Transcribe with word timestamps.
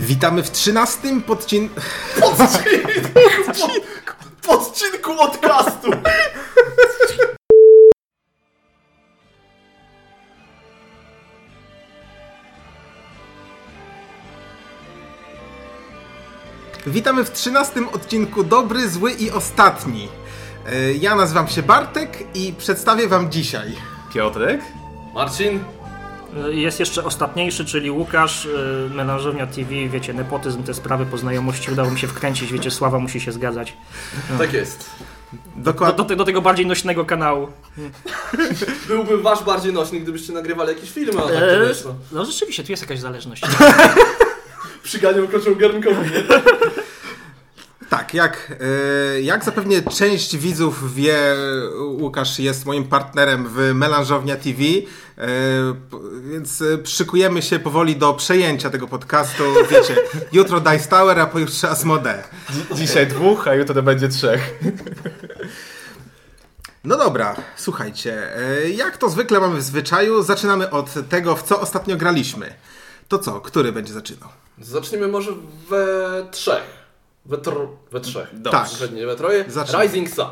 Witamy 0.00 0.42
w 0.42 0.50
trzynastym 0.50 1.22
podcin... 1.22 1.68
Podcinku, 2.20 3.70
podcinku 4.46 5.16
podcastu. 5.16 5.90
Witamy 16.86 17.24
w 17.24 17.30
trzynastym 17.32 17.88
odcinku 17.88 18.44
Dobry, 18.44 18.88
Zły 18.88 19.12
i 19.12 19.30
Ostatni. 19.30 20.08
E, 20.66 20.92
Ja 20.92 21.14
nazywam 21.14 21.48
się 21.48 21.62
Bartek 21.62 22.18
i 22.34 22.52
przedstawię 22.58 23.08
wam 23.08 23.30
dzisiaj. 23.30 23.76
Piotrek? 24.14 24.60
Marcin, 25.14 25.64
Jest 26.50 26.80
jeszcze 26.80 27.04
ostatniejszy, 27.04 27.64
czyli 27.64 27.90
Łukasz, 27.90 28.44
y, 28.44 28.90
melanżownia 28.94 29.46
TV, 29.46 29.70
wiecie, 29.88 30.12
nepotyzm, 30.12 30.62
te 30.62 30.74
sprawy 30.74 31.06
po 31.06 31.18
znajomości, 31.18 31.72
udało 31.72 31.90
mi 31.90 31.98
się 31.98 32.06
wkręcić, 32.06 32.52
wiecie, 32.52 32.70
Sława 32.70 32.98
musi 32.98 33.20
się 33.20 33.32
zgadzać. 33.32 33.76
tak 34.38 34.52
jest. 34.52 34.90
Do, 35.56 35.72
Dokładnie. 35.72 35.96
do, 35.96 36.04
te- 36.04 36.16
do 36.16 36.24
tego 36.24 36.42
bardziej 36.42 36.66
nośnego 36.66 37.04
kanału. 37.04 37.48
Byłby 38.88 39.18
wasz 39.22 39.44
bardziej 39.44 39.72
nośny, 39.72 40.00
gdybyście 40.00 40.32
nagrywali 40.32 40.68
jakieś 40.68 40.90
filmy, 40.90 41.20
a 41.20 41.22
tak 41.22 41.32
to 41.32 41.50
E, 41.50 41.68
wiesz, 41.68 41.84
no. 41.84 41.94
no 42.12 42.24
rzeczywiście, 42.24 42.64
tu 42.64 42.72
jest 42.72 42.82
jakaś 42.82 42.98
zależność. 43.00 43.42
Przyganiał 44.82 45.28
kocią 45.28 45.54
garnkową, 45.54 46.02
nie? 46.02 46.08
Tak, 47.90 48.14
jak, 48.14 48.52
e, 49.16 49.20
jak 49.20 49.44
zapewnie 49.44 49.82
część 49.82 50.36
widzów 50.36 50.94
wie, 50.94 51.36
Łukasz 51.78 52.38
jest 52.38 52.66
moim 52.66 52.84
partnerem 52.84 53.48
w 53.48 53.74
Melanżownia 53.74 54.36
TV, 54.36 54.62
e, 54.62 55.28
więc 56.30 56.62
e, 56.62 56.86
szykujemy 56.86 57.42
się 57.42 57.58
powoli 57.58 57.96
do 57.96 58.14
przejęcia 58.14 58.70
tego 58.70 58.88
podcastu. 58.88 59.42
Wiecie, 59.70 59.96
jutro 60.32 60.60
Dice 60.60 60.88
Tower, 60.88 61.20
a 61.20 61.26
pojutrze 61.26 61.70
Asmodee. 61.70 62.22
Dzisiaj 62.74 63.06
dwóch, 63.06 63.48
a 63.48 63.54
jutro 63.54 63.82
będzie 63.82 64.08
trzech. 64.08 64.58
No 66.84 66.96
dobra, 66.96 67.36
słuchajcie, 67.56 68.36
e, 68.36 68.70
jak 68.70 68.96
to 68.96 69.08
zwykle 69.08 69.40
mamy 69.40 69.56
w 69.56 69.62
zwyczaju, 69.62 70.22
zaczynamy 70.22 70.70
od 70.70 71.08
tego, 71.08 71.36
w 71.36 71.42
co 71.42 71.60
ostatnio 71.60 71.96
graliśmy. 71.96 72.54
To 73.08 73.18
co, 73.18 73.40
który 73.40 73.72
będzie 73.72 73.92
zaczynał? 73.92 74.28
Zaczniemy 74.58 75.08
może 75.08 75.30
we 75.68 76.26
trzech. 76.30 76.79
We, 77.26 77.38
tr... 77.38 77.50
we 77.92 78.00
trzech. 78.00 78.34
Tak. 78.50 78.68
Że 78.68 78.88
nie 78.88 79.06
we 79.06 79.16
troje. 79.16 79.44
Rising 79.82 80.10
Sun. 80.10 80.26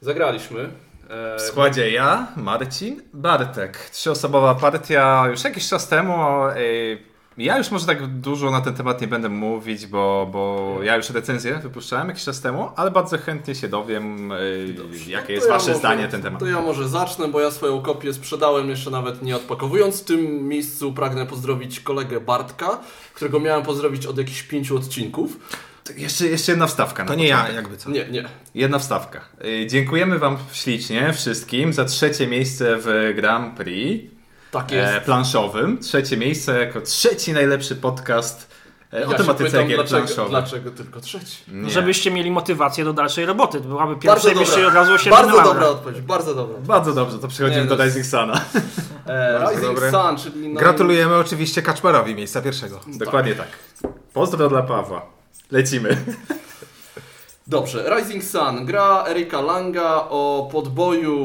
Zagraliśmy. 0.00 0.70
E, 1.10 1.38
W 1.38 1.40
składzie 1.40 1.90
ja, 1.90 2.26
Marcin, 2.36 3.02
Bartek. 3.14 3.90
Trzyosobowa 3.90 4.54
partia 4.54 5.24
już 5.30 5.44
jakiś 5.44 5.68
czas 5.68 5.88
temu. 5.88 6.14
ej, 6.56 7.02
Ja 7.38 7.58
już 7.58 7.70
może 7.70 7.86
tak 7.86 8.06
dużo 8.06 8.50
na 8.50 8.60
ten 8.60 8.74
temat 8.74 9.00
nie 9.00 9.08
będę 9.08 9.28
mówić, 9.28 9.86
bo, 9.86 10.28
bo 10.32 10.76
ja 10.82 10.96
już 10.96 11.10
recenzję 11.10 11.54
wypuszczałem 11.62 12.08
jakiś 12.08 12.24
czas 12.24 12.40
temu, 12.40 12.68
ale 12.76 12.90
bardzo 12.90 13.18
chętnie 13.18 13.54
się 13.54 13.68
dowiem, 13.68 14.32
ej, 14.32 14.76
jakie 15.06 15.26
to 15.26 15.32
jest 15.32 15.46
ja 15.46 15.52
wasze 15.52 15.66
może- 15.68 15.78
zdanie 15.78 16.02
na 16.02 16.08
ten 16.10 16.22
temat. 16.22 16.40
To 16.40 16.46
ja 16.46 16.60
może 16.60 16.88
zacznę, 16.88 17.28
bo 17.28 17.40
ja 17.40 17.50
swoją 17.50 17.82
kopię 17.82 18.12
sprzedałem 18.12 18.70
jeszcze 18.70 18.90
nawet 18.90 19.22
nie 19.22 19.36
odpakowując. 19.36 20.00
W 20.02 20.04
tym 20.04 20.48
miejscu 20.48 20.92
pragnę 20.92 21.26
pozdrowić 21.26 21.80
kolegę 21.80 22.20
Bartka, 22.20 22.80
którego 23.14 23.40
miałem 23.40 23.62
pozdrowić 23.62 24.06
od 24.06 24.18
jakichś 24.18 24.42
pięciu 24.42 24.76
odcinków. 24.76 25.36
Jeszcze, 25.96 26.26
jeszcze 26.26 26.52
jedna 26.52 26.66
wstawka. 26.66 27.02
na 27.04 27.08
To 27.08 27.14
nie 27.14 27.28
ja, 27.28 27.36
początek. 27.36 27.56
jakby 27.56 27.76
co. 27.76 27.90
Nie, 27.90 28.08
nie. 28.10 28.24
Jedna 28.54 28.78
wstawka. 28.78 29.20
Ej, 29.40 29.66
Dziękujemy 29.66 30.18
Wam 30.18 30.36
ślicznie 30.52 31.12
wszystkim 31.12 31.72
za 31.72 31.84
trzecie 31.84 32.26
miejsce 32.26 32.76
w 32.78 33.12
Grand 33.16 33.56
Prix. 33.56 34.12
Tak 34.50 34.72
jest. 34.72 34.92
e, 34.94 35.00
planszowym. 35.00 35.78
Trzecie 35.78 36.16
miejsce 36.16 36.60
jako 36.60 36.80
trzeci 36.80 37.32
najlepszy 37.32 37.76
podcast 37.76 38.50
e, 38.92 38.96
o 38.96 39.00
Ja 39.00 39.08
się 39.10 39.14
tematyce 39.14 39.64
gier 39.64 39.76
dlaczego, 39.76 39.86
planszowych. 40.02 40.30
dlaczego 40.30 40.70
tylko 40.70 41.00
trzeci? 41.00 41.36
Nie. 41.48 41.70
Żebyście 41.70 42.10
mieli 42.10 42.30
motywację 42.30 42.84
do 42.84 42.92
dalszej 42.92 43.26
roboty. 43.26 43.60
To 43.60 43.68
byłaby 43.68 43.96
Bardzo 44.06 44.28
pierwsza 44.30 44.60
i 44.60 44.64
od 44.64 44.74
razu 44.74 44.98
się 44.98 45.10
bardzo 45.10 45.42
dobra 45.42 45.66
odpowiedź, 45.68 46.00
bardzo 46.00 46.34
dobra. 46.34 46.56
Bardzo 46.60 46.92
dobrze, 46.92 47.18
to 47.18 47.28
przechodzimy 47.28 47.62
Nie, 47.62 47.68
do 47.68 47.76
no, 47.76 47.84
Rising 47.84 48.06
Suna. 48.06 48.40
E, 49.06 49.38
Bardzo 49.38 49.50
Rising 49.50 49.74
dobre. 49.74 49.90
Sun, 49.90 50.16
czyli... 50.32 50.54
naj- 50.54 50.58
Gratulujemy 50.58 51.14
oczywiście 51.16 51.62
Kaczmarowi 51.62 52.14
miejsca 52.14 52.42
pierwszego. 52.42 52.80
Dokładnie 52.86 53.34
tak. 53.34 53.48
Pozdro 54.12 54.48
dla 54.48 54.62
Pawła. 54.62 55.06
Lecimy. 55.50 55.96
Dobrze, 57.46 57.96
Rising 57.96 58.24
Sun, 58.24 58.64
gra 58.66 59.04
Erika 59.08 59.40
Langa 59.40 60.08
o 60.08 60.48
podboju 60.52 61.16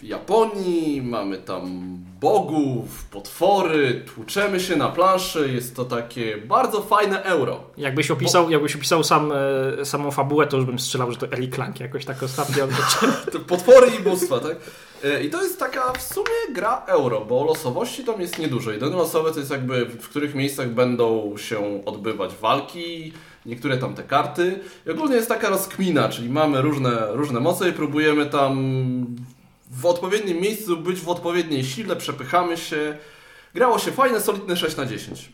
w 0.00 0.02
Japonii, 0.02 1.02
mamy 1.02 1.38
tam 1.38 1.96
bogów, 2.20 3.04
potwory, 3.04 4.04
tłuczemy 4.14 4.60
się 4.60 4.76
na 4.76 4.88
planszy, 4.88 5.50
jest 5.52 5.76
to 5.76 5.84
takie 5.84 6.36
bardzo 6.36 6.82
fajne 6.82 7.22
euro. 7.22 7.60
Jakbyś 7.76 8.10
opisał, 8.10 8.50
jakbyś 8.50 8.76
opisał 8.76 9.04
sam, 9.04 9.32
e, 9.80 9.84
samą 9.84 10.10
fabułę, 10.10 10.46
to 10.46 10.56
już 10.56 10.66
bym 10.66 10.78
strzelał, 10.78 11.12
że 11.12 11.18
to 11.18 11.26
Eli 11.32 11.50
Clank 11.50 11.80
jakoś 11.80 12.04
tak 12.04 12.22
ostatnio. 12.22 12.68
To 13.32 13.40
potwory 13.40 13.86
i 14.00 14.02
bóstwa, 14.02 14.40
tak? 14.40 14.56
E, 15.04 15.24
I 15.24 15.30
to 15.30 15.42
jest 15.42 15.58
taka 15.58 15.92
w 15.92 16.02
sumie 16.02 16.54
gra 16.54 16.82
euro, 16.86 17.20
bo 17.20 17.44
losowości 17.44 18.04
tam 18.04 18.20
jest 18.20 18.38
niedużo. 18.38 18.72
Jedyne 18.72 18.96
losowe 18.96 19.32
to 19.32 19.38
jest 19.38 19.50
jakby 19.50 19.86
w 19.86 20.08
których 20.08 20.34
miejscach 20.34 20.70
będą 20.70 21.34
się 21.36 21.82
odbywać 21.86 22.34
walki, 22.34 23.12
niektóre 23.46 23.78
tam 23.78 23.94
te 23.94 24.02
karty. 24.02 24.60
I 24.86 24.90
ogólnie 24.90 25.16
jest 25.16 25.28
taka 25.28 25.48
rozkmina, 25.48 26.08
czyli 26.08 26.28
mamy 26.28 26.62
różne, 26.62 27.06
różne 27.10 27.40
moce 27.40 27.68
i 27.68 27.72
próbujemy 27.72 28.26
tam 28.26 28.56
w 29.70 29.86
odpowiednim 29.86 30.40
miejscu 30.40 30.76
być 30.76 31.00
w 31.00 31.08
odpowiedniej 31.08 31.64
sile, 31.64 31.96
przepychamy 31.96 32.56
się. 32.56 32.98
Grało 33.54 33.78
się 33.78 33.92
fajne, 33.92 34.20
solidne 34.20 34.56
6 34.56 34.76
na 34.76 34.86
10. 34.86 35.32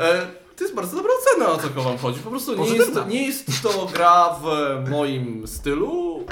E, 0.00 0.26
to 0.56 0.64
jest 0.64 0.74
bardzo 0.74 0.96
dobra 0.96 1.12
ocena, 1.20 1.52
o 1.52 1.58
co 1.58 1.82
wam 1.82 1.98
chodzi. 1.98 2.20
Po 2.20 2.30
prostu 2.30 2.64
nie 2.64 2.74
jest, 2.76 3.06
nie 3.08 3.26
jest 3.26 3.62
to 3.62 3.88
gra 3.94 4.36
w 4.42 4.46
moim 4.90 5.46
stylu. 5.46 6.26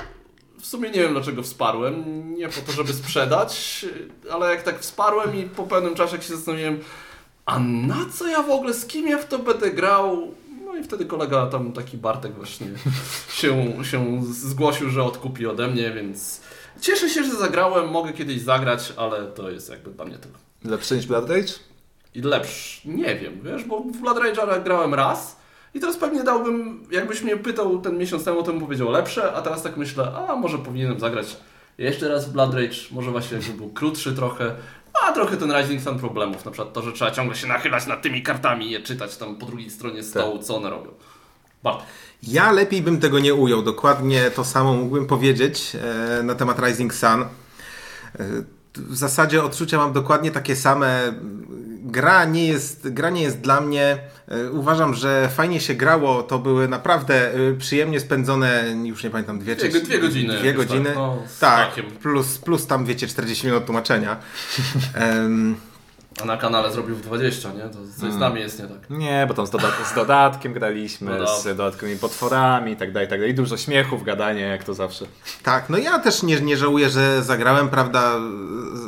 W 0.63 0.67
sumie 0.67 0.91
nie 0.91 1.01
wiem 1.01 1.13
dlaczego 1.13 1.43
wsparłem. 1.43 2.05
Nie 2.35 2.49
po 2.49 2.61
to, 2.61 2.73
żeby 2.73 2.93
sprzedać, 2.93 3.87
ale 4.33 4.51
jak 4.51 4.63
tak 4.63 4.81
wsparłem 4.81 5.37
i 5.37 5.43
po 5.43 5.63
pewnym 5.63 5.95
czasie 5.95 6.13
jak 6.13 6.23
się 6.23 6.37
zastanowiłem, 6.37 6.81
a 7.47 7.59
na 7.59 8.07
co 8.13 8.27
ja 8.27 8.43
w 8.43 8.51
ogóle, 8.51 8.75
z 8.75 8.87
kim 8.87 9.09
ja 9.09 9.19
w 9.19 9.29
to 9.29 9.39
będę 9.39 9.71
grał? 9.71 10.35
No 10.65 10.77
i 10.77 10.85
wtedy 10.85 11.07
kolega 11.07 11.47
tam 11.47 11.73
taki 11.73 11.97
Bartek 11.97 12.35
właśnie 12.35 12.67
się, 13.33 13.85
się 13.85 14.23
zgłosił, 14.31 14.91
że 14.91 15.03
odkupi 15.03 15.47
ode 15.47 15.69
mnie, 15.69 15.91
więc 15.91 16.41
cieszę 16.81 17.09
się, 17.09 17.25
że 17.25 17.37
zagrałem, 17.37 17.89
mogę 17.89 18.13
kiedyś 18.13 18.41
zagrać, 18.41 18.93
ale 18.97 19.27
to 19.27 19.51
jest 19.51 19.71
jakby 19.71 19.91
dla 19.91 20.05
mnie 20.05 20.19
tyle. 20.19 20.35
Lepszy 20.65 20.97
niż 20.97 21.07
Blood 21.07 21.31
Rage? 21.31 21.53
I 22.15 22.23
lepszy, 22.23 22.89
nie 22.89 23.17
wiem, 23.17 23.41
wiesz, 23.45 23.65
bo 23.65 23.81
w 23.81 23.97
Blood 23.97 24.19
Rage'a 24.19 24.63
grałem 24.63 24.95
raz 24.95 25.40
i 25.75 25.81
teraz 25.81 25.97
pewnie 25.97 26.25
dałbym, 26.25 26.87
jakbyś 26.91 27.23
mnie 27.23 27.37
pytał 27.37 27.81
ten 27.81 27.99
miesiąc 27.99 28.25
temu, 28.25 28.43
to 28.43 28.53
bym 28.53 28.61
powiedział 28.61 28.91
lepsze, 28.91 29.33
a 29.33 29.43
teraz 29.43 29.63
tak 29.63 29.77
myślę, 29.77 30.13
a 30.29 30.37
może 30.37 30.59
powinienem 30.59 31.01
zagrać 31.01 31.37
jeszcze 31.79 32.09
raz 32.09 32.29
w 32.29 32.33
Blood 32.33 32.55
Rage, 32.55 32.77
może 32.91 33.11
właśnie 33.11 33.37
jakby 33.37 33.53
był 33.53 33.69
krótszy 33.69 34.15
trochę, 34.15 34.55
a 35.03 35.13
trochę 35.13 35.37
ten 35.37 35.53
Rising 35.53 35.83
Sun 35.83 35.99
problemów, 35.99 36.45
na 36.45 36.51
przykład 36.51 36.73
to, 36.73 36.83
że 36.83 36.93
trzeba 36.93 37.11
ciągle 37.11 37.37
się 37.37 37.47
nachylać 37.47 37.87
nad 37.87 38.03
tymi 38.03 38.23
kartami 38.23 38.67
i 38.67 38.71
je 38.71 38.81
czytać 38.81 39.17
tam 39.17 39.37
po 39.37 39.47
drugiej 39.47 39.71
stronie 39.71 40.03
stołu, 40.03 40.39
co 40.39 40.57
one 40.57 40.71
robią. 40.71 40.91
Bardzo. 41.63 41.83
Ja 42.23 42.53
lepiej 42.53 42.83
bym 42.83 43.01
tego 43.01 43.19
nie 43.19 43.35
ujął. 43.35 43.63
Dokładnie 43.63 44.31
to 44.31 44.45
samo 44.45 44.75
mógłbym 44.75 45.07
powiedzieć 45.07 45.77
e, 46.21 46.23
na 46.23 46.35
temat 46.35 46.59
Rising 46.59 46.95
Sun. 46.95 47.23
E, 47.23 47.27
w 48.75 48.97
zasadzie 48.97 49.43
odczucia 49.43 49.79
mam 49.79 49.93
dokładnie 49.93 50.31
takie 50.31 50.57
same. 50.57 51.15
Gra 51.91 52.25
nie 52.25 52.47
jest, 52.49 52.89
gra 52.89 53.11
nie 53.11 53.23
jest 53.23 53.41
dla 53.41 53.61
mnie. 53.61 53.99
E, 54.29 54.51
Uważam, 54.51 54.95
że 54.95 55.29
fajnie 55.35 55.61
się 55.61 55.75
grało. 55.75 56.23
To 56.23 56.39
były 56.39 56.69
naprawdę 56.69 57.35
e, 57.35 57.55
przyjemnie 57.59 58.01
spędzone, 58.01 58.65
już 58.85 59.05
nie 59.05 59.11
pamiętam, 59.11 59.39
dwie, 59.39 59.57
Dwie- 59.57 59.73
czy 59.73 59.81
dwie 59.81 59.99
godziny 59.99 60.39
Dwie 60.39 60.49
jakoś 60.51 60.67
godziny. 60.67 60.85
tak, 60.87 60.97
no, 60.97 61.23
tak, 61.41 61.71
plus, 62.03 62.39
plus 62.39 62.67
tam 62.67 62.85
wiecie 62.85 63.07
40 63.07 63.47
minut 63.47 63.65
tłumaczenia. 63.65 64.17
A 66.23 66.25
na 66.25 66.37
kanale 66.37 66.73
zrobił 66.73 66.97
w 66.97 67.01
20, 67.01 67.53
nie? 67.53 67.61
To 67.63 67.79
coś 68.01 68.13
z 68.13 68.17
nami 68.17 68.41
jest 68.41 68.59
nie 68.59 68.67
tak. 68.69 68.91
Nie, 68.91 69.25
bo 69.29 69.35
tam 69.35 69.47
z, 69.47 69.51
dodat 69.51 69.73
z 69.93 69.95
dodatkiem 69.95 70.53
graliśmy, 70.53 71.19
No 71.19 71.27
z 71.41 71.45
dodatkowymi 71.45 71.99
potworami 71.99 72.73
i 72.73 72.77
tak 72.77 72.93
dalej, 72.93 73.07
i 73.07 73.11
tak 73.11 73.19
dalej. 73.21 73.33
I 73.33 73.35
dużo 73.35 73.57
śmiechów, 73.57 74.05
gadania, 74.05 74.47
jak 74.47 74.65
to 74.65 74.75
zawsze. 74.75 75.05
Tak, 75.43 75.71
no 75.71 75.79
ja 75.79 75.99
też 75.99 76.23
nie, 76.23 76.41
nie 76.41 76.57
żałuję, 76.57 76.89
że 76.91 77.23
zagrałem, 77.23 77.69
prawda? 77.69 78.19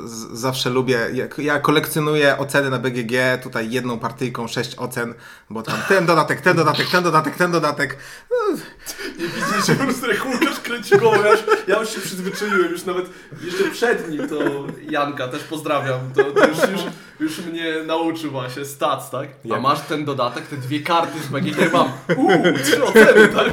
Z, 0.04 0.38
zawsze 0.38 0.70
lubię. 0.70 0.98
Ja, 1.12 1.24
ja 1.38 1.58
kolekcjonuję 1.60 2.38
oceny 2.38 2.70
na 2.70 2.78
BGG, 2.78 3.12
tutaj 3.42 3.70
jedną 3.70 3.98
partyjką 3.98 4.48
sześć 4.48 4.74
ocen, 4.76 5.14
bo 5.50 5.62
tam 5.62 5.76
ten 5.88 6.06
dodatek, 6.06 6.40
ten 6.40 6.56
dodatek, 6.56 6.86
ten 6.90 7.04
dodatek, 7.04 7.36
ten 7.36 7.52
dodatek. 7.52 7.96
No, 8.30 8.56
Nie 9.18 9.24
widzisz, 9.28 9.66
że 9.66 9.74
po 9.74 9.84
prostu 9.84 10.06
jak 10.10 10.26
Łukasz 10.26 10.60
kręci 10.60 10.96
głową, 10.98 11.22
ja 11.24 11.30
już, 11.30 11.40
ja 11.68 11.80
już 11.80 11.88
się 11.90 12.00
przyzwyczaiłem, 12.00 12.70
już 12.70 12.84
nawet 12.84 13.06
jeszcze 13.44 13.70
przed 13.70 14.10
nim 14.10 14.28
to 14.28 14.36
Janka, 14.90 15.28
też 15.28 15.42
pozdrawiam, 15.42 16.00
to, 16.14 16.24
to 16.24 16.46
już, 16.48 16.58
już, 16.58 16.80
już 17.20 17.38
mnie 17.38 17.74
nauczył 17.86 18.30
właśnie 18.30 18.64
stats, 18.64 19.10
tak? 19.10 19.28
A 19.44 19.48
Jak? 19.48 19.60
masz 19.60 19.80
ten 19.80 20.04
dodatek, 20.04 20.46
te 20.46 20.56
dwie 20.56 20.80
karty 20.80 21.18
z 21.20 21.26
BGG 21.26 21.72
mam, 21.72 21.88
uuu, 22.18 22.58
trzy 22.64 22.84
oceny, 22.84 23.28
tak? 23.28 23.52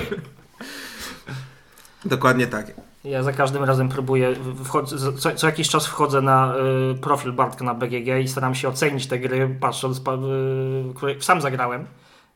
Dokładnie 2.06 2.48
tak. 2.48 2.72
Ja 3.04 3.24
za 3.24 3.34
każdym 3.34 3.64
razem 3.64 3.90
próbuję, 3.90 4.36
wchodzę, 4.64 5.12
co, 5.18 5.32
co, 5.32 5.48
jakiś 5.48 5.70
czas 5.70 5.88
wchodzę 5.88 6.22
na 6.22 6.54
y, 6.92 6.96
profil 6.96 7.34
Bartka 7.34 7.66
na 7.66 7.74
BGG 7.74 8.08
i 8.24 8.28
staram 8.28 8.56
się 8.56 8.70
ocenić 8.70 9.08
te 9.08 9.20
gry, 9.20 9.58
patrząc, 9.60 10.00
pa, 10.00 10.14
y, 10.14 10.18
które 10.96 11.22
sam 11.22 11.42
zagrałem. 11.42 11.86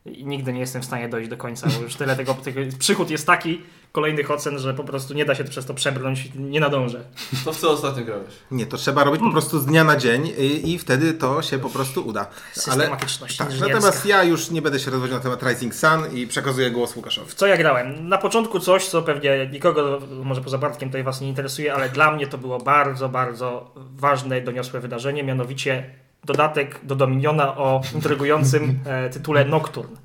I 0.04 0.26
nigdy 0.26 0.52
nie 0.52 0.60
jestem 0.60 0.82
w 0.82 0.84
stanie 0.84 1.08
dojść 1.08 1.30
do 1.30 1.36
końca, 1.36 1.68
bo 1.76 1.82
już 1.82 1.96
tyle 1.96 2.16
tego, 2.16 2.34
tego 2.34 2.60
przychód 2.78 3.10
jest 3.10 3.26
taki 3.26 3.62
kolejnych 3.92 4.30
ocen, 4.30 4.58
że 4.58 4.74
po 4.74 4.84
prostu 4.84 5.14
nie 5.14 5.24
da 5.24 5.34
się 5.34 5.44
przez 5.44 5.66
to 5.66 5.74
przebrnąć, 5.74 6.28
nie 6.34 6.60
nadążę. 6.60 7.04
To 7.44 7.52
w 7.52 7.56
co 7.56 7.70
ostatnio 7.70 8.04
grałeś? 8.04 8.34
Nie, 8.50 8.66
to 8.66 8.76
trzeba 8.76 9.04
robić 9.04 9.20
po 9.20 9.30
prostu 9.30 9.58
z 9.58 9.66
dnia 9.66 9.84
na 9.84 9.96
dzień 9.96 10.32
i, 10.38 10.72
i 10.72 10.78
wtedy 10.78 11.14
to 11.14 11.42
się 11.42 11.58
po 11.58 11.70
prostu 11.70 12.06
uda. 12.06 12.26
Systematyczność 12.52 13.36
tak, 13.36 13.60
natomiast 13.60 14.06
ja 14.06 14.24
już 14.24 14.50
nie 14.50 14.62
będę 14.62 14.78
się 14.78 14.90
rozwodził 14.90 15.16
na 15.16 15.22
temat 15.22 15.42
Rising 15.42 15.74
Sun 15.74 16.00
i 16.14 16.26
przekazuję 16.26 16.70
głos 16.70 16.96
Łukaszowi. 16.96 17.30
W 17.30 17.34
co 17.34 17.46
ja 17.46 17.56
grałem? 17.56 18.08
Na 18.08 18.18
początku 18.18 18.60
coś, 18.60 18.86
co 18.88 19.02
pewnie 19.02 19.48
nikogo, 19.52 20.00
może 20.24 20.40
poza 20.40 20.58
Bartkiem, 20.58 20.88
tutaj 20.88 21.02
Was 21.02 21.20
nie 21.20 21.28
interesuje, 21.28 21.74
ale 21.74 21.88
dla 21.88 22.10
mnie 22.10 22.26
to 22.26 22.38
było 22.38 22.58
bardzo, 22.58 23.08
bardzo 23.08 23.74
ważne, 23.76 24.40
doniosłe 24.40 24.80
wydarzenie, 24.80 25.22
mianowicie 25.22 26.03
dodatek 26.24 26.80
do 26.82 26.94
Dominiona 26.94 27.56
o 27.56 27.80
intrygującym 27.94 28.78
e, 28.86 29.10
tytule 29.10 29.44
Nocturne, 29.44 29.96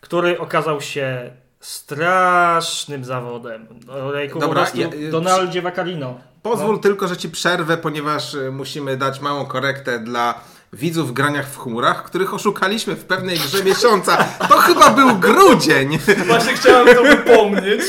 który 0.00 0.38
okazał 0.38 0.80
się 0.80 1.30
strasznym 1.60 3.04
zawodem. 3.04 3.66
Olejku, 4.04 4.38
Dobra, 4.38 4.48
po 4.64 4.70
prostu 4.72 4.78
ja- 5.00 5.10
Donaldzie 5.10 5.62
Vaccarino. 5.62 6.20
Pozwól 6.42 6.72
No. 6.76 6.78
tylko, 6.78 7.08
że 7.08 7.16
ci 7.16 7.30
przerwę, 7.30 7.76
ponieważ 7.76 8.34
y, 8.34 8.50
musimy 8.52 8.96
dać 8.96 9.20
małą 9.20 9.46
korektę 9.46 9.98
dla 9.98 10.34
widzów 10.72 11.08
w 11.08 11.12
graniach 11.12 11.48
w 11.48 11.58
chmurach, 11.58 12.04
których 12.04 12.34
oszukaliśmy 12.34 12.96
w 12.96 13.04
pewnej 13.04 13.38
grze 13.38 13.64
miesiąca. 13.64 14.16
To 14.48 14.56
chyba 14.58 14.90
był 14.90 15.14
grudzień. 15.18 15.98
Właśnie 16.26 16.52
chciałem 16.54 16.96
to 16.96 17.02
wypomnieć. 17.02 17.82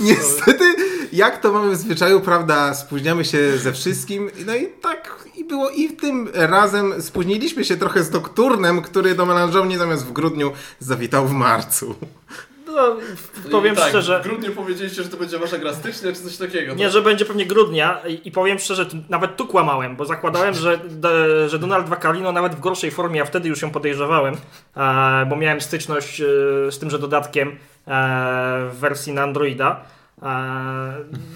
Niestety, 0.00 0.64
jak 1.12 1.40
to 1.40 1.52
mamy 1.52 1.70
w 1.70 1.76
zwyczaju, 1.76 2.20
prawda, 2.20 2.74
spóźniamy 2.74 3.24
się 3.24 3.58
ze 3.58 3.72
wszystkim. 3.72 4.30
No 4.46 4.54
i 4.54 4.66
tak 4.82 5.24
było 5.52 5.70
i 5.70 5.88
tym 5.88 6.28
razem 6.34 7.02
spóźniliśmy 7.02 7.64
się 7.64 7.76
trochę 7.76 8.02
z 8.02 8.12
Nocturnem, 8.12 8.82
który 8.82 9.14
do 9.14 9.26
melanżowni 9.26 9.76
zamiast 9.76 10.06
w 10.06 10.12
grudniu 10.12 10.52
zawitał 10.78 11.26
w 11.26 11.32
marcu. 11.32 11.94
No, 12.66 12.96
powiem 13.50 13.74
I 13.74 13.76
tak, 13.76 13.88
szczerze, 13.88 14.20
W 14.20 14.22
grudniu 14.22 14.52
powiedzieliście, 14.52 15.02
że 15.02 15.08
to 15.08 15.16
będzie 15.16 15.38
wasza 15.38 15.58
gra 15.58 15.74
stycznia, 15.74 16.12
czy 16.12 16.20
coś 16.20 16.36
takiego. 16.36 16.74
Nie, 16.74 16.84
tak? 16.84 16.92
że 16.92 17.02
będzie 17.02 17.24
pewnie 17.24 17.46
grudnia 17.46 18.00
i, 18.08 18.28
i 18.28 18.32
powiem 18.32 18.58
szczerze, 18.58 18.86
nawet 19.08 19.36
tu 19.36 19.46
kłamałem, 19.46 19.96
bo 19.96 20.04
zakładałem, 20.04 20.54
że, 20.54 20.80
że 21.46 21.58
Donald 21.58 21.88
Vaccarino 21.88 22.32
nawet 22.32 22.54
w 22.54 22.60
gorszej 22.60 22.90
formie, 22.90 23.22
a 23.22 23.24
wtedy 23.24 23.48
już 23.48 23.62
ją 23.62 23.70
podejrzewałem, 23.70 24.34
e, 24.76 25.26
bo 25.26 25.36
miałem 25.36 25.60
styczność 25.60 26.20
e, 26.20 26.24
z 26.70 26.78
tymże 26.78 26.98
dodatkiem 26.98 27.48
e, 27.48 27.54
w 28.72 28.76
wersji 28.78 29.12
na 29.12 29.22
Androida. 29.22 29.80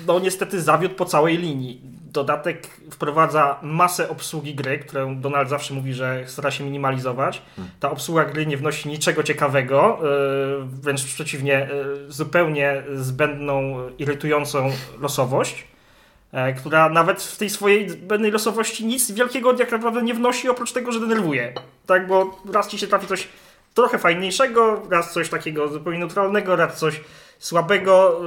No 0.07 0.19
niestety 0.19 0.63
zawiódł 0.63 0.95
po 0.95 1.05
całej 1.05 1.39
linii. 1.39 1.96
Dodatek 2.17 2.67
wprowadza 2.91 3.59
masę 3.63 4.09
obsługi 4.09 4.55
gry, 4.55 4.79
którą 4.79 5.21
Donald 5.21 5.49
zawsze 5.49 5.75
mówi, 5.75 5.95
że 5.95 6.25
stara 6.27 6.51
się 6.51 6.65
minimalizować. 6.65 7.43
Ta 7.81 7.91
obsługa 7.91 8.25
gry 8.25 8.47
nie 8.47 8.57
wnosi 8.57 8.89
niczego 8.89 9.23
ciekawego, 9.23 9.99
e, 9.99 10.67
wręcz 10.83 11.05
przeciwnie, 11.05 11.57
e, 11.57 11.69
zupełnie 12.09 12.83
zbędną, 12.95 13.89
irytującą 13.99 14.71
losowość, 15.01 15.65
e, 16.33 16.53
która 16.53 16.89
nawet 16.89 17.23
w 17.23 17.37
tej 17.37 17.51
swojej 17.51 17.91
zbędnej 17.91 18.31
losowości 18.31 18.87
nic 18.87 19.11
wielkiego 19.11 19.53
jak 19.59 19.73
naprawdę 19.73 20.03
nie 20.03 20.15
wnosi, 20.15 20.49
oprócz 20.49 20.73
tego, 20.73 20.93
że 20.93 21.01
denerwuje. 21.01 21.53
Tak, 21.87 22.07
bo 22.07 22.41
raz 22.53 22.69
ci 22.69 22.79
się 22.79 22.87
trafi 22.87 23.07
coś 23.07 23.29
trochę 23.75 23.99
fajniejszego, 23.99 24.83
raz 24.91 25.13
coś 25.13 25.29
takiego 25.29 25.69
zupełnie 25.69 25.99
neutralnego, 25.99 26.57
raz 26.57 26.79
coś 26.79 27.01
słabego. 27.39 28.21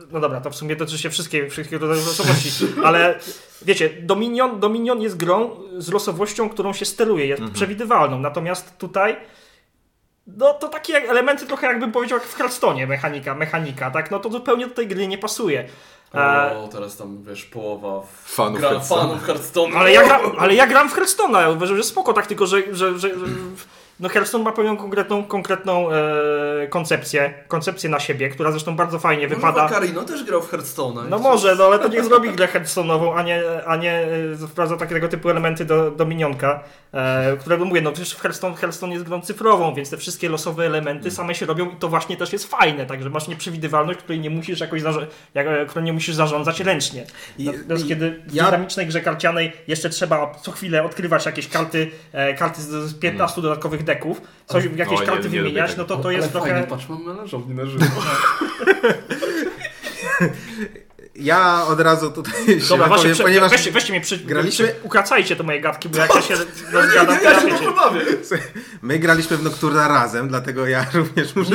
yy, 0.00 0.06
No 0.12 0.20
dobra, 0.20 0.40
to 0.40 0.50
w 0.50 0.56
sumie 0.56 0.76
dotyczy 0.76 0.98
się 0.98 1.10
wszystkie, 1.10 1.50
wszystkich 1.50 1.80
rodzajów 1.80 2.06
losowości, 2.06 2.50
ale 2.84 3.18
wiecie, 3.62 3.90
Dominion, 4.02 4.60
Dominion 4.60 5.02
jest 5.02 5.16
grą 5.16 5.50
z 5.78 5.92
losowością, 5.92 6.48
którą 6.48 6.72
się 6.72 6.84
steruje, 6.84 7.26
jest 7.26 7.42
przewidywalną, 7.54 8.18
natomiast 8.18 8.78
tutaj 8.78 9.16
no 10.26 10.54
to 10.54 10.68
takie 10.68 10.96
elementy 10.96 11.46
trochę 11.46 11.66
jakbym 11.66 11.92
powiedział 11.92 12.18
jak 12.18 12.28
w 12.28 12.34
Hearthstone 12.36 12.86
mechanika, 12.86 13.34
mechanika, 13.34 13.90
tak? 13.90 14.10
No 14.10 14.18
to 14.18 14.30
zupełnie 14.30 14.66
do 14.66 14.74
tej 14.74 14.86
gry 14.86 15.06
nie 15.06 15.18
pasuje. 15.18 15.68
E, 16.14 16.56
O, 16.58 16.68
teraz 16.68 16.96
tam 16.96 17.22
wiesz, 17.22 17.44
połowa 17.44 18.06
Fanów 18.24 18.60
gra, 18.60 18.70
Hearthstone'a. 18.70 18.88
fanów 18.88 19.76
ale, 19.76 19.92
ja 19.92 20.04
gra, 20.04 20.20
ale 20.38 20.54
ja 20.54 20.66
gram 20.66 20.88
w 20.88 20.94
Hearthstone'a, 20.94 21.40
ja 21.40 21.50
uważam, 21.50 21.76
że 21.76 21.82
spoko, 21.82 22.12
tak, 22.12 22.26
tylko 22.26 22.46
że, 22.46 22.62
że, 22.74 22.98
że, 22.98 22.98
że 22.98 23.26
no 24.00 24.08
Hearthstone 24.08 24.44
ma 24.44 24.52
pewną 24.52 24.76
konkretną, 24.76 25.24
konkretną 25.24 25.90
e, 25.92 26.68
koncepcję, 26.70 27.34
koncepcję 27.48 27.90
na 27.90 28.00
siebie, 28.00 28.28
która 28.28 28.50
zresztą 28.50 28.76
bardzo 28.76 28.98
fajnie 28.98 29.22
Może 29.24 29.36
wypada. 29.36 29.68
Karino 29.68 30.02
też 30.02 30.24
grał 30.24 30.42
w 30.42 30.52
Hearthstone'a. 30.52 31.08
No 31.08 31.18
może, 31.18 31.54
no 31.54 31.64
ale 31.64 31.78
to 31.78 31.88
niech 31.88 32.04
zrobi 32.04 32.30
grę 32.32 32.48
Hearthstone'ową, 32.48 33.12
a 33.16 33.22
nie, 33.22 33.42
a 33.66 33.76
nie 33.76 33.92
e, 34.42 34.46
wprowadza 34.48 34.76
takiego 34.76 35.08
typu 35.08 35.30
elementy 35.30 35.64
do, 35.64 35.90
do 35.90 36.06
minionka, 36.06 36.62
e, 36.92 37.36
którego 37.40 37.64
mówię, 37.64 37.80
no 37.80 37.92
przecież 37.92 38.14
Hearthstone, 38.16 38.56
Hearthstone 38.56 38.92
jest 38.92 39.04
grą 39.04 39.20
cyfrową, 39.20 39.74
więc 39.74 39.90
te 39.90 39.96
wszystkie 39.96 40.28
losowe 40.28 40.66
elementy 40.66 41.10
same 41.10 41.34
się 41.34 41.46
robią 41.46 41.70
i 41.70 41.76
to 41.76 41.88
właśnie 41.88 42.16
też 42.16 42.32
jest 42.32 42.50
fajne, 42.50 42.86
także 42.86 43.10
masz 43.10 43.28
nieprzewidywalność, 43.28 43.98
której 43.98 44.20
nie 44.20 44.30
musisz 44.30 44.60
jakoś 44.60 44.82
jak, 45.34 45.46
e, 45.46 45.66
którą 45.66 45.84
nie 45.84 45.92
musisz 45.92 46.14
zarządzać 46.14 46.60
ręcznie. 46.60 47.06
Natomiast 47.38 47.84
i- 47.84 47.88
kiedy 47.88 48.22
w 48.26 48.34
ja- 48.34 48.44
dynamicznej 48.44 48.86
grze 48.86 49.00
karcianej 49.00 49.52
jeszcze 49.68 49.90
trzeba 49.90 50.34
co 50.42 50.52
chwilę 50.52 50.84
odkrywać 50.84 51.26
jakieś 51.26 51.48
karty, 51.48 51.90
e, 52.12 52.34
karty 52.34 52.62
z, 52.62 52.66
z 52.68 52.94
15 52.98 53.42
dodatkowych 53.42 53.85
deków, 53.86 54.20
coś, 54.46 54.64
jakieś 54.76 54.98
O, 54.98 55.00
nie- 55.00 55.06
karty 55.06 55.22
nie 55.30 55.38
lubię 55.38 55.40
wymieniać, 55.50 55.70
tego. 55.70 55.82
no 55.82 55.88
to 55.88 55.96
to 55.96 56.08
Ale 56.08 56.16
jest 56.18 56.32
fajnie, 56.32 56.48
trochę... 56.48 56.66
patrz, 56.66 56.88
mam 56.88 57.04
melanżownię 57.04 57.54
na 57.54 57.66
żywo. 57.66 57.84
Ja 61.18 61.66
od 61.66 61.80
razu 61.80 62.10
tutaj 62.10 62.60
się 62.60 62.68
Dobra, 62.68 62.88
właśnie, 62.88 63.14
ponieważ 63.14 63.50
weźcie, 63.50 63.72
weźcie 63.72 63.92
mnie 63.92 64.00
przy, 64.00 64.18
graliśmy- 64.18 64.74
ukracajcie 64.82 65.36
te 65.36 65.42
moje 65.42 65.60
gadki, 65.60 65.88
bo 65.88 65.98
jak 65.98 66.14
ja 66.14 66.22
się 66.22 66.34
rozgadam, 66.72 67.18
to 67.18 67.22
Ja 67.24 67.40
się 67.58 67.64
pobawię. 67.64 68.00
my 68.82 68.98
graliśmy 68.98 69.36
w 69.36 69.42
Nocturna 69.42 69.88
razem, 69.88 70.28
dlatego 70.28 70.66
ja 70.66 70.86
również 70.94 71.36
muszę, 71.36 71.50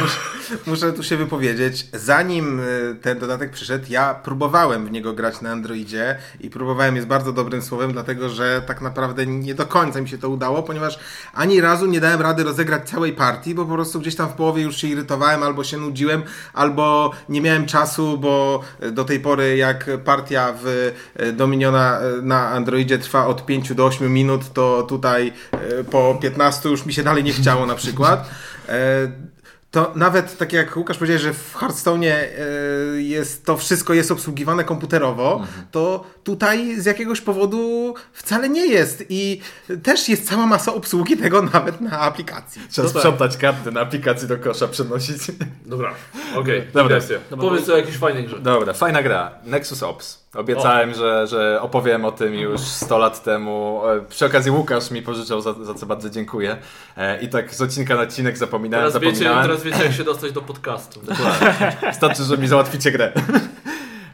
muszę, 0.00 0.16
muszę 0.66 0.92
tu 0.92 1.02
się 1.02 1.16
wypowiedzieć. 1.16 1.86
Zanim 1.92 2.60
y, 2.60 2.96
ten 3.02 3.18
dodatek 3.18 3.50
przyszedł, 3.50 3.84
ja 3.88 4.14
próbowałem 4.14 4.86
w 4.86 4.90
niego 4.90 5.12
grać 5.12 5.40
na 5.40 5.50
Androidzie 5.50 6.18
i 6.40 6.50
próbowałem 6.50 6.96
jest 6.96 7.08
bardzo 7.08 7.32
dobrym 7.32 7.62
słowem, 7.62 7.92
dlatego 7.92 8.28
że 8.28 8.62
tak 8.66 8.80
naprawdę 8.80 9.26
nie 9.26 9.54
do 9.54 9.66
końca 9.66 10.00
mi 10.00 10.08
się 10.08 10.18
to 10.18 10.28
udało, 10.28 10.62
ponieważ 10.62 10.98
ani 11.34 11.60
razu 11.60 11.86
nie 11.86 12.00
dałem 12.00 12.20
rady 12.20 12.44
rozegrać 12.44 12.88
całej 12.90 13.12
partii, 13.12 13.54
bo 13.54 13.64
po 13.64 13.74
prostu 13.74 14.00
gdzieś 14.00 14.16
tam 14.16 14.28
w 14.28 14.32
połowie 14.32 14.62
już 14.62 14.76
się 14.76 14.88
irytowałem, 14.88 15.42
albo 15.42 15.64
się 15.64 15.76
nudziłem, 15.76 16.22
albo 16.54 17.10
nie 17.28 17.40
miałem 17.40 17.66
czasu, 17.66 18.18
bo 18.18 18.60
do 18.92 19.04
tej 19.04 19.20
pory 19.20 19.56
jak 19.56 19.90
partia 20.04 20.54
w 20.62 20.92
e, 21.16 21.32
Dominiona 21.32 22.00
e, 22.00 22.22
na 22.22 22.48
Androidzie 22.48 22.98
trwa 22.98 23.26
od 23.26 23.46
5 23.46 23.74
do 23.74 23.86
8 23.86 24.12
minut, 24.12 24.52
to 24.52 24.82
tutaj 24.82 25.32
e, 25.52 25.84
po 25.84 26.18
15 26.22 26.68
już 26.68 26.86
mi 26.86 26.92
się 26.92 27.02
dalej 27.02 27.24
nie 27.24 27.32
chciało 27.32 27.66
na 27.66 27.74
przykład. 27.74 28.30
To 29.70 29.92
nawet 29.94 30.36
tak 30.38 30.52
jak 30.52 30.76
Łukasz 30.76 30.98
powiedział, 30.98 31.18
że 31.18 31.32
w 31.34 31.54
Hearthstone'ie 31.56 32.12
e, 32.12 32.26
jest 33.02 33.44
to 33.46 33.56
wszystko 33.56 33.94
jest 33.94 34.10
obsługiwane 34.10 34.64
komputerowo, 34.64 35.44
to 35.70 36.04
tutaj 36.24 36.80
z 36.80 36.86
jakiegoś 36.86 37.20
powodu 37.20 37.94
wcale 38.12 38.48
nie 38.48 38.66
jest 38.66 39.04
i 39.08 39.40
też 39.82 40.08
jest 40.08 40.28
cała 40.28 40.46
masa 40.46 40.74
obsługi 40.74 41.16
tego 41.16 41.42
nawet 41.42 41.80
na 41.80 42.00
aplikacji. 42.00 42.62
Trzeba 42.70 42.88
No 42.88 42.92
tak. 42.92 43.02
sprzątać 43.02 43.36
karty 43.36 43.72
na 43.72 43.80
aplikacji 43.80 44.28
do 44.28 44.38
kosza, 44.38 44.68
przenosić. 44.68 45.18
Dobra, 45.66 45.94
okej, 46.34 46.62
Dobra. 46.66 46.82
digresja. 46.82 47.18
Powiedz 47.40 47.68
o 47.68 47.76
jakiejś 47.76 47.96
fajnej 47.96 48.26
grze. 48.26 48.38
Dobra, 48.40 48.72
fajna 48.72 49.02
gra. 49.02 49.30
Nexus 49.44 49.82
Ops. 49.82 50.27
Obiecałem, 50.34 50.94
że, 50.94 51.26
że 51.26 51.58
opowiem 51.62 52.04
o 52.04 52.12
tym 52.12 52.34
już 52.34 52.60
100 52.60 52.98
lat 52.98 53.22
temu. 53.22 53.80
E, 53.86 54.00
Przy 54.08 54.26
okazji 54.26 54.50
Łukasz 54.50 54.90
mi 54.90 55.02
pożyczał, 55.02 55.40
za, 55.40 55.52
za 55.52 55.74
co 55.74 55.86
bardzo 55.86 56.10
dziękuję. 56.10 56.56
E, 56.96 57.20
I 57.20 57.28
tak 57.28 57.54
z 57.54 57.62
odcinka 57.62 57.94
na 57.96 58.02
odcinek 58.02 58.38
zapominałem, 58.38 58.86
Teraz 58.90 59.02
wiecie, 59.02 59.16
zapominałem. 59.16 59.48
teraz 59.48 59.62
wiecie 59.62 59.84
jak 59.84 59.92
się 59.92 60.04
dostać 60.04 60.32
do 60.32 60.42
podcastu. 60.42 61.00
Wystarczy, 61.86 62.24
że 62.24 62.38
mi 62.38 62.48
załatwicie 62.48 62.92
grę. 62.92 63.12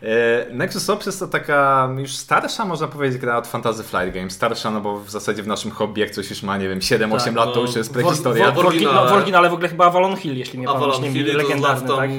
E, 0.05 0.47
Nexus 0.55 0.91
Ops 0.91 1.07
jest 1.07 1.19
to 1.21 1.27
taka 1.27 1.89
już 1.99 2.17
starsza, 2.17 2.65
można 2.65 2.89
powiedzieć, 2.89 3.19
gra 3.19 3.37
od 3.39 3.47
Fantasy 3.47 3.83
Flight 3.83 4.15
Games. 4.15 4.33
Starsza, 4.33 4.71
no 4.71 4.81
bo 4.81 5.01
w 5.01 5.11
zasadzie 5.11 5.43
w 5.43 5.47
naszym 5.47 5.71
hobby, 5.71 6.01
jak 6.01 6.11
coś 6.11 6.31
już 6.31 6.43
ma, 6.43 6.57
nie 6.57 6.69
wiem, 6.69 6.79
7-8 6.79 7.25
Tak, 7.25 7.35
lat, 7.37 7.49
to 7.49 7.55
no, 7.61 7.67
już 7.67 7.77
jest 7.77 7.91
w- 7.91 7.93
prehistoria. 7.93 8.51
w- 8.51 8.55
W, 8.55 8.59
orgi, 8.59 8.69
oryginale. 8.69 9.01
no, 9.05 9.11
w 9.11 9.13
oryginale 9.13 9.51
w 9.51 9.53
ogóle 9.53 9.69
chyba 9.69 9.85
Avalon 9.87 10.17
Hill, 10.17 10.37
jeśli 10.39 10.59
mnie 10.59 10.67
pamięć 10.69 10.85
Avalon 10.85 11.03
nie 11.03 11.13
Hill 11.13 11.33
to 11.33 11.39
legendarny, 11.39 11.89
tam 11.89 11.97
tak? 11.97 12.11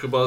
chyba 0.00 0.18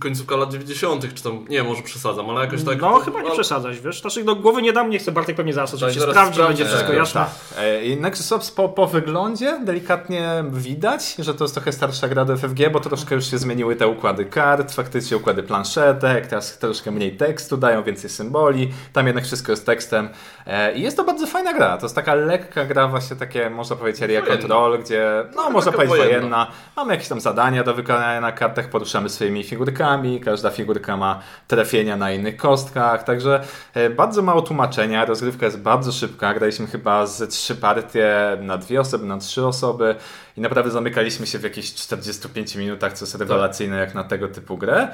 końcówka 0.00 0.36
lat 0.36 0.52
90. 0.52 1.14
czy 1.14 1.22
tam, 1.22 1.44
nie, 1.48 1.62
może 1.62 1.82
przesadzam, 1.82 2.30
ale 2.30 2.40
jakoś 2.40 2.64
tak... 2.64 2.80
No 2.80 2.98
chyba 3.00 3.18
nie 3.20 3.24
ale- 3.26 3.34
przesadzać, 3.34 3.80
wiesz? 3.80 4.00
Znaczy 4.00 4.24
do 4.24 4.36
głowy 4.36 4.62
nie 4.62 4.72
dam, 4.72 4.90
nie 4.90 4.98
chcę, 4.98 5.12
Bartek 5.12 5.36
pewnie 5.36 5.52
zaraz 5.52 5.74
oczywiście 5.74 6.00
zaraz 6.00 6.14
sprawdzi, 6.14 6.42
będzie 6.42 6.64
wszystko 6.64 6.92
e, 6.92 6.96
jasne. 6.96 7.20
Tak. 7.20 7.58
E, 7.58 7.84
I 7.84 7.96
Nexus 7.96 8.32
Ops 8.32 8.50
po, 8.50 8.68
po 8.68 8.86
wyglądzie 8.86 9.60
delikatnie 9.64 10.44
widać, 10.52 11.14
że 11.18 11.34
to 11.34 11.44
jest 11.44 11.54
trochę 11.54 11.72
starsza 11.72 12.08
gra 12.08 12.24
do 12.24 12.36
FFG, 12.36 12.70
bo 12.72 12.80
troszkę 12.80 13.14
już 13.14 13.30
się 13.30 13.38
zmieniły 13.38 13.76
te 13.76 13.88
układy 13.88 14.24
kart, 14.24 14.72
faktycznie 14.74 15.16
układy 15.16 15.42
planszetek, 15.42 16.26
teraz 16.26 16.45
troszkę 16.52 16.90
mniej 16.90 17.16
tekstu, 17.16 17.56
dają 17.56 17.82
więcej 17.82 18.10
symboli, 18.10 18.72
tam 18.92 19.06
jednak 19.06 19.24
wszystko 19.24 19.52
jest 19.52 19.66
tekstem. 19.66 20.08
E, 20.46 20.74
I 20.74 20.82
jest 20.82 20.96
to 20.96 21.04
bardzo 21.04 21.26
fajna 21.26 21.54
gra. 21.54 21.78
To 21.78 21.86
jest 21.86 21.94
taka 21.94 22.14
lekka 22.14 22.64
gra, 22.64 22.88
właśnie 22.88 23.16
takie, 23.16 23.50
można 23.50 23.76
powiedzieć, 23.76 24.02
area 24.02 24.22
control, 24.22 24.78
gdzie, 24.78 25.24
no 25.26 25.32
Trochę 25.32 25.50
można 25.50 25.72
powiedzieć 25.72 25.96
wojenna. 25.96 26.18
wojenna. 26.18 26.46
Mamy 26.76 26.92
jakieś 26.92 27.08
tam 27.08 27.20
zadania 27.20 27.64
do 27.64 27.74
wykonania 27.74 28.20
na 28.20 28.32
kartach, 28.32 28.68
poruszamy 28.70 29.08
swoimi 29.08 29.44
figurkami, 29.44 30.20
każda 30.20 30.50
figurka 30.50 30.96
ma 30.96 31.20
trafienia 31.48 31.96
na 31.96 32.12
innych 32.12 32.36
kostkach, 32.36 33.04
także 33.04 33.44
e, 33.74 33.90
bardzo 33.90 34.22
mało 34.22 34.42
tłumaczenia, 34.42 35.04
rozgrywka 35.04 35.46
jest 35.46 35.60
bardzo 35.60 35.92
szybka, 35.92 36.34
graliśmy 36.34 36.66
chyba 36.66 37.06
ze 37.06 37.26
trzy 37.26 37.54
partie 37.54 38.36
na 38.40 38.58
dwie 38.58 38.80
osoby, 38.80 39.06
na 39.06 39.18
trzy 39.18 39.46
osoby 39.46 39.94
i 40.36 40.40
naprawdę 40.40 40.70
zamykaliśmy 40.70 41.26
się 41.26 41.38
w 41.38 41.42
jakichś 41.42 41.74
45 41.74 42.56
minutach, 42.56 42.92
co 42.92 43.04
jest 43.04 43.14
rewelacyjne 43.14 43.76
jak 43.76 43.94
na 43.94 44.04
tego 44.04 44.28
typu 44.28 44.56
grę. 44.58 44.88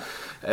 E, 0.44 0.50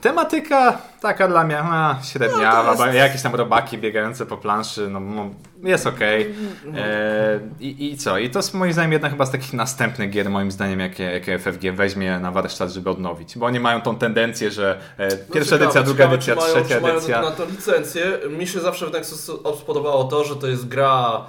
Tematyka 0.00 0.78
taka 1.00 1.28
dla 1.28 1.44
mnie 1.44 1.58
a, 1.58 1.98
średniawa, 2.02 2.74
No, 2.78 2.86
jest- 2.86 2.98
jakieś 2.98 3.22
tam 3.22 3.34
robaki 3.34 3.78
biegające 3.78 4.26
po 4.26 4.36
planszy, 4.36 4.88
no, 4.90 5.00
no 5.00 5.30
jest 5.62 5.86
okej. 5.86 6.34
E, 6.76 7.40
i, 7.60 7.92
I 7.92 7.96
co? 7.96 8.18
I 8.18 8.30
to 8.30 8.38
jest 8.38 8.54
moim 8.54 8.72
zdaniem 8.72 8.92
jedna 8.92 9.10
chyba 9.10 9.26
z 9.26 9.30
takich 9.30 9.52
następnych 9.52 10.10
gier, 10.10 10.30
moim 10.30 10.50
zdaniem, 10.50 10.80
jakie, 10.80 11.04
jakie 11.04 11.38
FFG 11.38 11.72
weźmie 11.72 12.18
na 12.18 12.30
warsztat, 12.30 12.70
żeby 12.70 12.90
odnowić. 12.90 13.38
Bo 13.38 13.46
oni 13.46 13.60
mają 13.60 13.80
tą 13.80 13.96
tendencję, 13.96 14.50
że 14.50 14.80
e, 14.98 15.08
No 15.08 15.34
pierwsza 15.34 15.56
edycja, 15.56 15.82
druga 15.82 16.04
edycja, 16.04 16.34
mają, 16.34 16.54
trzecia 16.54 16.80
mają 16.80 16.94
edycja. 16.94 17.22
na 17.22 17.30
to 17.30 17.44
licencję. 17.44 18.04
Mi 18.38 18.46
się 18.46 18.60
zawsze 18.60 18.86
w 18.86 18.92
Nexus 18.92 19.30
spodobało 19.60 20.04
to, 20.04 20.24
że 20.24 20.36
to 20.36 20.46
jest 20.46 20.68
gra 20.68 21.24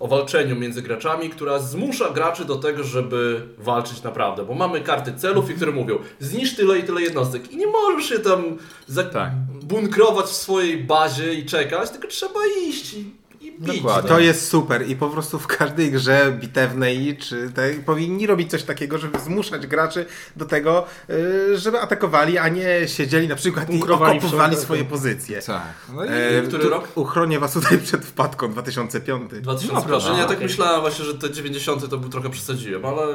o 0.00 0.08
walczeniu 0.08 0.56
między 0.56 0.82
graczami, 0.82 1.30
która 1.30 1.58
zmusza 1.58 2.10
graczy 2.10 2.44
do 2.44 2.56
tego, 2.56 2.84
żeby 2.84 3.42
walczyć 3.58 4.02
naprawdę. 4.02 4.44
Bo 4.44 4.54
mamy 4.54 4.80
karty 4.80 5.12
celów, 5.16 5.50
i 5.50 5.54
które 5.54 5.72
mówią, 5.72 5.98
zniszcz 6.18 6.56
tyle 6.56 6.78
i 6.78 6.82
tyle 6.82 7.02
jednostek. 7.02 7.52
I 7.52 7.56
nie 7.56 7.66
możesz 7.66 8.08
się 8.08 8.18
tam 8.18 8.42
Tak. 9.12 9.32
bunkrować 9.62 10.26
w 10.26 10.32
swojej 10.36 10.84
bazie 10.84 11.34
i 11.34 11.46
czekać, 11.46 11.90
tylko 11.90 12.08
trzeba 12.08 12.40
iść 12.68 12.94
i, 12.94 13.10
i 13.40 13.52
bić. 13.60 13.76
Dokładnie. 13.76 14.08
To 14.08 14.18
jest 14.18 14.48
super 14.48 14.88
i 14.88 14.96
po 14.96 15.08
prostu 15.08 15.38
w 15.38 15.46
każdej 15.46 15.90
grze 15.90 16.32
bitewnej 16.40 17.16
czy 17.16 17.50
tej, 17.54 17.74
powinni 17.74 18.26
robić 18.26 18.50
coś 18.50 18.62
takiego, 18.62 18.98
żeby 18.98 19.18
zmuszać 19.18 19.66
graczy 19.66 20.06
do 20.36 20.44
tego, 20.44 20.86
y, 21.10 21.58
żeby 21.58 21.80
atakowali, 21.80 22.38
a 22.38 22.48
nie 22.48 22.88
siedzieli 22.88 23.28
na 23.28 23.36
przykład 23.36 23.70
i 23.70 23.80
w- 23.80 24.60
swoje 24.60 24.84
pozycje. 24.84 25.42
Tak. 25.42 25.62
No 25.94 26.04
i, 26.04 26.08
E, 26.08 26.42
Który 26.48 26.62
tu 26.62 26.68
rok? 26.70 26.88
Uchronię 26.94 27.38
was 27.38 27.52
tutaj 27.52 27.78
przed 27.78 28.04
wpadką 28.04 28.52
2005. 28.52 29.30
2005. 29.40 30.04
No, 30.04 30.12
ja 30.18 30.24
tak 30.24 30.36
okej. 30.36 30.42
myślałem 30.46 30.80
właśnie, 30.80 31.04
że 31.04 31.14
te 31.14 31.30
90 31.30 31.90
to 31.90 31.98
był 31.98 32.10
trochę 32.10 32.30
przesadziłem, 32.30 32.84
ale 32.86 33.06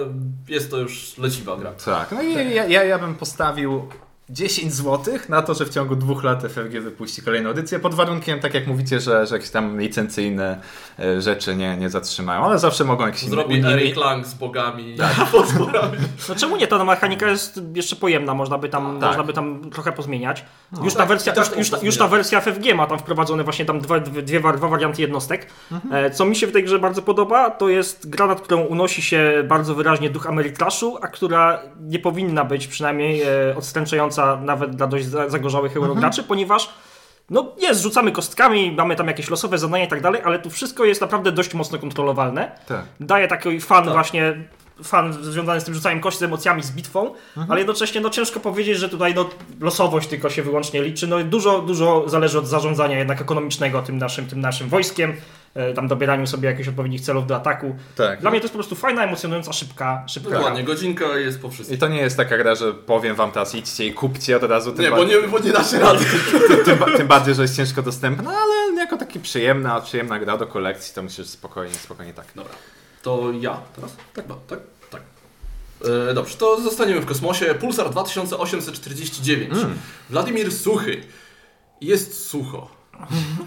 jest 0.47 0.71
to 0.71 0.77
już 0.77 1.17
leciwa 1.17 1.57
gra. 1.57 1.71
tak. 1.85 2.11
No 2.11 2.21
i 2.21 2.33
ja, 2.33 2.65
ja, 2.65 2.83
ja 2.83 2.99
bym 2.99 3.15
postawił 3.15 3.87
10 4.29 4.73
zł 4.73 5.13
na 5.29 5.41
to, 5.41 5.53
że 5.53 5.65
w 5.65 5.69
ciągu 5.69 5.95
dwóch 5.95 6.23
lat 6.23 6.43
FFG 6.43 6.81
wypuści 6.81 7.21
kolejną 7.21 7.49
edycję, 7.49 7.79
pod 7.79 7.93
warunkiem, 7.93 8.39
tak 8.39 8.53
jak 8.53 8.67
mówicie, 8.67 8.99
że, 8.99 9.27
że 9.27 9.35
jakieś 9.35 9.49
tam 9.51 9.79
licencyjne 9.79 10.61
e, 10.99 11.21
rzeczy 11.21 11.55
nie, 11.55 11.77
nie 11.77 11.89
zatrzymają, 11.89 12.45
ale 12.45 12.59
zawsze 12.59 12.83
mogą 12.83 13.05
jakieś 13.05 13.21
Zrobi 13.21 13.55
inne- 13.55 13.73
Eric 13.73 13.97
Lang 13.97 14.25
z 14.25 14.33
bogami 14.33 14.95
i 14.95 14.97
potworami. 15.31 15.97
No 16.29 16.35
czemu 16.35 16.57
nie? 16.57 16.67
Ta 16.67 16.85
mechanika 16.85 17.29
jest 17.29 17.61
jeszcze 17.75 17.95
pojemna, 17.95 18.33
można 18.33 18.57
by 18.57 18.69
tam, 18.69 18.97
Tak. 18.99 19.07
można 19.09 19.23
by 19.23 19.33
tam 19.33 19.69
trochę 19.71 19.91
pozmieniać. 19.91 20.45
już, 20.83 20.93
ta 20.93 20.99
tak, 20.99 21.09
wersja, 21.09 21.33
i 21.33 21.35
tak 21.35 21.57
już, 21.57 21.71
już, 21.71 21.83
już 21.83 21.97
ta 21.97 22.07
wersja 22.07 22.41
FFG 22.41 22.75
ma 22.75 22.87
tam 22.87 22.99
wprowadzone 22.99 23.43
właśnie 23.43 23.65
tam 23.65 23.79
dwa, 23.79 23.99
dwie, 23.99 24.21
dwie, 24.21 24.39
dwa 24.39 24.67
warianty 24.67 25.01
jednostek. 25.01 25.47
Mhm. 25.71 26.05
E, 26.05 26.11
Co 26.11 26.25
mi 26.25 26.35
się 26.35 26.47
w 26.47 26.51
tej 26.51 26.63
grze 26.63 26.79
bardzo 26.79 27.01
podoba, 27.01 27.49
to 27.49 27.69
jest 27.69 28.09
gra, 28.09 28.27
nad 28.27 28.41
którą 28.41 28.61
unosi 28.61 29.01
się 29.01 29.43
bardzo 29.47 29.75
wyraźnie 29.75 30.09
duch 30.09 30.27
Ameritraszu, 30.27 30.97
a 31.01 31.07
która 31.07 31.61
nie 31.79 31.99
powinna 31.99 32.45
być 32.45 32.67
przynajmniej 32.67 33.21
e, 33.21 33.27
nawet 34.41 34.75
dla 34.75 34.87
dość 34.87 35.05
za- 35.05 35.29
zagorzałych 35.29 35.77
eurograczy, 35.77 36.23
ponieważ 36.23 36.69
no 37.29 37.51
jest, 37.57 37.81
rzucamy 37.81 38.11
kostkami, 38.11 38.71
mamy 38.71 38.95
tam 38.95 39.07
jakieś 39.07 39.29
losowe 39.29 39.57
zadania 39.57 39.85
i 39.85 39.87
tak 39.87 40.01
dalej, 40.01 40.21
ale 40.25 40.39
tu 40.39 40.49
wszystko 40.49 40.85
jest 40.85 41.01
naprawdę 41.01 41.31
dość 41.31 41.53
mocno 41.53 41.79
kontrolowalne 41.79 42.51
Tak. 42.67 42.85
daje 42.99 43.27
taki 43.27 43.61
fan 43.61 43.83
Tak. 43.83 43.93
właśnie 43.93 44.35
fan 44.83 45.13
związany 45.23 45.61
z 45.61 45.63
tym 45.63 45.73
rzucaniem 45.73 45.99
kości 45.99 46.19
z 46.19 46.23
emocjami, 46.23 46.63
z 46.63 46.71
bitwą, 46.71 47.13
ale 47.49 47.59
jednocześnie 47.59 48.01
no 48.01 48.09
ciężko 48.09 48.39
powiedzieć, 48.39 48.77
że 48.77 48.89
tutaj 48.89 49.15
no, 49.15 49.29
losowość 49.61 50.07
tylko 50.07 50.29
się 50.29 50.43
wyłącznie 50.43 50.83
liczy. 50.83 51.07
No 51.07 51.23
dużo, 51.23 51.61
dużo 51.61 52.03
zależy 52.07 52.39
od 52.39 52.47
zarządzania 52.47 52.97
jednak 52.97 53.21
ekonomicznego 53.21 53.81
tym 53.81 53.97
naszym, 53.97 54.27
tym 54.27 54.41
naszym 54.41 54.69
wojskiem, 54.69 55.13
e, 55.53 55.73
tam 55.73 55.87
dobieraniu 55.87 56.27
sobie 56.27 56.49
jakichś 56.49 56.69
odpowiednich 56.69 57.01
celów 57.01 57.27
do 57.27 57.35
ataku. 57.35 57.75
Tak. 57.95 58.21
Dla 58.21 58.31
mnie 58.31 58.39
to 58.39 58.43
jest 58.43 58.53
po 58.53 58.57
prostu 58.57 58.75
fajna, 58.75 59.03
emocjonująca, 59.03 59.53
szybka, 59.53 60.03
szybka 60.07 60.29
gra. 60.29 60.39
Dokładnie, 60.39 60.63
godzinka 60.63 61.05
jest 61.05 61.41
po 61.41 61.47
I 61.47 61.51
wszystkim. 61.51 61.77
to 61.77 61.87
nie 61.87 62.01
jest 62.01 62.17
taka 62.17 62.37
gra, 62.37 62.55
że 62.55 62.73
powiem 62.73 63.15
wam 63.15 63.31
teraz 63.31 63.55
idźcie 63.55 63.85
i 63.85 63.93
kupcie 63.93 64.37
od 64.37 64.43
razu. 64.43 64.73
Nie, 64.79 64.89
bo 64.89 65.03
nie, 65.03 65.15
bo 65.31 65.39
nie 65.39 65.51
dacie 65.51 65.79
rady. 65.79 66.05
tym, 66.65 66.77
tym 66.97 67.07
bardziej, 67.07 67.35
że 67.35 67.41
jest 67.41 67.55
ciężko 67.55 67.81
dostępna, 67.81 68.31
ale 68.31 68.75
jako 68.77 68.97
taki 68.97 69.19
przyjemna, 69.19 69.81
przyjemna 69.81 70.19
gra 70.19 70.37
do 70.37 70.47
kolekcji, 70.47 70.95
to 70.95 71.03
myślę, 71.03 71.23
że 71.23 71.29
spokojnie, 71.29 71.73
spokojnie 71.73 72.13
tak. 72.13 72.25
Dobra, 72.35 72.53
to 73.05 73.31
ja 73.41 73.61
teraz? 73.75 73.91
Tak, 74.13 74.27
no, 74.27 74.39
tak, 74.47 74.59
tak. 74.89 75.01
E, 76.09 76.13
dobrze, 76.13 76.37
to 76.37 76.61
zostaniemy 76.61 77.01
w 77.01 77.05
kosmosie. 77.05 77.55
Pulsar 77.55 77.89
2849. 77.89 79.53
Wladimir 80.09 80.53
Suchy. 80.53 81.01
Jest 81.81 82.27
sucho. 82.27 82.67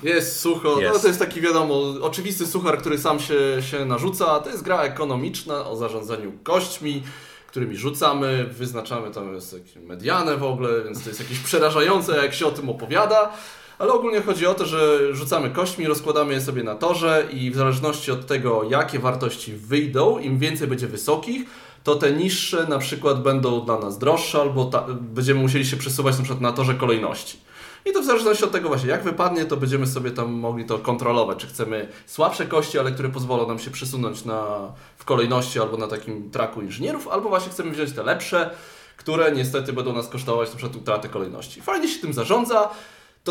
Jest 0.02 0.40
sucho. 0.40 0.74
No, 0.74 0.80
Jest. 0.80 1.02
to 1.02 1.08
jest 1.08 1.20
taki, 1.20 1.40
wiadomo, 1.40 1.74
oczywisty 2.00 2.46
suchar, 2.46 2.78
który 2.78 2.98
sam 2.98 3.20
się, 3.20 3.62
się 3.70 3.84
narzuca. 3.84 4.40
To 4.40 4.50
jest 4.50 4.62
gra 4.62 4.82
ekonomiczna 4.82 5.66
o 5.66 5.76
zarządzaniu 5.76 6.32
kośćmi, 6.42 7.02
którymi 7.46 7.76
rzucamy, 7.76 8.44
wyznaczamy 8.44 9.10
tam 9.10 9.34
jest 9.34 9.56
medianę 9.76 10.36
w 10.36 10.44
ogóle, 10.44 10.84
więc 10.84 11.02
to 11.02 11.08
jest 11.08 11.20
jakieś 11.20 11.38
przerażające, 11.38 12.16
jak 12.16 12.34
się 12.34 12.46
o 12.46 12.50
tym 12.50 12.68
opowiada. 12.68 13.32
Ale 13.78 13.92
ogólnie 13.92 14.22
chodzi 14.22 14.46
o 14.46 14.54
to, 14.54 14.66
że 14.66 14.98
rzucamy 15.14 15.50
kośćmi, 15.50 15.86
rozkładamy 15.86 16.32
je 16.32 16.40
sobie 16.40 16.62
na 16.62 16.74
torze 16.74 17.28
i 17.32 17.50
w 17.50 17.56
zależności 17.56 18.10
od 18.10 18.26
tego, 18.26 18.64
jakie 18.70 18.98
wartości 18.98 19.52
wyjdą, 19.52 20.18
im 20.18 20.38
więcej 20.38 20.68
będzie 20.68 20.86
wysokich, 20.86 21.42
to 21.84 21.94
te 21.94 22.12
niższe 22.12 22.66
na 22.66 22.78
przykład 22.78 23.22
będą 23.22 23.64
dla 23.64 23.78
nas 23.78 23.98
droższe, 23.98 24.40
albo 24.40 24.64
ta, 24.64 24.86
będziemy 25.00 25.40
musieli 25.40 25.66
się 25.66 25.76
przesuwać 25.76 26.16
na 26.16 26.24
przykład 26.24 26.40
na 26.40 26.52
torze 26.52 26.74
kolejności. 26.74 27.38
I 27.84 27.92
to 27.92 28.02
w 28.02 28.04
zależności 28.04 28.44
od 28.44 28.52
tego 28.52 28.68
właśnie, 28.68 28.88
jak 28.88 29.02
wypadnie, 29.02 29.44
to 29.44 29.56
będziemy 29.56 29.86
sobie 29.86 30.10
tam 30.10 30.32
mogli 30.32 30.64
to 30.64 30.78
kontrolować. 30.78 31.38
Czy 31.38 31.46
chcemy 31.46 31.88
słabsze 32.06 32.46
kości, 32.46 32.78
ale 32.78 32.92
które 32.92 33.08
pozwolą 33.08 33.48
nam 33.48 33.58
się 33.58 33.70
przesunąć 33.70 34.24
na, 34.24 34.72
w 34.96 35.04
kolejności 35.04 35.60
albo 35.60 35.76
na 35.76 35.86
takim 35.86 36.30
traku 36.30 36.62
inżynierów, 36.62 37.08
albo 37.08 37.28
właśnie 37.28 37.52
chcemy 37.52 37.70
wziąć 37.70 37.92
te 37.92 38.02
lepsze, 38.02 38.50
które 38.96 39.32
niestety 39.32 39.72
będą 39.72 39.92
nas 39.92 40.08
kosztować 40.08 40.50
na 40.50 40.56
przykład 40.56 40.82
utratę 40.82 41.08
kolejności. 41.08 41.60
Fajnie 41.60 41.88
się 41.88 42.00
tym 42.00 42.12
zarządza. 42.12 42.70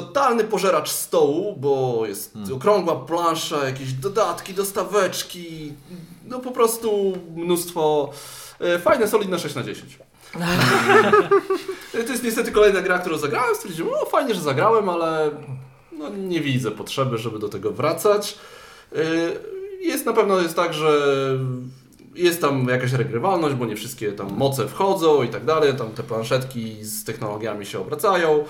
Totalny 0.01 0.43
pożeracz 0.43 0.89
stołu, 0.89 1.55
bo 1.59 2.03
jest 2.07 2.33
okrągła 2.55 2.95
plansza, 2.95 3.65
jakieś 3.65 3.93
dodatki, 3.93 4.53
dostaweczki, 4.53 5.73
no 6.25 6.39
po 6.39 6.51
prostu 6.51 7.13
mnóstwo. 7.35 8.09
e, 8.59 8.79
Fajne, 8.79 9.07
solidne 9.07 9.39
6 9.39 9.55
na 9.55 9.63
10. 9.63 9.99
To 11.91 12.11
jest 12.11 12.23
niestety 12.23 12.51
kolejna 12.51 12.81
gra, 12.81 12.99
którą 12.99 13.17
zagrałem. 13.17 13.55
Stwierdziłem, 13.55 13.93
o 13.93 14.05
fajnie, 14.05 14.35
że 14.35 14.41
zagrałem, 14.41 14.89
ale 14.89 15.31
no, 15.91 16.09
nie 16.09 16.41
widzę 16.41 16.71
potrzeby, 16.71 17.17
żeby 17.17 17.39
do 17.39 17.49
tego 17.49 17.71
wracać. 17.71 18.37
Yy, 18.91 18.99
Jest 19.81 20.05
na 20.05 20.13
pewno 20.13 20.41
jest 20.41 20.55
tak, 20.55 20.73
że 20.73 21.01
jest 22.15 22.41
tam 22.41 22.67
jakaś 22.67 22.91
regrywalność, 22.91 23.55
bo 23.55 23.65
nie 23.65 23.75
wszystkie 23.75 24.11
tam 24.11 24.31
moce 24.37 24.67
wchodzą 24.67 25.23
i 25.23 25.29
tak 25.29 25.45
dalej. 25.45 25.75
Tam 25.75 25.89
te 25.91 26.03
planszetki 26.03 26.83
z 26.85 27.03
technologiami 27.03 27.65
się 27.65 27.79
obracają. 27.79 28.43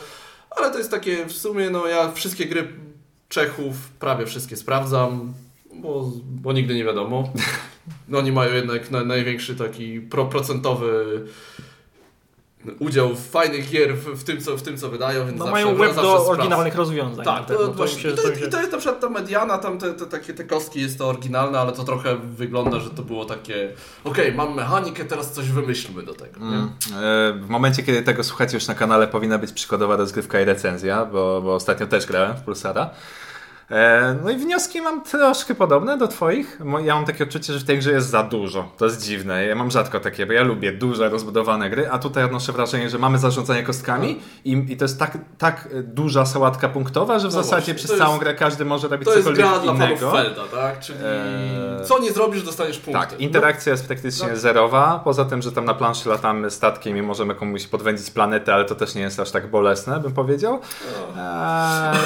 Ale 0.50 0.72
to 0.72 0.78
jest 0.78 0.92
takie 0.92 1.26
w 1.26 1.34
sumie, 1.34 1.70
no 1.70 1.88
ja 1.88 2.12
wszystkie 2.12 2.46
gry 2.46 2.68
Czechów 3.30 3.90
prawie 4.00 4.26
wszystkie 4.26 4.56
sprawdzam, 4.56 5.34
bo, 5.74 6.12
bo 6.24 6.54
nigdy 6.54 6.76
nie 6.76 6.84
wiadomo. 6.84 7.24
No 8.08 8.18
oni 8.18 8.32
mają 8.32 8.54
jednak 8.54 8.92
na, 8.92 9.04
największy 9.04 9.56
taki 9.56 10.02
pro, 10.02 10.26
procentowy 10.26 11.26
udział 12.80 13.16
w 13.16 13.30
fajnych 13.30 13.70
gier 13.70 13.96
w, 13.98 14.06
w, 14.20 14.24
tym, 14.24 14.42
co, 14.42 14.58
w 14.58 14.62
tym, 14.62 14.78
co 14.78 14.90
wydają, 14.90 15.26
więc 15.26 15.38
No 15.40 15.46
zawsze, 15.46 15.52
mają 15.66 15.76
web 15.78 15.88
zawsze 15.88 16.02
do 16.02 16.28
oryginalnych 16.28 16.76
rozwiązań. 16.76 17.26
Tak, 17.26 17.36
na 17.40 17.42
to, 17.56 17.58
pewno. 17.60 17.74
właśnie, 17.74 17.96
myślę, 17.96 18.12
i, 18.12 18.16
to, 18.16 18.22
to 18.22 18.36
się- 18.40 18.46
i 18.46 18.50
to 18.50 18.60
jest 18.60 18.72
na 18.72 18.78
przykład 18.78 19.02
ta 19.02 19.10
mediana, 19.10 19.58
tam 19.58 19.78
te, 19.80 19.94
te, 19.94 20.06
takie 20.06 20.34
te 20.34 20.44
kostki 20.44 20.82
jest 20.82 20.98
to 20.98 21.08
oryginalne, 21.08 21.60
ale 21.60 21.72
to 21.72 21.84
trochę 21.84 22.16
wygląda, 22.18 22.80
że 22.80 22.90
to 22.90 23.04
było 23.04 23.26
takie 23.26 23.74
okej, 24.04 24.34
mam 24.34 24.56
mechanikę, 24.56 25.06
teraz 25.06 25.32
coś 25.32 25.50
wymyślmy 25.52 26.04
do 26.04 26.14
tego. 26.14 26.40
nie? 26.46 26.58
E, 26.98 27.34
W 27.34 27.50
momencie, 27.50 27.84
kiedy 27.84 28.02
tego 28.04 28.24
słuchacie 28.24 28.58
już 28.58 28.68
na 28.68 28.76
kanale, 28.76 29.08
powinna 29.08 29.38
być 29.38 29.52
przykładowa 29.52 29.96
rozgrywka 29.96 30.42
i 30.42 30.46
recenzja, 30.46 31.06
bo, 31.06 31.42
bo 31.42 31.56
ostatnio 31.56 31.88
też 31.88 32.06
grałem 32.06 32.38
w 32.38 32.42
Pulsara. 32.42 32.90
E, 33.72 34.16
No 34.24 34.30
i 34.32 34.36
wnioski 34.38 34.82
mam 34.82 35.04
troszkę 35.04 35.56
podobne 35.56 35.98
do 35.98 36.08
Twoich. 36.08 36.60
Ja 36.84 36.96
mam 36.96 37.06
takie 37.06 37.24
odczucie, 37.24 37.54
że 37.54 37.60
w 37.60 37.64
tej 37.64 37.78
grze 37.80 37.92
jest 37.92 38.10
za 38.10 38.24
dużo. 38.24 38.72
To 38.78 38.86
jest 38.86 39.04
dziwne. 39.06 39.46
Ja 39.46 39.56
mam 39.56 39.72
rzadko 39.72 40.00
takie, 40.00 40.26
bo 40.26 40.34
ja 40.34 40.44
lubię 40.44 40.72
duże, 40.72 41.10
rozbudowane 41.10 41.70
gry, 41.70 41.90
a 41.92 42.00
tutaj 42.00 42.24
odnoszę 42.24 42.52
wrażenie, 42.52 42.90
że 42.90 42.98
mamy 43.00 43.18
zarządzanie 43.18 43.64
kostkami 43.64 44.20
i, 44.46 44.66
i 44.70 44.78
to 44.78 44.86
jest 44.86 45.00
tak, 45.00 45.18
tak 45.38 45.68
duża 45.84 46.26
sałatka 46.26 46.70
punktowa, 46.70 47.20
że 47.20 47.30
w 47.30 47.34
No 47.34 47.44
zasadzie 47.44 47.56
właśnie, 47.56 47.74
przez 47.74 47.98
całą 47.98 48.12
jest- 48.12 48.24
grę 48.24 48.34
każdy 48.36 48.66
może 48.66 48.88
robić 48.88 49.06
To 49.08 49.16
jest 49.16 49.28
cokolwiek 49.28 49.48
gra 49.50 49.60
dla 49.60 49.74
innego. 49.74 50.12
Felda, 50.12 50.44
tak? 50.56 50.80
Czyli 50.80 51.00
Eee, 51.00 51.86
co 51.86 52.00
nie 52.00 52.12
zrobisz, 52.12 52.44
dostaniesz 52.44 52.78
punkty. 52.80 53.08
Tak, 53.10 53.20
interakcja 53.20 53.72
jest 53.72 53.88
praktycznie 53.88 54.28
No. 54.30 54.36
zerowa. 54.38 55.02
Poza 55.04 55.26
tym, 55.26 55.42
że 55.42 55.52
tam 55.52 55.66
na 55.66 55.74
planszy 55.74 56.10
latamy 56.10 56.52
statkiem 56.52 56.98
i 56.98 57.02
możemy 57.02 57.36
komuś 57.36 57.68
podwędzić 57.68 58.12
planetę, 58.12 58.54
ale 58.54 58.66
to 58.66 58.76
też 58.76 58.96
nie 58.96 59.02
jest 59.02 59.20
aż 59.20 59.32
tak 59.32 59.50
bolesne, 59.50 60.00
bym 60.00 60.14
powiedział. 60.14 60.60
Eee, 61.18 61.98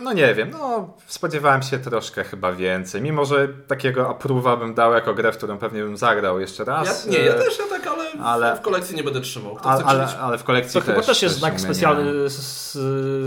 No 0.00 0.12
nie 0.12 0.34
wiem, 0.34 0.50
no 0.50 0.94
spodziewałem 1.06 1.62
się 1.62 1.78
troszkę 1.78 2.24
chyba 2.24 2.52
więcej. 2.52 3.02
Mimo, 3.02 3.24
że 3.24 3.48
takiego 3.48 4.04
approve'a 4.18 4.58
bym 4.58 4.74
dał 4.74 4.92
jako 4.92 5.14
grę, 5.14 5.32
w 5.32 5.36
którą 5.36 5.58
pewnie 5.58 5.82
bym 5.82 5.96
zagrał 5.96 6.40
jeszcze 6.40 6.64
raz. 6.64 7.04
Ja, 7.06 7.12
nie, 7.12 7.18
ja 7.18 7.34
e, 7.34 7.38
też 7.38 7.58
ja 7.58 7.64
tak, 7.70 7.86
ale, 7.86 8.04
ale- 8.24 8.56
w 8.56 8.60
kolekcji 8.60 8.96
nie 8.96 9.02
będę 9.04 9.20
trzymał. 9.20 9.54
Kto 9.54 9.70
Ale, 9.70 10.06
chce 10.06 10.18
ale, 10.18 10.38
w 10.38 10.44
kolekcji 10.44 10.80
To 10.80 10.86
chyba 10.86 11.02
też 11.02 11.22
jest 11.22 11.38
znak 11.38 11.60
specjalny, 11.60 12.12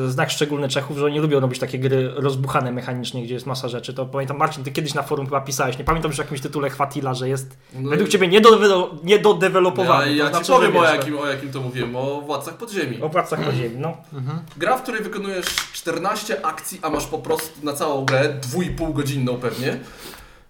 znak 0.08 0.30
szczególny 0.32 0.70
Czechów, 0.70 0.98
że 0.98 1.06
oni 1.06 1.20
lubią 1.20 1.40
robić 1.40 1.60
takie 1.60 1.80
gry 1.80 2.12
rozbuchane 2.16 2.72
mechanicznie, 2.72 3.24
gdzie 3.24 3.34
jest 3.34 3.46
masa 3.46 3.68
rzeczy. 3.68 3.94
To 3.94 4.06
pamiętam, 4.06 4.38
Marcin, 4.38 4.64
ty 4.64 4.72
kiedyś 4.72 4.94
na 4.94 5.04
forum 5.04 5.26
chyba 5.26 5.42
pisałeś, 5.42 5.78
nie 5.78 5.84
pamiętam 5.84 6.10
już 6.10 6.16
w 6.16 6.20
jakimś 6.20 6.42
tytule 6.42 6.70
Chwatila, 6.70 7.14
że 7.14 7.30
jest 7.30 7.58
No 7.74 7.90
według 7.90 8.10
i- 8.10 8.12
ciebie 8.12 8.28
niedodewelo- 8.30 8.90
niedodewelopowany. 9.04 10.14
Ja, 10.14 10.24
ja 10.26 10.30
To 10.32 10.40
ci 10.40 10.46
znaczy, 10.46 10.62
powiem 10.62 10.78
o 10.78 10.84
jakim, 10.84 11.20
o 11.20 11.26
jakim 11.26 11.52
to 11.52 11.62
mówiłem, 11.62 11.96
o 11.96 12.22
Władcach 12.22 12.54
Podziemi. 12.58 13.02
O 13.02 13.10
pracach 13.10 13.40
podziemi, 13.44 13.76
no. 13.78 13.98
Gra, 14.58 14.78
w 14.78 14.82
której 14.84 15.02
wykonujesz 15.04 15.46
14 15.74 16.46
akcji, 16.46 16.59
a 16.82 16.90
masz 16.90 17.06
po 17.06 17.18
prostu 17.20 17.66
na 17.66 17.74
całą 17.74 18.06
grę 18.06 18.34
2,5 18.54 18.94
godzinną 18.94 19.38
pewnie. 19.38 19.80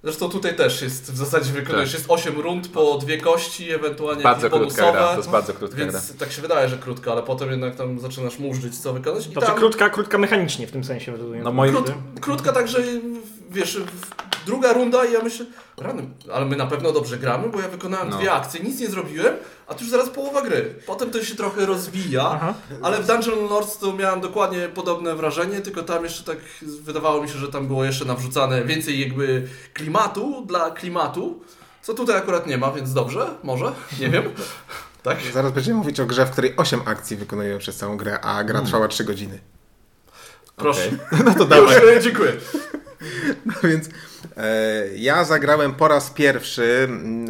Zresztą 0.04 0.30
tutaj 0.30 0.56
też 0.56 0.82
jest, 0.82 1.12
w 1.12 1.18
zasadzie 1.18 1.52
wykonujesz, 1.52 1.90
Tak. 1.92 2.00
jest 2.00 2.12
8 2.12 2.40
rund 2.40 2.68
po 2.68 2.98
dwie 2.98 3.18
kości, 3.18 3.72
ewentualnie 3.72 4.24
Bardzo 4.24 4.46
jakieś 4.48 4.60
krótka 4.60 4.82
bonusowe. 4.82 5.00
gra, 5.04 5.12
to 5.12 5.18
jest 5.18 5.30
bardzo 5.30 5.54
krótka 5.54 5.78
gra. 5.78 5.86
Więc 5.86 6.18
tak 6.18 6.32
się 6.32 6.42
wydaje, 6.42 6.70
że 6.70 6.78
krótka, 6.78 7.12
ale 7.12 7.24
potem 7.24 7.52
jednak 7.52 7.76
tam 7.76 8.00
zaczynasz 8.00 8.40
murzyć, 8.40 8.80
co 8.80 8.94
wykonać. 8.94 9.28
I 9.28 9.32
Znaczy 9.32 9.48
tam 9.48 9.56
krótka, 9.56 9.90
krótka 9.90 10.18
mechanicznie 10.18 10.68
w 10.68 10.72
tym 10.72 10.84
sensie. 10.84 11.14
No 11.44 11.52
moim- 11.52 11.72
krót, 11.74 11.92
krótka 12.22 12.52
także, 12.52 12.78
wiesz, 13.52 13.78
w- 13.78 14.29
druga 14.46 14.74
runda 14.74 15.06
i 15.06 15.14
ja 15.14 15.22
myślę, 15.24 15.46
rany, 15.78 16.10
ale 16.34 16.46
my 16.46 16.56
na 16.56 16.68
pewno 16.68 16.92
dobrze 16.92 17.18
gramy, 17.18 17.50
bo 17.50 17.60
ja 17.60 17.68
wykonałem 17.70 18.10
No. 18.10 18.18
dwie 18.18 18.32
akcje, 18.32 18.60
nic 18.64 18.80
nie 18.80 18.88
zrobiłem, 18.88 19.36
a 19.68 19.74
tu 19.74 19.82
już 19.84 19.92
zaraz 19.92 20.10
połowa 20.10 20.42
gry. 20.42 20.76
Potem 20.86 21.12
to 21.12 21.24
się 21.24 21.36
trochę 21.36 21.66
rozwija, 21.66 22.30
Aha. 22.34 22.54
ale 22.82 23.04
w 23.04 23.08
Dungeon 23.08 23.50
Lords 23.50 23.78
to 23.78 23.94
miałem 23.94 24.22
dokładnie 24.22 24.70
podobne 24.76 25.16
wrażenie, 25.16 25.62
tylko 25.62 25.84
tam 25.84 26.04
jeszcze 26.04 26.24
tak 26.24 26.38
wydawało 26.62 27.22
mi 27.22 27.30
się, 27.30 27.38
że 27.38 27.48
tam 27.48 27.68
było 27.68 27.84
jeszcze 27.86 28.06
nawrzucane 28.06 28.66
więcej 28.66 29.00
jakby 29.00 29.48
klimatu 29.74 30.46
dla 30.46 30.72
klimatu, 30.72 31.42
co 31.82 31.94
tutaj 31.94 32.18
akurat 32.18 32.48
nie 32.48 32.58
ma, 32.58 32.72
więc 32.72 32.94
dobrze, 32.94 33.28
może, 33.44 33.72
nie 34.00 34.10
wiem. 34.10 34.24
Tak? 35.04 35.18
Zaraz 35.34 35.52
będziemy 35.52 35.78
mówić 35.78 36.00
o 36.00 36.06
grze, 36.06 36.26
w 36.26 36.32
której 36.32 36.54
8 36.58 36.82
akcji 36.86 37.18
wykonujemy 37.18 37.60
przez 37.60 37.76
całą 37.78 37.98
grę, 37.98 38.20
a 38.22 38.44
gra 38.44 38.62
trwała 38.62 38.88
3 38.88 39.04
godziny. 39.04 39.40
Proszę. 40.56 40.88
Okej. 40.88 41.20
No 41.26 41.34
to 41.34 41.40
Już, 41.40 41.48
dawaj. 41.50 41.98
e, 41.98 42.02
dziękuję. 42.02 42.32
No 43.46 43.54
więc 43.64 43.90
ja 44.96 45.24
zagrałem 45.24 45.74
po 45.74 45.88
raz 45.88 46.10
pierwszy 46.10 46.88
mm, 46.90 47.24
e, 47.26 47.28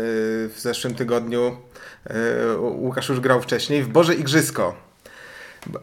w 0.49 0.55
zeszłym 0.57 0.95
tygodniu. 0.95 1.57
E, 2.05 2.57
Łukasz 2.57 3.09
już 3.09 3.19
grał 3.19 3.41
wcześniej 3.41 3.83
w 3.83 3.87
Boże 3.87 4.15
Igrzysko. 4.15 4.75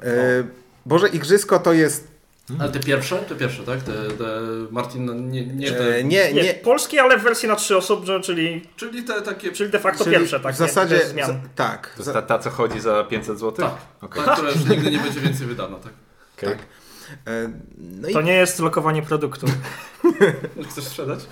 E, 0.03 0.45
Boże 0.87 1.09
Igrzysko 1.09 1.59
to 1.59 1.73
jest. 1.73 2.17
Ale 2.61 2.73
te 2.73 2.81
pierwsze, 2.81 3.17
te 3.19 3.35
pierwsze, 3.35 3.63
tak? 3.63 3.83
Te, 3.83 3.93
te 3.93 4.41
Martin, 4.71 5.05
no, 5.05 5.15
nie, 5.15 5.47
nie 5.47 5.73
te... 5.73 5.97
E, 5.97 6.05
nie, 6.05 6.33
Nie, 6.33 6.43
nie. 6.43 6.55
polskie, 6.55 7.03
ale 7.03 7.19
w 7.19 7.23
wersji 7.23 7.49
na 7.49 7.57
trzy 7.57 7.77
osoby, 7.77 8.21
czyli, 8.21 8.69
Czyli 8.77 9.05
te 9.05 9.23
takie... 9.23 9.53
czyli 9.53 9.71
de 9.71 9.79
facto 9.79 10.05
czyli 10.05 10.17
pierwsze, 10.17 10.41
tak? 10.41 10.55
w 10.55 10.59
zasadzie. 10.59 11.07
zmian. 11.07 11.27
za- 11.27 11.41
tak. 11.57 11.95
To 12.05 12.13
ta, 12.13 12.23
ta, 12.23 12.39
co 12.39 12.51
chodzi 12.51 12.81
za 12.81 13.05
500 13.05 13.39
zł? 13.39 13.53
Tak, 13.53 13.75
Okej. 14.03 14.25
ta, 14.25 14.33
która 14.33 14.51
już 14.51 14.65
nigdy 14.65 14.91
nie 14.91 14.99
będzie 14.99 15.21
więcej 15.21 15.47
wydana, 15.47 15.77
tak? 15.77 15.93
Okej. 16.39 16.49
tak. 16.51 16.59
E, 17.27 17.51
no, 17.79 18.09
i, 18.09 18.13
To 18.13 18.23
nie 18.23 18.33
jest 18.35 18.59
lokowanie 18.59 19.03
produktu. 19.03 19.47
Chcesz 20.71 20.85
sprzedać? 20.85 21.27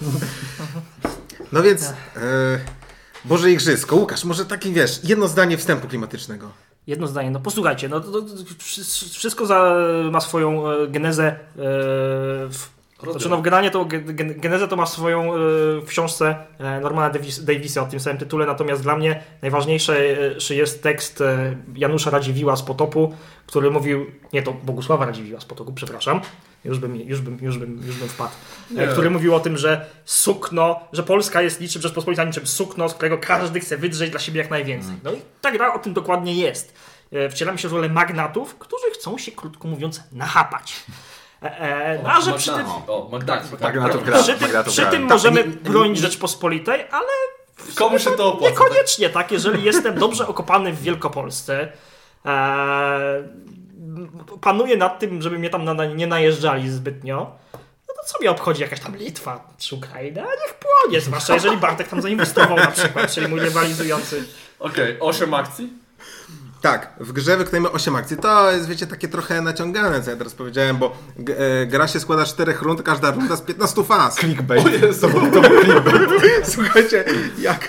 no 1.52 1.62
więc. 1.62 1.82
E, 1.88 1.94
Boże 3.24 3.50
Igrzysko. 3.52 3.96
Łukasz, 3.96 4.24
może 4.24 4.46
taki 4.46 4.72
wiesz, 4.72 5.00
jedno 5.04 5.28
zdanie 5.28 5.58
wstępu 5.58 5.88
klimatycznego. 5.88 6.50
Jedno 6.86 7.06
zdanie, 7.06 7.30
no 7.30 7.40
posłuchajcie, 7.40 7.88
no 7.88 8.00
to, 8.00 8.12
to, 8.12 8.22
to 8.22 8.28
wszy- 8.58 9.08
wszystko 9.10 9.46
za, 9.46 9.76
ma 10.10 10.20
swoją 10.20 10.70
e, 10.70 10.88
genezę 10.88 11.26
e, 11.26 11.36
w 12.50 12.73
Znaczy, 13.12 13.28
no, 13.28 13.42
generalnie 13.42 13.70
to 13.70 13.84
ge- 13.84 14.14
gen- 14.14 14.40
genezę 14.40 14.68
to 14.68 14.76
ma 14.76 14.86
swoją 14.86 15.34
e, 15.34 15.36
w 15.80 15.86
książce 15.86 16.36
e, 16.58 16.80
Normana 16.80 17.10
Davis, 17.10 17.44
Davisa 17.44 17.82
o 17.82 17.86
tym 17.86 18.00
samym 18.00 18.18
tytule, 18.18 18.46
natomiast 18.46 18.82
dla 18.82 18.96
mnie 18.96 19.22
najważniejszy 19.42 20.16
e, 20.50 20.54
jest 20.54 20.82
tekst 20.82 21.22
Janusza 21.76 22.10
Radziwiła 22.10 22.56
z 22.56 22.62
Potopu, 22.62 23.14
który 23.46 23.70
mówił, 23.70 24.06
nie 24.32 24.42
to 24.42 24.52
Bogusława 24.52 25.06
Radziwiła 25.06 25.40
z 25.40 25.44
Potopu, 25.44 25.72
przepraszam, 25.72 26.20
już 26.64 26.78
bym, 26.78 26.96
już 27.00 27.20
bym, 27.20 27.38
już 27.42 27.58
bym, 27.58 27.82
już 27.86 27.96
bym 27.96 28.08
wpadł, 28.08 28.32
Nie. 28.70 28.86
który 28.86 29.10
mówił 29.10 29.34
o 29.34 29.40
tym, 29.40 29.56
że 29.56 29.86
sukno, 30.04 30.80
że 30.92 31.02
Polska 31.02 31.42
jest 31.42 31.60
niczym 31.60 31.82
Rzeczpospolita 31.82 32.24
niczym 32.24 32.46
sukno, 32.46 32.88
z 32.88 32.94
którego 32.94 33.18
każdy 33.18 33.60
chce 33.60 33.76
wydrzeć 33.76 34.10
dla 34.10 34.20
siebie 34.20 34.40
jak 34.40 34.50
najwięcej. 34.50 34.94
No 35.04 35.12
i 35.12 35.16
ta 35.40 35.52
gra 35.52 35.74
o 35.74 35.78
tym 35.78 35.92
dokładnie 35.94 36.34
jest. 36.34 36.74
Wcielamy 37.30 37.58
się 37.58 37.68
w 37.68 37.72
rolę 37.72 37.88
magnatów, 37.88 38.54
którzy 38.54 38.90
chcą 38.94 39.18
się, 39.18 39.32
krótko 39.32 39.68
mówiąc, 39.68 40.00
nachapać. 40.12 40.82
E, 41.44 41.58
e, 41.58 42.02
no, 42.02 42.10
a 42.12 42.20
że 42.20 42.32
przy 42.32 42.50
tym. 42.50 42.66
O. 42.86 43.10
Tak, 43.26 43.50
Magnatów 43.60 44.02
prawda. 44.02 44.04
gra. 44.04 44.22
przy 44.22 44.34
tym, 44.34 44.48
przy 44.66 44.82
tym 44.86 45.02
Tak, 45.02 45.10
możemy 45.10 45.44
bronić 45.44 45.98
Rzeczpospolitej, 45.98 46.86
ale 46.90 47.06
Komu 47.74 47.98
się 47.98 48.10
to 48.10 48.26
opłaca? 48.32 48.54
tak? 48.54 48.64
niekoniecznie 48.64 49.10
tak, 49.10 49.32
jeżeli 49.32 49.62
jestem 49.62 49.98
dobrze 49.98 50.28
okopany 50.28 50.72
w 50.72 50.82
Wielkopolsce. 50.82 51.72
E, 52.26 53.22
panuję 54.40 54.76
nad 54.76 54.98
tym, 54.98 55.22
żeby 55.22 55.38
mnie 55.38 55.50
tam 55.50 55.64
na, 55.64 55.84
nie 55.86 56.06
najeżdżali 56.06 56.70
zbytnio. 56.70 57.36
No 57.88 57.94
to 57.96 58.02
co 58.06 58.18
mnie 58.20 58.30
obchodzi 58.30 58.62
jakaś 58.62 58.80
tam 58.80 58.96
Litwa 58.96 59.48
czy 59.58 59.74
Ukraina? 59.74 60.22
Niech 60.22 60.54
płonie, 60.54 61.00
zwłaszcza 61.00 61.34
jeżeli 61.34 61.56
Bartek 61.56 61.88
tam 61.88 62.02
zainwestował 62.02 62.56
na 62.56 62.70
przykład, 62.70 63.12
czyli 63.12 63.28
mój 63.28 63.40
rywalizujący. 63.40 64.24
Okej, 64.58 64.96
8 65.00 65.34
akcji? 65.34 65.83
Tak, 66.64 66.92
w 67.00 67.12
grze 67.12 67.36
wykonujemy 67.36 67.70
8 67.70 67.96
akcji. 67.96 68.16
To 68.16 68.52
jest, 68.52 68.68
wiecie, 68.68 68.86
takie 68.86 69.08
trochę 69.08 69.40
naciągane, 69.40 70.02
co 70.02 70.10
ja 70.10 70.16
teraz 70.16 70.34
powiedziałem, 70.34 70.76
bo 70.76 70.96
g- 71.18 71.36
e, 71.62 71.66
gra 71.66 71.88
się 71.88 72.00
składa 72.00 72.24
z 72.26 72.28
4 72.28 72.54
rund, 72.60 72.82
każda 72.82 73.10
runda 73.10 73.36
z 73.36 73.40
15 73.40 73.84
faz. 73.84 74.14
Clickbait. 74.14 74.66
O 74.66 74.68
Jezu. 74.68 75.08
Słuchajcie, 76.54 77.04
jak, 77.38 77.68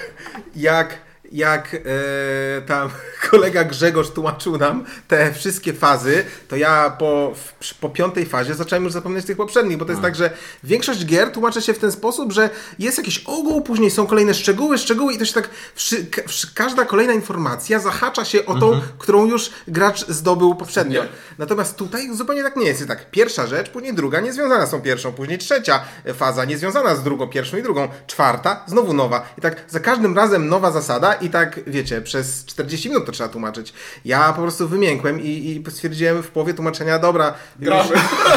jak, 0.56 0.98
jak 1.36 1.76
e, 1.76 2.62
tam 2.62 2.90
kolega 3.30 3.64
Grzegorz 3.64 4.10
tłumaczył 4.10 4.58
nam 4.58 4.86
te 5.08 5.34
wszystkie 5.34 5.74
fazy, 5.74 6.26
to 6.48 6.56
ja 6.56 6.96
po, 7.00 7.34
w, 7.60 7.74
po 7.74 7.90
piątej 7.90 8.26
fazie 8.26 8.56
zacząłem 8.56 8.84
już 8.84 8.94
zapominać 8.94 9.26
tych 9.26 9.38
poprzednich, 9.38 9.78
bo 9.78 9.86
to 9.86 9.92
jest 9.92 10.02
tak, 10.02 10.16
że 10.16 10.30
większość 10.64 11.06
gier 11.06 11.32
tłumaczy 11.32 11.62
się 11.62 11.74
w 11.74 11.80
ten 11.80 11.92
sposób, 11.92 12.32
że 12.32 12.50
jest 12.80 12.98
jakiś 12.98 13.24
ogół, 13.26 13.62
później 13.62 13.92
są 13.92 14.08
kolejne 14.08 14.34
szczegóły, 14.34 14.78
szczegóły 14.78 15.14
i 15.14 15.18
to 15.18 15.26
się 15.26 15.34
tak, 15.34 15.50
wszy, 15.76 16.06
ka, 16.06 16.22
wszy, 16.28 16.48
każda 16.54 16.86
kolejna 16.86 17.14
informacja 17.14 17.80
zahacza 17.80 18.26
się 18.26 18.46
o 18.46 18.60
tą, 18.60 18.82
którą 18.98 19.26
już 19.26 19.50
gracz 19.68 20.08
zdobył 20.08 20.56
poprzednio. 20.56 21.04
Nie. 21.04 21.10
Natomiast 21.38 21.78
tutaj 21.78 22.16
zupełnie 22.16 22.44
tak 22.44 22.56
nie 22.56 22.66
jest. 22.66 22.80
Jest 22.80 22.90
tak, 22.90 23.12
pierwsza 23.12 23.48
rzecz, 23.48 23.70
później 23.70 23.94
druga, 23.94 24.20
niezwiązana 24.20 24.66
z 24.66 24.72
tą 24.72 24.82
pierwszą, 24.82 25.12
później 25.12 25.38
trzecia 25.38 25.84
faza, 26.14 26.46
niezwiązana 26.46 26.96
z 26.96 27.04
drugą, 27.04 27.28
pierwszą 27.28 27.58
i 27.58 27.64
drugą, 27.64 27.88
czwarta, 28.08 28.64
znowu 28.68 28.94
nowa. 28.94 29.26
I 29.38 29.42
tak 29.42 29.64
za 29.68 29.80
każdym 29.80 30.16
razem 30.16 30.48
nowa 30.48 30.72
zasada 30.72 31.14
i 31.26 31.30
tak, 31.30 31.60
wiecie, 31.68 32.02
przez 32.02 32.46
40 32.46 32.90
minut 32.90 33.06
to 33.06 33.12
trzeba 33.12 33.30
tłumaczyć. 33.30 33.74
Ja 34.06 34.34
po 34.34 34.42
prostu 34.42 34.68
wymiękłem 34.68 35.22
i, 35.22 35.28
i 35.28 35.72
stwierdziłem 35.72 36.24
w 36.24 36.28
połowie 36.28 36.54
tłumaczenia, 36.54 37.00
dobra, 37.00 37.34
Gramy. 37.60 37.90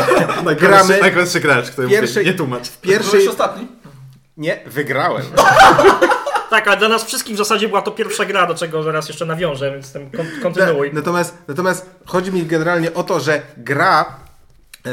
już 0.50 0.54
gramy. 0.54 1.00
Najgorszy 1.00 1.40
gracz, 1.40 1.70
który 1.70 1.88
mówi, 1.88 2.24
nie 2.24 2.32
tłumacz. 2.32 2.70
Byłeś 2.82 3.28
ostatni? 3.28 3.68
Nie, 4.36 4.60
wygrałem. 4.66 5.22
Tak, 6.50 6.68
ale 6.68 6.76
dla 6.76 6.88
nas 6.88 7.04
wszystkich 7.04 7.34
w 7.34 7.38
zasadzie 7.38 7.68
była 7.68 7.82
to 7.82 7.90
pierwsza 7.90 8.24
gra, 8.24 8.46
do 8.46 8.54
czego 8.54 8.82
zaraz 8.82 9.08
jeszcze 9.08 9.26
nawiążę, 9.26 9.70
więc 9.70 9.92
ten 9.92 10.10
kon- 10.10 10.26
kontynuuj. 10.42 10.90
Natomiast, 10.92 11.34
natomiast 11.48 11.90
chodzi 12.06 12.32
mi 12.32 12.46
generalnie 12.46 12.94
o 12.94 13.02
to, 13.02 13.20
że 13.20 13.42
gra. 13.56 14.16
E, 14.86 14.90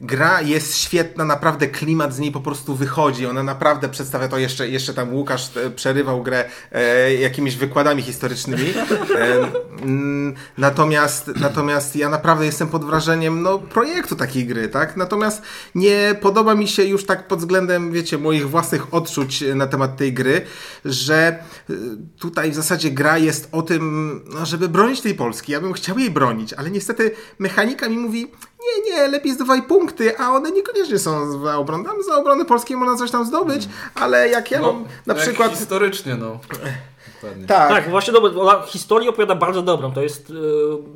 gra 0.00 0.40
jest 0.40 0.76
świetna, 0.76 1.24
naprawdę 1.24 1.66
klimat 1.68 2.14
z 2.14 2.18
niej 2.18 2.32
po 2.32 2.40
prostu 2.40 2.74
wychodzi. 2.74 3.26
Ona 3.26 3.42
naprawdę 3.42 3.88
przedstawia 3.88 4.28
to 4.28 4.38
jeszcze, 4.38 4.68
jeszcze 4.68 4.94
tam 4.94 5.14
Łukasz 5.14 5.56
e, 5.56 5.70
przerywał 5.70 6.22
grę 6.22 6.44
e, 6.72 7.14
jakimiś 7.14 7.56
wykładami 7.56 8.02
historycznymi. 8.02 8.74
E, 9.16 9.48
mm, 9.82 10.34
natomiast, 10.58 11.30
natomiast 11.40 11.96
ja 11.96 12.08
naprawdę 12.08 12.46
jestem 12.46 12.68
pod 12.68 12.84
wrażeniem 12.84 13.42
no, 13.42 13.58
projektu 13.58 14.16
takiej 14.16 14.46
gry, 14.46 14.68
tak? 14.68 14.96
Natomiast 14.96 15.42
nie 15.74 16.14
podoba 16.20 16.54
mi 16.54 16.68
się 16.68 16.84
już 16.84 17.06
tak 17.06 17.28
pod 17.28 17.38
względem, 17.38 17.92
wiecie, 17.92 18.18
moich 18.18 18.50
własnych 18.50 18.94
odczuć 18.94 19.44
na 19.54 19.66
temat 19.66 19.96
tej 19.96 20.12
gry, 20.12 20.40
że 20.84 21.38
y, 21.70 21.74
tutaj 22.18 22.50
w 22.50 22.54
zasadzie 22.54 22.90
gra 22.90 23.18
jest 23.18 23.48
o 23.52 23.62
tym, 23.62 24.24
no, 24.34 24.46
żeby 24.46 24.68
bronić 24.68 25.00
tej 25.00 25.14
Polski. 25.14 25.52
Ja 25.52 25.60
bym 25.60 25.72
chciał 25.72 25.98
jej 25.98 26.10
bronić, 26.10 26.52
ale 26.52 26.70
niestety 26.70 27.10
mechanika 27.38 27.88
mi 27.88 27.96
mówi, 27.96 28.32
nie, 28.66 28.92
nie, 28.92 29.08
lepiej 29.08 29.32
zdawaj 29.32 29.62
punkty, 29.62 30.18
a 30.18 30.30
one 30.30 30.50
niekoniecznie 30.50 30.98
są 30.98 31.42
za 31.44 31.56
obronę. 31.56 31.84
Tam 31.84 32.02
za 32.02 32.16
obronę 32.16 32.44
polskiej 32.44 32.76
można 32.76 32.96
coś 32.96 33.10
tam 33.10 33.24
zdobyć, 33.24 33.68
ale 33.94 34.28
jak 34.28 34.50
ja 34.50 34.60
mam 34.62 34.84
na 35.06 35.14
przykład... 35.14 35.52
Historycznie, 35.52 36.14
no. 36.14 36.40
Dokładnie. 37.26 37.46
Tak, 37.46 37.68
Tak, 37.68 37.90
właśnie 37.90 38.12
dobra, 38.12 38.30
ona 38.40 38.62
historię 38.66 39.10
opowiada 39.10 39.34
bardzo 39.34 39.62
dobrą. 39.62 39.92
To 39.92 40.02
jest 40.02 40.30
e, 40.30 40.34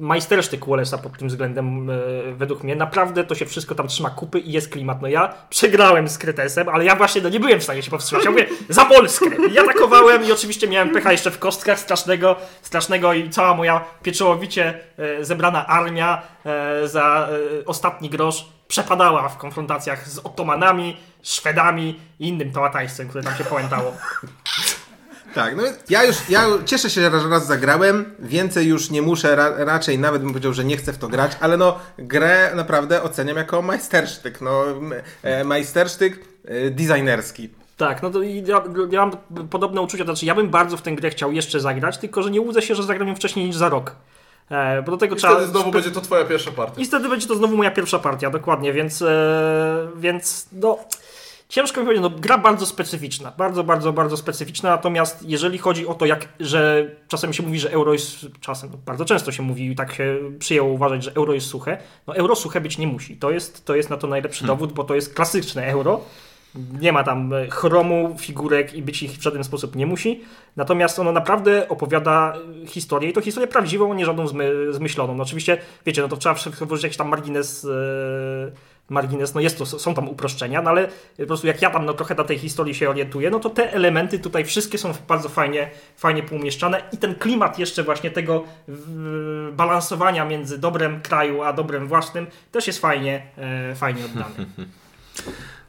majstersztyk 0.02 0.66
Wallace'a 0.66 0.98
pod 0.98 1.18
tym 1.18 1.28
względem, 1.28 1.90
e, 1.90 1.94
według 2.34 2.62
mnie. 2.62 2.76
Naprawdę 2.76 3.24
to 3.24 3.34
się 3.34 3.46
wszystko 3.46 3.74
tam 3.74 3.88
trzyma 3.88 4.10
kupy 4.10 4.38
i 4.38 4.52
jest 4.52 4.68
klimat. 4.68 5.02
No 5.02 5.08
ja 5.08 5.34
przegrałem 5.50 6.08
z 6.08 6.18
Kretesem, 6.18 6.68
ale 6.68 6.84
ja 6.84 6.96
właśnie 6.96 7.22
no, 7.22 7.28
nie 7.28 7.40
byłem 7.40 7.60
w 7.60 7.62
stanie 7.62 7.82
się 7.82 7.90
powstrzymać. 7.90 8.24
Ja 8.24 8.30
mówię, 8.30 8.46
za 8.68 8.84
Polskę! 8.84 9.26
I 9.54 9.58
atakowałem 9.58 10.24
i 10.24 10.32
oczywiście 10.32 10.68
miałem 10.68 10.90
pecha 10.90 11.12
jeszcze 11.12 11.30
w 11.30 11.38
kostkach 11.38 11.78
strasznego, 11.78 12.36
strasznego 12.62 13.12
i 13.12 13.30
cała 13.30 13.54
moja 13.54 13.84
pieczołowicie 14.02 14.80
e, 14.98 15.24
zebrana 15.24 15.66
armia 15.66 16.22
e, 16.46 16.88
za 16.88 17.28
e, 17.60 17.66
ostatni 17.66 18.10
grosz 18.10 18.46
przepadała 18.68 19.28
w 19.28 19.36
konfrontacjach 19.36 20.08
z 20.08 20.18
Ottomanami, 20.18 20.96
Szwedami 21.22 22.00
i 22.18 22.28
innym 22.28 22.52
tałataństwem, 22.52 23.08
które 23.08 23.24
tam 23.24 23.36
się 23.36 23.44
pamiętało. 23.44 23.96
Tak, 25.34 25.56
no 25.56 25.62
ja 25.88 26.04
już, 26.04 26.16
ja 26.28 26.46
cieszę 26.64 26.90
się, 26.90 27.00
że 27.00 27.10
raz, 27.10 27.26
raz 27.26 27.46
zagrałem, 27.46 28.04
więcej 28.18 28.68
już 28.68 28.90
nie 28.90 29.02
muszę, 29.02 29.36
ra, 29.36 29.64
raczej 29.64 29.98
nawet 29.98 30.22
bym 30.22 30.30
powiedział, 30.30 30.52
że 30.52 30.64
nie 30.64 30.76
chcę 30.76 30.92
w 30.92 30.98
to 30.98 31.08
grać, 31.08 31.32
ale 31.40 31.56
no 31.56 31.78
grę 31.98 32.52
naprawdę 32.54 33.02
oceniam 33.02 33.36
jako 33.36 33.62
majstersztyk, 33.62 34.40
no 34.40 34.64
e, 35.22 35.44
majstersztyk 35.44 36.24
e, 36.44 36.70
designerski. 36.70 37.48
Tak, 37.76 38.02
no 38.02 38.10
to 38.10 38.22
i 38.22 38.44
ja, 38.46 38.64
ja 38.90 39.06
mam 39.06 39.16
podobne 39.48 39.80
uczucia, 39.80 40.04
to 40.04 40.12
znaczy 40.12 40.26
ja 40.26 40.34
bym 40.34 40.50
bardzo 40.50 40.76
w 40.76 40.82
tę 40.82 40.92
grę 40.92 41.10
chciał 41.10 41.32
jeszcze 41.32 41.60
zagrać, 41.60 41.98
tylko 41.98 42.22
że 42.22 42.30
nie 42.30 42.40
łudzę 42.40 42.62
się, 42.62 42.74
że 42.74 42.82
zagram 42.82 43.08
ją 43.08 43.14
wcześniej 43.14 43.46
niż 43.46 43.56
za 43.56 43.68
rok. 43.68 43.96
E, 44.50 44.82
bo 44.82 44.90
do 44.90 44.96
tego 44.96 45.14
I 45.14 45.18
trzeba... 45.18 45.34
wtedy 45.34 45.48
znowu 45.48 45.70
będzie 45.70 45.90
to 45.90 46.00
twoja 46.00 46.24
pierwsza 46.24 46.50
partia. 46.50 46.80
I 46.80 46.84
wtedy 46.84 47.08
będzie 47.08 47.26
to 47.28 47.34
znowu 47.34 47.56
moja 47.56 47.70
pierwsza 47.70 47.98
partia, 47.98 48.30
dokładnie, 48.30 48.72
więc, 48.72 49.02
e, 49.02 49.88
więc 49.96 50.46
no... 50.52 50.78
Ciężko 51.50 51.80
mi 51.80 51.86
powiedzieć, 51.86 52.02
no 52.02 52.10
gra 52.10 52.38
bardzo 52.38 52.66
specyficzna, 52.66 53.32
bardzo, 53.38 53.64
bardzo, 53.64 53.92
bardzo 53.92 54.16
specyficzna, 54.16 54.70
natomiast 54.70 55.28
jeżeli 55.28 55.58
chodzi 55.58 55.86
o 55.86 55.94
to, 55.94 56.06
jak, 56.06 56.28
że 56.40 56.90
czasem 57.08 57.32
się 57.32 57.42
mówi, 57.42 57.58
że 57.58 57.72
euro 57.72 57.92
jest, 57.92 58.26
czasem, 58.40 58.70
no 58.72 58.78
bardzo 58.86 59.04
często 59.04 59.32
się 59.32 59.42
mówi 59.42 59.70
i 59.70 59.74
tak 59.74 59.92
się 59.92 60.18
przyjęło 60.38 60.72
uważać, 60.72 61.04
że 61.04 61.12
euro 61.14 61.34
jest 61.34 61.46
suche, 61.46 61.78
no 62.06 62.16
euro 62.16 62.36
suche 62.36 62.60
być 62.60 62.78
nie 62.78 62.86
musi, 62.86 63.16
to 63.16 63.30
jest, 63.30 63.64
to 63.64 63.76
jest 63.76 63.90
na 63.90 63.96
to 63.96 64.06
najlepszy 64.06 64.46
dowód, 64.46 64.72
bo 64.72 64.84
to 64.84 64.94
jest 64.94 65.14
klasyczne 65.14 65.66
euro, 65.66 66.00
nie 66.80 66.92
ma 66.92 67.04
tam 67.04 67.32
e, 67.32 67.48
chromu, 67.50 68.16
figurek 68.18 68.74
i 68.74 68.82
być 68.82 69.02
ich 69.02 69.10
w 69.10 69.22
żaden 69.22 69.44
sposób 69.44 69.76
nie 69.76 69.86
musi. 69.86 70.20
Natomiast 70.56 70.98
ono 70.98 71.12
naprawdę 71.12 71.68
opowiada 71.68 72.34
e, 72.62 72.66
historię 72.66 73.10
i 73.10 73.12
to 73.12 73.20
historię 73.20 73.48
prawdziwą, 73.48 73.94
nie 73.94 74.06
żadną 74.06 74.26
zmy, 74.26 74.72
zmyśloną. 74.72 75.14
No 75.14 75.22
oczywiście, 75.22 75.58
wiecie, 75.86 76.02
no 76.02 76.08
to 76.08 76.16
trzeba 76.16 76.34
włożyć 76.60 76.84
jakiś 76.84 76.96
tam 76.96 77.08
margines, 77.08 77.64
e, 77.64 77.68
margines, 78.90 79.34
no 79.34 79.40
jest 79.40 79.58
to, 79.58 79.66
są 79.66 79.94
tam 79.94 80.08
uproszczenia, 80.08 80.62
no 80.62 80.70
ale 80.70 80.88
po 81.16 81.26
prostu 81.26 81.46
jak 81.46 81.62
ja 81.62 81.70
tam 81.70 81.84
no 81.84 81.94
trochę 81.94 82.14
na 82.14 82.24
tej 82.24 82.38
historii 82.38 82.74
się 82.74 82.90
orientuję, 82.90 83.30
no 83.30 83.40
to 83.40 83.50
te 83.50 83.72
elementy 83.72 84.18
tutaj 84.18 84.44
wszystkie 84.44 84.78
są 84.78 84.92
bardzo 85.08 85.28
fajnie, 85.28 85.70
fajnie 85.96 86.22
poumieszczane 86.22 86.82
i 86.92 86.96
ten 86.96 87.14
klimat 87.14 87.58
jeszcze 87.58 87.82
właśnie 87.82 88.10
tego 88.10 88.44
balansowania 89.52 90.24
między 90.24 90.58
dobrem 90.58 91.00
kraju 91.00 91.42
a 91.42 91.52
dobrem 91.52 91.88
własnym 91.88 92.26
też 92.52 92.66
jest 92.66 92.78
fajnie, 92.78 93.26
e, 93.38 93.74
fajnie 93.74 94.04
oddany. 94.04 94.34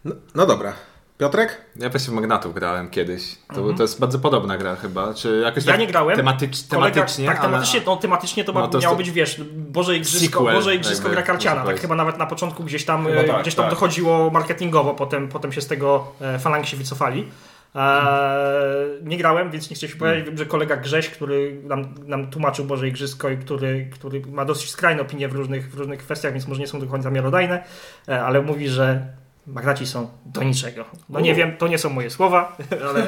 No, 0.05 0.15
no 0.35 0.45
dobra. 0.45 0.73
Piotrek? 1.21 1.61
Ja 1.75 1.89
właśnie 1.89 2.11
w 2.11 2.15
Magnatów 2.15 2.53
grałem 2.53 2.89
kiedyś. 2.89 3.35
To, 3.55 3.73
to 3.73 3.83
jest 3.83 3.99
bardzo 3.99 4.19
podobna 4.19 4.57
gra 4.57 4.75
chyba. 4.75 5.13
Czy 5.13 5.41
jakoś 5.43 5.57
Mhm. 5.57 5.65
Ja 5.67 5.71
tak 5.73 5.79
nie 5.79 5.87
grałem. 5.87 6.15
Tematycz, 6.15 6.57
Kolega- 6.57 6.93
tematycznie, 6.93 7.25
tak, 7.25 7.39
ale- 7.39 7.47
tematycznie, 7.49 7.81
no, 7.85 7.95
tematycznie 7.97 8.43
to, 8.43 8.53
No 8.53 8.67
to 8.67 8.79
miało 8.79 8.93
to- 8.95 8.97
być, 8.97 9.11
wiesz, 9.11 9.41
Boże 9.53 9.95
Igrzysko, 9.97 10.39
Sequel, 10.39 10.55
Boże 10.55 10.75
Igrzysko 10.75 11.03
jakby, 11.07 11.15
gra 11.15 11.21
karciana. 11.21 11.55
Tak 11.55 11.63
powiedzieć. 11.63 11.81
chyba 11.81 11.95
nawet 11.95 12.17
na 12.17 12.25
początku 12.25 12.63
gdzieś 12.63 12.85
tam, 12.85 13.07
e, 13.07 13.23
tak, 13.23 13.41
gdzieś 13.41 13.55
tam 13.55 13.65
tak. 13.65 13.73
dochodziło 13.73 14.29
marketingowo, 14.29 14.93
potem, 14.93 15.27
potem 15.27 15.51
się 15.51 15.61
z 15.61 15.67
tego 15.67 16.11
e, 16.21 16.39
falangsi 16.39 16.75
wycofali. 16.75 17.27
E, 17.75 18.85
nie 19.03 19.17
grałem, 19.17 19.51
więc 19.51 19.69
nie 19.69 19.75
chcę 19.75 19.87
się 19.87 19.95
powiedzieć. 19.95 20.25
Wiem, 20.25 20.37
że 20.37 20.45
kolega 20.45 20.77
Grześ, 20.77 21.09
który 21.09 21.61
nam, 21.63 21.93
nam 22.05 22.31
tłumaczył 22.31 22.65
Boże 22.65 22.87
Igrzysko 22.87 23.29
i 23.29 23.37
który, 23.37 23.89
który 23.93 24.21
ma 24.31 24.45
dosyć 24.45 24.69
skrajne 24.69 25.01
opinie 25.01 25.27
w 25.27 25.33
różnych, 25.33 25.71
w 25.71 25.77
różnych 25.77 25.99
kwestiach, 25.99 26.33
więc 26.33 26.47
może 26.47 26.61
nie 26.61 26.67
są 26.67 26.79
do 26.79 26.87
końca 26.87 27.09
miarodajne, 27.09 27.63
e, 28.07 28.23
ale 28.23 28.41
mówi, 28.41 28.69
że 28.69 29.05
Magnaci 29.47 29.87
są 29.87 30.09
do 30.25 30.43
niczego. 30.43 30.85
No 31.09 31.19
nie 31.19 31.35
wiem, 31.35 31.57
to 31.57 31.67
nie 31.67 31.77
są 31.77 31.89
moje 31.89 32.09
słowa, 32.09 32.57
ale... 32.89 33.03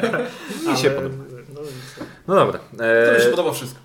Mi 0.71 0.77
się 0.77 0.87
ale- 0.89 0.95
podoba. 0.95 1.15
no, 1.53 1.61
No 2.27 2.35
dobra. 2.35 2.59
To 2.59 3.13
mi 3.13 3.19
się 3.21 3.27
E, 3.27 3.31
podoba 3.31 3.51
wszystko. 3.51 3.79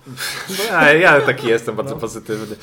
ja, 0.71 0.93
ja 0.93 1.21
taki 1.21 1.47
jestem 1.47 1.75
bardzo 1.75 1.95
No. 1.95 2.01
pozytywny. 2.01 2.55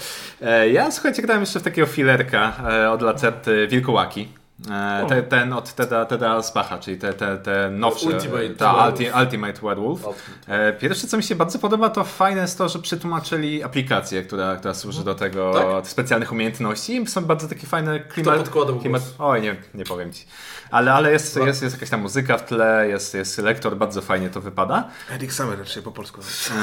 E, 0.43 0.69
ja 0.69 0.91
słuchajcie, 0.91 1.23
grałem 1.23 1.43
jeszcze 1.43 1.61
w 1.61 1.63
takiego 1.63 1.87
filerka 1.87 2.53
e, 2.71 2.91
od 2.91 3.03
Lacety 3.03 3.67
Wilkołaki. 3.71 4.29
E, 4.71 5.07
te, 5.09 5.23
ten 5.23 5.53
od 5.53 5.73
Teda, 5.75 6.05
Teda 6.05 6.43
Spacha, 6.43 6.79
czyli 6.79 6.99
te, 6.99 7.13
te, 7.15 7.37
te 7.39 7.71
nowsze. 7.71 8.07
Ultimate 8.07 8.49
ta, 8.55 8.73
Werewolf. 8.73 8.93
Ulti, 9.01 9.11
Ultimate 9.21 9.61
Werewolf. 9.63 10.01
E, 10.49 10.73
Pierwsze, 10.73 11.07
co 11.07 11.17
mi 11.17 11.23
się 11.23 11.35
bardzo 11.35 11.59
podoba, 11.59 11.91
to 11.91 12.05
fajne 12.05 12.41
jest 12.41 12.59
to, 12.59 12.69
że 12.69 12.79
przetłumaczyli 12.79 13.63
aplikację, 13.63 14.23
która, 14.23 14.57
która 14.57 14.75
służy 14.75 15.05
do 15.05 15.15
tego, 15.15 15.53
Tak? 15.83 15.87
specjalnych 15.87 16.33
umiejętności. 16.33 16.97
I 16.97 17.07
są 17.07 17.25
bardzo 17.25 17.49
takie 17.49 17.67
fajne 17.67 18.01
klimat. 18.01 18.37
podkładał 18.39 18.79
klimat 18.81 19.03
oj, 19.19 19.43
nie, 19.43 19.57
nie 19.75 19.85
powiem 19.85 20.13
ci. 20.13 20.25
Ale, 20.71 20.93
ale 20.95 21.13
jest, 21.13 21.37
jest, 21.37 21.63
jest 21.63 21.75
jakaś 21.75 21.91
tam 21.91 22.01
muzyka 22.01 22.39
w 22.39 22.45
tle, 22.45 22.89
jest, 22.89 23.15
jest 23.15 23.39
lektor, 23.39 23.77
bardzo 23.77 24.03
fajnie 24.03 24.31
to 24.31 24.41
wypada. 24.41 24.89
Eric 25.11 25.33
Summer 25.33 25.59
raczej 25.59 25.83
po 25.83 25.93
polsku. 25.93 26.21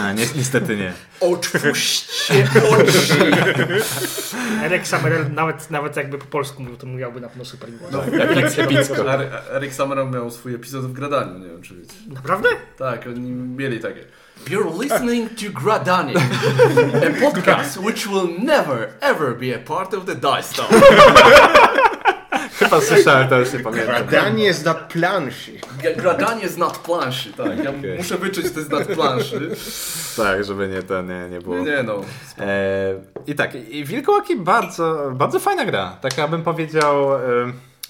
E, 0.09 0.13
ni 0.13 0.21
niestety 0.35 0.77
nie. 0.77 0.93
Otwórzcie 1.19 2.47
oczy! 2.69 3.31
Eric 4.63 4.87
Summerell 4.87 5.33
nawet, 5.33 5.71
nawet 5.71 5.95
jakby 5.95 6.17
po 6.17 6.25
polsku 6.25 6.61
mówił, 6.63 6.77
to 6.77 6.87
mówiłby 6.87 7.21
na 7.21 7.27
pewno 7.27 7.45
super 7.45 7.69
głos. 8.41 8.59
Epicko. 8.59 9.03
Eri- 9.03 9.29
Eric 9.51 9.73
Summerow 9.73 10.11
miał 10.11 10.31
swój 10.31 10.55
epizod 10.55 10.85
w 10.85 10.93
Gradaniu, 10.93 11.39
nie 11.39 11.47
wiem 11.47 11.61
czy 11.61 11.75
wiecie. 11.75 11.93
Naprawdę? 12.13 12.49
Tak, 12.77 13.07
oni 13.07 13.31
mieli 13.31 13.79
takie. 13.79 14.03
You're 14.47 14.81
listening 14.81 15.29
to 15.29 15.59
Gradanie, 15.61 16.13
a 16.95 17.21
podcast 17.21 17.77
which 17.77 18.07
will 18.07 18.45
never 18.45 18.89
ever 19.01 19.37
be 19.37 19.55
a 19.55 19.59
part 19.59 19.93
of 19.93 20.05
the 20.05 20.15
Dice 20.15 20.55
Tower. 20.55 20.81
Chyba 22.59 22.81
słyszałem, 22.81 23.27
to 23.27 23.39
już 23.39 23.53
nie 23.53 23.59
pamiętam. 23.59 24.07
Danie 24.11 24.43
jest 24.43 24.65
na 24.65 24.73
planszy. 24.73 25.51
Gradanie 25.97 26.49
z 26.49 26.57
nad 26.57 26.77
planszy, 26.77 27.33
tak. 27.33 27.63
Ja 27.63 27.69
Okej. 27.69 27.97
muszę 27.97 28.17
wyczuć 28.17 28.51
to 28.51 28.61
z 28.61 28.69
nad 28.69 28.87
planszy. 28.87 29.49
Tak, 30.17 30.43
żeby 30.43 30.67
nie, 30.67 30.83
to 30.83 31.01
nie, 31.01 31.29
nie 31.31 31.39
było. 31.41 31.59
Nie, 31.59 31.83
no. 31.83 32.01
E, 32.39 32.93
I 33.27 33.35
tak, 33.35 33.55
i 33.55 33.85
Wilkołaki 33.85 34.35
bardzo, 34.35 35.11
bardzo 35.15 35.39
fajna 35.39 35.65
gra. 35.65 35.97
Taka 36.01 36.27
bym 36.27 36.43
powiedział 36.43 37.15
e, 37.15 37.19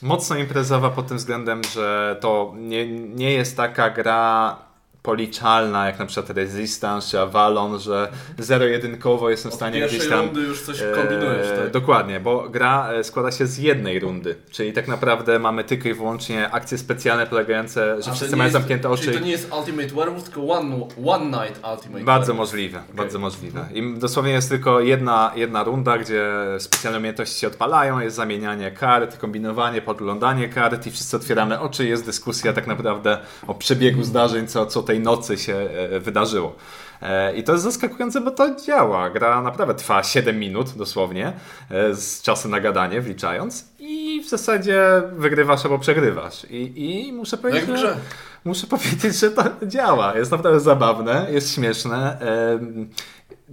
mocno 0.04 0.36
imprezowa 0.36 0.90
pod 0.90 1.08
tym 1.08 1.18
względem, 1.18 1.62
że 1.64 2.18
to 2.22 2.54
nie, 2.58 2.88
nie 3.00 3.32
jest 3.32 3.58
taka 3.58 3.90
gra 3.90 4.56
policzalna 5.04 5.86
jak 5.86 6.00
na 6.00 6.06
przykład 6.06 6.38
Resistance 6.38 7.08
czy 7.12 7.20
Avalon, 7.20 7.80
że 7.80 8.12
zero-jedynkowo 8.40 9.30
jestem 9.30 9.52
w 9.52 9.56
stanie 9.56 9.88
gdzieś 9.88 10.10
tam... 10.10 10.26
rundy 10.26 10.42
już 10.42 10.62
coś 10.62 10.82
e, 10.82 10.92
kombinujesz, 10.96 11.48
tak? 11.60 11.72
Dokładnie, 11.72 12.20
bo 12.20 12.50
gra 12.50 12.92
e, 12.92 13.04
składa 13.04 13.32
się 13.32 13.48
z 13.48 13.58
jednej 13.58 14.00
rundy, 14.00 14.36
czyli 14.52 14.74
tak 14.74 14.88
naprawdę 14.88 15.40
mamy 15.40 15.64
tylko 15.64 15.90
i 15.90 15.94
wyłącznie 15.94 16.52
akcje 16.52 16.78
specjalne 16.78 17.28
polegające, 17.28 18.02
że 18.02 18.12
A 18.12 18.14
wszyscy 18.14 18.36
mają 18.36 18.48
jest- 18.48 18.54
zamknięte 18.54 18.90
oczy. 18.90 19.04
Czyli 19.04 19.18
to 19.18 19.24
nie 19.26 19.32
jest 19.32 19.54
Ultimate 19.60 19.96
Werewolf, 19.96 20.24
tylko 20.24 20.48
One, 20.48 20.88
one 21.06 21.26
Night 21.26 21.62
Ultimate 21.74 22.04
Bardzo 22.04 22.34
możliwe, 22.34 22.84
bardzo 22.94 23.20
możliwe. 23.20 23.66
I 23.74 23.94
dosłownie 23.98 24.32
jest 24.32 24.50
tylko 24.50 24.80
jedna, 24.80 25.32
jedna 25.36 25.64
runda, 25.64 25.98
gdzie 25.98 26.32
specjalne 26.60 27.00
umiejętności 27.00 27.40
się 27.40 27.48
odpalają, 27.48 28.00
jest 28.00 28.16
zamienianie 28.16 28.72
kart, 28.72 29.18
kombinowanie, 29.18 29.82
podglądanie 29.82 30.50
kart 30.50 30.88
i 30.88 30.92
wszyscy 30.92 31.18
otwieramy 31.18 31.60
oczy, 31.60 31.88
jest 31.88 32.06
dyskusja 32.06 32.54
tak 32.54 32.68
naprawdę 32.68 33.18
o 33.48 33.54
przebiegu 33.54 34.04
zdarzeń, 34.04 34.48
co, 34.48 34.66
co 34.66 34.84
tej 34.84 34.93
nocy 35.00 35.38
się 35.38 35.56
e, 35.56 36.00
wydarzyło. 36.00 36.56
E, 37.02 37.36
I 37.36 37.44
to 37.44 37.52
jest 37.52 37.64
zaskakujące, 37.64 38.22
bo 38.22 38.32
to 38.32 38.56
działa. 38.56 39.10
Gra 39.10 39.42
naprawdę 39.42 39.76
trwa 39.76 40.04
7 40.04 40.40
minut 40.40 40.70
dosłownie, 40.78 41.34
e, 41.72 41.96
z 41.96 42.22
czasem 42.22 42.52
na 42.52 42.60
gadanie 42.60 43.02
wliczając 43.02 43.66
i 43.80 44.22
w 44.26 44.30
zasadzie 44.30 44.84
wygrywasz 45.18 45.66
albo 45.66 45.80
przegrywasz. 45.80 46.46
I, 46.50 46.74
i 46.76 47.14
muszę 47.14 47.38
powiedzieć, 47.38 47.70
Jak 47.70 47.78
w 47.78 47.82
że... 47.82 47.98
Muszę 48.46 48.68
powiedzieć, 48.68 49.16
że 49.16 49.32
to 49.32 49.44
działa. 49.66 50.18
Jest 50.18 50.32
naprawdę 50.32 50.60
zabawne, 50.60 51.28
jest 51.32 51.56
śmieszne. 51.56 52.18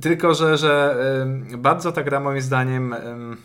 Tylko, 0.01 0.35
że, 0.35 0.57
że 0.57 0.97
bardzo 1.57 1.93
ta 1.93 2.03
gra 2.03 2.21
moim 2.21 2.41
zdaniem, 2.41 2.93
em, 2.93 3.37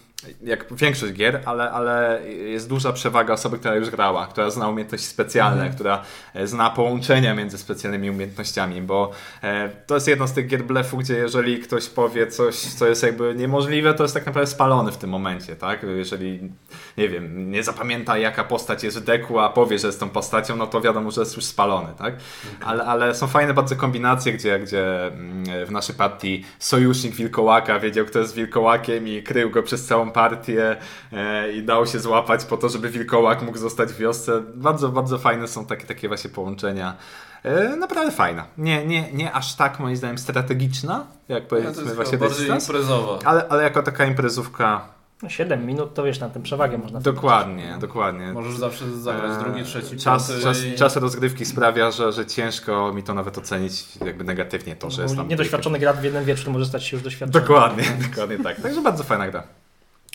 jak 0.44 0.74
większość 0.74 1.14
gier, 1.14 1.42
ale, 1.46 1.72
ale 1.72 2.22
jest 2.30 2.70
duża 2.70 2.94
przewaga 2.94 3.34
osoby, 3.34 3.60
która 3.60 3.76
już 3.76 3.90
grała, 3.90 4.28
która 4.28 4.50
zna 4.50 4.70
umiejętności 4.70 5.08
specjalne, 5.08 5.70
która 5.70 6.04
e, 6.34 6.48
zna 6.48 6.70
połączenia 6.70 7.36
między 7.36 7.58
specjalnymi 7.58 8.10
umiejętnościami, 8.10 8.82
bo 8.82 9.12
e, 9.44 9.70
to 9.88 9.96
jest 9.96 10.08
jedno 10.08 10.28
z 10.28 10.34
tych 10.34 10.48
gier 10.48 10.64
blefu, 10.64 10.98
gdzie 10.98 11.14
jeżeli 11.14 11.60
ktoś 11.60 11.88
powie 11.88 12.28
coś, 12.28 12.56
co 12.56 12.88
jest 12.88 13.04
jakby 13.04 13.36
niemożliwe, 13.36 13.94
to 13.94 14.04
jest 14.04 14.14
tak 14.14 14.26
naprawdę 14.26 14.52
spalony 14.52 14.92
w 14.92 14.98
tym 14.98 15.10
momencie, 15.10 15.56
tak? 15.56 15.86
Jeżeli, 15.98 16.52
nie 16.98 17.10
wiem, 17.10 17.52
nie 17.52 17.64
zapamięta 17.64 18.18
jaka 18.18 18.44
postać 18.44 18.84
jest 18.84 19.00
w 19.00 19.04
deku, 19.04 19.40
a 19.40 19.50
powie, 19.50 19.80
że 19.80 19.88
jest 19.88 20.00
tą 20.00 20.10
postacią, 20.10 20.56
no 20.56 20.68
to 20.68 20.82
wiadomo, 20.82 21.12
że 21.12 21.22
jest 21.22 21.36
już 21.36 21.46
spalony, 21.46 21.88
tak? 21.98 22.16
Ale, 22.62 22.84
ale 22.84 23.16
są 23.16 23.28
fajne 23.28 23.54
bardzo 23.54 23.76
kombinacje, 23.76 24.34
gdzie, 24.34 24.60
gdzie 24.60 25.08
mm, 25.08 25.66
w 25.66 25.72
naszej 25.72 25.96
partii 25.96 26.46
sojusznik 26.60 27.16
wilkołaka 27.16 27.80
wiedział, 27.80 28.06
kto 28.06 28.20
jest 28.20 28.36
wilkołakiem 28.36 29.08
i 29.08 29.24
krył 29.24 29.50
go 29.50 29.64
przez 29.64 29.86
całą 29.86 30.05
całą 30.06 30.12
partię 30.12 30.76
e, 31.14 31.52
i 31.52 31.64
dał 31.64 31.86
się 31.88 32.00
złapać 32.00 32.46
po 32.46 32.58
to, 32.58 32.70
żeby 32.70 32.90
wilkołak 32.90 33.42
mógł 33.42 33.58
zostać 33.58 33.90
w 33.90 33.98
wiosce. 33.98 34.42
Bardzo, 34.56 34.90
bardzo 34.90 35.18
fajne 35.18 35.48
są 35.48 35.66
takie, 35.66 35.86
takie 35.88 36.08
właśnie 36.08 36.30
połączenia. 36.30 36.96
E, 37.44 37.76
naprawdę 37.76 38.12
fajna. 38.12 38.46
Nie, 38.58 38.86
nie, 38.86 39.12
nie 39.14 39.32
aż 39.34 39.56
tak 39.56 39.80
moim 39.80 39.96
zdaniem 39.96 40.18
strategiczna, 40.18 41.06
jak 41.30 41.48
powiedzmy 41.48 41.84
jest 41.84 41.96
właśnie 41.96 42.18
bardziej 42.18 42.48
Resistance, 42.48 42.66
imprezowa. 42.74 43.20
ale, 43.26 43.48
ale 43.50 43.64
jako 43.64 43.84
taka 43.84 44.06
imprezówka 44.06 44.96
No 45.24 45.30
7 45.30 45.66
minut 45.66 45.94
to 45.94 46.04
wiesz, 46.04 46.20
na 46.20 46.30
tę 46.30 46.42
przewagę 46.44 46.78
można 46.78 47.00
dokładnie, 47.00 47.78
dokładnie. 47.80 48.34
Możesz 48.34 48.58
zawsze 48.58 48.92
zagrać 48.98 49.32
Eee, 49.32 49.44
drugi, 49.44 49.64
trzeci, 49.64 49.98
czas, 49.98 50.28
piąty 50.30 50.44
czas, 50.44 50.64
i- 50.64 50.76
czas 50.76 50.96
rozgrywki 50.96 51.46
sprawia, 51.46 51.92
że, 51.92 52.12
że 52.12 52.26
ciężko 52.26 52.94
mi 52.94 53.04
to 53.04 53.14
nawet 53.14 53.38
ocenić 53.38 53.98
jakby 54.06 54.24
negatywnie 54.24 54.76
to, 54.76 54.90
że 54.90 55.02
jest 55.02 55.16
tam... 55.16 55.28
Niedoświadczony 55.28 55.80
gracz 55.80 55.98
w 55.98 56.04
jednym 56.04 56.26
wieczór 56.26 56.54
może 56.54 56.66
stać 56.66 56.84
się 56.84 56.96
już 56.98 57.04
doświadczony. 57.04 57.46
Dokładnie, 57.46 57.84
dokładnie 58.10 58.38
tak. 58.40 58.62
Także 58.62 58.82
bardzo 58.82 59.04
fajna 59.04 59.28
gra. 59.28 59.44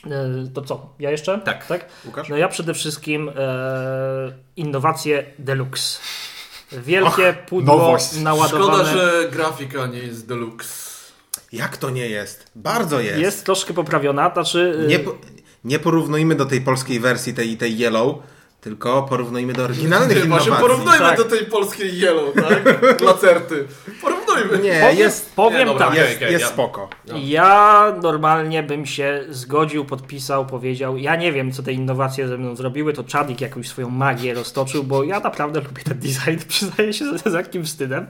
E, 0.07 0.11
To 0.55 0.63
co? 0.63 0.95
Ja 0.99 1.11
jeszcze? 1.11 1.39
Tak. 1.45 1.67
tak? 1.67 1.87
Łukasz? 2.07 2.29
No 2.29 2.37
ja 2.37 2.49
przede 2.49 2.75
wszystkim 2.75 3.29
e, 3.37 4.33
innowacje 4.57 5.25
deluxe. 5.39 6.01
Wielkie 6.73 7.37
pudło 7.49 7.77
nowość. 7.77 8.17
naładowane. 8.17 8.85
Szkoda, 8.85 8.85
że 8.93 9.29
grafika 9.33 9.87
nie 9.87 9.99
jest 9.99 10.27
deluxe. 10.29 10.91
Jak 11.53 11.77
to 11.77 11.91
nie 11.91 12.09
jest? 12.09 12.51
Bardzo 12.55 13.01
jest. 13.01 13.19
Jest 13.19 13.45
troszkę 13.45 13.75
poprawiona, 13.75 14.31
znaczy... 14.33 14.79
e, 14.85 14.87
Nie, 14.87 14.99
po, 14.99 15.15
nie 15.65 15.79
porównujmy 15.79 16.35
do 16.35 16.47
tej 16.47 16.61
polskiej 16.61 17.01
wersji, 17.01 17.35
tej, 17.35 17.57
tej 17.57 17.77
Yellow, 17.79 18.17
tylko 18.61 19.03
porównujmy 19.03 19.53
do 19.53 19.65
oryginalnych 19.65 20.09
Właśnie 20.09 20.25
innowacji. 20.27 20.53
porównujmy 20.53 20.99
Tak. 20.99 21.17
do 21.19 21.25
tej 21.25 21.47
polskiej 21.47 21.99
Yellow, 22.01 22.35
tak? 22.35 23.01
Lacerty. 23.01 23.69
Porównujmy. 24.03 24.20
Nie, 24.63 24.81
Powiem, 24.81 24.99
jest, 24.99 25.35
powiem 25.37 25.59
Nie, 25.59 25.67
dobra, 25.67 25.87
tak. 25.87 25.97
jest, 25.97 26.21
jest 26.21 26.47
spoko. 26.47 26.89
No. 27.09 27.15
Ja 27.25 27.93
normalnie 28.03 28.63
bym 28.63 28.87
się 28.87 29.25
zgodził, 29.29 29.85
podpisał, 29.85 30.47
powiedział. 30.47 30.97
Ja 30.97 31.17
nie 31.17 31.33
wiem, 31.33 31.53
co 31.53 31.63
te 31.63 31.73
innowacje 31.73 32.29
ze 32.29 32.39
mną 32.39 32.57
zrobiły. 32.57 32.93
To 32.93 33.05
Czadik 33.05 33.41
jakąś 33.41 33.69
swoją 33.69 33.91
magię 33.91 34.35
roztoczył, 34.35 34.85
bo 34.85 35.05
ja 35.05 35.21
naprawdę 35.21 35.61
lubię 35.61 35.83
ten 35.83 35.99
design. 35.99 36.47
Przyznaję 36.49 36.93
się 36.93 37.19
z, 37.19 37.23
z 37.23 37.33
lekkim 37.33 37.65
wstydem. 37.65 38.07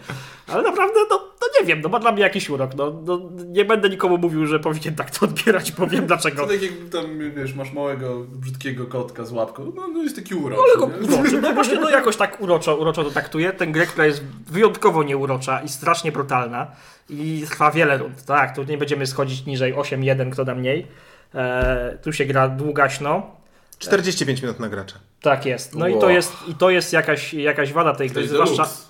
Ale 0.46 0.62
naprawdę, 0.62 1.00
no, 1.10 1.20
no 1.40 1.46
nie 1.60 1.66
wiem, 1.66 1.80
no 1.80 1.88
ma 1.88 1.98
dla 1.98 2.12
mnie 2.12 2.22
jakiś 2.22 2.50
urok. 2.50 2.74
No, 2.74 3.00
no, 3.04 3.20
nie 3.46 3.64
będę 3.64 3.88
nikomu 3.90 4.18
mówił, 4.18 4.46
że 4.46 4.60
powinien 4.60 4.94
tak 4.94 5.10
to 5.10 5.26
odbierać, 5.26 5.72
powiem 5.72 6.06
dlaczego. 6.06 6.42
To 6.42 6.48
tak 6.52 6.62
jak 6.62 6.72
tam, 6.92 7.34
wiesz, 7.36 7.54
masz 7.54 7.72
małego, 7.72 8.18
brzydkiego 8.28 8.86
kotka 8.86 9.24
z 9.24 9.32
łapką. 9.32 9.72
No, 9.76 9.88
no 9.88 10.02
jest 10.02 10.16
taki 10.16 10.34
urok. 10.34 10.58
Ale 10.64 10.76
go 10.76 10.86
uroczy. 11.16 11.40
No 11.40 11.52
właśnie, 11.52 11.74
no 11.74 11.90
jakoś 11.90 12.16
tak 12.16 12.40
uroczo, 12.40 12.76
uroczo 12.76 13.04
to 13.04 13.10
traktuje. 13.10 13.52
Ten 13.52 13.72
grę, 13.72 13.86
która 13.86 14.06
jest 14.06 14.24
wyjątkowo 14.46 15.02
nieurocza 15.02 15.60
i 15.62 15.68
strasznie 15.68 16.12
brutalna 16.12 16.66
i 17.10 17.44
trwa 17.50 17.70
wiele 17.70 17.98
rund. 17.98 18.24
Tak, 18.24 18.56
tu 18.56 18.62
nie 18.64 18.78
będziemy 18.78 19.06
schodzić 19.06 19.46
niżej 19.46 19.74
8-1, 19.74 20.30
kto 20.30 20.44
da 20.44 20.54
mniej. 20.54 20.86
E, 21.34 21.98
tu 22.02 22.12
się 22.12 22.24
gra 22.24 22.48
długaśno. 22.48 23.40
45 23.78 24.42
minut 24.42 24.60
na 24.60 24.68
gracza. 24.68 24.96
Tak 25.22 25.46
jest. 25.46 25.74
No 25.74 25.88
i 25.88 25.92
Wow. 25.92 26.00
to 26.00 26.10
jest, 26.10 26.32
i 26.48 26.54
to 26.54 26.70
jest 26.70 26.92
jakaś, 26.92 27.34
jakaś 27.34 27.72
wada 27.72 27.94
tej 27.94 28.10
gry. 28.10 28.28
Zwłaszcza, 28.28 28.56
deluxe. 28.62 28.89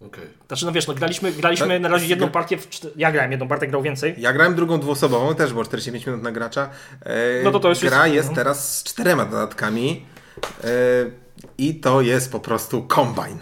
Okej. 0.00 0.26
znaczy 0.48 0.66
no 0.66 0.72
wiesz, 0.72 0.86
no 0.86 0.94
graliśmy, 0.94 1.32
graliśmy 1.32 1.68
Tak, 1.68 1.80
na 1.82 1.88
razie 1.88 2.06
jedną 2.06 2.28
partię, 2.28 2.58
ja 2.96 3.12
grałem 3.12 3.30
jedną 3.30 3.48
partię, 3.48 3.66
grał 3.66 3.82
więcej. 3.82 4.14
Ja 4.18 4.32
grałem 4.32 4.54
drugą 4.54 4.80
dwuosobową, 4.80 5.34
też 5.34 5.52
było 5.52 5.64
45 5.64 6.06
minut 6.06 6.22
na 6.22 6.32
gracza. 6.32 6.70
E, 7.02 7.42
No 7.44 7.50
to 7.50 7.60
to 7.60 7.68
już 7.68 7.80
Gra 7.80 8.06
jest- 8.06 8.16
jest 8.16 8.34
teraz 8.34 8.78
z 8.78 8.84
czterema 8.84 9.24
dodatkami 9.24 10.06
e, 10.64 10.68
i 11.58 11.74
to 11.74 12.00
jest 12.00 12.32
po 12.32 12.40
prostu 12.40 12.82
kombine. 12.82 13.38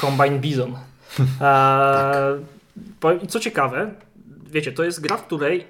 Combine 0.00 0.38
Bison. 0.38 0.76
E, 1.40 2.38
po- 3.00 3.12
I 3.12 3.26
co 3.26 3.40
ciekawe, 3.40 3.94
wiecie, 4.46 4.72
to 4.72 4.84
jest 4.84 5.00
gra, 5.00 5.16
w 5.16 5.26
której 5.26 5.66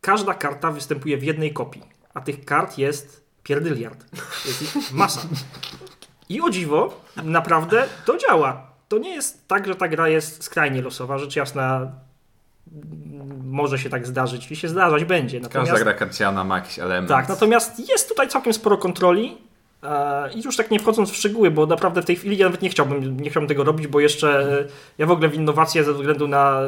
każda 0.00 0.34
karta 0.34 0.70
występuje 0.70 1.18
w 1.18 1.22
jednej 1.22 1.52
kopii, 1.52 1.82
a 2.14 2.20
tych 2.20 2.44
kart 2.44 2.78
jest 2.78 3.24
pierdyliard. 3.42 4.04
Jest 4.46 4.62
ich 4.62 4.92
masa. 4.92 5.20
I 6.28 6.40
o 6.40 6.50
dziwo, 6.50 7.00
naprawdę 7.24 7.84
to 8.06 8.16
działa. 8.18 8.71
To 8.92 8.98
nie 8.98 9.14
jest 9.14 9.48
tak, 9.48 9.66
że 9.66 9.74
ta 9.74 9.88
gra 9.88 10.08
jest 10.08 10.44
skrajnie 10.44 10.82
losowa, 10.82 11.18
rzecz 11.18 11.36
jasna 11.36 11.92
może 13.44 13.78
się 13.78 13.90
tak 13.90 14.06
zdarzyć 14.06 14.50
i 14.50 14.56
się 14.56 14.68
zdarzać 14.68 15.04
będzie. 15.04 15.40
Każda 15.40 15.58
Natomiast, 15.58 15.82
gra 15.82 15.94
karciana 15.94 16.44
ma 16.44 16.56
jakiś 16.56 16.78
element. 16.78 17.08
tak, 17.08 17.28
natomiast 17.28 17.88
jest 17.88 18.08
tutaj 18.08 18.28
całkiem 18.28 18.52
sporo 18.52 18.78
kontroli. 18.78 19.38
E, 19.82 20.32
I 20.32 20.42
już 20.42 20.56
tak 20.56 20.70
nie 20.70 20.80
wchodząc 20.80 21.10
w 21.10 21.16
szczegóły, 21.16 21.50
bo 21.50 21.66
naprawdę 21.66 22.02
w 22.02 22.04
tej 22.04 22.16
chwili 22.16 22.38
ja 22.38 22.46
nawet 22.46 22.62
nie 22.62 22.68
chciałbym, 22.68 23.20
nie 23.20 23.30
chciałbym 23.30 23.48
tego 23.48 23.64
robić, 23.64 23.86
bo 23.86 24.00
jeszcze 24.00 24.58
e, 24.60 24.64
ja 24.98 25.06
w 25.06 25.10
ogóle 25.10 25.28
w 25.28 25.34
innowacje 25.34 25.84
ze 25.84 25.92
względu 25.92 26.28
na 26.28 26.60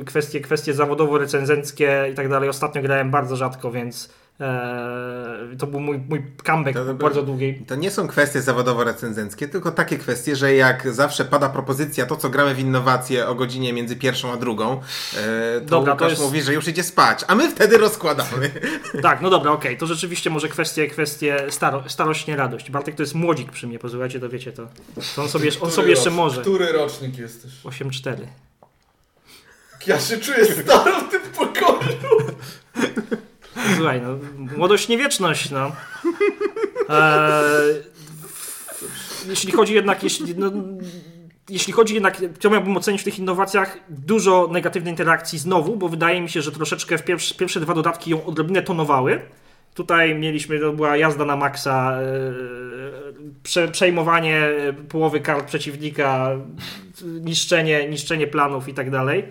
e, 0.00 0.04
kwestie, 0.04 0.40
kwestie 0.40 0.74
zawodowo-recenzenckie 0.74 2.12
i 2.12 2.14
tak 2.14 2.28
dalej 2.28 2.48
ostatnio 2.48 2.82
grałem 2.82 3.10
bardzo 3.10 3.36
rzadko, 3.36 3.70
więc 3.70 4.14
e, 4.40 5.56
to 5.58 5.66
był 5.66 5.80
mój, 5.80 5.98
mój 5.98 6.22
comeback 6.46 6.76
To- 6.78 6.94
bardzo 6.94 7.22
długiej. 7.22 7.64
To 7.66 7.74
nie 7.74 7.90
są 7.90 8.08
kwestie 8.08 8.40
zawodowo-recenzenckie, 8.42 9.48
tylko 9.48 9.72
takie 9.72 9.98
kwestie, 9.98 10.36
że 10.36 10.54
jak 10.54 10.94
zawsze 10.94 11.24
pada 11.24 11.48
propozycja, 11.48 12.06
to 12.06 12.16
co 12.16 12.30
gramy 12.30 12.54
w 12.54 12.58
innowacje 12.58 13.26
o 13.28 13.34
godzinie 13.34 13.72
między 13.72 13.96
pierwszą 13.96 14.32
a 14.32 14.36
drugą, 14.36 14.72
e, 15.16 15.60
to 15.60 15.66
Dobra, 15.66 15.92
to 15.92 15.96
Łukasz 15.96 16.10
jest- 16.10 16.22
mówi, 16.22 16.42
że 16.42 16.54
już 16.54 16.68
idzie 16.68 16.82
spać, 16.82 17.24
a 17.28 17.34
my 17.34 17.50
wtedy 17.50 17.78
rozkładamy. 17.78 18.50
Tak, 19.02 19.20
no 19.22 19.30
dobra, 19.30 19.50
okej, 19.52 19.76
to 19.78 19.86
rzeczywiście 19.86 20.30
może 20.30 20.48
kwestie, 20.48 20.86
kwestie 20.88 21.36
staro, 21.50 21.84
starośnie 21.88 22.36
radość. 22.36 22.70
Bartek 22.70 22.94
to 22.94 23.02
jest 23.02 23.14
młodzik 23.14 23.52
przy 23.52 23.66
mnie, 23.66 23.78
posłuchajcie, 23.78 24.20
to 24.20 24.28
wiecie 24.28 24.52
to. 24.52 24.68
to 25.16 25.22
on 25.22 25.28
sobie, 25.28 25.50
on 25.60 25.70
sobie 25.70 25.90
jeszcze 25.90 26.10
może. 26.10 26.40
Który 26.40 26.72
rocznik 26.72 27.18
jesteś? 27.18 27.52
8-4. 27.64 28.16
Ja 29.86 30.00
się 30.00 30.18
czuję 30.18 30.44
staro 30.44 31.00
w 31.00 31.10
tym 31.10 31.20
pokoju. 31.22 32.34
Słuchaj, 33.76 34.00
no, 34.02 34.08
młodość 34.56 34.88
nie 34.88 34.98
wieczność, 34.98 35.50
no. 35.50 35.72
Eee, 36.88 37.82
jeśli 39.28 39.52
chodzi 39.52 39.74
jednak, 39.74 40.02
jeśli, 40.02 40.34
no, 40.36 40.52
jeśli 41.50 41.72
chodzi 41.72 41.94
jednak, 41.94 42.16
co 42.40 42.50
miałbym 42.50 42.76
ocenić 42.76 43.00
w 43.00 43.04
tych 43.04 43.18
innowacjach, 43.18 43.78
dużo 43.88 44.48
negatywnej 44.52 44.92
interakcji 44.92 45.38
znowu, 45.38 45.76
bo 45.76 45.88
wydaje 45.88 46.20
mi 46.20 46.28
się, 46.28 46.42
że 46.42 46.52
troszeczkę 46.52 46.98
w 46.98 47.04
pierwsze, 47.04 47.34
pierwsze 47.34 47.60
dwa 47.60 47.74
dodatki 47.74 48.10
ją 48.10 48.24
odrobinę 48.24 48.62
tonowały. 48.62 49.20
Tutaj 49.74 50.14
mieliśmy, 50.14 50.60
to 50.60 50.72
była 50.72 50.96
jazda 50.96 51.24
na 51.24 51.36
maksa, 51.36 51.98
eee, 52.00 52.04
prze, 53.42 53.68
przejmowanie 53.68 54.48
połowy 54.88 55.20
kart 55.20 55.46
przeciwnika, 55.46 56.30
niszczenie, 57.04 57.88
niszczenie 57.88 58.26
planów 58.26 58.68
i 58.68 58.74
tak 58.74 58.90
dalej. 58.90 59.24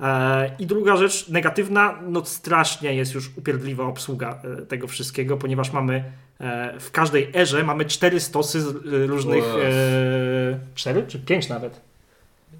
E, 0.00 0.50
I 0.58 0.66
druga 0.66 0.96
rzecz 0.96 1.28
negatywna, 1.28 1.98
no 2.08 2.24
strasznie 2.24 2.94
jest 2.94 3.14
już 3.14 3.30
upierdliwa 3.36 3.84
obsługa 3.84 4.38
e, 4.58 4.62
tego 4.62 4.86
wszystkiego, 4.86 5.36
ponieważ 5.36 5.72
mamy 5.72 6.04
e, 6.40 6.80
w 6.80 6.90
każdej 6.90 7.30
erze 7.34 7.62
mamy 7.62 7.84
cztery 7.84 8.20
stosy 8.20 8.60
z 8.60 8.74
różnych. 9.08 9.44
E, 9.44 10.58
cztery 10.74 11.04
czy 11.08 11.18
pięć 11.18 11.48
nawet? 11.48 11.80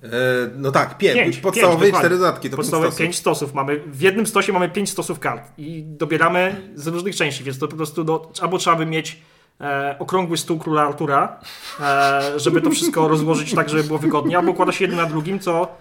E, 0.02 0.08
no 0.56 0.72
tak, 0.72 0.98
pięć. 0.98 1.14
Pięć, 1.16 1.36
Podstawowe 1.36 1.84
pięć, 1.84 1.94
i 1.94 1.98
cztery 1.98 2.18
dodatki. 2.18 2.50
To 2.50 2.56
Podstawowe 2.56 2.88
pięć 2.88 2.98
pięć 2.98 3.16
stosów 3.16 3.54
mamy. 3.54 3.80
W 3.86 4.00
jednym 4.00 4.26
stosie 4.26 4.52
mamy 4.52 4.68
pięć 4.68 4.90
stosów 4.90 5.18
kart 5.18 5.42
i 5.58 5.82
dobieramy 5.82 6.70
z 6.74 6.86
różnych 6.86 7.16
części, 7.16 7.44
więc 7.44 7.58
to 7.58 7.68
po 7.68 7.76
prostu 7.76 8.04
do, 8.04 8.32
albo 8.40 8.58
trzeba 8.58 8.76
by 8.76 8.86
mieć 8.86 9.20
e, 9.60 9.96
okrągły 9.98 10.36
stół 10.36 10.58
króla 10.58 10.82
Artura, 10.82 11.40
e, 11.80 12.22
żeby 12.36 12.60
to 12.60 12.70
wszystko 12.70 13.08
rozłożyć 13.08 13.54
tak, 13.54 13.68
żeby 13.68 13.84
było 13.84 13.98
wygodnie, 13.98 14.38
albo 14.38 14.50
układa 14.50 14.72
się 14.72 14.84
jedno 14.84 15.02
na 15.02 15.08
drugim, 15.08 15.38
co 15.38 15.76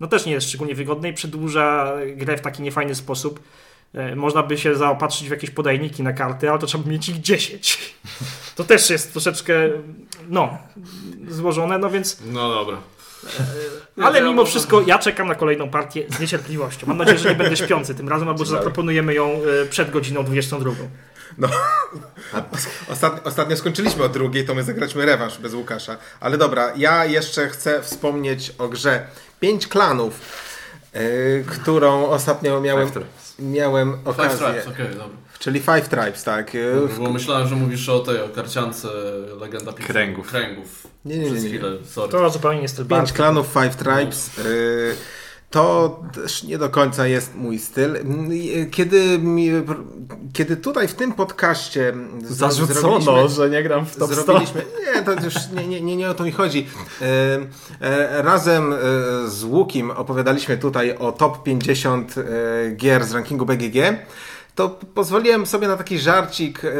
no 0.00 0.06
też 0.06 0.26
nie 0.26 0.32
jest 0.32 0.48
szczególnie 0.48 0.74
wygodne 0.74 1.08
i 1.08 1.12
przedłuża 1.12 1.92
grę 2.16 2.36
w 2.36 2.40
taki 2.40 2.62
niefajny 2.62 2.94
sposób. 2.94 3.40
E, 3.94 4.16
Można 4.16 4.42
by 4.42 4.58
się 4.58 4.74
zaopatrzyć 4.76 5.28
w 5.28 5.30
jakieś 5.30 5.50
podajniki 5.50 6.02
na 6.02 6.12
karty, 6.12 6.50
ale 6.50 6.58
to 6.58 6.66
trzeba 6.66 6.84
by 6.84 6.90
mieć 6.90 7.08
ich 7.08 7.20
10. 7.20 7.94
To 8.56 8.64
też 8.64 8.90
jest 8.90 9.12
troszeczkę, 9.12 9.54
no, 10.28 10.58
złożone, 11.28 11.78
no 11.78 11.90
więc 11.90 12.18
No 12.26 12.48
dobra. 12.54 12.76
ale 14.02 14.18
ja 14.18 14.24
mimo 14.24 14.36
może- 14.36 14.50
wszystko 14.50 14.82
ja 14.86 14.98
czekam 14.98 15.28
na 15.28 15.34
kolejną 15.34 15.70
partię 15.70 16.04
z 16.16 16.20
niecierpliwością. 16.20 16.86
Mam 16.86 16.96
nadzieję, 16.98 17.18
że 17.18 17.28
nie 17.28 17.34
będę 17.34 17.56
śpiący 17.56 17.94
tym 17.94 18.08
razem, 18.08 18.28
albo 18.28 18.44
że 18.44 18.50
zaproponujemy 18.50 19.14
ją 19.14 19.30
e, 19.62 19.66
przed 19.66 19.90
godziną 19.90 20.24
22. 20.24 20.70
Ostatnio, 22.90 23.22
ostatnio 23.24 23.56
skończyliśmy 23.56 24.04
o 24.04 24.08
drugiej, 24.08 24.46
to 24.46 24.54
my 24.54 24.62
zagraliśmy 24.62 25.06
rewanż 25.06 25.38
bez 25.38 25.54
Łukasza. 25.54 25.96
Ale 26.20 26.38
dobra, 26.38 26.72
ja 26.76 27.04
jeszcze 27.04 27.48
chcę 27.48 27.82
wspomnieć 27.82 28.52
o 28.58 28.68
grze 28.68 29.06
Pięć 29.40 29.66
Klanów, 29.66 30.20
yy, 30.94 31.00
którą 31.46 32.06
ostatnio 32.06 32.60
miałem, 32.60 32.86
Five 32.86 32.94
Tribes. 32.94 33.34
miałem 33.38 33.92
Five 33.92 34.08
okazję. 34.08 34.36
Stripes, 34.36 34.66
okej, 34.66 34.88
dobra. 34.88 35.16
Czyli 35.38 35.60
Five 35.60 35.88
Tribes, 35.88 36.24
tak. 36.24 36.54
Yy, 36.54 36.88
Bo 36.98 37.10
myślałem, 37.10 37.48
że 37.48 37.56
mówisz 37.56 37.88
o 37.88 37.98
tej, 38.00 38.20
o 38.20 38.28
karciance 38.28 38.88
Legenda 39.40 39.72
Pixel. 39.72 39.94
Kręgów. 39.94 40.28
Kręgów. 40.28 40.86
Nie, 41.04 41.18
nie, 41.18 41.30
nie, 41.30 41.40
nie. 41.40 41.48
chwilę. 41.48 41.70
To 42.10 42.30
zupełnie 42.30 42.60
nie 42.60 42.68
styl 42.68 42.86
Pięć. 42.86 43.12
Klanów, 43.12 43.46
Five 43.46 43.76
Tribes. 43.76 44.30
Yy, 44.36 44.96
to 45.50 46.00
też 46.14 46.42
nie 46.42 46.58
do 46.58 46.68
końca 46.70 47.06
jest 47.06 47.34
mój 47.34 47.58
styl. 47.58 47.96
Kiedy, 48.70 49.20
kiedy 50.32 50.56
tutaj 50.56 50.88
w 50.88 50.94
tym 50.94 51.12
podcaście 51.12 51.94
z- 52.24 52.38
zrobiliśmy- 52.80 53.12
że 53.28 53.50
nie 53.50 53.62
gram 53.62 53.86
w 53.86 53.96
Zrobiliśmy. 54.24 54.62
Nie, 54.94 55.02
to 55.02 55.12
już 55.24 55.34
nie, 55.56 55.66
nie, 55.68 55.80
nie, 55.80 55.96
nie 55.96 56.10
o 56.10 56.14
to 56.14 56.24
mi 56.24 56.32
chodzi. 56.32 56.66
E, 57.02 57.06
e, 57.80 58.22
razem 58.22 58.72
e, 58.72 58.76
z 59.28 59.44
Łukim 59.44 59.90
opowiadaliśmy 59.90 60.58
tutaj 60.58 60.96
o 60.98 61.12
top 61.12 61.42
50 61.42 62.14
e, 62.18 62.22
gier 62.76 63.04
z 63.04 63.12
rankingu 63.12 63.46
BGG. 63.46 63.76
To 64.56 64.68
pozwoliłem 64.94 65.46
sobie 65.46 65.68
na 65.68 65.76
taki 65.76 65.98
żarcik, 65.98 66.64
e, 66.64 66.70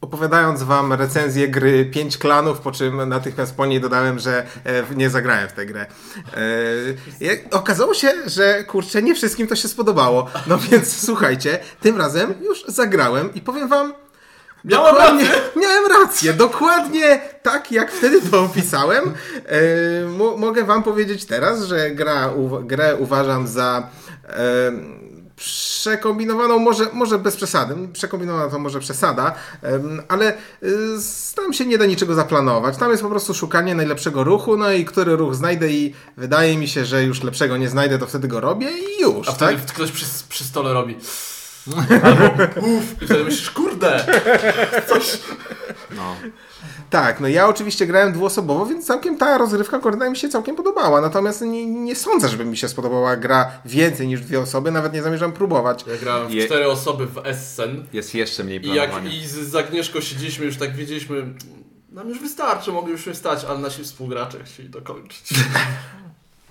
opowiadając 0.00 0.62
wam 0.62 0.92
recenzję 0.92 1.48
gry 1.48 1.84
5 1.84 2.18
klanów, 2.18 2.60
po 2.60 2.72
czym 2.72 3.08
natychmiast 3.08 3.56
po 3.56 3.66
niej 3.66 3.80
dodałem, 3.80 4.18
że 4.18 4.46
e, 4.64 4.94
nie 4.96 5.10
zagrałem 5.10 5.48
w 5.48 5.52
tę 5.52 5.66
grę. 5.66 5.86
E, 5.90 7.56
okazało 7.56 7.94
się, 7.94 8.12
że 8.26 8.64
kurczę, 8.64 9.02
nie 9.02 9.14
wszystkim 9.14 9.46
to 9.46 9.56
się 9.56 9.68
spodobało. 9.68 10.30
No 10.46 10.58
więc 10.70 11.04
słuchajcie, 11.04 11.58
tym 11.80 11.98
razem 11.98 12.34
już 12.40 12.64
zagrałem 12.68 13.34
i 13.34 13.40
powiem 13.40 13.68
wam, 13.68 13.94
Miałem 14.64 14.94
Dokładnie, 14.94 15.30
miałem 15.62 15.92
rację, 15.92 16.32
dokładnie 16.32 17.20
tak 17.42 17.72
jak 17.72 17.92
wtedy 17.92 18.30
to 18.30 18.42
opisałem. 18.42 19.14
Mo- 20.08 20.36
mogę 20.36 20.64
wam 20.64 20.82
powiedzieć 20.82 21.24
teraz, 21.24 21.62
że 21.62 21.90
gra, 21.90 22.28
u, 22.28 22.48
grę 22.48 22.96
uważam 22.96 23.46
za 23.46 23.88
przekombinowaną, 25.36 26.58
może, 26.58 26.84
może 26.92 27.18
bez 27.18 27.36
przesady, 27.36 27.74
przekombinowana 27.92 28.50
to 28.50 28.58
może 28.58 28.80
przesada, 28.80 29.34
ale 30.08 30.28
e, 30.28 30.36
tam 31.36 31.52
się 31.52 31.66
nie 31.66 31.78
da 31.78 31.86
niczego 31.86 32.14
zaplanować. 32.14 32.76
Tam 32.76 32.90
jest 32.90 33.02
po 33.02 33.08
prostu 33.08 33.34
szukanie 33.34 33.74
najlepszego 33.74 34.24
ruchu, 34.24 34.56
no 34.56 34.72
i 34.72 34.84
który 34.84 35.16
ruch 35.16 35.34
znajdę 35.34 35.70
i 35.70 35.94
wydaje 36.16 36.56
mi 36.58 36.68
się, 36.68 36.84
że 36.84 37.04
już 37.04 37.22
lepszego 37.22 37.56
nie 37.56 37.68
znajdę, 37.68 37.98
to 37.98 38.06
wtedy 38.06 38.28
go 38.28 38.40
robię 38.40 38.70
i 38.70 39.00
już, 39.00 39.28
A 39.28 39.32
tak? 39.32 39.58
wtedy 39.58 39.72
ktoś 39.72 39.92
przy, 39.92 40.04
przy 40.28 40.44
stole 40.44 40.72
robi. 40.72 40.96
Albo 42.02 42.24
uff, 42.60 43.02
i 43.02 43.04
wtedy 43.04 43.24
myślisz, 43.24 43.50
kurde, 43.50 44.06
coś. 44.88 45.18
No. 45.90 46.16
Tak, 46.92 47.20
no 47.20 47.28
ja 47.28 47.48
oczywiście 47.48 47.86
grałem 47.86 48.12
dwuosobowo, 48.12 48.66
więc 48.66 48.86
całkiem 48.86 49.18
ta 49.18 49.38
rozgrywka 49.38 49.78
Gordona 49.78 50.10
mi 50.10 50.16
się 50.16 50.28
całkiem 50.28 50.56
podobała. 50.56 51.00
Natomiast 51.00 51.40
nie, 51.40 51.66
nie 51.66 51.96
sądzę, 51.96 52.28
żeby 52.28 52.44
mi 52.44 52.56
się 52.56 52.68
spodobała 52.68 53.16
gra 53.16 53.50
więcej 53.64 54.06
niż 54.08 54.20
dwie 54.20 54.40
osoby, 54.40 54.70
nawet 54.70 54.92
nie 54.92 55.02
zamierzam 55.02 55.32
próbować. 55.32 55.84
Ja 55.86 55.96
grałem 55.96 56.28
w 56.28 56.32
Je- 56.32 56.46
cztery 56.46 56.66
osoby 56.68 57.06
w 57.06 57.18
Essen 57.26 57.86
Jest 57.92 58.14
jeszcze 58.14 58.44
mniej 58.44 58.66
i 58.66 58.74
jak 58.74 58.90
i 59.12 59.26
z, 59.26 59.32
z 59.34 59.54
Agnieszką 59.54 60.00
siedzieliśmy, 60.00 60.46
już 60.46 60.56
tak 60.56 60.76
wiedzieliśmy, 60.76 61.34
nam 61.92 62.08
już 62.08 62.20
wystarczy, 62.20 62.72
moglibyśmy 62.72 63.14
stać, 63.14 63.44
ale 63.44 63.58
nasi 63.58 63.84
współgracze 63.84 64.44
chcieli 64.44 64.68
dokończyć. 64.68 65.22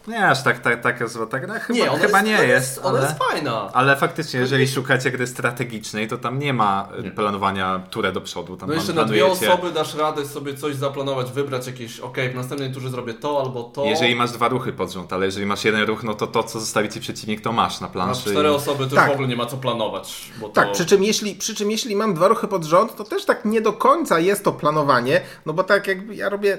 Nie, 0.07 0.27
aż 0.27 0.43
tak, 0.43 0.59
tak, 0.59 0.81
taka 0.81 1.07
zła 1.07 1.25
ta 1.25 1.39
gra 1.39 1.59
chyba, 1.59 1.79
Nie, 1.79 1.91
ona 1.91 1.99
chyba 1.99 2.17
jest, 2.19 2.27
nie 2.29 2.35
ona 2.35 2.43
jest. 2.43 2.79
Ona 2.83 2.99
ale... 2.99 3.07
jest 3.07 3.19
fajna. 3.23 3.69
Ale 3.73 3.95
faktycznie, 3.95 4.39
jeżeli 4.39 4.67
szukacie 4.67 5.11
gry 5.11 5.27
strategicznej, 5.27 6.07
to 6.07 6.17
tam 6.17 6.39
nie 6.39 6.53
ma 6.53 6.87
planowania 7.15 7.79
turę 7.91 8.11
do 8.11 8.21
przodu. 8.21 8.57
Tam 8.57 8.69
No 8.69 8.75
jeszcze 8.75 8.93
na 8.93 9.03
dwie 9.05 9.25
osoby 9.25 9.71
dasz 9.71 9.95
radę 9.95 10.25
sobie 10.25 10.53
coś 10.53 10.75
zaplanować, 10.75 11.31
wybrać 11.31 11.67
jakieś, 11.67 11.99
okej, 11.99 12.29
w 12.29 12.35
następnej 12.35 12.73
turze 12.73 12.89
zrobię 12.89 13.13
to 13.13 13.41
albo 13.45 13.63
to. 13.63 13.85
Jeżeli 13.85 14.15
masz 14.15 14.31
dwa 14.31 14.47
ruchy 14.47 14.73
pod 14.73 14.91
rząd, 14.91 15.13
ale 15.13 15.25
jeżeli 15.25 15.45
masz 15.45 15.65
jeden 15.65 15.81
ruch, 15.85 16.03
no 16.03 16.13
to 16.13 16.27
to, 16.27 16.43
co 16.43 16.59
zostawi 16.59 16.89
ci 16.89 16.99
przeciwnik, 16.99 17.41
to 17.41 17.51
masz 17.51 17.81
na 17.81 17.87
Na 17.87 17.93
planszy. 17.93 18.21
cztery 18.31 18.49
i- 18.49 18.51
osoby 18.51 18.87
to 18.87 18.95
Tak. 18.95 19.03
już 19.05 19.11
w 19.11 19.13
ogóle 19.13 19.27
nie 19.27 19.35
ma 19.35 19.45
co 19.45 19.57
planować. 19.57 20.31
Bo 20.41 20.49
Tak, 20.49 20.67
to... 20.67 20.73
przy 20.73 20.85
czym, 20.85 21.03
jeśli, 21.03 21.35
przy 21.35 21.55
czym 21.55 21.71
jeśli 21.71 21.95
mam 21.95 22.13
dwa 22.13 22.27
ruchy 22.27 22.47
pod 22.47 22.63
rząd, 22.63 22.95
to 22.95 23.03
też 23.03 23.25
tak 23.25 23.45
nie 23.45 23.61
do 23.61 23.73
końca 23.73 24.19
jest 24.19 24.43
to 24.43 24.51
planowanie, 24.51 25.21
no 25.45 25.53
bo 25.53 25.63
tak 25.63 25.87
jakby 25.87 26.15
ja 26.15 26.29
robię 26.29 26.57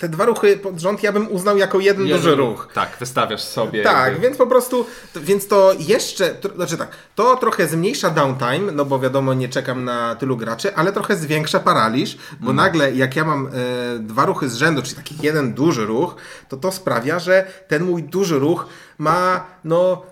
te 0.00 0.08
dwa 0.08 0.24
ruchy 0.24 0.56
pod 0.56 0.80
rząd, 0.80 1.02
ja 1.02 1.12
bym 1.12 1.32
uznał 1.32 1.56
jako 1.58 1.80
jeden, 1.80 2.06
Jeden 2.06 2.22
duży 2.22 2.34
ruch. 2.36 2.68
Tak, 2.74 2.96
wystawiasz 3.00 3.42
sobie. 3.42 3.82
Tak, 3.82 4.06
jakby- 4.06 4.20
więc 4.20 4.36
po 4.36 4.46
prostu, 4.46 4.86
więc 5.16 5.48
to 5.48 5.72
jeszcze, 5.78 6.28
to, 6.30 6.48
znaczy 6.54 6.76
tak, 6.76 6.88
to 7.14 7.36
trochę 7.36 7.66
zmniejsza 7.68 8.10
downtime, 8.10 8.72
no 8.72 8.84
bo 8.84 8.98
wiadomo, 8.98 9.34
nie 9.34 9.48
czekam 9.48 9.84
na 9.84 10.14
tylu 10.14 10.36
graczy, 10.36 10.74
ale 10.76 10.92
trochę 10.92 11.16
zwiększa 11.16 11.60
paraliż, 11.60 12.18
bo 12.40 12.52
nagle 12.52 12.92
jak 12.92 13.16
ja 13.16 13.24
mam 13.24 13.46
e, 13.46 13.50
dwa 13.98 14.26
ruchy 14.26 14.48
z 14.48 14.54
rzędu, 14.56 14.82
czyli 14.82 14.96
taki 14.96 15.14
jeden 15.22 15.54
duży 15.54 15.86
ruch, 15.86 16.16
to 16.48 16.56
to 16.56 16.72
sprawia, 16.72 17.18
że 17.18 17.46
ten 17.68 17.84
mój 17.84 18.02
duży 18.02 18.38
ruch 18.38 18.66
ma, 18.98 19.46
no, 19.64 20.02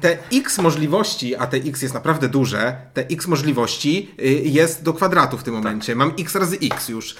te 0.00 0.18
x 0.32 0.58
możliwości, 0.58 1.36
a 1.36 1.46
te 1.46 1.56
x 1.56 1.82
jest 1.82 1.94
naprawdę 1.94 2.28
duże, 2.28 2.76
te 2.94 3.06
x 3.10 3.26
możliwości 3.26 4.14
y, 4.20 4.24
jest 4.44 4.82
do 4.82 4.92
kwadratu 4.92 5.38
w 5.38 5.42
tym 5.42 5.54
momencie. 5.54 5.94
Mam 5.96 6.12
x 6.18 6.34
razy 6.34 6.58
x 6.62 6.88
już. 6.88 7.16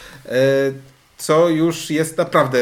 E, 1.19 1.23
co 1.23 1.49
już 1.49 1.91
jest 1.91 2.19
naprawdę, 2.19 2.59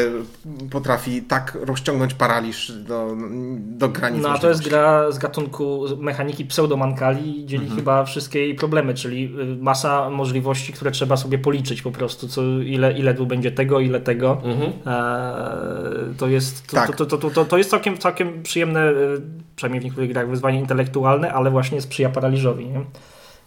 potrafi 0.71 1.21
tak 1.21 1.57
rozciągnąć 1.61 2.13
paraliż 2.13 2.71
do, 2.71 3.15
do 3.57 3.89
granic 3.89 4.23
No 4.23 4.29
a 4.29 4.37
to 4.37 4.49
jest 4.49 4.63
gra 4.63 5.11
z 5.11 5.17
gatunku 5.17 5.85
mechaniki 5.97 6.45
pseudomankali 6.45 7.39
i 7.39 7.45
dzieli 7.45 7.69
chyba 7.69 8.05
wszystkie 8.05 8.39
jej 8.39 8.55
problemy, 8.55 8.93
czyli 8.93 9.25
y, 9.39 9.63
masa 9.63 10.09
możliwości, 10.09 10.73
które 10.73 10.91
trzeba 10.91 11.17
sobie 11.17 11.37
policzyć 11.37 11.81
po 11.81 11.91
prostu, 11.91 12.27
co, 12.27 12.41
ile, 12.59 12.91
ile 12.91 13.13
tu 13.13 13.25
będzie 13.25 13.51
tego, 13.51 13.79
ile 13.79 13.99
tego. 13.99 14.41
Mhm. 14.43 14.71
Eee, 14.85 16.15
to 16.17 16.27
jest, 16.27 16.67
to, 16.67 16.75
Tak. 16.75 16.95
to, 16.95 17.05
to, 17.05 17.17
to, 17.17 17.29
to, 17.29 17.45
to 17.45 17.57
jest 17.57 17.69
całkiem, 17.69 17.97
całkiem 17.97 18.43
przyjemne, 18.43 18.89
y, 18.89 19.21
przynajmniej 19.55 19.81
w 19.81 19.83
niektórych 19.85 20.11
grach, 20.11 20.29
wyzwanie 20.29 20.59
intelektualne, 20.59 21.33
ale 21.33 21.51
właśnie 21.51 21.81
sprzyja 21.81 22.09
paraliżowi. 22.09 22.65
Nie? 22.65 22.81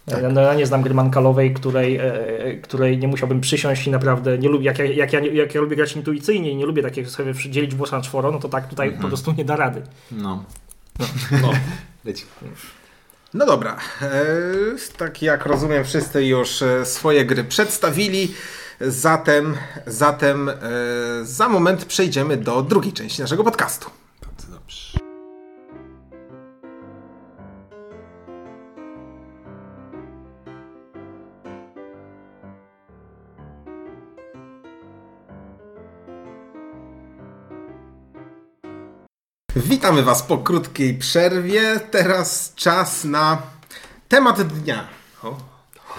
Tak. 0.05 0.23
Ja, 0.23 0.29
no, 0.29 0.53
nie 0.53 0.65
znam 0.65 0.81
gry 0.81 0.93
mankalowej, 0.93 1.53
której, 1.53 1.97
e, 1.97 2.57
której 2.61 2.97
nie 2.97 3.07
musiałbym 3.07 3.41
przysiąść 3.41 3.87
i 3.87 3.91
naprawdę 3.91 4.37
nie 4.37 4.49
lubię, 4.49 4.65
jak 4.65 4.79
ja, 4.79 4.85
jak, 4.85 5.13
ja, 5.13 5.19
jak 5.19 5.55
ja 5.55 5.61
lubię 5.61 5.75
grać 5.75 5.95
intuicyjnie 5.95 6.51
i 6.51 6.55
nie 6.55 6.65
lubię 6.65 6.83
takiego 6.83 7.09
sobie 7.09 7.33
dzielić 7.33 7.75
włosa 7.75 7.97
na 7.97 8.03
czworo, 8.03 8.31
no 8.31 8.39
to 8.39 8.49
tak 8.49 8.67
tutaj 8.67 8.91
po 9.01 9.07
prostu 9.07 9.31
nie 9.31 9.45
da 9.45 9.55
rady. 9.55 9.81
No. 10.11 10.43
No. 11.41 11.51
Leci. 12.05 12.23
No 13.33 13.45
dobra, 13.45 13.77
e, 14.01 14.15
tak 14.97 15.21
jak 15.21 15.45
rozumiem, 15.45 15.83
wszyscy 15.83 16.25
już 16.25 16.61
e, 16.61 16.85
swoje 16.85 17.25
gry 17.25 17.43
przedstawili. 17.43 18.33
Zatem, 18.81 19.57
zatem 19.87 20.51
za 21.23 21.49
moment 21.49 21.85
przejdziemy 21.85 22.37
do 22.37 22.61
drugiej 22.61 22.93
części 22.93 23.21
naszego 23.21 23.43
podcastu. 23.43 23.89
Witamy 39.85 40.03
Was 40.03 40.23
po 40.23 40.37
krótkiej 40.37 40.97
przerwie. 40.97 41.79
Teraz 41.79 42.53
czas 42.55 43.03
na 43.03 43.41
temat 44.07 44.41
dnia. 44.41 44.87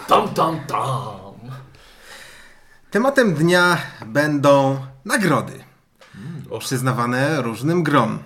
Tam, 0.08 0.28
tam, 0.28 0.60
tam. 0.66 1.34
Tematem 2.90 3.34
dnia 3.34 3.78
będą 4.06 4.78
nagrody 5.04 5.64
Och. 6.50 6.60
przyznawane 6.60 7.42
różnym 7.42 7.82
grom. 7.82 8.18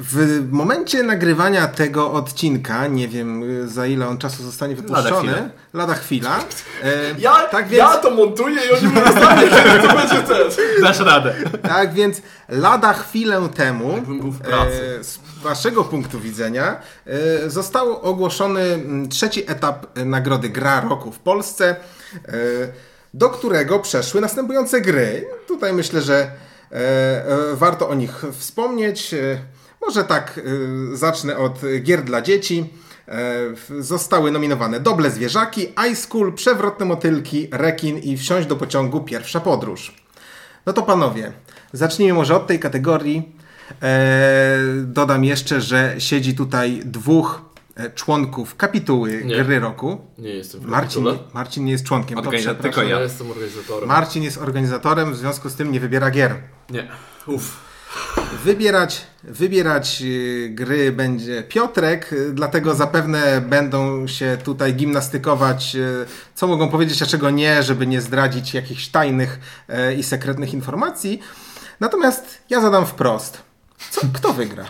W 0.00 0.48
momencie 0.50 1.02
nagrywania 1.02 1.68
tego 1.68 2.12
odcinka, 2.12 2.86
nie 2.86 3.08
wiem 3.08 3.42
y, 3.42 3.68
za 3.68 3.86
ile 3.86 4.08
on 4.08 4.18
czasu 4.18 4.42
zostanie 4.42 4.74
wypuszczony, 4.76 5.18
chwilę. 5.18 5.50
lada 5.72 5.94
chwila. 5.94 6.38
e, 6.82 6.92
Ja, 7.18 7.36
tak 7.50 7.68
więc, 7.68 7.78
ja 7.78 7.96
to 7.96 8.10
montuję 8.10 8.56
i 8.66 8.72
oni 8.72 8.86
mówią 8.86 9.04
kiedy 9.50 9.88
to 9.88 9.94
będzie 9.96 10.22
ten. 10.22 10.82
Dasz 10.82 11.00
radę. 11.00 11.34
tak 11.62 11.92
więc 11.92 12.22
lada 12.48 12.92
chwilę 12.92 13.48
temu, 13.54 13.88
e, 13.88 15.04
z 15.04 15.18
waszego 15.42 15.84
punktu 15.84 16.20
widzenia, 16.20 16.80
e, 17.06 17.50
został 17.50 18.00
ogłoszony 18.02 18.60
mm, 18.60 19.08
trzeci 19.08 19.50
etap 19.50 19.86
nagrody 20.04 20.48
Gra 20.48 20.80
Roku 20.80 21.12
w 21.12 21.18
Polsce, 21.18 21.76
e, 22.28 22.32
do 23.14 23.30
którego 23.30 23.78
przeszły 23.78 24.20
następujące 24.20 24.80
gry. 24.80 25.26
Tutaj 25.48 25.72
myślę, 25.72 26.00
że 26.02 26.14
e, 26.16 26.30
e, 26.72 27.54
warto 27.54 27.88
o 27.88 27.94
nich 27.94 28.24
wspomnieć. 28.38 29.14
Może 29.86 30.04
tak 30.04 30.40
e, 30.92 30.96
zacznę 30.96 31.36
od 31.36 31.60
gier 31.82 32.04
dla 32.04 32.22
dzieci. 32.22 32.64
E, 33.08 33.82
Zostały 33.82 34.30
nominowane 34.30 34.80
Doble 34.80 35.10
Zwierzaki, 35.10 35.62
Ice 35.90 35.96
School, 35.96 36.32
Przewrotne 36.32 36.86
Motylki, 36.86 37.48
Rekin 37.52 37.98
i 37.98 38.16
Wsiąść 38.16 38.48
do 38.48 38.56
pociągu 38.56 39.00
Pierwsza 39.00 39.40
Podróż. 39.40 39.94
No 40.66 40.72
to 40.72 40.82
panowie, 40.82 41.32
zacznijmy 41.72 42.14
może 42.14 42.36
od 42.36 42.46
tej 42.46 42.58
kategorii. 42.58 43.32
E, 43.82 44.58
dodam 44.82 45.24
jeszcze, 45.24 45.60
że 45.60 45.94
siedzi 45.98 46.34
tutaj 46.34 46.82
dwóch 46.84 47.40
e, 47.76 47.90
członków 47.90 48.56
kapituły 48.56 49.24
Nie. 49.24 49.44
gry 49.44 49.60
roku. 49.60 49.98
Nie 50.18 50.30
jestem 50.30 50.60
w 50.60 50.64
Marcin. 50.66 51.04
Marcin 51.34 51.64
nie 51.64 51.72
jest 51.72 51.84
członkiem. 51.84 52.16
to 52.18 52.22
Organizator- 52.22 52.30
przepraszam. 52.40 52.62
tylko 52.62 52.82
Ja 52.82 52.96
ja. 52.96 53.00
jestem 53.02 53.30
organizatorem. 53.30 53.88
Marcin 53.88 54.22
jest 54.22 54.38
organizatorem, 54.38 55.12
w 55.12 55.16
związku 55.16 55.48
z 55.48 55.54
tym 55.54 55.72
nie 55.72 55.80
wybiera 55.80 56.10
gier. 56.10 56.34
Nie. 56.70 56.88
Uff. 57.26 57.67
Wybierać, 58.32 59.06
wybierać 59.24 60.02
y, 60.02 60.48
gry 60.52 60.92
będzie 60.92 61.42
Piotrek, 61.42 62.12
y, 62.12 62.32
dlatego 62.32 62.74
zapewne 62.74 63.40
będą 63.40 64.06
się 64.06 64.38
tutaj 64.44 64.74
gimnastykować, 64.74 65.76
y, 65.76 66.06
co 66.34 66.46
mogą 66.46 66.68
powiedzieć, 66.68 67.02
a 67.02 67.06
czego 67.06 67.30
nie, 67.30 67.62
żeby 67.62 67.86
nie 67.86 68.00
zdradzić 68.00 68.54
jakichś 68.54 68.88
tajnych 68.88 69.40
i 69.98 70.02
sekretnych 70.02 70.54
informacji. 70.54 71.20
Natomiast 71.80 72.42
ja 72.50 72.60
zadam 72.60 72.86
wprost. 72.86 73.42
Co, 73.90 74.00
kto 74.12 74.32
wygra? 74.32 74.64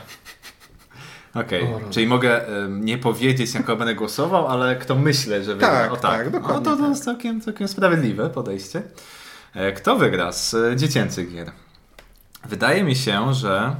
Okej, 1.34 1.68
czyli 1.90 2.06
mogę 2.06 2.46
em, 2.48 2.84
nie 2.84 2.98
powiedzieć, 2.98 3.52
kogo 3.52 3.76
będę 3.76 3.94
głosował, 3.94 4.46
ale 4.46 4.76
kto 4.76 4.94
myślę, 4.94 5.44
że 5.44 5.52
wygra. 5.52 5.68
Tak, 5.68 5.92
o, 5.92 5.96
tak, 5.96 6.30
dokładnie 6.30 6.54
No 6.58 6.60
to, 6.64 6.70
to 6.76 6.82
tak. 6.82 6.90
jest 6.90 7.04
całkiem, 7.04 7.40
całkiem 7.40 7.68
sprawiedliwe 7.68 8.30
podejście. 8.30 8.82
E, 9.54 9.72
Kto 9.72 9.96
wygra 9.96 10.32
z 10.32 10.54
e, 10.54 10.76
dziecięcych 10.76 11.32
gier? 11.32 11.52
Wydaje 12.48 12.84
mi 12.84 12.96
się, 12.96 13.34
że 13.34 13.76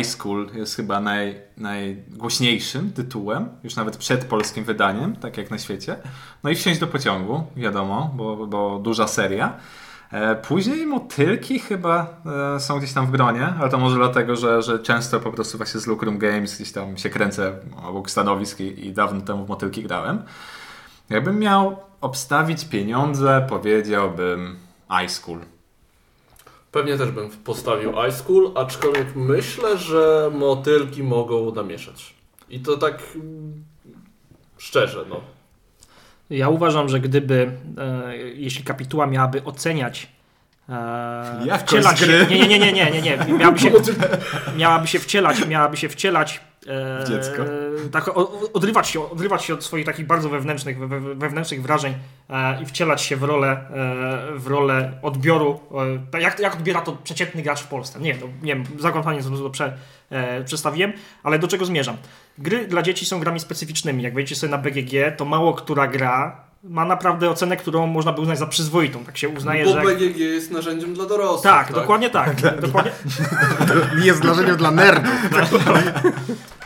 iSchool 0.00 0.50
jest 0.54 0.76
chyba 0.76 1.00
naj, 1.00 1.40
najgłośniejszym 1.56 2.92
tytułem, 2.92 3.48
już 3.64 3.76
nawet 3.76 3.96
przed 3.96 4.24
polskim 4.24 4.64
wydaniem, 4.64 5.16
tak 5.16 5.36
jak 5.36 5.50
na 5.50 5.58
świecie. 5.58 5.96
No 6.42 6.50
i 6.50 6.54
wsiąść 6.54 6.80
do 6.80 6.86
pociągu, 6.86 7.44
wiadomo, 7.56 8.10
bo, 8.16 8.46
bo 8.46 8.78
duża 8.78 9.06
seria. 9.06 9.56
E, 10.12 10.34
później 10.34 10.86
motylki 10.86 11.58
chyba 11.58 12.20
e, 12.56 12.60
są 12.60 12.78
gdzieś 12.78 12.92
tam 12.92 13.06
w 13.06 13.10
gronie, 13.10 13.46
ale 13.60 13.70
to 13.70 13.78
może 13.78 13.96
dlatego, 13.96 14.36
że, 14.36 14.62
że 14.62 14.78
często 14.78 15.20
po 15.20 15.32
prostu 15.32 15.56
właśnie 15.56 15.80
z 15.80 15.86
Lucrum 15.86 16.18
Games 16.18 16.56
gdzieś 16.56 16.72
tam 16.72 16.96
się 16.96 17.10
kręcę 17.10 17.52
obok 17.82 18.10
stanowisk 18.10 18.60
i, 18.60 18.86
i 18.86 18.92
dawno 18.92 19.20
temu 19.20 19.44
w 19.44 19.48
motylki 19.48 19.82
grałem. 19.82 20.22
Jakbym 21.10 21.38
miał 21.38 21.76
obstawić 22.00 22.64
pieniądze, 22.64 23.46
powiedziałbym 23.48 24.56
iSchool. 25.04 25.53
Pewnie 26.74 26.98
też 26.98 27.10
bym 27.10 27.30
postawił 27.30 27.92
iSchool, 28.08 28.52
aczkolwiek 28.54 29.16
myślę, 29.16 29.78
że 29.78 30.30
motylki 30.34 31.02
mogą 31.02 31.54
namieszać. 31.54 32.14
I 32.50 32.60
to 32.60 32.76
tak 32.76 33.02
szczerze, 34.58 35.04
no. 35.08 35.20
Ja 36.30 36.48
uważam, 36.48 36.88
że 36.88 37.00
gdyby, 37.00 37.52
e, 37.78 38.16
jeśli 38.16 38.64
kapituła 38.64 39.06
miałaby 39.06 39.44
oceniać 39.44 40.08
e, 40.68 41.46
Jakość 41.46 41.66
wcielać 41.66 41.98
się, 42.00 42.06
gry. 42.06 42.26
nie, 42.30 42.38
nie, 42.48 42.58
nie, 42.58 42.72
nie, 42.72 42.90
nie, 42.90 43.02
nie, 43.02 43.34
miałaby 43.38 43.58
się, 43.58 43.70
miałaby 44.56 44.86
się 44.86 44.98
wcielać, 44.98 45.46
miałaby 45.46 45.76
się 45.76 45.88
wcielać 45.88 46.40
e, 46.66 47.04
Dziecko. 47.08 47.42
tak 47.92 48.10
odrywać 48.52 48.88
się, 48.88 49.10
odrywać 49.10 49.44
się 49.44 49.54
od 49.54 49.64
swoich 49.64 49.86
takich 49.86 50.06
bardzo 50.06 50.28
wewnętrznych, 50.28 50.78
we, 50.78 50.86
we- 51.00 51.14
wewnętrznych 51.14 51.62
wrażeń 51.62 51.94
e, 52.30 52.62
i 52.62 52.66
wcielać 52.66 53.02
się 53.02 53.16
w 53.16 53.22
rolę, 53.22 53.48
e, 53.50 54.38
w 54.38 54.46
rolę 54.46 54.92
odbioru, 55.02 55.60
e, 56.14 56.20
jak, 56.20 56.40
jak 56.40 56.54
odbiera 56.54 56.80
to 56.80 56.92
przeciętny 56.92 57.42
gracz 57.42 57.62
w 57.62 57.66
Polsce. 57.66 58.00
Nie, 58.00 58.14
no, 58.14 58.26
nie 58.42 58.54
wiem, 58.54 58.64
zakłamanie 58.78 59.22
za 59.22 59.30
dużo 59.30 59.50
prze, 59.50 59.76
przedstawiłem, 60.44 60.92
ale 61.22 61.38
do 61.38 61.48
czego 61.48 61.64
zmierzam? 61.64 61.96
Gry 62.38 62.66
dla 62.66 62.82
dzieci 62.82 63.06
są 63.06 63.20
grami 63.20 63.40
specyficznymi. 63.40 64.02
Jak 64.02 64.14
wejdziecie 64.14 64.40
sobie 64.40 64.50
na 64.50 64.58
BGG, 64.58 65.16
to 65.16 65.24
mało 65.24 65.54
która 65.54 65.86
gra 65.86 66.43
ma 66.64 66.84
naprawdę 66.84 67.30
ocenę, 67.30 67.56
którą 67.56 67.86
można 67.86 68.12
by 68.12 68.20
uznać 68.20 68.38
za 68.38 68.46
przyzwoitą. 68.46 69.04
Tak 69.04 69.18
się 69.18 69.28
uznaje, 69.28 69.64
Bo 69.64 69.70
że... 69.72 69.84
jak- 69.84 69.86
BGG 69.98 70.16
jest 70.16 70.50
narzędziem 70.50 70.94
dla 70.94 71.06
dorosłych. 71.06 71.42
Tak, 71.42 71.72
dokładnie 71.72 72.10
tak. 72.10 72.40
dokładnie, 72.66 72.92
Jest 74.04 74.24
narzędziem 74.24 74.56
dla 74.56 74.70
nerdów. 74.70 75.12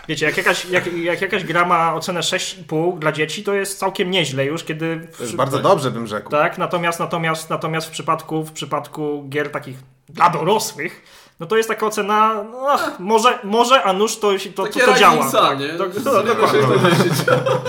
Wiecie, 0.08 0.26
jak 0.26 0.36
jakaś, 0.36 0.64
jak, 0.64 0.94
jak 0.94 1.20
jakaś 1.20 1.44
gra 1.44 1.64
ma 1.64 1.94
ocenę 1.94 2.20
6,5 2.20 2.98
dla 2.98 3.12
dzieci, 3.12 3.42
to 3.44 3.54
jest 3.54 3.78
całkiem 3.78 4.10
nieźle 4.10 4.44
już, 4.44 4.64
kiedy... 4.64 5.08
To 5.16 5.22
jest 5.22 5.36
bardzo 5.36 5.58
dobrze, 5.58 5.90
bym 5.90 6.06
rzekł. 6.06 6.30
Tak, 6.30 6.58
natomiast, 6.58 7.00
natomiast, 7.00 7.50
natomiast 7.50 7.86
w, 7.86 7.90
przypadku, 7.90 8.44
w 8.44 8.52
przypadku 8.52 9.26
gier 9.28 9.50
takich 9.50 9.76
dla 10.08 10.30
dorosłych, 10.30 11.02
no 11.40 11.46
to 11.46 11.56
jest 11.56 11.68
taka 11.68 11.86
ocena, 11.86 12.44
no, 12.52 12.66
ach, 12.70 13.00
może, 13.00 13.38
może, 13.44 13.82
a 13.82 13.92
nuż 13.92 14.16
to, 14.16 14.30
to, 14.56 14.66
to, 14.66 14.80
to 14.80 14.94
działa. 14.98 15.14
Risingsa, 15.16 15.54
nie? 15.54 15.68
Tak, 15.68 15.94
to- 16.04 16.22
domyślić. 16.22 17.12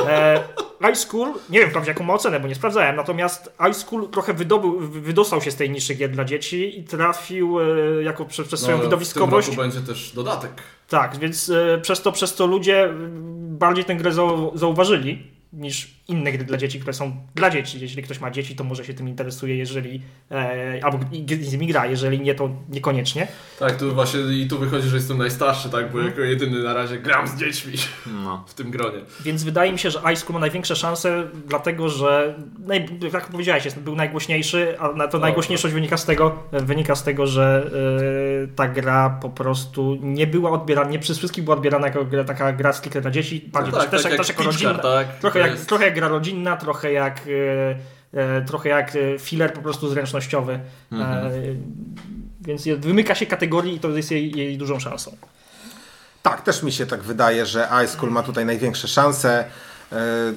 E, 0.08 0.44
High 0.88 0.98
School, 0.98 1.34
nie 1.50 1.60
wiem 1.60 1.70
wprawdzie 1.70 1.92
jaką 1.92 2.04
ma 2.04 2.14
ocenę, 2.14 2.40
bo 2.40 2.48
nie 2.48 2.56
sprawdzałem, 2.56 2.96
natomiast 2.96 3.54
High 3.66 3.76
School 3.76 4.10
trochę 4.10 4.34
wydobył, 4.34 4.80
wy- 4.80 5.02
wydostał 5.02 5.42
się 5.42 5.52
z 5.52 5.56
tej 5.56 5.70
niszy 5.70 5.96
gier 5.96 6.10
dla 6.12 6.26
dzieci 6.26 6.80
i 6.80 6.84
trafił 6.84 7.60
e, 7.60 7.64
jako 8.04 8.26
przez, 8.26 8.48
przez 8.48 8.60
swoją 8.60 8.78
No, 8.78 8.84
widowiskowość. 8.84 9.48
W 9.48 9.50
tym 9.52 9.60
będzie 9.60 9.80
też 9.82 10.12
dodatek. 10.16 10.52
Tak, 10.90 11.18
więc 11.18 11.50
e, 11.50 11.78
przez, 11.82 12.02
to, 12.02 12.12
przez 12.12 12.36
to 12.36 12.46
ludzie 12.48 12.90
bardziej 13.40 13.86
tę 13.86 13.96
grę 13.96 14.12
zau, 14.12 14.52
zauważyli 14.58 15.28
niż 15.54 15.99
inne 16.10 16.32
gry 16.32 16.44
dla 16.44 16.58
dzieci, 16.58 16.80
które 16.80 16.94
są 16.94 17.12
dla 17.36 17.50
dzieci. 17.50 17.80
Jeśli 17.82 18.04
ktoś 18.04 18.20
ma 18.20 18.32
dzieci, 18.32 18.56
to 18.56 18.64
może 18.64 18.86
się 18.86 18.94
tym 18.94 19.10
interesuje, 19.10 19.56
jeżeli 19.58 20.02
e, 20.32 20.80
albo 20.84 21.00
z 21.42 21.52
nimi 21.54 21.68
gra, 21.68 21.86
jeżeli 21.86 22.20
nie, 22.20 22.36
to 22.36 22.50
niekoniecznie. 22.70 23.28
Tak, 23.60 23.76
tu 23.78 23.94
właśnie 23.96 24.20
i 24.20 24.48
tu 24.48 24.60
wychodzi, 24.60 24.88
że 24.90 24.96
jestem 24.96 25.18
najstarszy, 25.18 25.70
tak, 25.70 25.92
bo 25.92 26.00
jako 26.02 26.22
jedyny 26.22 26.64
na 26.64 26.74
razie 26.74 26.98
gram 26.98 27.28
z 27.28 27.36
dziećmi 27.36 27.74
No. 28.24 28.44
w 28.48 28.54
tym 28.54 28.72
gronie. 28.72 28.98
Więc 29.22 29.44
wydaje 29.44 29.72
mi 29.72 29.80
się, 29.80 29.92
że 29.92 30.00
Ice 30.14 30.34
ma 30.34 30.40
największe 30.40 30.76
szanse, 30.76 31.24
dlatego 31.48 31.90
że, 31.90 32.36
naj, 32.60 32.86
jak 33.14 33.28
powiedziałeś, 33.28 33.66
jest, 33.66 33.80
był 33.80 33.96
najgłośniejszy, 33.96 34.80
a 34.80 34.88
na 34.92 35.06
to 35.08 35.12
Tak. 35.12 35.22
najgłośniejszość 35.22 35.74
wynika 35.74 35.98
z 35.98 36.06
tego, 36.06 36.44
wynika 36.52 36.96
z 36.96 37.04
tego 37.04 37.28
że 37.28 37.70
e, 38.44 38.48
ta 38.56 38.68
gra 38.68 39.10
po 39.22 39.30
prostu 39.30 39.98
nie 40.02 40.28
była 40.28 40.52
odbierana, 40.52 40.90
nie 40.90 41.00
przez 41.00 41.18
wszystkich 41.18 41.44
była 41.44 41.56
odbierana 41.56 41.88
jako 41.88 42.06
gra, 42.06 42.24
taka 42.24 42.54
gra 42.54 42.74
stricte 42.74 43.02
dla 43.02 43.12
dzieci, 43.12 43.50
bardziej 43.54 43.74
tak, 43.74 43.90
też, 43.90 44.04
tak 44.04 44.12
jak, 44.12 44.20
też 44.22 44.30
jako 44.30 44.44
rodzinna. 44.44 44.74
tak? 44.74 45.18
Trochę 45.20 45.40
jak, 45.40 45.52
jest- 45.52 45.68
trochę 45.70 45.86
jak 45.86 45.99
gra 46.00 46.08
rodzinna, 46.08 46.58
trochę 46.58 46.92
jak, 46.92 47.20
e, 48.14 48.20
e, 48.38 48.42
trochę 48.42 48.70
jak 48.70 48.96
e, 48.96 49.20
filler 49.20 49.54
po 49.54 49.62
prostu 49.62 49.90
zręcznościowy. 49.90 50.60
E, 50.94 51.32
więc 52.42 52.68
wymyka 52.78 53.16
się 53.16 53.26
kategorii 53.26 53.76
i 53.76 53.80
to 53.80 53.90
jest 53.90 54.12
jej, 54.12 54.38
jej 54.38 54.58
dużą 54.58 54.80
szansą. 54.80 55.16
Tak, 56.24 56.42
też 56.42 56.64
mi 56.64 56.72
się 56.72 56.86
tak 56.86 57.02
wydaje, 57.04 57.46
że 57.46 57.68
iSchool 57.86 58.12
ma 58.12 58.24
tutaj 58.24 58.46
największe 58.46 58.88
szanse. 58.88 59.46
E, 59.92 60.34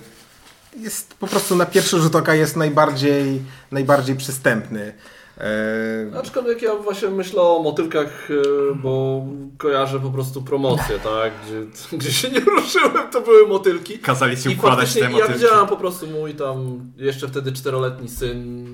Jest 0.77 1.15
po 1.15 1.27
prostu 1.27 1.57
na 1.57 1.67
pierwszy 1.67 1.99
rzut 1.99 2.15
oka 2.17 2.35
jest 2.35 2.57
najbardziej, 2.57 3.43
najbardziej 3.71 4.17
przystępny. 4.17 4.93
E, 5.39 6.18
Aczkolwiek 6.18 6.62
ja 6.62 6.74
właśnie 6.74 7.09
myślę 7.09 7.43
o 7.43 7.62
motylkach, 7.62 8.28
e, 8.30 8.74
bo 8.74 9.24
kojarzę 9.59 10.01
po 10.01 10.11
prostu 10.11 10.43
promocję, 10.43 10.99
tak? 10.99 11.33
Gdzie, 11.47 11.66
gdzie 11.99 12.12
się 12.12 12.30
nie 12.30 12.41
ruszyłem, 12.41 13.11
to 13.12 13.20
były 13.20 13.49
motylki. 13.49 13.99
Kazali 13.99 14.37
ci 14.37 14.51
I 14.51 14.55
układać 14.55 14.93
te 14.95 15.01
ja 15.01 15.11
motylki. 15.11 15.33
widziałem 15.35 15.66
po 15.66 15.76
prostu 15.76 16.07
mój 16.07 16.35
tam 16.35 16.80
jeszcze 16.97 17.28
wtedy 17.28 17.53
czteroletni 17.53 18.09
syn 18.09 18.66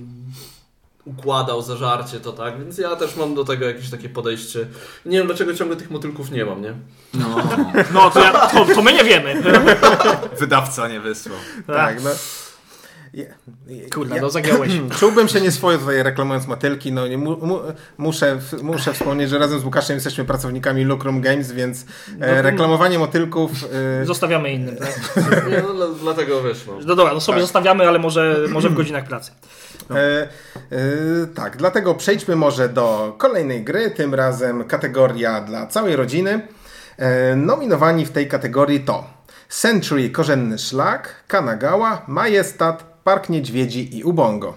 układał 1.04 1.62
zażarcie 1.62 2.20
to 2.20 2.32
tak, 2.32 2.58
więc 2.58 2.78
ja 2.78 2.96
też 2.96 3.16
mam 3.16 3.34
do 3.34 3.44
tego 3.44 3.64
jakieś 3.66 3.90
takie 3.90 4.08
podejście. 4.08 4.66
Nie 5.06 5.18
wiem 5.18 5.26
dlaczego 5.26 5.54
ciągle 5.54 5.76
tych 5.76 5.90
motylków 5.90 6.30
nie 6.30 6.44
mam, 6.44 6.62
nie? 6.62 6.74
No. 7.14 7.36
No 7.94 8.10
to, 8.10 8.20
ja, 8.20 8.32
to, 8.46 8.64
to 8.74 8.82
my 8.82 8.92
nie 8.92 9.04
wiemy. 9.04 9.42
Wydawca 10.38 10.88
nie 10.88 11.00
wysłał. 11.00 11.36
tak, 11.66 12.02
no. 12.04 12.10
Kurna, 13.94 14.16
ja- 14.16 14.22
no 14.22 14.30
zagiąłeś. 14.30 14.72
Czułbym 15.00 15.28
się 15.28 15.40
nieswojo 15.40 15.78
tutaj 15.78 16.02
reklamując 16.02 16.46
motylki. 16.46 16.92
No, 16.92 17.08
nie, 17.08 17.18
mu, 17.18 17.46
mu, 17.46 17.58
muszę, 17.98 18.38
muszę 18.62 18.92
wspomnieć, 18.92 19.30
że 19.30 19.38
razem 19.38 19.60
z 19.60 19.64
Łukaszem 19.64 19.94
jesteśmy 19.94 20.24
pracownikami 20.24 20.84
Lucrum 20.84 21.20
Games, 21.20 21.52
więc 21.52 21.84
e, 22.20 22.42
reklamowanie 22.42 22.98
motylków. 22.98 23.50
E, 24.02 24.06
Zostawiamy 24.06 24.52
innym. 24.52 24.76
Tak? 24.76 25.00
Nie, 25.50 25.62
no, 25.62 25.74
dla- 25.74 25.86
dlatego 26.02 26.42
wiesz, 26.42 26.66
no. 26.66 26.72
No 26.86 26.94
dobra, 26.94 27.14
no 27.14 27.20
sobie 27.20 27.36
Tak. 27.36 27.42
zostawiamy, 27.42 27.88
ale 27.88 27.98
może, 27.98 28.36
może 28.48 28.68
w 28.70 28.74
godzinach 28.74 29.04
pracy. 29.04 29.32
E, 29.90 29.94
e, 29.96 30.28
tak, 31.34 31.56
dlatego 31.56 31.94
przejdźmy 31.94 32.36
może 32.36 32.68
do 32.68 33.14
kolejnej 33.18 33.64
gry, 33.64 33.90
tym 33.90 34.14
razem 34.14 34.64
kategoria 34.64 35.40
dla 35.40 35.66
całej 35.66 35.96
rodziny. 35.96 36.48
E, 36.96 37.36
nominowani 37.36 38.06
w 38.06 38.10
tej 38.10 38.28
kategorii 38.28 38.80
to 38.80 39.04
Century 39.48 40.10
Korzenny 40.10 40.58
Szlak, 40.58 41.24
Kanagawa, 41.28 42.04
Majestat, 42.08 42.97
Park 43.08 43.28
Niedźwiedzi 43.28 43.98
i 43.98 44.04
Ubongo. 44.04 44.54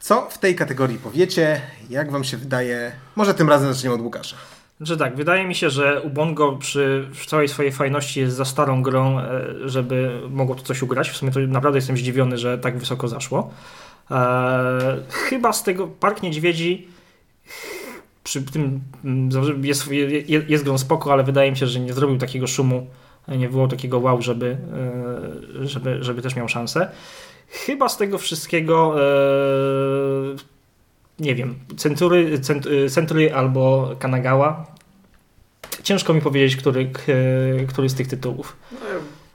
Co 0.00 0.28
w 0.30 0.38
tej 0.38 0.54
kategorii 0.54 0.98
powiecie? 0.98 1.60
Jak 1.90 2.12
wam 2.12 2.24
się 2.24 2.36
wydaje? 2.36 2.92
Może 3.16 3.34
tym 3.34 3.48
razem 3.48 3.74
zaczniemy 3.74 3.94
od 3.94 4.00
Łukasza. 4.00 4.36
Znaczy 4.76 4.96
tak, 4.96 5.16
wydaje 5.16 5.46
mi 5.46 5.54
się, 5.54 5.70
że 5.70 6.02
Ubongo 6.02 6.52
przy 6.52 7.08
całej 7.26 7.48
swojej 7.48 7.72
fajności 7.72 8.20
jest 8.20 8.36
za 8.36 8.44
starą 8.44 8.82
grą, 8.82 9.18
e, 9.18 9.44
żeby 9.64 10.20
mogło 10.30 10.54
tu 10.54 10.62
coś 10.62 10.82
ugrać. 10.82 11.10
W 11.10 11.16
sumie 11.16 11.32
to 11.32 11.40
naprawdę 11.40 11.78
jestem 11.78 11.96
zdziwiony, 11.96 12.38
że 12.38 12.58
tak 12.58 12.78
wysoko 12.78 13.08
zaszło. 13.08 13.50
E, 14.10 14.96
chyba 15.10 15.52
z 15.52 15.62
tego 15.62 15.86
Park 15.86 16.22
Niedźwiedzi 16.22 16.88
przy 18.24 18.42
tym 18.42 18.80
mm, 19.04 19.64
jest, 19.64 19.90
jest 20.48 20.64
grą 20.64 20.78
spoko, 20.78 21.12
ale 21.12 21.24
wydaje 21.24 21.50
mi 21.50 21.56
się, 21.56 21.66
że 21.66 21.80
nie 21.80 21.92
zrobił 21.92 22.18
takiego 22.18 22.46
szumu, 22.46 22.86
nie 23.28 23.48
było 23.48 23.68
takiego 23.68 23.98
wow, 23.98 24.22
żeby, 24.22 24.56
e, 25.62 25.66
żeby, 25.66 26.04
żeby 26.04 26.22
też 26.22 26.36
miał 26.36 26.48
szansę. 26.48 26.90
Chyba 27.48 27.88
z 27.88 27.96
tego 27.96 28.18
wszystkiego 28.18 28.94
e, 29.00 29.04
nie 31.18 31.34
wiem, 31.34 31.54
Century, 31.76 32.40
Cent, 32.40 32.68
Century 32.88 33.34
albo 33.34 33.90
Kanagawa. 33.98 34.66
Ciężko 35.82 36.14
mi 36.14 36.20
powiedzieć, 36.20 36.56
który, 36.56 36.90
który 37.68 37.88
z 37.88 37.94
tych 37.94 38.08
tytułów. 38.08 38.56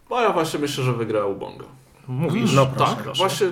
No 0.09 0.21
ja, 0.21 0.33
właśnie 0.33 0.59
myślę, 0.59 0.83
że 0.83 0.93
wygra 0.93 1.25
Ubongo. 1.25 1.65
Mówisz? 2.07 2.53
No 2.53 2.65
proszę, 2.65 2.95
tak, 2.95 3.03
proszę. 3.03 3.17
właśnie 3.17 3.47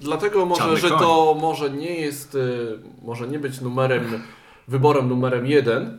dlatego 0.00 0.46
może, 0.46 0.60
Czarny 0.60 0.76
że 0.76 0.88
koń. 0.88 0.98
to 0.98 1.36
może 1.40 1.70
nie 1.70 1.94
jest, 1.94 2.36
może 3.02 3.28
nie 3.28 3.38
być 3.38 3.60
numerem, 3.60 4.22
wyborem 4.68 5.08
numerem 5.08 5.46
jeden 5.46 5.98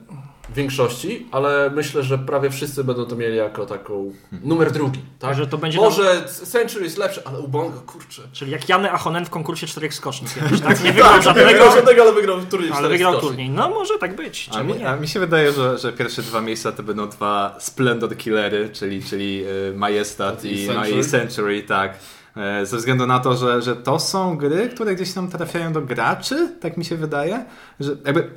w 0.50 0.54
większości, 0.54 1.28
ale 1.32 1.72
myślę, 1.76 2.04
że 2.04 2.18
prawie 2.18 2.50
wszyscy 2.50 2.84
będą 2.84 3.06
to 3.06 3.16
mieli 3.16 3.38
jako 3.38 3.66
taką 3.66 4.12
numer 4.44 4.72
drugi. 4.72 5.02
Tak? 5.20 5.36
Że 5.36 5.48
to 5.48 5.58
będzie 5.58 5.78
Może 5.78 6.24
Century 6.28 6.84
jest 6.84 6.98
lepszy, 6.98 7.22
ale 7.26 7.40
Ubongo, 7.40 7.80
kurczę. 7.80 8.22
Czyli 8.32 8.52
jak 8.52 8.70
Jany 8.70 8.92
Ahonen 8.92 9.26
w 9.26 9.30
konkursie 9.30 9.68
czterech 9.68 9.94
skoczni. 9.94 10.28
kiedyś, 10.36 10.62
Tak? 10.62 10.84
Nie 10.84 10.92
wygrał 10.94 11.22
żadnego, 11.22 11.72
żadnego, 11.72 12.02
ale 12.02 12.14
wygrał 12.14 12.42
turniej 12.42 12.72
ale 12.72 12.90
wygrał 12.90 13.20
turniej. 13.20 13.50
No 13.50 13.70
może 13.70 13.98
tak 14.00 14.16
być. 14.16 14.50
A 14.54 14.64
mi, 14.64 14.86
a 14.86 14.96
mi 14.96 15.08
się 15.08 15.20
wydaje, 15.20 15.52
że, 15.52 15.78
że 15.78 15.94
pierwsze 15.94 16.22
dwa 16.22 16.42
miejsca 16.42 16.72
to 16.72 16.84
będą 16.84 17.10
dwa 17.10 17.56
Splendor 17.60 18.18
Killery, 18.18 18.70
czyli, 18.70 19.04
czyli 19.04 19.46
y, 19.70 19.74
Majestat 19.76 20.46
I 20.46 20.64
i, 20.64 20.68
no, 20.68 20.74
Century. 20.74 21.00
i 21.00 21.04
Century, 21.04 21.64
tak. 21.64 21.98
E, 22.38 22.66
Ze 22.66 22.78
względu 22.78 23.08
na 23.08 23.20
to, 23.20 23.36
że, 23.36 23.62
że 23.62 23.76
to 23.76 24.00
są 24.00 24.38
gry, 24.38 24.70
które 24.70 24.96
gdzieś 24.96 25.14
tam 25.14 25.28
trafiają 25.32 25.74
do 25.74 25.82
graczy, 25.82 26.56
tak 26.62 26.78
mi 26.78 26.86
się 26.86 26.96
wydaje, 26.96 27.46
że 27.80 27.96
jakby 28.06 28.30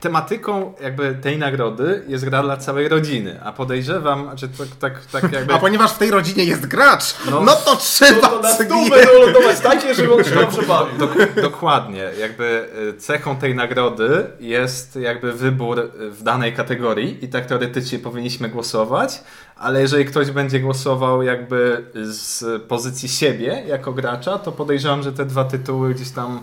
tematyką 0.00 0.72
jakby 0.80 1.14
tej 1.22 1.38
nagrody 1.38 2.02
jest 2.08 2.24
gra 2.24 2.42
dla 2.42 2.56
całej 2.56 2.88
rodziny, 2.88 3.40
a 3.44 3.52
podejrzewam, 3.52 4.30
że 4.38 4.48
tak, 4.48 4.68
tak, 4.80 5.22
tak 5.22 5.32
jakby... 5.32 5.54
A 5.54 5.58
ponieważ 5.58 5.92
w 5.92 5.98
tej 5.98 6.10
rodzinie 6.10 6.44
jest 6.44 6.66
gracz, 6.66 7.14
no, 7.30 7.40
No. 7.40 7.52
to 7.56 7.76
trzeba 7.76 8.28
To 8.28 8.40
na 8.40 8.52
stół 8.52 8.90
będą 8.90 9.12
lądować 9.26 9.60
takie, 9.60 9.94
żeby 9.94 10.14
on 10.14 10.24
się 10.24 10.30
dobrze 10.34 10.62
bawił. 10.62 10.98
Dok- 10.98 11.40
dokładnie. 11.42 12.10
Jakby 12.20 12.68
y, 12.88 13.00
cechą 13.00 13.36
tej 13.36 13.54
nagrody 13.54 14.26
jest 14.40 14.96
jakby 14.96 15.32
wybór 15.32 15.78
y, 15.78 16.10
w 16.10 16.22
danej 16.22 16.52
kategorii 16.52 17.24
i 17.24 17.28
tak 17.28 17.46
teoretycznie 17.46 17.98
powinniśmy 17.98 18.48
głosować, 18.48 19.22
ale 19.56 19.80
jeżeli 19.80 20.04
ktoś 20.04 20.30
będzie 20.30 20.60
głosował 20.60 21.22
jakby 21.22 21.84
z 21.94 22.62
pozycji 22.62 23.08
siebie 23.08 23.62
jako 23.66 23.92
gracza, 23.92 24.38
to 24.38 24.52
podejrzewam, 24.52 25.02
że 25.02 25.12
te 25.12 25.24
dwa 25.24 25.44
tytuły 25.44 25.94
gdzieś 25.94 26.10
tam 26.10 26.40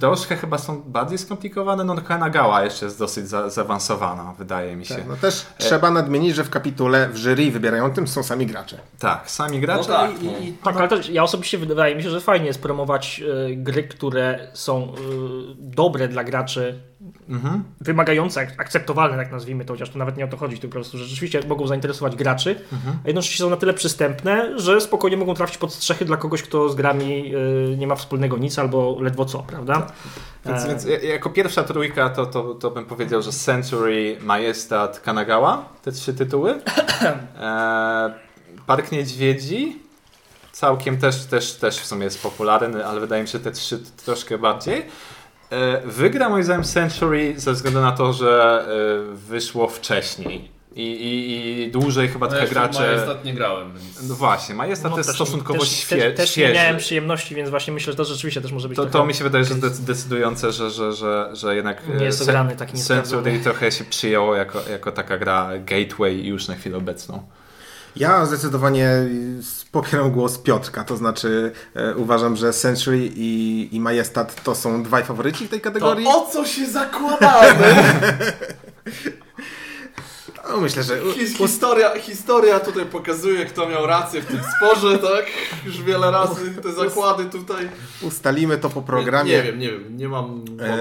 troszkę 0.00 0.36
chyba 0.36 0.58
są 0.58 0.82
bardziej 0.82 1.18
skomplikowane. 1.18 1.84
No 1.84 1.96
Kanagawa 1.96 2.64
jeszcze 2.64 2.84
jest 2.84 2.98
dosyć 2.98 3.28
za- 3.28 3.50
zaawansowana, 3.50 4.34
wydaje 4.38 4.76
mi 4.76 4.86
się. 4.86 4.96
No 5.08 5.16
też 5.16 5.46
trzeba 5.58 5.90
nadmienić, 5.90 6.34
że 6.36 6.44
w 6.44 6.50
kapitule 6.50 7.08
w 7.08 7.16
jury 7.16 7.50
wybierającym 7.50 8.08
są 8.08 8.22
sami 8.22 8.46
gracze. 8.46 8.78
Tak, 8.98 9.30
sami 9.30 9.60
gracze 9.60 9.90
No 9.90 9.96
tak, 9.96 10.22
i, 10.22 10.26
no. 10.26 10.38
i, 10.38 10.48
i 10.48 10.52
Tak, 10.52 10.76
ale 10.76 10.88
też 10.88 11.08
ja 11.08 11.22
osobiście 11.22 11.58
wydaje 11.58 11.94
mi 11.96 12.02
się, 12.02 12.10
że 12.10 12.20
fajnie 12.20 12.46
jest 12.46 12.62
promować 12.62 13.22
e, 13.50 13.56
gry, 13.56 13.82
które 13.82 14.48
są 14.52 14.82
e, 14.84 14.96
dobre 15.58 16.08
dla 16.08 16.24
graczy, 16.24 16.80
Mhm. 17.28 17.64
wymagające, 17.80 18.40
ak- 18.40 18.60
akceptowalne, 18.60 19.16
tak 19.16 19.32
nazwijmy 19.32 19.64
to, 19.64 19.72
chociaż 19.74 19.90
to 19.90 19.98
nawet 19.98 20.16
nie 20.16 20.24
o 20.24 20.28
to 20.28 20.36
chodzi, 20.36 20.58
tylko 20.58 20.72
po 20.72 20.74
prostu, 20.74 20.98
że 20.98 21.04
rzeczywiście 21.04 21.40
mogą 21.48 21.66
zainteresować 21.66 22.16
graczy, 22.16 22.60
Mhm. 22.72 22.96
a 23.04 23.06
jednocześnie 23.08 23.44
są 23.44 23.50
na 23.50 23.56
tyle 23.56 23.74
przystępne, 23.74 24.58
że 24.60 24.80
spokojnie 24.80 25.16
mogą 25.16 25.34
trafić 25.34 25.58
pod 25.58 25.72
strzechy 25.74 26.04
dla 26.04 26.16
kogoś, 26.16 26.42
kto 26.42 26.68
z 26.68 26.74
grami 26.74 27.32
e, 27.72 27.76
nie 27.76 27.86
ma 27.86 27.94
wspólnego 27.96 28.36
nic 28.38 28.58
albo 28.58 28.96
ledwo 29.00 29.24
co, 29.24 29.38
prawda? 29.38 29.86
Więc, 30.46 30.64
E, 30.64 30.68
więc 30.68 30.84
ja- 30.84 31.00
jako 31.00 31.30
pierwsza 31.30 31.62
trójka 31.64 32.10
to, 32.10 32.26
to, 32.26 32.54
to 32.54 32.70
bym 32.70 32.84
powiedział, 32.86 33.22
że 33.22 33.32
Century, 33.32 34.16
Majestat, 34.20 35.00
Kanagawa, 35.00 35.68
te 35.82 35.92
trzy 35.92 36.14
tytuły. 36.14 36.60
E, 37.40 38.14
Park 38.66 38.92
Niedźwiedzi, 38.92 39.82
całkiem 40.52 40.98
też, 40.98 41.24
też, 41.24 41.54
też 41.54 41.78
w 41.78 41.86
sumie 41.86 42.04
jest 42.04 42.22
popularny, 42.22 42.86
ale 42.86 43.00
wydaje 43.00 43.22
mi 43.22 43.28
się, 43.28 43.38
że 43.38 43.44
te 43.44 43.50
trzy 43.52 43.78
troszkę 44.04 44.38
bardziej. 44.38 44.86
E, 45.50 45.82
wygra 45.86 46.28
moim 46.28 46.44
zdaniem 46.44 46.64
Century 46.64 47.34
ze 47.36 47.52
względu 47.52 47.80
na 47.80 47.92
to, 47.92 48.12
że 48.12 48.64
e, 49.12 49.16
wyszło 49.16 49.68
wcześniej. 49.68 50.56
I, 50.74 50.82
i, 50.82 51.62
i 51.62 51.70
dłużej 51.70 52.08
chyba 52.08 52.26
No 52.26 52.32
trochę 52.32 52.48
gracze... 52.48 52.80
Majestat 52.80 53.24
nie 53.24 53.34
grałem, 53.34 53.72
więc... 53.72 54.08
No 54.08 54.14
właśnie, 54.14 54.54
Majestat 54.54 54.92
to 54.92 54.98
jest 54.98 55.08
też- 55.10 55.16
stosunkowo 55.16 55.60
też, 55.60 55.68
świe... 55.68 55.96
też, 55.96 56.16
też 56.16 56.36
nie 56.36 56.52
miałem 56.52 56.76
przyjemności, 56.76 57.34
więc 57.34 57.50
właśnie 57.50 57.72
myślę, 57.72 57.92
że 57.92 57.96
to 57.96 58.04
rzeczywiście 58.04 58.40
też 58.40 58.52
może 58.52 58.68
być 58.68 58.76
To, 58.76 58.82
trochę- 58.82 58.98
to 58.98 59.06
mi 59.06 59.14
się 59.14 59.24
wydaje, 59.24 59.44
że 59.44 59.54
zdec- 59.54 59.84
decydujące, 59.84 60.52
że, 60.52 60.70
że, 60.70 60.92
że, 60.92 61.30
że 61.32 61.56
jednak 61.56 61.82
Nie 61.98 62.04
jest 62.04 62.20
e, 62.20 62.24
ograny 62.24 62.56
taki 62.56 62.78
Century 62.78 63.40
trochę 63.40 63.72
się 63.72 63.84
przyjęło 63.84 64.34
jako, 64.36 64.62
jako 64.70 64.92
taka 64.92 65.18
gra 65.18 65.50
gateway 65.58 66.26
już 66.26 66.48
na 66.48 66.54
chwilę 66.54 66.76
obecną. 66.76 67.22
Ja 67.96 68.26
zdecydowanie 68.26 68.90
popieram 69.82 70.10
głos 70.10 70.38
Piotrka, 70.38 70.84
to 70.84 70.96
znaczy 70.96 71.52
e, 71.74 71.94
uważam, 71.96 72.36
że 72.36 72.52
Century 72.52 73.10
i, 73.16 73.68
i 73.72 73.80
Majestat 73.80 74.42
to 74.42 74.54
są 74.54 74.82
dwaj 74.82 75.04
faworyci 75.04 75.46
w 75.46 75.50
tej 75.50 75.60
To 75.60 75.64
kategorii. 75.64 76.06
o 76.06 76.26
co 76.32 76.44
się 76.46 76.66
zakładamy? 76.66 77.64
No, 80.50 80.56
myślę, 80.60 80.82
że 80.82 81.00
His, 81.14 81.36
historia, 81.36 81.98
historia 82.00 82.60
tutaj 82.60 82.84
pokazuje, 82.86 83.46
kto 83.46 83.68
miał 83.68 83.86
rację 83.86 84.22
w 84.22 84.26
tym 84.26 84.40
sporze, 84.56 84.98
tak? 84.98 85.24
Już 85.66 85.82
wiele 85.82 86.10
razy 86.10 86.54
te 86.62 86.72
zakłady 86.72 87.24
tutaj. 87.24 87.68
ustalimy 88.02 88.58
to 88.58 88.70
po 88.70 88.80
Nie, 88.80 88.86
programie. 88.86 89.30
nie 89.32 89.42
wiem, 89.42 89.58
nie 89.58 89.70
wiem, 89.70 89.96
nie 89.96 90.08
mam 90.08 90.44
E. 90.60 90.78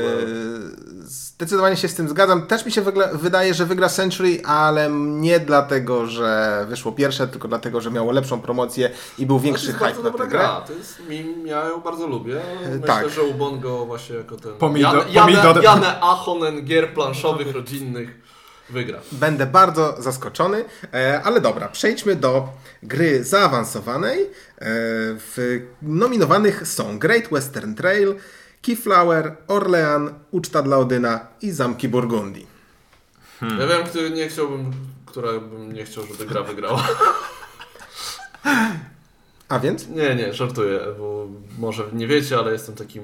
Zdecydowanie 1.08 1.78
się 1.78 1.88
z 1.88 1.96
tym 1.96 2.10
zgadzam. 2.10 2.48
Też 2.48 2.66
mi 2.66 2.72
się 2.72 2.82
wydaje, 3.14 3.54
że 3.54 3.66
wygra 3.66 3.90
Century, 3.90 4.42
ale 4.46 4.90
nie 4.92 5.40
dlatego, 5.40 6.08
że 6.08 6.66
wyszło 6.70 6.92
pierwsze, 6.92 7.28
tylko 7.28 7.48
dlatego, 7.48 7.82
że 7.82 7.92
miało 7.92 8.12
lepszą 8.12 8.42
promocję 8.42 8.92
i 9.20 9.26
był 9.26 9.38
To 9.38 9.44
większy 9.44 9.66
jest 9.66 9.78
hype 9.78 9.86
bardzo 9.86 10.04
na 10.04 10.10
dobra 10.10 10.26
tę 10.26 10.30
grę. 10.32 10.40
gra. 10.40 10.62
To 10.62 10.74
jest 10.74 11.00
mim, 11.10 11.48
ja 11.48 11.66
ją 11.70 11.82
bardzo 11.82 12.08
lubię. 12.08 12.42
tak. 12.88 13.06
Myślę, 13.06 13.16
że 13.24 13.24
Ubon 13.30 13.60
go 13.60 13.86
właśnie 13.86 14.16
jako 14.16 14.36
ten. 14.38 14.52
Pomidor- 14.52 15.06
Jan, 15.10 15.28
pomidor- 15.28 15.64
Janę 15.64 16.00
Ahonen 16.02 16.66
gier 16.66 16.94
planszowych, 16.94 17.54
rodzinnych 17.56 18.35
wygra. 18.70 19.00
Będę 19.12 19.46
bardzo 19.46 19.96
zaskoczony, 20.02 20.66
e, 20.94 21.22
ale 21.24 21.42
dobra, 21.42 21.68
przejdźmy 21.68 22.16
do 22.16 22.50
gry 22.84 23.24
zaawansowanej. 23.24 24.22
E, 24.22 24.28
W 25.18 25.62
nominowanych 25.82 26.68
są 26.68 27.00
Great 27.00 27.28
Western 27.32 27.76
Trail, 27.76 28.16
Keyflower, 28.62 29.36
Orlean, 29.48 30.14
Uczta 30.32 30.62
dla 30.62 30.78
Odyna 30.78 31.28
i 31.42 31.52
Zamki 31.52 31.90
Burgundii. 31.90 32.48
Ja 33.60 33.68
wiem, 33.68 33.84
który 33.88 34.10
nie 34.10 34.28
chciałbym, 34.30 34.72
która 35.06 35.32
bym 35.40 35.74
nie 35.74 35.86
chciał, 35.86 36.04
żeby 36.06 36.26
gra 36.26 36.44
wygrała. 36.44 36.88
A 39.50 39.60
więc? 39.60 39.88
Nie, 39.90 40.16
nie, 40.16 40.34
żartuję, 40.34 40.80
bo 41.00 41.26
może 41.60 41.84
nie 41.94 42.08
wiecie, 42.08 42.38
ale 42.38 42.52
jestem 42.52 42.76
takim 42.76 43.04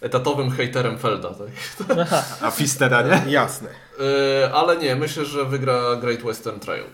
etatowym 0.00 0.50
hejterem 0.50 0.98
Felda, 0.98 1.30
tak? 1.34 2.08
A 2.42 2.50
Fistera, 2.50 3.02
nie? 3.02 3.32
Jasne. 3.32 3.68
Yy, 3.98 4.54
ale 4.54 4.76
nie, 4.76 4.96
myślę, 4.96 5.24
że 5.24 5.44
wygra 5.44 5.96
Great 5.96 6.22
Western 6.22 6.58
Trail. 6.60 6.84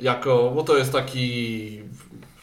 Jako, 0.00 0.52
bo 0.54 0.62
to 0.62 0.76
jest 0.76 0.92
taki 0.92 1.80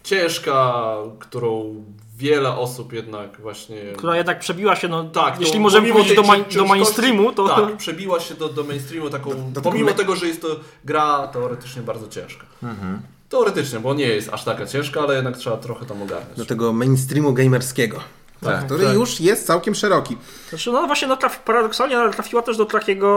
ciężka, 0.03 0.84
którą 1.20 1.76
wiele 2.18 2.55
osób 2.57 2.93
jednak 2.93 3.41
właśnie... 3.41 3.82
która 3.97 4.18
jednak 4.18 4.39
przebiła 4.39 4.76
się, 4.76 4.88
no 4.88 5.03
Tak, 5.03 5.39
jeśli 5.39 5.53
to 5.55 5.60
możemy 5.62 5.91
powiedzieć 5.91 6.16
do, 6.16 6.22
ciężkości- 6.24 6.55
do 6.57 6.66
mainstreamu, 6.66 7.34
to 7.34 7.47
Tak, 7.47 7.78
przebiła 7.78 8.20
się 8.20 8.36
do, 8.36 8.49
do 8.49 8.64
mainstreamu 8.64 9.10
taką, 9.10 9.51
do 9.53 9.62
pomimo 9.62 9.86
tego- 9.88 9.97
tego, 9.99 10.16
że 10.16 10.28
jest 10.28 10.41
to 10.41 10.47
gra 10.86 11.28
teoretycznie 11.28 11.82
bardzo 11.82 12.07
ciężka. 12.07 12.45
Teoretycznie, 13.30 13.80
bo 13.80 13.94
nie 13.94 14.08
jest 14.08 14.30
aż 14.30 14.44
taka 14.44 14.66
ciężka, 14.66 15.02
ale 15.02 15.16
jednak 15.16 15.38
trzeba 15.38 15.58
trochę 15.58 15.86
tam 15.86 16.02
ogarnąć. 16.02 16.38
Do 16.38 16.46
tego 16.46 16.74
mainstreamu 16.74 17.34
gamerskiego, 17.34 18.00
Tak. 18.42 18.66
który 18.66 18.86
tak. 18.86 18.94
już 18.94 19.20
jest 19.20 19.48
całkiem 19.48 19.76
szeroki. 19.76 20.18
Znaczy, 20.50 20.72
no 20.72 20.88
właśnie, 20.88 21.08
no, 21.08 21.18
traf, 21.18 21.44
paradoksalnie 21.44 21.98
ale 21.98 22.14
trafiła 22.14 22.42
też 22.42 22.58
do 22.58 22.66
takiego, 22.66 23.10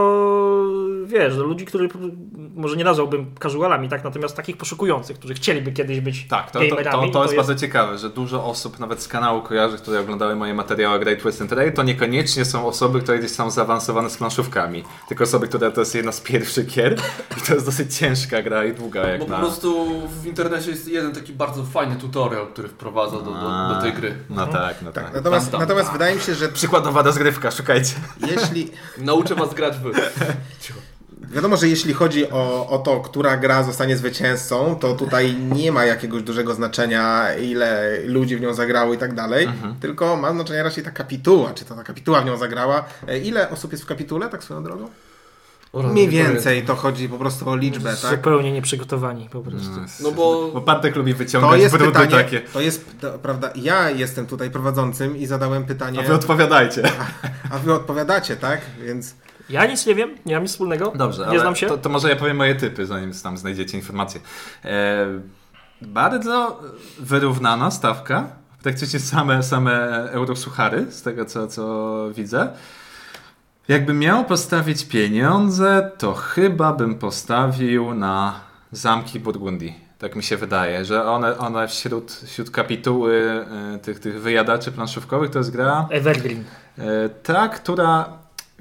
wiesz, 1.05 1.35
do 1.35 1.43
ludzi, 1.43 1.65
których 1.65 1.91
może 2.55 2.75
nie 2.75 2.83
nazwałbym 2.83 3.35
casualami, 3.43 3.89
tak, 3.89 4.03
natomiast 4.03 4.35
takich 4.35 4.57
poszukujących, 4.57 5.19
którzy 5.19 5.33
chcieliby 5.33 5.71
kiedyś 5.71 5.99
być 5.99 6.27
Tak, 6.27 6.51
to, 6.51 6.59
to, 6.59 6.75
to, 6.91 7.07
to 7.07 7.23
jest 7.23 7.35
bardzo 7.35 7.55
ciekawe, 7.55 7.97
że 7.97 8.09
dużo 8.09 8.45
osób 8.45 8.79
nawet 8.79 9.01
z 9.01 9.07
kanału 9.07 9.41
kojarzy, 9.41 9.77
które 9.77 9.99
oglądały 9.99 10.35
moje 10.35 10.53
materiały 10.53 10.99
Great 10.99 11.21
Western 11.21 11.49
Trail, 11.49 11.73
to 11.73 11.83
niekoniecznie 11.83 12.45
są 12.45 12.67
osoby, 12.67 13.01
które 13.01 13.19
gdzieś 13.19 13.31
są 13.31 13.51
zaawansowane 13.51 14.09
z 14.09 14.17
planszówkami, 14.17 14.83
tylko 15.07 15.23
osoby, 15.23 15.47
które 15.47 15.71
to 15.71 15.81
jest 15.81 15.95
jedna 15.95 16.11
z 16.11 16.21
pierwszych 16.21 16.67
gier 16.67 16.95
i 17.37 17.41
to 17.47 17.53
jest 17.53 17.65
dosyć 17.65 17.97
ciężka 17.97 18.41
gra 18.41 18.65
i 18.65 18.73
długa 18.73 19.07
jak 19.07 19.19
Bo 19.19 19.25
po 19.25 19.31
na... 19.31 19.39
prostu 19.39 19.87
w 20.21 20.25
internecie 20.27 20.69
jest 20.71 20.87
jeden 20.87 21.11
taki 21.11 21.33
bardzo 21.33 21.63
fajny 21.63 21.95
tutorial, 21.95 22.47
który 22.47 22.67
wprowadza 22.67 23.17
do, 23.17 23.31
do, 23.31 23.75
do 23.75 23.81
tej 23.81 23.93
gry. 23.93 24.15
No 24.29 24.47
tak, 24.47 24.81
no 24.81 24.91
tak. 24.91 25.12
Tak, 25.12 25.12
natomiast, 25.13 25.51
tam. 25.51 25.59
natomiast 25.61 25.91
wydaje 25.91 26.15
mi 26.15 26.21
się, 26.21 26.35
że 26.35 26.49
Przykładowa 26.49 27.01
rozgrywka, 27.01 27.51
szukajcie. 27.51 27.95
jeśli, 28.27 28.71
Nauczę 28.97 29.35
was 29.35 29.53
grać 29.53 29.73
w... 29.77 29.91
Wiadomo, 31.33 31.57
że 31.57 31.67
jeśli 31.67 31.93
chodzi 31.93 32.29
o, 32.31 32.67
o 32.69 32.77
to, 32.79 32.99
która 33.01 33.37
gra 33.37 33.63
zostanie 33.63 33.97
zwycięzcą, 33.97 34.75
to 34.75 34.93
tutaj 34.93 35.35
nie 35.35 35.71
ma 35.71 35.85
jakiegoś 35.85 36.23
dużego 36.23 36.53
znaczenia, 36.53 37.35
ile 37.35 37.97
ludzi 38.05 38.35
w 38.37 38.41
nią 38.41 38.53
zagrało 38.53 38.93
i 38.93 38.97
tak 38.97 39.13
dalej, 39.13 39.49
tylko 39.81 40.15
ma 40.17 40.31
znaczenie 40.33 40.63
raczej 40.63 40.83
ta 40.83 40.91
kapituła, 40.91 41.53
czy 41.53 41.65
to 41.65 41.75
ta 41.75 41.83
kapituła 41.83 42.21
w 42.21 42.25
nią 42.25 42.37
zagrała. 42.37 42.85
E, 43.07 43.19
Ile 43.19 43.49
osób 43.49 43.71
jest 43.71 43.83
w 43.83 43.87
kapitule, 43.87 44.29
tak 44.29 44.43
swoją 44.43 44.63
drogą? 44.63 44.89
Mniej 45.73 46.09
więcej, 46.09 46.63
to 46.63 46.75
chodzi 46.75 47.09
po 47.09 47.17
prostu 47.17 47.49
o 47.49 47.55
liczbę, 47.55 47.95
tak? 48.01 48.11
Zupełnie 48.11 48.51
nieprzygotowani 48.51 49.29
po 49.29 49.41
prostu. 49.41 49.69
No 50.03 50.11
bo 50.11 50.51
Bo 50.53 50.61
Bartek 50.61 50.95
lubi 50.95 51.11
To 51.13 51.17
wyciągać 51.17 51.61
jest 51.61 51.75
brudy 51.77 51.91
pytanie, 51.91 52.11
takie. 52.23 52.39
to 52.41 52.61
jest, 52.61 52.99
to, 53.01 53.11
prawda, 53.19 53.49
ja 53.55 53.89
jestem 53.89 54.25
tutaj 54.25 54.51
prowadzącym 54.51 55.17
i 55.17 55.25
zadałem 55.25 55.65
pytanie, 55.65 55.99
A 55.99 56.03
wy 56.03 56.13
odpowiadajcie. 56.13 56.83
a 57.51 57.57
wy 57.59 57.73
odpowiadacie, 57.73 58.35
tak? 58.35 58.61
Więc 58.85 59.15
Ja 59.49 59.65
nic 59.65 59.85
nie 59.85 59.95
wiem, 59.95 60.09
nie 60.25 60.33
mam 60.33 60.43
nic 60.43 60.51
wspólnego. 60.51 60.93
Dobrze, 60.95 61.21
nie 61.21 61.27
ale 61.27 61.39
znam 61.39 61.55
się. 61.55 61.67
To, 61.67 61.77
to 61.77 61.89
może 61.89 62.09
ja 62.09 62.15
powiem 62.15 62.37
moje 62.37 62.55
typy, 62.55 62.85
zanim 62.85 63.11
tam 63.23 63.37
znajdziecie 63.37 63.77
informacje. 63.77 64.21
E, 64.65 65.07
bardzo 65.81 66.59
wyrównana 66.99 67.71
stawka. 67.71 68.27
Praktycznie 68.63 68.99
same, 68.99 69.43
same 69.43 69.71
eurosuchary, 70.11 70.85
z 70.89 71.01
tego 71.01 71.25
co, 71.25 71.47
co 71.47 71.95
widzę. 72.15 72.53
Jakbym 73.67 73.99
miał 73.99 74.25
postawić 74.25 74.85
pieniądze, 74.85 75.91
to 75.97 76.13
chyba 76.13 76.73
bym 76.73 76.95
postawił 76.95 77.93
na 77.93 78.33
zamki 78.71 79.19
Burgundii. 79.19 79.79
Tak 79.99 80.15
mi 80.15 80.23
się 80.23 80.37
wydaje, 80.37 80.85
że 80.85 81.05
one, 81.05 81.37
one 81.37 81.67
wśród, 81.67 82.11
wśród 82.11 82.51
kapituły 82.51 83.45
e, 83.75 83.79
tych, 83.79 83.99
tych 83.99 84.21
wyjadaczy 84.21 84.71
planszówkowych 84.71 85.29
to 85.31 85.37
jest 85.39 85.51
gra 85.51 85.87
Evergreen. 85.89 86.43
E, 86.77 87.09
Ta, 87.09 87.47
która, 87.49 88.05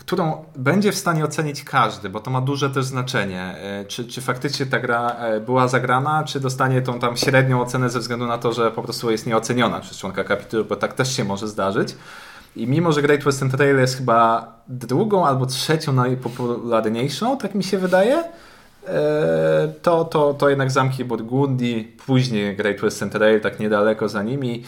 którą 0.00 0.44
będzie 0.57 0.92
w 0.92 0.96
stanie 0.96 1.24
ocenić 1.24 1.64
każdy, 1.64 2.09
bo 2.11 2.20
to 2.20 2.30
ma 2.30 2.40
duże 2.40 2.70
też 2.70 2.84
znaczenie. 2.84 3.42
E, 3.42 3.84
Czy, 3.84 4.05
czy 4.05 4.20
faktycznie 4.20 4.66
ta 4.66 4.80
gra 4.80 5.16
była 5.46 5.68
zagrana, 5.68 6.24
czy 6.24 6.40
dostanie 6.40 6.82
tą 6.82 6.98
tam 6.98 7.16
średnią 7.16 7.61
ocenę 7.61 7.90
ze 7.90 7.98
względu 8.00 8.26
na 8.26 8.38
to, 8.38 8.53
że 8.53 8.70
po 8.70 8.82
prostu 8.82 9.11
jest 9.11 9.26
nieoceniona 9.26 9.80
przez 9.80 9.98
członka 9.98 10.24
kapituły, 10.24 10.64
bo 10.64 10.76
tak 10.76 10.92
też 10.92 11.16
się 11.16 11.24
może 11.24 11.48
zdarzyć. 11.48 11.96
I 12.57 12.66
mimo, 12.66 12.92
że 12.92 13.03
Great 13.03 13.24
Western 13.24 13.50
Trail 13.50 13.78
jest 13.78 13.96
chyba 13.96 14.53
drugą 14.68 15.26
albo 15.26 15.46
trzecią 15.46 15.92
najpopularniejszą, 15.92 17.38
tak 17.38 17.55
mi 17.55 17.64
się 17.64 17.78
wydaje, 17.78 18.24
e, 18.86 19.72
to, 19.82 20.05
to, 20.05 20.34
to 20.34 20.48
jednak 20.48 20.70
zamki 20.70 21.05
Burgundii, 21.05 21.96
później 22.07 22.57
Great 22.57 22.80
Western 22.80 23.11
Trail, 23.11 23.40
tak 23.40 23.61
niedaleko 23.61 24.09
za 24.09 24.22
nimi. 24.22 24.64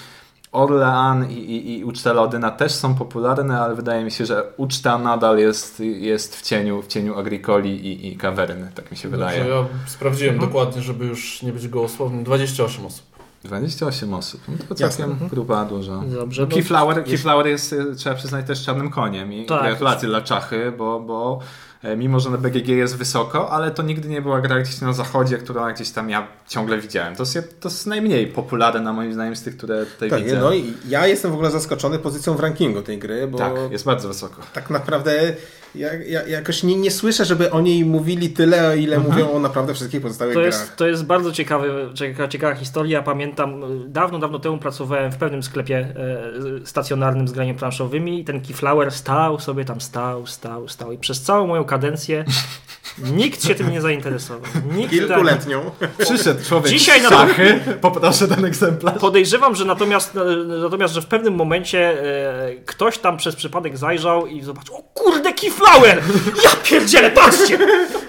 Orlean 0.55 1.30
i, 1.30 1.35
i, 1.35 1.78
i 1.78 1.85
uczta 1.85 2.12
Lodyna 2.12 2.51
też 2.51 2.72
są 2.72 2.95
popularne, 2.95 3.61
ale 3.61 3.74
wydaje 3.74 4.05
mi 4.05 4.11
się, 4.11 4.26
że 4.26 4.45
uczta 4.57 4.99
nadal 4.99 5.39
jest, 5.39 5.80
jest 5.80 6.37
w 6.37 6.43
cieniu, 6.43 6.82
w 6.82 6.87
cieniu 6.87 7.18
Agricoli 7.18 7.87
i, 7.87 8.12
i 8.12 8.16
Kawerny, 8.16 8.72
tak 8.74 8.91
mi 8.91 8.97
się 8.97 9.09
wydaje. 9.09 9.39
Dobrze, 9.39 9.55
ja 9.55 9.64
sprawdziłem 9.87 10.39
dokładnie, 10.39 10.82
żeby 10.82 11.05
już 11.05 11.43
nie 11.43 11.53
być 11.53 11.68
gołosłownym. 11.68 12.24
28 12.24 12.87
osób. 12.87 13.13
28 13.45 14.14
osób. 14.14 14.40
No 14.49 14.55
to 14.76 14.84
Jasne. 14.84 15.07
całkiem 15.07 15.28
grupa 15.28 15.64
duża. 15.64 16.03
Dobrze, 16.07 16.42
No, 16.42 16.49
no- 16.49 16.55
Keyflower, 16.55 17.05
Keyflower 17.05 17.47
jest, 17.47 17.72
y, 17.72 17.95
trzeba 17.97 18.14
przyznać, 18.16 18.47
też 18.47 18.64
czarnym 18.64 18.90
koniem 18.90 19.32
i 19.32 19.47
Tak. 19.47 19.62
gratulacje 19.62 20.09
dla 20.09 20.20
Czachy, 20.20 20.72
bo, 20.78 21.01
bo 21.01 21.38
e, 21.82 21.97
mimo, 21.97 22.20
że 22.20 22.30
na 22.30 22.38
BGG 22.38 22.68
jest 22.68 22.97
wysoko, 22.97 23.51
ale 23.51 23.70
to 23.70 23.82
nigdy 23.82 24.09
nie 24.09 24.22
była 24.22 24.40
gra 24.40 24.61
gdzieś 24.61 24.80
na 24.80 24.92
zachodzie, 24.92 25.38
którą 25.38 25.72
gdzieś 25.72 25.90
tam 25.90 26.11
ja 26.11 26.26
ciągle 26.49 26.78
widziałem. 26.78 27.16
To 27.16 27.22
jest, 27.22 27.61
to 27.61 27.68
jest 27.68 27.86
najmniej 27.86 28.26
popularne, 28.26 28.92
moim 28.92 29.12
zdaniem, 29.14 29.36
z 29.36 29.42
tych, 29.42 29.57
które 29.57 29.86
tutaj 29.86 30.11
Tak, 30.11 30.24
widzę. 30.24 30.40
no 30.40 30.53
i 30.53 30.72
ja 30.88 31.07
jestem 31.07 31.30
w 31.30 31.34
ogóle 31.34 31.51
zaskoczony 31.51 31.99
pozycją 31.99 32.34
w 32.34 32.40
rankingu 32.40 32.82
tej 32.82 32.99
gry, 32.99 33.26
bo 33.26 33.38
tak, 33.38 33.53
jest 33.70 33.84
bardzo 33.84 34.09
wysoko. 34.09 34.42
tak 34.53 34.70
naprawdę 34.70 35.34
ja, 35.75 35.95
ja 36.09 36.27
jakoś 36.27 36.62
nie, 36.62 36.77
nie 36.77 36.91
słyszę, 36.91 37.25
żeby 37.25 37.51
o 37.51 37.61
niej 37.61 37.85
mówili 37.85 38.31
tyle, 38.31 38.68
o 38.68 38.75
ile 38.75 38.99
mówią 38.99 39.31
o 39.33 39.39
naprawdę 39.39 39.75
wszystkich 39.75 40.01
pozostałych 40.03 40.35
To 40.35 40.41
grach. 40.41 40.53
jest, 40.53 40.77
to 40.77 40.87
jest 40.87 41.05
bardzo 41.05 41.33
ciekawy, 41.33 41.89
ciekawa, 41.95 42.29
ciekawa 42.29 42.55
historia. 42.55 43.03
Pamiętam, 43.03 43.64
y, 43.64 43.89
dawno, 43.89 44.18
dawno 44.18 44.39
temu 44.39 44.59
pracowałem 44.59 45.12
w 45.12 45.16
pewnym 45.16 45.43
sklepie 45.43 45.79
e, 45.79 46.66
stacjonarnym 46.66 47.29
z 47.29 47.33
graniem 47.33 47.57
planszowymi 47.57 48.20
i 48.20 48.25
ten 48.25 48.41
Keyflower 48.41 48.91
stał 48.93 49.41
sobie 49.41 49.64
tam, 49.64 49.81
stał, 49.81 50.27
stał, 50.27 50.68
stał 50.68 50.93
i 50.93 50.99
przez 50.99 51.22
całą 51.22 51.47
moją 51.47 51.64
kadencję 51.64 52.25
nikt 52.99 53.45
się 53.45 53.55
tym 53.55 53.70
nie 53.70 53.80
zainteresował. 53.80 54.51
Nikt 54.72 54.90
tam, 54.90 54.99
Kilkuletnią. 55.09 55.70
Przyszedł 55.99 56.45
człowiek 56.45 56.68
Dzisiaj 56.72 57.01
z 57.01 57.03
na- 57.03 57.09
Czachy, 57.11 57.61
poproszę 57.80 58.28
ten 58.28 58.45
egzemplarz. 58.45 58.99
Podejrzewam, 59.01 59.55
że 59.55 59.64
natomiast, 59.64 60.12
natomiast, 60.62 60.95
że 60.95 61.03
w 61.03 61.07
pewnym 61.07 61.34
momencie 61.34 62.03
e, 62.03 62.55
ktoś 62.66 62.99
tam 62.99 63.16
przez 63.16 63.36
przypadek 63.36 63.78
zajrzał 63.78 64.26
i 64.26 64.42
zobaczył, 64.42 64.74
o 64.76 64.82
kurde, 64.82 65.32
Keyflower! 65.32 66.03
Ja 66.45 66.51
pierdzielę, 66.64 67.11
patrzcie! 67.11 67.59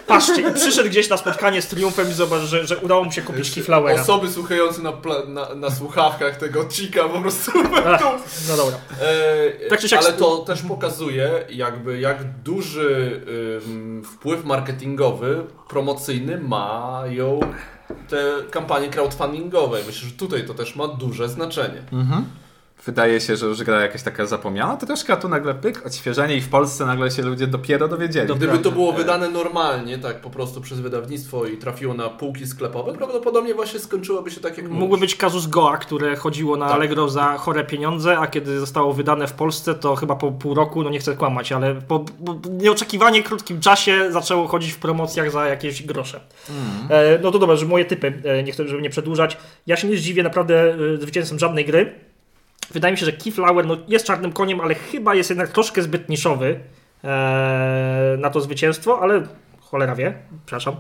Patrzcie, 0.08 0.42
i 0.42 0.54
przyszedł 0.54 0.90
gdzieś 0.90 1.10
na 1.10 1.18
spotkanie 1.18 1.62
z 1.62 1.68
triumfem 1.68 2.10
i 2.10 2.14
zobaczył, 2.14 2.48
że, 2.48 2.68
że 2.68 2.78
udało 2.78 3.04
mu 3.04 3.12
się 3.12 3.22
kupić 3.22 3.52
Keyflowera. 3.56 4.02
Osoby 4.02 4.30
słuchające 4.30 4.82
na, 4.82 4.92
pla- 4.92 5.28
na, 5.28 5.56
na 5.56 5.72
słuchawkach 5.72 6.36
tego 6.38 6.62
odcinka 6.62 7.04
po 7.10 7.22
prostu 7.22 7.52
Ach, 7.86 8.02
No 8.50 8.58
dobra. 8.58 8.78
E, 9.02 9.70
Tak 9.70 9.80
czy 9.80 9.88
siak- 9.88 9.98
ale 9.98 10.14
to 10.14 10.38
też 10.38 10.62
pokazuje, 10.62 11.30
jakby 11.50 12.00
jak 12.00 12.18
duży 12.44 13.22
ym, 13.68 14.04
wpływ 14.04 14.46
marketingowy, 14.46 14.75
promocyjny 15.68 16.38
mają 16.38 17.40
te 18.10 18.24
kampanie 18.52 18.90
crowdfundingowe. 18.90 19.78
Myślę, 19.88 20.10
że 20.10 20.16
tutaj 20.16 20.48
to 20.48 20.54
też 20.54 20.76
ma 20.76 20.88
duże 20.88 21.30
znaczenie. 21.30 21.82
Wydaje 22.86 23.22
się, 23.22 23.36
że 23.36 23.46
już 23.46 23.64
gra 23.64 23.82
jakaś 23.82 24.04
taka 24.04 24.26
zapomniana, 24.26 24.78
to 24.78 24.86
troszkę 24.86 25.14
a 25.14 25.16
tu 25.16 25.30
nagle 25.30 25.54
pyk, 25.54 25.86
odświeżenie 25.86 26.36
i 26.36 26.42
w 26.42 26.50
Polsce 26.50 26.86
nagle 26.86 27.12
się 27.12 27.22
ludzie 27.22 27.48
dopiero 27.48 27.88
dowiedzieli. 27.88 28.36
Gdyby 28.36 28.58
to 28.58 28.72
było 28.72 28.94
wydane 28.94 29.30
normalnie, 29.30 29.98
tak 29.98 30.22
po 30.22 30.30
prostu 30.30 30.62
przez 30.62 30.80
wydawnictwo 30.80 31.46
i 31.46 31.58
trafiło 31.58 31.94
na 31.94 32.10
półki 32.10 32.48
sklepowe, 32.48 32.94
prawdopodobnie 32.94 33.54
właśnie 33.54 33.80
skończyłoby 33.80 34.32
się 34.32 34.42
tak 34.42 34.58
jak 34.58 34.68
Mógłby 34.70 34.86
mówisz. 34.86 35.00
być 35.00 35.16
kazus 35.16 35.48
Goa, 35.48 35.78
które 35.78 36.16
chodziło 36.16 36.58
na 36.58 36.66
Tak. 36.66 36.76
Allegro 36.76 37.10
za 37.10 37.38
chore 37.38 37.64
pieniądze, 37.64 38.18
a 38.18 38.28
kiedy 38.28 38.60
zostało 38.60 38.94
wydane 38.94 39.28
w 39.28 39.34
Polsce, 39.34 39.76
to 39.76 39.96
chyba 39.96 40.16
po 40.16 40.32
pół 40.32 40.54
roku, 40.54 40.84
no 40.84 40.90
nie 40.90 41.00
chcę 41.00 41.16
kłamać, 41.16 41.52
ale 41.52 41.76
po, 41.76 42.00
po 42.00 42.36
nieoczekiwanie 42.50 43.24
krótkim 43.24 43.62
czasie 43.62 44.12
zaczęło 44.12 44.48
chodzić 44.48 44.72
w 44.72 44.80
promocjach 44.80 45.32
za 45.32 45.46
jakieś 45.46 45.84
grosze. 45.84 46.20
E, 46.90 47.20
no 47.20 47.32
to 47.32 47.40
dobra, 47.40 47.56
że 47.56 47.66
moje 47.66 47.86
typy, 47.86 48.22
e, 48.24 48.44
nie 48.44 48.52
chcę, 48.52 48.68
żeby 48.68 48.82
nie 48.82 48.90
przedłużać. 48.90 49.38
Ja 49.68 49.76
się 49.76 49.88
nie 49.88 49.98
zdziwię 49.98 50.24
naprawdę 50.24 50.76
e, 50.94 50.98
zwycięzcą 50.98 51.40
żadnej 51.40 51.66
gry. 51.66 52.15
Wydaje 52.72 52.92
mi 52.92 52.98
się, 52.98 53.06
że 53.06 53.14
Keyflower 53.14 53.66
no, 53.66 53.78
jest 53.88 54.06
czarnym 54.06 54.32
koniem, 54.34 54.62
ale 54.62 54.76
chyba 54.76 55.16
jest 55.16 55.30
jednak 55.30 55.50
troszkę 55.50 55.82
zbyt 55.82 56.10
niszowy 56.10 56.60
e, 57.04 58.16
na 58.20 58.30
to 58.30 58.42
zwycięstwo, 58.42 59.00
ale 59.02 59.24
cholera 59.60 59.96
wie, 59.96 60.14
przepraszam, 60.46 60.76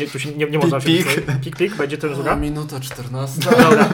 nie, 0.00 0.06
tu 0.06 0.18
się 0.18 0.30
nie, 0.30 0.46
nie 0.46 0.58
można 0.58 0.80
się... 0.80 0.86
Pik, 0.86 1.06
Pik, 1.44 1.56
pik, 1.56 1.74
będzie 1.76 1.96
A, 1.96 2.00
cenzura. 2.00 2.36
minuta 2.36 2.80
14. 2.80 3.40
Dobra. 3.50 3.88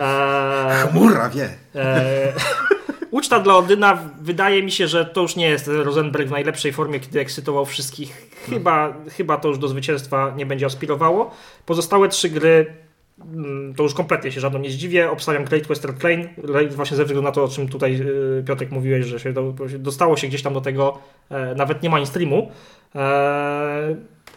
Eee, 0.00 0.88
Chmura 0.88 1.28
wie. 1.30 1.48
eee, 1.74 2.32
uczta 3.10 3.40
dla 3.40 3.56
Odyna 3.56 3.98
wydaje 4.20 4.62
mi 4.62 4.70
się, 4.72 4.88
że 4.88 5.04
to 5.04 5.20
już 5.22 5.36
nie 5.36 5.48
jest 5.48 5.66
Rosenberg 5.68 6.28
w 6.28 6.30
najlepszej 6.30 6.72
formie, 6.72 7.00
kiedy 7.00 7.20
ekscytował 7.20 7.66
wszystkich. 7.66 8.30
Chyba, 8.50 8.94
chyba 9.16 9.36
to 9.36 9.48
już 9.48 9.58
do 9.58 9.68
zwycięstwa 9.68 10.32
nie 10.36 10.46
będzie 10.46 10.66
aspirowało. 10.66 11.34
Pozostałe 11.66 12.08
trzy 12.08 12.28
gry 12.30 12.66
to 13.76 13.82
już 13.82 13.94
kompletnie 13.94 14.32
się 14.32 14.40
żadną 14.40 14.58
nie 14.58 14.70
zdziwię. 14.70 15.10
Obstawiam 15.10 15.44
Great 15.44 15.66
Western 15.66 15.94
Train, 15.96 16.28
właśnie 16.70 16.96
ze 16.96 17.04
względu 17.04 17.22
na 17.22 17.32
to, 17.32 17.44
o 17.44 17.48
czym 17.48 17.68
tutaj 17.68 18.00
y, 18.00 18.44
Piotrek 18.46 18.70
mówiłeś, 18.70 19.06
że 19.06 19.20
się 19.20 19.32
do, 19.32 19.54
dostało 19.78 20.16
się 20.16 20.26
gdzieś 20.26 20.42
tam 20.42 20.54
do 20.54 20.60
tego, 20.60 20.98
e, 21.30 21.54
nawet 21.54 21.82
nie 21.82 21.88
ma 21.90 21.96
mainstreamu. 21.96 22.50
E, 22.94 23.96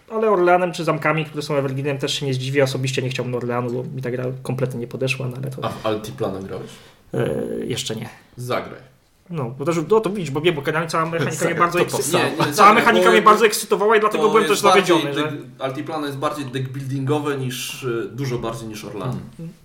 ale 0.10 0.30
Orleanem 0.30 0.72
czy 0.72 0.84
zamkami, 0.84 1.26
które 1.26 1.42
są 1.42 1.56
Evergreenem 1.56 1.98
też 1.98 2.14
się 2.20 2.26
nie 2.26 2.34
zdziwię. 2.34 2.64
Osobiście 2.64 3.02
nie 3.02 3.10
chciałbym 3.10 3.36
Orleanu, 3.36 3.72
bo 3.72 3.84
mi 3.96 4.02
ta 4.02 4.12
gra 4.12 4.26
kompletnie 4.44 4.80
nie 4.80 4.88
podeszła, 4.88 5.28
no 5.28 5.38
ale 5.42 5.52
to 5.52 5.64
A 5.66 5.70
w 5.70 5.86
Altiplana 5.86 6.40
grałeś? 6.40 6.70
e, 7.14 7.30
jeszcze 7.66 7.96
nie. 7.96 8.10
Zagraj. 8.38 8.97
No, 9.30 9.50
bo 9.50 9.66
też, 9.66 9.76
no 9.90 10.00
to 10.00 10.10
widzisz, 10.10 10.32
bo 10.32 10.42
wiem, 10.42 10.56
bo 10.56 10.62
generalnie 10.62 10.90
cała 10.90 11.06
mechanika 11.06 11.46
mnie 11.50 11.56
bardzo, 11.56 11.80
ekscy... 11.80 12.04
samo. 12.04 12.24
Nie, 12.24 12.46
nie, 12.48 12.54
cała 12.54 12.74
mechanika 12.74 13.12
mnie 13.12 13.22
bardzo 13.22 13.46
ekscytowała 13.46 13.96
i 13.98 14.00
dlatego 14.00 14.30
byłem 14.30 14.46
też 14.46 14.60
zawiedziony, 14.60 15.14
że 15.14 15.22
deck- 15.24 15.38
Altiplano 15.60 16.06
jest 16.08 16.18
bardziej 16.20 16.46
deckbuildingowe 16.46 17.38
niż, 17.38 17.84
y, 17.84 18.10
dużo 18.12 18.38
bardziej 18.38 18.68
niż 18.68 18.86
Orlando. 18.86 19.18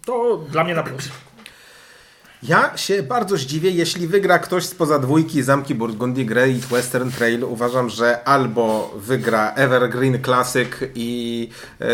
to 0.05 0.41
dla 0.51 0.65
mnie 0.65 0.75
na 0.75 0.83
plus. 0.83 1.09
Ja 2.43 2.77
się 2.77 3.03
bardzo 3.03 3.37
zdziwię, 3.37 3.71
jeśli 3.71 4.09
wygra 4.09 4.39
ktoś 4.39 4.65
spoza 4.67 4.99
dwójki 4.99 5.43
Zamki 5.43 5.75
Burgundii 5.75 6.27
Great 6.27 6.57
Western 6.71 7.11
Trail. 7.11 7.45
Uważam, 7.45 7.91
że 7.91 8.25
albo 8.29 8.95
wygra 8.97 9.53
Evergreen 9.55 10.23
Classic 10.25 10.69
i 10.95 11.49
e, 11.81 11.87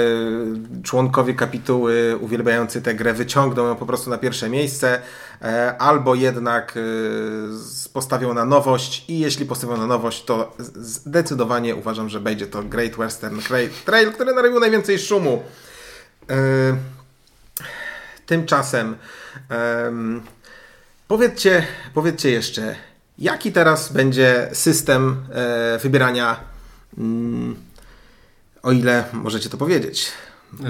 członkowie 0.82 1.34
kapituły 1.34 2.16
uwielbiający 2.20 2.82
tę 2.82 2.94
grę 2.94 3.14
wyciągną 3.14 3.66
ją 3.66 3.76
po 3.76 3.86
prostu 3.86 4.10
na 4.10 4.18
pierwsze 4.18 4.48
miejsce, 4.50 5.00
e, 5.42 5.76
albo 5.78 6.14
jednak 6.14 6.72
z- 7.50 7.88
postawią 7.88 8.34
na 8.34 8.44
nowość 8.44 9.04
i 9.08 9.18
jeśli 9.18 9.46
postawią 9.46 9.76
na 9.76 9.86
nowość, 9.86 10.24
to 10.24 10.56
zdecydowanie 10.78 11.76
uważam, 11.76 12.08
że 12.08 12.20
będzie 12.20 12.46
to 12.46 12.62
Great 12.62 12.96
Western 12.96 13.40
Trail, 13.84 14.12
który 14.12 14.34
narobił 14.34 14.60
najwięcej 14.60 14.98
szumu. 14.98 15.42
Tymczasem 18.26 18.96
em, 19.48 20.22
powiedzcie, 21.08 21.66
powiedzcie 21.94 22.30
jeszcze, 22.30 22.74
jaki 23.18 23.52
teraz 23.52 23.92
będzie 23.92 24.48
system 24.52 25.16
e, 25.32 25.78
wybierania, 25.78 26.40
mm, 26.98 27.56
o 28.62 28.72
ile 28.72 29.04
możecie 29.12 29.48
to 29.48 29.56
powiedzieć. 29.56 30.12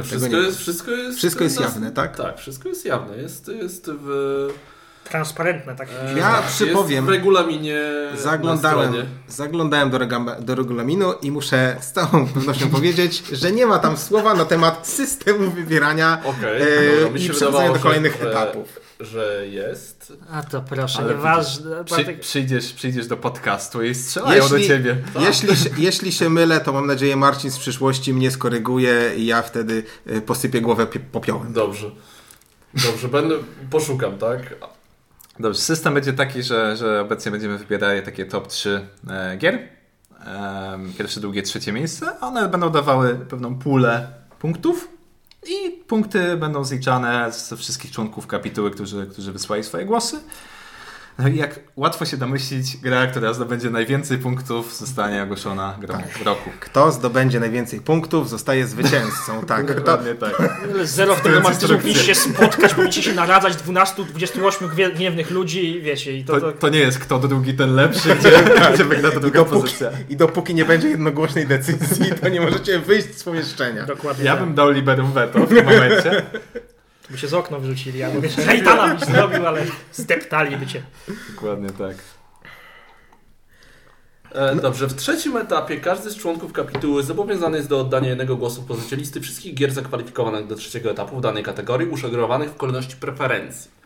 Wszystko 0.02 0.36
jest, 0.36 0.58
wszystko 0.58 0.90
jest... 0.90 1.18
Wszystko 1.18 1.44
jest 1.44 1.60
nas- 1.60 1.64
jawne, 1.64 1.92
tak? 1.92 2.16
Tak, 2.16 2.38
wszystko 2.38 2.68
jest 2.68 2.84
jawne. 2.84 3.16
Jest, 3.16 3.48
jest 3.48 3.90
w... 3.90 4.08
Transparentne, 5.04 5.76
tak. 5.76 5.88
e, 5.88 6.18
Ja 6.18 6.32
tak, 6.32 6.46
przypowiem, 6.46 6.96
Jest 6.96 7.06
w 7.06 7.10
regulaminie 7.10 7.80
Zaglądałem, 8.16 8.94
zaglądałem 9.28 9.90
do, 9.90 9.98
regam- 9.98 10.40
do 10.40 10.54
regulaminu 10.54 11.12
i 11.22 11.30
muszę 11.30 11.76
z 11.80 11.92
całą 11.92 12.28
pewnością 12.28 12.70
powiedzieć, 12.78 13.22
że 13.32 13.52
nie 13.52 13.66
ma 13.66 13.78
tam 13.78 13.96
słowa 13.96 14.34
na 14.34 14.44
temat 14.44 14.88
systemu 14.88 15.50
wybierania 15.50 16.22
Okej, 16.24 16.62
e, 17.06 17.10
mi 17.10 17.24
i 17.24 17.30
przechodzenia 17.30 17.72
do 17.72 17.78
kolejnych 17.78 18.16
że, 18.22 18.30
etapów. 18.30 18.87
Że 19.00 19.46
jest. 19.48 20.12
A 20.30 20.42
to 20.42 20.60
proszę, 20.62 20.98
Ale 20.98 21.14
nieważne. 21.14 21.84
Przy, 21.84 21.94
Bartek, 21.96 22.20
przyjdziesz, 22.20 22.72
przyjdziesz 22.72 23.06
do 23.06 23.16
podcastu 23.16 23.82
i 23.82 23.94
strzelają 23.94 24.42
Jeśli- 24.42 24.58
do 24.60 24.66
ciebie. 24.66 24.96
Jeśli, 25.26 25.56
się- 25.56 25.70
jeśli 25.78 26.12
się 26.12 26.30
mylę, 26.30 26.60
to 26.60 26.72
mam 26.72 26.86
nadzieję 26.86 27.16
Marcin 27.16 27.50
z 27.50 27.58
przyszłości 27.58 28.14
mnie 28.14 28.30
skoryguje 28.30 29.12
i 29.16 29.26
ja 29.26 29.42
wtedy 29.42 29.84
e, 30.06 30.20
posypię 30.20 30.60
głowę 30.60 30.86
pi- 30.86 31.00
popiołem. 31.00 31.52
Dobrze. 31.52 31.90
Dobrze, 32.74 33.08
będę, 33.08 33.34
poszukam, 33.70 34.18
tak? 34.18 34.54
Dobrze, 35.40 35.60
system 35.60 35.94
będzie 35.94 36.12
taki, 36.12 36.42
że, 36.42 36.76
że 36.76 37.00
obecnie 37.00 37.32
będziemy 37.32 37.58
wybierali 37.58 38.02
takie 38.02 38.24
top 38.26 38.48
3 38.48 38.86
e, 39.10 39.36
gier. 39.36 39.58
Em, 40.26 40.92
pierwsze, 40.98 41.20
drugie, 41.20 41.42
trzecie 41.42 41.72
miejsce. 41.72 42.20
One 42.20 42.48
będą 42.48 42.70
dawały 42.70 43.14
pewną 43.14 43.58
pulę 43.58 44.08
punktów 44.38 44.88
i 45.48 45.70
punkty 45.70 46.36
będą 46.36 46.64
zliczane 46.64 47.32
ze 47.32 47.56
wszystkich 47.56 47.90
członków 47.90 48.26
kapituły, 48.26 48.70
którzy, 48.70 49.06
którzy 49.06 49.32
wysłali 49.32 49.64
swoje 49.64 49.84
głosy. 49.84 50.20
No 51.18 51.28
i 51.28 51.36
jak 51.36 51.60
łatwo 51.76 52.04
się 52.04 52.16
domyślić, 52.16 52.76
gra, 52.76 53.06
która 53.06 53.32
zdobędzie 53.34 53.70
najwięcej 53.70 54.18
punktów, 54.18 54.76
zostanie 54.76 55.22
ogłoszona 55.22 55.76
grą 55.80 55.94
Tak. 55.94 56.24
roku. 56.24 56.50
Kto 56.60 56.92
zdobędzie 56.92 57.40
najwięcej 57.40 57.80
punktów, 57.80 58.28
zostaje 58.30 58.66
zwycięzcą. 58.66 59.40
Tak, 59.46 59.74
Dokładnie 59.76 60.14
tak. 60.14 60.32
Zero 60.84 61.14
w 61.14 61.24
instrukcje. 61.48 61.88
musisz 61.90 62.06
się 62.06 62.14
spotkać, 62.14 62.74
powinniście 62.74 63.02
się 63.02 63.12
naradzać 63.14 63.54
12-28 63.54 64.68
gwie- 64.68 64.94
gniewnych 64.94 65.30
ludzi 65.30 65.70
i 65.76 65.82
wiecie, 65.82 66.12
i 66.16 66.24
to, 66.24 66.32
To, 66.32 66.40
to, 66.40 66.52
to 66.52 66.68
nie 66.68 66.78
jest 66.78 66.98
kto 66.98 67.18
drugi 67.18 67.54
ten 67.54 67.74
lepszy, 67.74 68.14
gdzie, 68.16 68.30
gdzie 68.74 68.84
wygra 68.84 69.10
ta 69.10 69.20
druga 69.20 69.38
dopóki, 69.38 69.60
pozycja. 69.62 69.90
I 70.08 70.16
dopóki 70.16 70.54
nie 70.54 70.64
będzie 70.64 70.88
jednogłośnej 70.88 71.46
decyzji, 71.46 72.12
to 72.22 72.28
nie 72.28 72.40
możecie 72.40 72.78
wyjść 72.78 73.18
z 73.18 73.24
pomieszczenia. 73.24 73.86
dokładnie 73.86 74.24
Ja 74.24 74.36
tak. 74.36 74.44
bym 74.44 74.54
dał 74.54 74.70
liberum 74.70 75.12
veto 75.12 75.38
w 75.46 75.48
tym 75.48 75.64
momencie. 75.64 76.22
by 77.10 77.18
się 77.18 77.28
z 77.28 77.34
okna 77.34 77.58
wyrzucili, 77.58 78.02
albo 78.02 78.20
wiesz, 78.24 78.36
Rejtana 78.36 78.94
byś 78.94 79.04
zrobił, 79.04 79.46
ale 79.46 79.66
zdeptaliby 79.92 80.66
cię. 80.66 80.82
Dokładnie 81.34 81.70
tak. 81.70 81.96
E, 84.32 84.56
dobrze, 84.56 84.86
w 84.86 84.94
trzecim 84.94 85.36
etapie 85.36 85.80
każdy 85.80 86.10
z 86.10 86.16
członków 86.16 86.52
kapituły 86.52 87.02
zobowiązany 87.02 87.56
jest 87.56 87.68
do 87.68 87.80
oddania 87.80 88.08
jednego 88.08 88.36
głosu 88.36 88.62
w 88.62 88.66
pozycji 88.66 88.96
listy 88.96 89.20
wszystkich 89.20 89.54
gier 89.54 89.72
zakwalifikowanych 89.72 90.46
do 90.46 90.54
trzeciego 90.54 90.90
etapu 90.90 91.16
w 91.16 91.20
danej 91.20 91.42
kategorii, 91.42 91.88
uszeregowanych 91.88 92.50
w 92.50 92.56
kolejności 92.56 92.96
preferencji. 92.96 93.78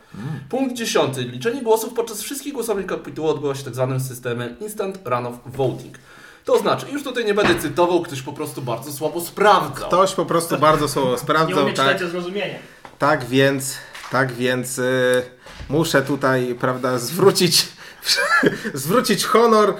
Punkt 0.49 0.75
dziesiąty. 0.75 1.21
Liczenie 1.21 1.61
głosów 1.61 1.93
podczas 1.93 2.21
wszystkich 2.21 2.53
głosowań 2.53 2.83
kapituły 2.83 3.29
odbyło 3.29 3.55
się 3.55 3.63
tak 3.63 3.75
zwanym 3.75 3.99
systemem 3.99 4.55
Instant 4.59 4.99
Runoff 5.05 5.35
Voting. 5.45 5.97
To 6.45 6.59
znaczy, 6.59 6.85
już 6.91 7.03
tutaj 7.03 7.25
nie 7.25 7.33
będę 7.33 7.55
cytował, 7.55 8.01
ktoś 8.01 8.21
po 8.21 8.33
prostu 8.33 8.61
bardzo 8.61 8.91
słabo 8.91 9.21
sprawdzał. 9.21 9.87
Ktoś 9.87 10.13
po 10.13 10.25
prostu 10.25 10.57
bardzo 10.57 10.85
Nie 11.11 11.17
sprawdzał, 11.17 11.63
umie 11.63 11.73
tak, 11.73 11.99
zrozumieniem. 11.99 12.57
Tak 13.03 13.25
więc, 13.25 13.77
tak 14.11 14.31
więc 14.31 14.79
y, 14.79 15.21
muszę 15.69 16.01
tutaj, 16.01 16.55
prawda, 16.59 16.97
zwrócić, 16.99 17.67
zwrócić 18.73 19.25
honor, 19.25 19.69
y, 19.69 19.73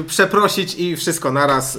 y, 0.00 0.04
przeprosić 0.04 0.74
i 0.74 0.96
wszystko 0.96 1.32
naraz. 1.32 1.78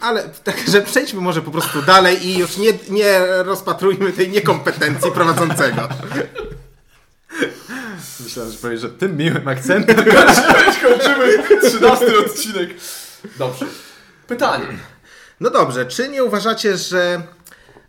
Ale 0.00 0.28
także 0.44 0.80
przejdźmy 0.82 1.20
może 1.20 1.42
po 1.42 1.50
prostu 1.50 1.82
dalej 1.82 2.26
i 2.26 2.38
już 2.38 2.56
nie, 2.56 2.72
nie 2.88 3.20
rozpatrujmy 3.26 4.12
tej 4.12 4.28
niekompetencji 4.28 5.12
prowadzącego. 5.12 5.88
Myślałem, 8.24 8.52
że 8.52 8.58
powiesz, 8.58 8.80
że 8.80 8.90
tym 8.90 9.16
miłym 9.16 9.48
akcentem 9.48 9.96
Kończymy 10.82 11.38
13 11.62 12.18
odcinek. 12.18 12.70
Dobrze. 13.38 13.66
Pytanie. 14.26 14.66
No 15.40 15.50
dobrze, 15.50 15.86
czy 15.86 16.08
nie 16.08 16.24
uważacie, 16.24 16.76
że 16.76 17.22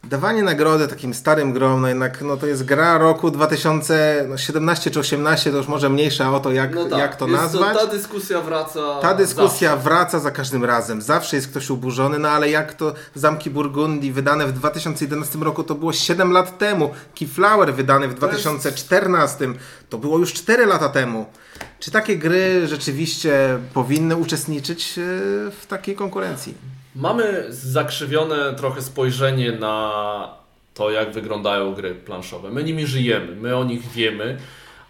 dawanie 0.10 0.44
nagrody 0.44 0.88
takim 0.88 1.14
starym 1.14 1.54
grom, 1.54 1.82
no 1.82 1.88
jednak 1.88 2.22
no 2.22 2.38
to 2.38 2.48
jest 2.48 2.66
gra 2.66 2.98
roku 2.98 3.32
2017 3.32 4.92
czy 4.92 5.00
18, 5.00 5.52
to 5.52 5.58
już 5.58 5.68
może 5.68 5.90
mniejsza 5.90 6.32
o 6.32 6.40
to, 6.40 6.52
jak, 6.52 6.76
No 6.76 6.86
tak, 6.86 7.00
jak 7.00 7.16
to 7.16 7.28
nazwać. 7.28 7.78
ta 7.78 7.88
dyskusja 7.88 8.42
wraca. 8.42 9.00
Ta 9.02 9.14
dyskusja 9.14 9.70
zawsze. 9.70 9.84
wraca 9.84 10.20
za 10.20 10.32
każdym 10.32 10.66
razem. 10.66 11.02
Zawsze 11.02 11.36
jest 11.36 11.48
ktoś 11.48 11.70
uburzony, 11.70 12.20
no 12.20 12.30
ale 12.30 12.50
jak 12.50 12.74
to 12.74 12.94
Zamki 13.16 13.50
Burgundii 13.50 14.12
wydane 14.12 14.48
w 14.48 14.52
2011 14.52 15.40
roku, 15.40 15.64
to 15.64 15.76
było 15.76 15.94
7 15.94 16.32
lat 16.32 16.58
temu. 16.58 16.92
Keyflower 17.20 17.74
wydany 17.74 18.08
w 18.08 18.14
2014, 18.14 19.48
to 19.90 19.98
było 19.98 20.18
już 20.18 20.34
4 20.34 20.66
lata 20.66 20.90
temu. 20.90 21.26
Czy 21.80 21.92
takie 21.92 22.18
gry 22.18 22.68
rzeczywiście 22.68 23.60
powinny 23.74 24.16
uczestniczyć 24.16 24.98
e, 24.98 25.02
w 25.52 25.66
takiej 25.68 25.96
konkurencji? 25.96 26.79
Mamy 26.96 27.46
zakrzywione 27.50 28.54
trochę 28.54 28.82
spojrzenie 28.82 29.52
na 29.52 30.34
to, 30.74 30.92
jak 30.92 31.12
wyglądają 31.12 31.74
gry 31.74 31.96
planszowe. 31.96 32.50
My 32.50 32.64
nimi 32.64 32.88
żyjemy, 32.88 33.36
my 33.36 33.56
o 33.56 33.64
nich 33.64 33.92
wiemy, 33.92 34.38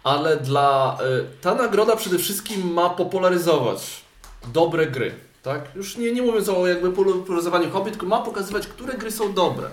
ale 0.04 0.36
dla 0.36 0.98
y, 1.20 1.40
ta 1.40 1.54
nagroda 1.54 1.96
przede 1.96 2.18
wszystkim 2.18 2.72
ma 2.72 2.90
popularyzować 2.90 4.02
dobre 4.52 4.86
gry. 4.86 5.14
Tak? 5.42 5.76
Już 5.76 5.96
nie, 5.96 6.12
nie 6.12 6.22
mówiąc 6.22 6.48
o 6.48 6.66
jakby 6.66 6.92
popularyzowaniu 6.92 7.70
hobby, 7.70 7.90
tylko 7.90 8.06
ma 8.06 8.20
pokazywać, 8.20 8.66
które 8.66 8.94
gry 8.94 9.10
są 9.10 9.32
dobre. 9.32 9.70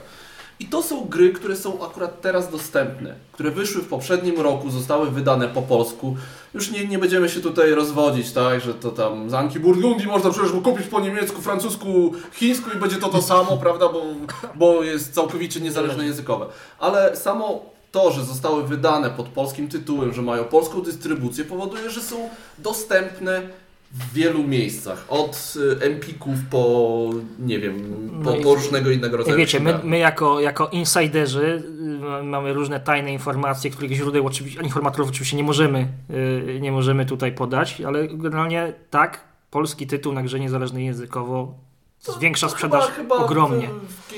I 0.59 0.65
to 0.65 0.83
są 0.83 1.05
gry, 1.05 1.33
które 1.33 1.55
są 1.55 1.85
akurat 1.85 2.21
teraz 2.21 2.51
dostępne, 2.51 3.15
które 3.31 3.51
wyszły 3.51 3.81
w 3.81 3.87
poprzednim 3.87 4.41
roku, 4.41 4.69
zostały 4.69 5.11
wydane 5.11 5.47
po 5.47 5.61
polsku. 5.61 6.15
Już 6.53 6.71
nie, 6.71 6.87
nie 6.87 6.99
będziemy 6.99 7.29
się 7.29 7.39
tutaj 7.39 7.71
rozwodzić, 7.71 8.31
tak, 8.31 8.61
że 8.61 8.73
to 8.73 8.91
tam 8.91 9.29
Zanki 9.29 9.59
Burgundii 9.59 10.07
można 10.07 10.29
przecież 10.29 10.51
kupić 10.63 10.87
po 10.87 10.99
niemiecku, 10.99 11.41
francusku, 11.41 12.13
chińsku 12.33 12.69
i 12.75 12.79
będzie 12.79 12.95
to 12.95 13.09
to 13.09 13.21
samo, 13.21 13.57
prawda, 13.63 13.89
bo, 13.89 14.03
bo 14.55 14.83
jest 14.83 15.13
całkowicie 15.13 15.59
niezależne 15.59 16.05
językowe. 16.05 16.45
Ale 16.79 17.15
samo 17.15 17.61
to, 17.91 18.11
że 18.11 18.23
zostały 18.23 18.63
wydane 18.63 19.09
pod 19.09 19.27
polskim 19.27 19.67
tytułem, 19.67 20.13
że 20.13 20.21
mają 20.21 20.43
polską 20.43 20.81
dystrybucję, 20.81 21.43
powoduje, 21.43 21.89
że 21.89 22.01
są 22.01 22.29
dostępne 22.57 23.41
w 23.91 24.13
wielu 24.13 24.43
miejscach. 24.43 25.05
Od 25.09 25.53
y, 25.81 25.85
Empików 25.85 26.35
po, 26.49 27.09
nie 27.39 27.59
wiem, 27.59 27.83
po, 28.23 28.31
No 28.31 28.37
i- 28.37 28.43
po 28.43 28.55
różnego 28.55 28.89
innego 28.91 29.17
rodzaju 29.17 29.37
Wiecie, 29.37 29.59
my, 29.59 29.79
my 29.83 29.97
jako, 29.97 30.39
jako 30.39 30.67
insiderzy 30.67 31.63
y, 32.19 32.23
mamy 32.23 32.53
różne 32.53 32.79
tajne 32.79 33.13
informacje, 33.13 33.71
których 33.71 33.91
źródeł 33.91 34.27
oczywiście, 34.27 34.61
informatorów 34.61 35.09
oczywiście 35.09 35.37
nie 35.37 35.43
możemy, 35.43 35.87
y, 36.55 36.59
nie 36.61 36.71
możemy 36.71 37.05
tutaj 37.05 37.31
podać, 37.31 37.81
ale 37.81 38.07
generalnie 38.07 38.73
tak, 38.89 39.23
polski 39.51 39.87
tytuł 39.87 40.13
na 40.13 40.23
grze 40.23 40.39
niezależnej 40.39 40.85
językowo 40.85 41.53
zwiększa 42.01 42.49
sprzedaż 42.49 42.83
chyba, 42.85 42.95
chyba 42.95 43.15
ogromnie. 43.15 43.69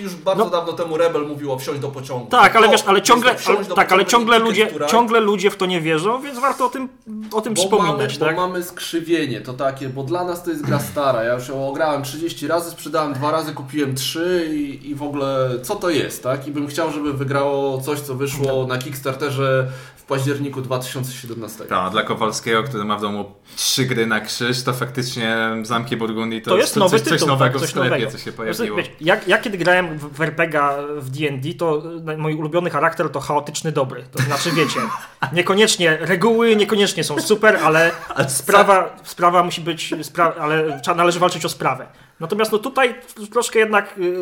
Już 0.01 0.15
bardzo 0.15 0.43
No. 0.43 0.49
dawno 0.49 0.73
temu 0.73 0.97
Rebel 0.97 1.27
mówił 1.27 1.51
o 1.51 1.59
wsiąść 1.59 1.79
do 1.79 1.87
pociągu. 1.89 2.27
Tak, 2.29 2.55
ale 2.55 2.69
wiesz, 2.69 2.83
ale 2.85 2.99
jest 2.99 3.07
ciągle, 3.07 3.35
ale, 3.47 3.65
tak, 3.65 3.91
ale 3.91 4.05
ciągle 4.05 4.39
ludzie, 4.39 4.71
ciągle 4.87 5.19
ludzie 5.19 5.51
w 5.51 5.57
to 5.57 5.65
nie 5.65 5.81
wierzą, 5.81 6.21
więc 6.21 6.39
warto 6.39 6.65
o 6.65 6.69
tym, 6.69 6.89
o 7.31 7.41
tym 7.41 7.53
Bo 7.53 7.61
przypominać, 7.61 8.19
mamy, 8.19 8.27
tak? 8.27 8.35
bo 8.35 8.47
mamy 8.47 8.63
skrzywienie, 8.63 9.41
to 9.41 9.53
takie, 9.53 9.89
bo 9.89 10.03
dla 10.03 10.23
nas 10.23 10.43
to 10.43 10.49
jest 10.49 10.65
gra 10.65 10.79
stara. 10.79 11.23
Ja 11.23 11.33
już 11.33 11.47
ją 11.47 11.67
ograłem 11.69 12.03
30 12.03 12.47
razy, 12.47 12.71
sprzedałem 12.71 13.13
dwa 13.13 13.31
razy, 13.31 13.53
kupiłem 13.53 13.95
trzy 13.95 14.49
i, 14.53 14.89
i 14.89 14.95
w 14.95 15.03
ogóle 15.03 15.49
co 15.63 15.75
to 15.75 15.89
jest, 15.89 16.23
tak? 16.23 16.47
I 16.47 16.51
bym 16.51 16.67
chciał, 16.67 16.91
żeby 16.91 17.13
wygrało 17.13 17.81
coś, 17.81 17.99
co 17.99 18.15
wyszło 18.15 18.67
na 18.67 18.77
Kickstarterze 18.77 19.67
w 19.95 20.03
październiku 20.03 20.61
2017. 20.61 21.65
Tak, 21.65 21.91
dla 21.91 22.03
Kowalskiego, 22.03 22.63
który 22.63 22.85
ma 22.85 22.97
w 22.97 23.01
domu 23.01 23.31
trzy 23.55 23.85
gry 23.85 24.07
na 24.07 24.19
krzyż, 24.19 24.63
to 24.63 24.73
faktycznie 24.73 25.37
Zamki 25.63 25.97
Burgundii 25.97 26.41
to, 26.41 26.49
To 26.51 26.57
jest 26.57 26.75
nowy 26.75 26.89
coś, 26.99 27.01
coś 27.01 27.13
tytuł, 27.13 27.27
nowego 27.27 27.59
tak, 27.59 27.68
coś 27.73 27.83
nowego. 27.83 28.11
co 28.11 28.17
się 28.17 28.25
Wiesz, 28.25 28.35
pojawiło. 28.35 28.77
wiecie, 28.77 28.91
jak, 29.01 29.27
ja 29.27 29.37
kiedy 29.37 29.57
grałem 29.57 29.97
w, 29.99 30.21
RPGa 30.21 30.75
w 30.97 31.09
D&D, 31.09 31.53
to 31.53 31.83
mój 32.17 32.35
ulubiony 32.35 32.69
charakter 32.69 33.09
to 33.09 33.19
chaotyczny 33.19 33.71
dobry. 33.71 34.03
To 34.11 34.23
znaczy, 34.23 34.51
wiecie, 34.51 34.79
niekoniecznie 35.33 35.97
reguły, 36.01 36.55
niekoniecznie 36.55 37.03
są 37.03 37.19
super, 37.21 37.59
ale 37.63 37.91
sprawa, 38.27 38.95
sprawa 39.03 39.43
musi 39.43 39.61
być, 39.61 39.93
spra 40.01 40.33
ale 40.39 40.81
należy 40.95 41.19
walczyć 41.19 41.45
o 41.45 41.49
sprawę. 41.49 41.87
Natomiast 42.19 42.51
no 42.51 42.57
tutaj 42.57 42.95
troszkę 43.31 43.59
jednak 43.59 43.95
yy, 43.97 44.13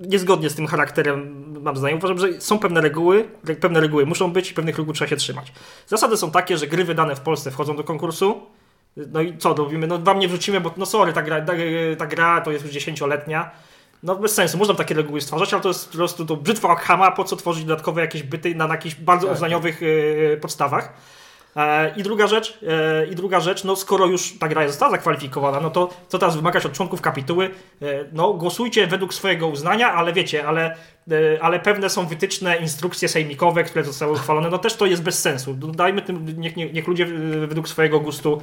niezgodnie 0.00 0.50
z 0.50 0.54
tym 0.54 0.66
charakterem 0.66 1.44
mam 1.62 1.76
zdanie. 1.76 1.96
Uważam, 1.96 2.18
że 2.18 2.40
są 2.40 2.58
pewne 2.58 2.80
reguły, 2.80 3.28
re- 3.48 3.56
pewne 3.56 3.80
reguły 3.80 4.06
muszą 4.06 4.32
być 4.32 4.50
i 4.50 4.54
pewnych 4.54 4.78
reguł 4.78 4.94
trzeba 4.94 5.08
się 5.08 5.16
trzymać. 5.16 5.52
Zasady 5.86 6.16
są 6.16 6.30
takie, 6.30 6.58
że 6.58 6.66
gry 6.66 6.84
wydane 6.84 7.16
w 7.16 7.20
Polsce 7.20 7.50
wchodzą 7.50 7.76
do 7.76 7.84
konkursu, 7.84 8.40
no 8.96 9.20
i 9.20 9.38
co, 9.38 9.54
robimy? 9.54 9.86
No 9.86 9.98
wam 9.98 10.18
nie 10.18 10.28
wrzucimy, 10.28 10.60
bo 10.60 10.74
no 10.76 10.86
sorry, 10.86 11.12
ta 11.12 11.22
gra, 11.22 11.40
ta, 11.40 11.52
ta 11.98 12.06
gra 12.06 12.40
to 12.40 12.50
jest 12.50 12.64
już 12.64 12.74
dziesięcioletnia. 12.74 13.50
No 14.02 14.16
bez 14.16 14.34
sensu, 14.34 14.58
można 14.58 14.74
takie 14.74 14.94
reguły 14.94 15.20
stwarzać, 15.20 15.52
ale 15.52 15.62
to 15.62 15.68
jest 15.68 15.88
po 15.90 15.96
prostu 15.96 16.26
to 16.26 16.36
brzytwa 16.36 16.68
Okhama, 16.68 17.10
po 17.10 17.24
co 17.24 17.36
tworzyć 17.36 17.64
dodatkowe 17.64 18.00
jakieś 18.00 18.22
byty 18.22 18.54
na, 18.54 18.66
jakichś 18.66 18.94
bardzo 18.94 19.26
Tak. 19.26 19.36
uznaniowych 19.36 19.80
e, 19.82 20.36
podstawach. 20.36 20.92
E, 21.58 21.92
I 21.96 22.02
druga 22.02 22.26
rzecz, 22.26 22.58
e, 22.68 23.06
i 23.06 23.14
druga 23.14 23.40
rzecz, 23.40 23.64
no 23.64 23.76
skoro 23.76 24.06
już 24.06 24.38
ta 24.38 24.48
gra 24.48 24.68
została 24.68 24.90
zakwalifikowana, 24.90 25.60
no 25.60 25.70
to 25.70 25.88
co 26.08 26.18
teraz 26.18 26.36
wymagać 26.36 26.66
od 26.66 26.72
członków 26.72 27.00
kapituły? 27.00 27.50
E, 27.82 27.86
no 28.12 28.34
głosujcie 28.34 28.86
według 28.86 29.14
swojego 29.14 29.48
uznania, 29.48 29.92
ale 29.92 30.12
wiecie, 30.12 30.46
ale, 30.46 30.76
ale 31.40 31.60
pewne 31.60 31.90
są 31.90 32.06
wytyczne, 32.06 32.56
instrukcje 32.56 33.08
sejmikowe, 33.08 33.64
które 33.64 33.84
zostały 33.84 34.12
uchwalone, 34.12 34.50
no 34.50 34.58
też 34.58 34.76
to 34.76 34.86
jest 34.86 35.02
bez 35.02 35.20
sensu. 35.20 35.54
Dajmy 35.54 36.02
tym, 36.02 36.40
niech, 36.40 36.56
niech, 36.56 36.88
ludzie 36.88 37.06
według 37.46 37.68
swojego 37.68 38.00
gustu 38.00 38.42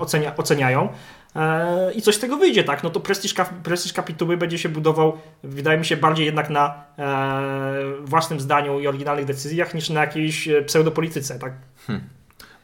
ocenia, 0.00 0.36
oceniają. 0.36 0.88
E, 1.36 1.92
I 1.92 2.02
coś 2.02 2.14
z 2.14 2.18
tego 2.18 2.36
wyjdzie, 2.36 2.64
tak? 2.64 2.82
No 2.82 2.90
to 2.90 3.00
prestiż, 3.00 3.34
prestiż 3.62 3.92
kapituły 3.92 4.36
będzie 4.36 4.58
się 4.58 4.68
budował, 4.68 5.18
wydaje 5.42 5.78
mi 5.78 5.84
się, 5.84 5.96
bardziej 5.96 6.26
jednak 6.26 6.50
na 6.50 6.84
e, 6.98 7.82
własnym 8.00 8.40
zdaniu 8.40 8.80
i 8.80 8.86
oryginalnych 8.86 9.24
decyzjach 9.24 9.74
niż 9.74 9.90
na 9.90 10.00
jakiejś 10.00 10.48
e, 10.48 10.62
pseudopolityce, 10.62 11.38
tak? 11.38 11.52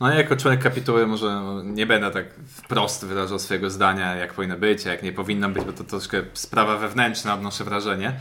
No 0.01 0.09
ja 0.09 0.15
jako 0.15 0.37
członek 0.37 0.63
kapituły 0.63 1.07
może 1.07 1.43
nie 1.65 1.87
będę 1.87 2.11
tak 2.11 2.27
wprost 2.47 3.07
wyrażał 3.07 3.39
swojego 3.39 3.71
zdania, 3.71 4.15
jak 4.15 4.33
powinno 4.33 4.57
być, 4.57 4.85
jak 4.85 5.03
nie 5.03 5.13
powinno 5.13 5.49
być, 5.49 5.65
bo 5.65 5.73
to 5.73 5.85
troszkę 5.85 6.23
sprawa 6.33 6.77
wewnętrzna, 6.77 7.35
odnoszę 7.35 7.65
wrażenie. 7.65 8.13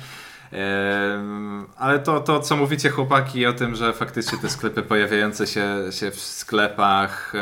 Ale 1.77 1.99
to, 1.99 2.19
to, 2.19 2.39
co 2.39 2.55
mówicie 2.55 2.89
chłopaki 2.89 3.45
o 3.45 3.53
tym, 3.53 3.75
że 3.75 3.93
faktycznie 3.93 4.37
te 4.37 4.49
sklepy 4.49 4.83
pojawiające 4.83 5.47
się, 5.47 5.65
się 5.91 6.11
w 6.11 6.19
sklepach, 6.19 7.33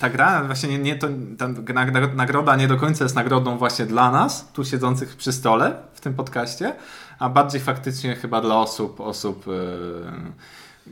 ta 0.00 0.10
gra, 0.10 0.44
właśnie 0.44 0.68
nie, 0.68 0.78
nie 0.78 0.96
to, 0.96 1.08
ta 1.38 1.48
nag- 1.48 2.14
nagroda 2.14 2.56
nie 2.56 2.68
do 2.68 2.76
końca 2.76 3.04
jest 3.04 3.16
nagrodą 3.16 3.58
właśnie 3.58 3.86
dla 3.86 4.10
nas, 4.10 4.48
tu 4.52 4.64
siedzących 4.64 5.16
przy 5.16 5.32
stole 5.32 5.76
w 5.94 6.00
tym 6.00 6.14
podcaście, 6.14 6.74
a 7.18 7.28
bardziej 7.28 7.60
faktycznie 7.60 8.16
chyba 8.16 8.40
dla 8.40 8.56
osób, 8.56 9.00
osób 9.00 9.44
em, 9.48 10.32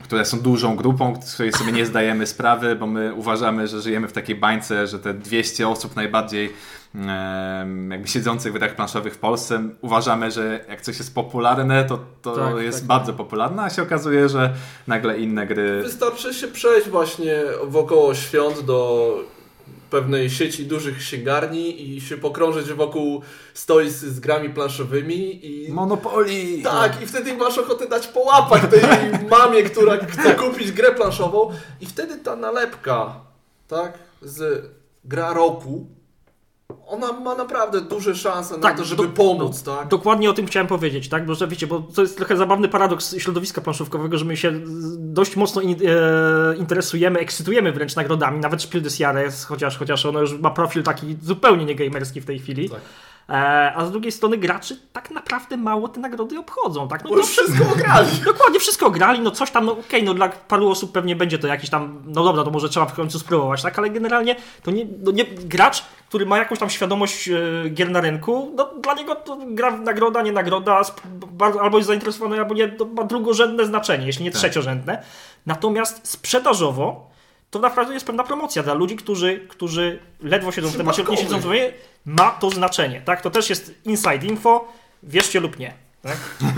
które 0.03 0.25
są 0.25 0.39
dużą 0.39 0.75
grupą, 0.75 1.21
z 1.21 1.33
której 1.33 1.53
sobie 1.53 1.71
nie 1.71 1.85
zdajemy 1.85 2.27
sprawy, 2.27 2.75
bo 2.75 2.87
my 2.87 3.13
uważamy, 3.13 3.67
że 3.67 3.81
żyjemy 3.81 4.07
w 4.07 4.13
takiej 4.13 4.35
bańce, 4.35 4.87
że 4.87 4.99
te 4.99 5.13
200 5.13 5.67
osób 5.69 5.95
najbardziej 5.95 6.53
jakby 7.89 8.07
siedzących 8.07 8.53
w 8.53 8.57
grach 8.57 8.75
planszowych 8.75 9.13
w 9.13 9.17
Polsce 9.17 9.69
uważamy, 9.81 10.31
że 10.31 10.65
jak 10.69 10.81
coś 10.81 10.97
jest 10.97 11.15
popularne, 11.15 11.83
to, 11.85 11.99
to 12.21 12.35
Tak, 12.35 12.63
jest 12.63 12.79
tak. 12.79 12.87
bardzo 12.87 13.13
popularne, 13.13 13.63
a 13.63 13.69
się 13.69 13.81
okazuje, 13.81 14.29
że 14.29 14.53
nagle 14.87 15.17
inne 15.17 15.47
gry... 15.47 15.81
Wystarczy 15.83 16.33
się 16.33 16.47
przejść 16.47 16.89
właśnie 16.89 17.35
wokoło 17.63 18.15
świąt 18.15 18.59
do 18.61 19.09
pewnej 19.89 20.29
sieci 20.29 20.65
dużych 20.65 20.97
księgarni 20.97 21.95
i 21.95 22.01
się 22.01 22.17
pokrążyć 22.17 22.73
wokół 22.73 23.21
stoisk 23.53 23.97
z 23.97 24.19
grami 24.19 24.49
planszowymi 24.49 25.45
i... 25.45 25.71
Monopolii! 25.71 26.63
Tak, 26.63 27.01
i 27.01 27.05
wtedy 27.05 27.33
masz 27.33 27.57
ochotę 27.57 27.87
dać 27.87 28.07
po 28.07 28.19
łapach 28.19 28.69
tej 28.69 28.81
mamie, 29.29 29.63
która 29.63 29.97
chce 29.97 30.35
kupić 30.35 30.71
grę 30.71 30.91
planszową 30.91 31.51
i 31.81 31.85
wtedy 31.85 32.17
ta 32.17 32.35
nalepka, 32.35 33.21
tak, 33.67 33.99
z 34.21 34.65
gra 35.05 35.33
roku, 35.33 35.87
ona 36.87 37.11
ma 37.13 37.35
naprawdę 37.35 37.81
duże 37.81 38.15
szanse 38.15 38.55
na 38.55 38.61
Tak, 38.61 38.77
to, 38.77 38.83
żeby 38.83 39.03
do- 39.03 39.09
pomóc, 39.09 39.63
tak? 39.63 39.87
Dokładnie 39.87 40.29
o 40.29 40.33
tym 40.33 40.45
chciałem 40.45 40.67
powiedzieć, 40.67 41.09
tak? 41.09 41.25
Bo 41.25 41.35
że 41.35 41.47
wiecie, 41.47 41.67
bo 41.67 41.79
to 41.95 42.01
jest 42.01 42.17
trochę 42.17 42.37
zabawny 42.37 42.67
paradoks 42.67 43.15
środowiska 43.17 43.61
planszówkowego, 43.61 44.17
że 44.17 44.25
my 44.25 44.37
się 44.37 44.51
dość 44.97 45.35
mocno 45.35 45.61
in, 45.61 45.75
e, 45.85 46.57
interesujemy, 46.57 47.19
ekscytujemy 47.19 47.71
wręcz 47.71 47.95
nagrodami, 47.95 48.39
nawet 48.39 48.61
Spiel 48.61 48.81
des 48.81 48.99
Jahres, 48.99 49.45
chociaż, 49.45 49.77
chociaż 49.77 50.05
ono 50.05 50.19
już 50.19 50.33
ma 50.39 50.49
profil 50.49 50.83
taki 50.83 51.17
zupełnie 51.21 51.65
nie 51.65 51.75
gamerski 51.75 52.21
w 52.21 52.25
tej 52.25 52.39
chwili. 52.39 52.69
Tak. 52.69 52.79
E, 53.29 53.73
a 53.75 53.85
z 53.85 53.91
drugiej 53.91 54.11
strony 54.11 54.37
graczy 54.37 54.79
tak 54.93 55.11
naprawdę 55.11 55.57
mało 55.57 55.87
te 55.87 55.99
nagrody 55.99 56.39
obchodzą, 56.39 56.87
tak? 56.87 57.03
No 57.03 57.09
to 57.09 57.23
wszystko 57.23 57.71
ograli. 57.73 58.07
Dokładnie, 58.25 58.59
wszystko 58.59 58.91
grali, 58.91 59.19
no 59.19 59.31
coś 59.31 59.51
tam, 59.51 59.65
no 59.65 59.71
okej, 59.71 60.03
no 60.03 60.13
dla 60.13 60.29
paru 60.29 60.69
osób 60.69 60.91
pewnie 60.91 61.15
będzie 61.15 61.39
to 61.39 61.47
jakiś 61.47 61.69
tam, 61.69 62.03
no 62.05 62.23
dobra, 62.23 62.43
to 62.43 62.51
może 62.51 62.69
trzeba 62.69 62.85
w 62.85 62.93
końcu 62.93 63.19
spróbować, 63.19 63.61
tak, 63.61 63.79
ale 63.79 63.89
generalnie 63.89 64.35
to 64.63 64.71
nie, 64.71 64.85
no 65.03 65.11
nie 65.11 65.25
gracz, 65.25 65.83
który 66.09 66.25
ma 66.25 66.37
jakąś 66.37 66.59
tam 66.59 66.69
świadomość 66.69 67.29
e, 67.29 67.69
gier 67.69 67.91
na 67.91 68.01
rynku, 68.01 68.53
no 68.55 68.69
dla 68.83 68.93
niego 68.93 69.15
to 69.15 69.37
gra 69.47 69.77
nagroda, 69.77 70.21
nie 70.21 70.31
nagroda, 70.31 70.81
bardzo, 71.31 71.61
albo 71.61 71.77
jest 71.77 71.87
zainteresowany, 71.87 72.39
albo 72.39 72.53
nie, 72.53 72.67
to 72.67 72.85
ma 72.85 73.03
drugorzędne 73.03 73.65
znaczenie, 73.65 74.05
jeśli 74.05 74.23
nie 74.23 74.31
trzeciorzędne. 74.31 75.03
Natomiast 75.45 76.07
sprzedażowo 76.07 77.09
to 77.51 77.59
naprawdę 77.59 77.93
jest 77.93 78.05
pewna 78.05 78.23
promocja 78.23 78.63
dla 78.63 78.73
ludzi, 78.73 78.95
którzy, 78.95 79.45
którzy 79.49 79.99
ledwo 80.21 80.51
siedzą 80.51 80.69
w 80.69 80.77
temacie, 80.77 81.03
nie 81.09 81.17
siedzą 81.17 81.39
w 81.39 81.41
temacie, 81.41 81.73
ma 82.07 82.31
to 82.31 82.49
znaczenie, 82.49 83.01
tak, 83.01 83.21
to 83.21 83.29
też 83.29 83.49
jest 83.49 83.73
inside 83.85 84.25
info, 84.25 84.67
wierzcie 85.03 85.39
lub 85.39 85.59
nie. 85.59 85.73
Tak? 86.01 86.17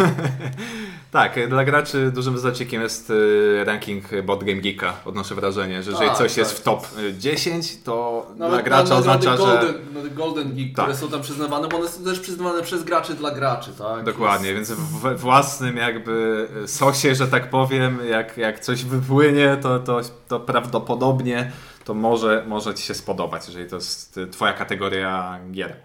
Tak, 1.12 1.50
dla 1.50 1.66
graczy 1.66 2.12
dużym 2.12 2.38
zacikiem 2.38 2.82
jest 2.82 3.10
y, 3.10 3.64
ranking 3.66 4.04
Board 4.24 4.44
Game 4.44 4.62
Geeka, 4.62 4.94
odnoszę 5.06 5.36
wrażenie, 5.36 5.84
że 5.84 5.92
jeżeli 5.92 6.10
Tak, 6.10 6.18
coś 6.18 6.32
tak. 6.32 6.38
jest 6.38 6.52
w 6.52 6.62
top 6.64 6.88
y, 7.00 7.14
10, 7.18 7.84
to 7.84 8.28
dla 8.38 8.50
Nawet 8.50 8.66
gracza 8.66 8.84
na- 8.84 9.00
nagrody 9.00 9.30
oznacza, 9.30 9.38
że... 9.38 9.58
Golden, 9.68 9.76
no, 9.94 10.00
Golden 10.16 10.56
Geek, 10.56 10.76
Tak. 10.76 10.86
które 10.86 10.98
są 10.98 11.10
tam 11.12 11.22
przyznawane, 11.22 11.68
bo 11.68 11.78
one 11.78 11.88
są 11.88 12.04
też 12.04 12.20
przyznawane 12.20 12.64
przez 12.64 12.84
graczy 12.84 13.14
dla 13.14 13.32
graczy, 13.32 13.72
tak? 13.78 14.04
Dokładnie, 14.04 14.54
więc 14.54 14.72
we 14.72 15.16
własnym 15.16 15.78
jakby 15.78 16.48
sosie, 16.66 17.16
że 17.16 17.28
tak 17.28 17.50
powiem, 17.50 18.00
jak, 18.10 18.38
jak 18.38 18.60
coś 18.60 18.84
wypłynie, 18.84 19.58
to, 19.62 19.80
to, 19.80 20.02
to 20.28 20.40
prawdopodobnie 20.40 21.52
to 21.90 21.94
może, 21.94 22.44
może 22.48 22.76
Ci 22.76 22.84
się 22.84 22.94
spodobać, 22.94 23.48
jeżeli 23.48 23.70
to 23.70 23.76
jest 23.76 24.18
y, 24.18 24.28
Twoja 24.28 24.54
kategoria 24.54 25.40
gier. 25.52 25.76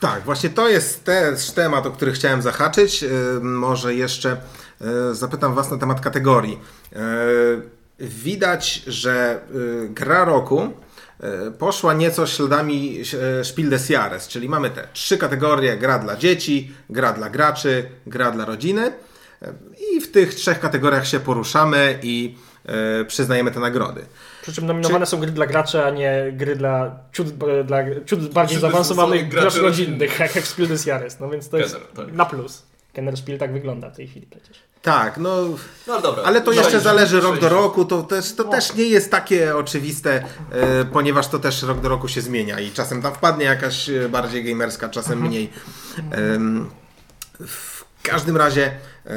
Tak, 0.00 0.22
właśnie 0.24 0.50
to 0.50 0.68
jest 0.68 1.04
też 1.04 1.50
temat, 1.50 1.86
o 1.86 1.90
który 1.90 2.12
chciałem 2.12 2.42
zahaczyć. 2.42 3.02
Yy, 3.02 3.10
Może 3.40 3.94
jeszcze 3.94 4.36
yy, 4.80 5.14
zapytam 5.14 5.54
Was 5.54 5.70
na 5.70 5.78
temat 5.78 6.00
kategorii. 6.00 6.60
Widać, 8.00 8.82
że 8.86 9.40
gra 9.88 10.24
roku 10.24 10.72
poszła 11.58 11.94
nieco 11.94 12.26
śladami 12.26 13.02
Spiel 13.42 13.70
des 13.70 13.88
Jahres, 13.90 14.28
czyli 14.28 14.48
mamy 14.48 14.70
te 14.70 14.88
trzy 14.92 15.18
kategorie: 15.18 15.76
gra 15.76 15.98
dla 15.98 16.16
dzieci, 16.16 16.74
gra 16.90 17.12
dla 17.12 17.30
graczy, 17.30 17.90
gra 18.06 18.30
dla 18.30 18.44
rodziny. 18.44 18.92
I 19.92 20.00
w 20.00 20.10
tych 20.10 20.34
trzech 20.34 20.60
kategoriach 20.60 21.06
się 21.06 21.20
poruszamy 21.20 21.98
i 22.02 22.36
przyznajemy 23.06 23.50
te 23.50 23.60
nagrody. 23.60 24.06
Przy 24.42 24.52
czym 24.52 24.66
nominowane 24.66 25.06
są 25.06 25.20
gry 25.20 25.30
dla 25.30 25.46
graczy, 25.46 25.84
a 25.84 25.90
nie 25.90 26.32
gry 26.32 26.56
dla 26.56 26.98
ciut, 27.12 27.26
e, 27.60 27.64
dla 27.64 27.78
ciut 28.06 28.32
bardziej 28.32 28.58
zaawansowanych 28.60 29.28
graczy 29.28 29.42
graczy 29.42 29.60
rodzinnych. 29.60 30.18
jak 30.18 30.32
Spiel 30.46 30.68
des 30.68 30.86
Jahres. 30.86 31.20
No 31.20 31.28
więc 31.30 31.48
to 31.48 31.58
jest 31.58 31.74
Kenner, 31.74 31.88
tak. 31.88 32.12
na 32.12 32.24
plus. 32.24 32.62
Kenner 32.92 33.16
Spiel 33.16 33.38
tak 33.38 33.52
wygląda 33.52 33.90
w 33.90 33.96
tej 33.96 34.08
chwili 34.08 34.26
przecież. 34.26 34.62
Tak, 34.82 35.18
no. 35.18 35.42
No 35.86 35.92
ale 35.92 36.02
dobra. 36.02 36.22
Ale 36.22 36.40
to 36.40 36.52
jeszcze 36.52 36.68
Przejść- 36.68 36.84
zależy 36.84 37.20
rok 37.20 37.38
do 37.40 37.48
roku, 37.48 37.84
to 37.84 38.02
też, 38.02 38.34
to 38.34 38.44
też 38.44 38.74
nie 38.74 38.84
jest 38.84 39.10
takie 39.10 39.56
oczywiste, 39.56 40.24
e, 40.52 40.84
ponieważ 40.84 41.28
to 41.28 41.38
też 41.38 41.62
rok 41.62 41.80
do 41.80 41.88
roku 41.88 42.08
się 42.08 42.20
zmienia 42.20 42.60
i 42.60 42.70
czasem 42.70 43.02
tam 43.02 43.14
wpadnie 43.14 43.44
jakaś 43.44 43.90
e, 43.90 44.08
bardziej 44.08 44.44
gamerska, 44.44 44.88
czasem 44.88 45.20
mniej. 45.20 45.50
Em, 46.10 46.70
w 47.46 47.84
każdym 48.02 48.36
razie, 48.36 48.66
e, 49.06 49.10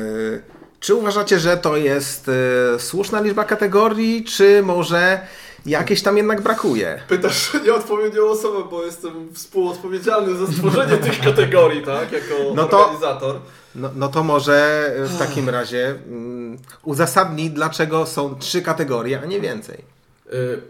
czy 0.80 0.96
uważacie, 0.96 1.40
że 1.40 1.58
to 1.58 1.78
jest 1.78 2.30
e, 2.76 2.80
słuszna 2.80 3.22
liczba 3.22 3.44
kategorii, 3.44 4.24
czy 4.24 4.62
może 4.64 5.20
jakieś 5.66 6.02
tam 6.04 6.18
jednak 6.18 6.42
brakuje? 6.42 7.02
Pytasz 7.08 7.52
nieodpowiednią 7.66 8.24
osobę, 8.26 8.64
bo 8.72 8.84
jestem 8.86 9.34
współodpowiedzialny 9.34 10.36
za 10.46 10.52
stworzenie 10.54 10.98
tych 11.08 11.20
kategorii, 11.22 11.82
tak? 11.84 12.12
Jako 12.12 12.34
No 12.56 12.68
to- 12.68 12.80
organizator. 12.86 13.40
No, 13.76 13.90
no 13.96 14.08
to 14.08 14.24
może 14.24 14.92
w 14.98 15.18
takim 15.20 15.50
razie 15.50 15.88
mm, 16.08 16.58
uzasadnij, 16.84 17.50
dlaczego 17.50 18.06
są 18.06 18.36
trzy 18.36 18.62
kategorie, 18.62 19.22
a 19.24 19.26
nie 19.26 19.42
więcej. 19.42 19.78
Y, 20.34 20.62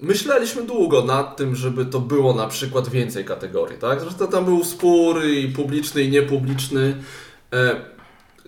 Myśleliśmy 0.00 0.62
długo 0.62 1.02
nad 1.04 1.36
tym, 1.36 1.56
żeby 1.56 1.86
to 1.86 2.00
było 2.00 2.34
na 2.34 2.46
przykład 2.48 2.88
więcej 2.88 3.24
kategorii, 3.24 3.78
tak? 3.78 4.00
Zresztą 4.00 4.26
tam 4.28 4.44
był 4.44 4.64
spór 4.64 5.24
i 5.24 5.48
publiczny 5.48 6.02
i 6.02 6.10
niepubliczny. 6.10 6.96
E, 7.52 7.76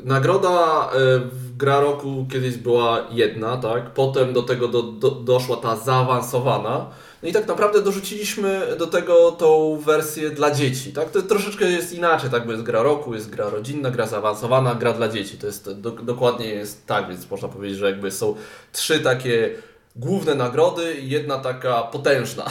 Nagroda 0.05 0.91
e, 0.93 1.19
w 1.19 1.57
Gra 1.57 1.81
Roku 1.81 2.27
kiedyś 2.33 2.57
była 2.57 3.07
jedna, 3.11 3.57
tak? 3.57 3.91
Potem 3.91 4.33
do 4.33 4.43
tego 4.43 4.69
do, 4.69 4.83
do, 4.83 5.11
doszła 5.11 5.57
ta 5.57 5.77
zaawansowana. 5.77 6.87
No 7.23 7.29
i 7.29 7.33
tak 7.33 7.47
naprawdę 7.47 7.83
dorzuciliśmy 7.83 8.77
do 8.79 8.87
tego 8.87 9.33
tą 9.33 9.79
wersję 9.87 10.31
dla 10.31 10.51
dzieci, 10.51 10.93
tak? 10.93 11.11
To 11.11 11.23
troszeczkę 11.23 11.65
jest 11.65 11.93
inaczej, 11.93 12.31
tak? 12.31 12.47
Bo 12.47 12.53
jest 12.53 12.65
gra 12.65 12.83
roku, 12.83 13.15
jest 13.15 13.31
gra 13.31 13.51
rodzinna, 13.51 13.91
gra 13.91 14.07
zaawansowana, 14.07 14.75
gra 14.75 14.93
dla 14.93 15.09
dzieci. 15.09 15.39
To 15.39 15.47
jest 15.47 15.81
do, 15.81 15.91
dokładnie 15.91 16.47
jest 16.47 16.87
tak, 16.87 17.09
więc 17.09 17.31
można 17.31 17.49
powiedzieć, 17.49 17.79
że 17.79 17.87
jakby 17.87 18.11
są 18.11 18.35
trzy 18.73 19.01
takie 19.01 19.55
główne 19.97 20.35
nagrody 20.35 20.95
i 20.95 21.11
jedna 21.11 21.39
taka 21.39 21.83
potężna. 21.83 22.45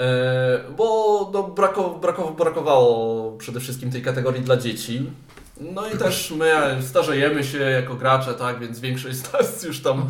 E, 0.00 0.60
bo 0.76 1.30
no, 1.32 1.42
brako, 1.42 1.90
brako, 1.90 2.30
brakowało 2.30 3.32
przede 3.38 3.60
wszystkim 3.60 3.92
tej 3.92 4.02
kategorii 4.02 4.42
dla 4.42 4.56
dzieci. 4.56 5.10
No 5.60 5.86
i 5.86 5.98
też 5.98 6.30
my 6.30 6.78
starzejemy 6.88 7.44
się 7.44 7.58
jako 7.58 7.94
gracze, 7.94 8.34
tak, 8.34 8.58
więc 8.60 8.80
większość 8.80 9.16
z 9.16 9.32
nas 9.32 9.62
już 9.68 9.80
tam 9.82 10.06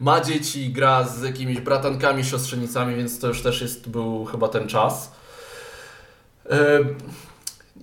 ma 0.00 0.20
dzieci, 0.20 0.72
gra 0.72 1.04
z 1.04 1.22
jakimiś 1.22 1.60
bratankami, 1.60 2.24
siostrzenicami, 2.24 2.94
więc 2.96 3.20
to 3.20 3.26
już 3.28 3.42
też 3.42 3.60
jest, 3.60 3.88
był 3.88 4.24
chyba 4.24 4.48
ten 4.48 4.68
czas. 4.68 5.12
E, 6.50 6.56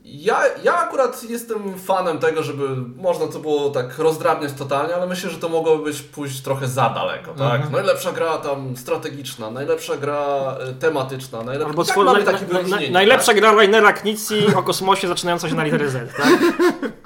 Ja, 0.04 0.40
ja 0.64 0.78
akurat 0.78 1.24
jestem 1.30 1.80
fanem 1.80 2.18
tego, 2.20 2.44
żeby 2.44 2.68
można 2.96 3.28
to 3.28 3.40
było 3.40 3.70
tak 3.70 3.98
rozdrabniać 3.98 4.54
totalnie, 4.54 4.96
ale 4.96 5.08
myślę, 5.08 5.30
że 5.30 5.38
to 5.38 5.50
mogłoby 5.50 5.84
być 5.84 6.02
pójść 6.02 6.42
trochę 6.42 6.68
za 6.68 6.90
daleko, 6.90 7.34
tak? 7.34 7.70
Najlepsza 7.72 8.12
gra 8.12 8.38
tam 8.38 8.78
strategiczna, 8.78 9.52
najlepsza 9.52 9.98
gra 9.98 10.56
e, 10.60 10.74
tematyczna, 10.74 11.44
najlepsza... 11.44 11.70
Albo 11.70 11.84
tak 11.86 11.96
swój- 11.96 12.06
na, 12.06 12.62
na, 12.62 12.68
na, 12.68 12.92
najlepsza 12.92 13.26
tak? 13.28 13.36
gra 13.36 13.52
Rainera 13.54 13.94
Knizzi 13.94 14.56
o 14.56 14.64
kosmosie 14.64 15.08
zaczynająca 15.08 15.50
się 15.50 15.56
na 15.56 15.64
literę 15.64 15.90
Z, 15.90 16.16
tak? 16.18 16.28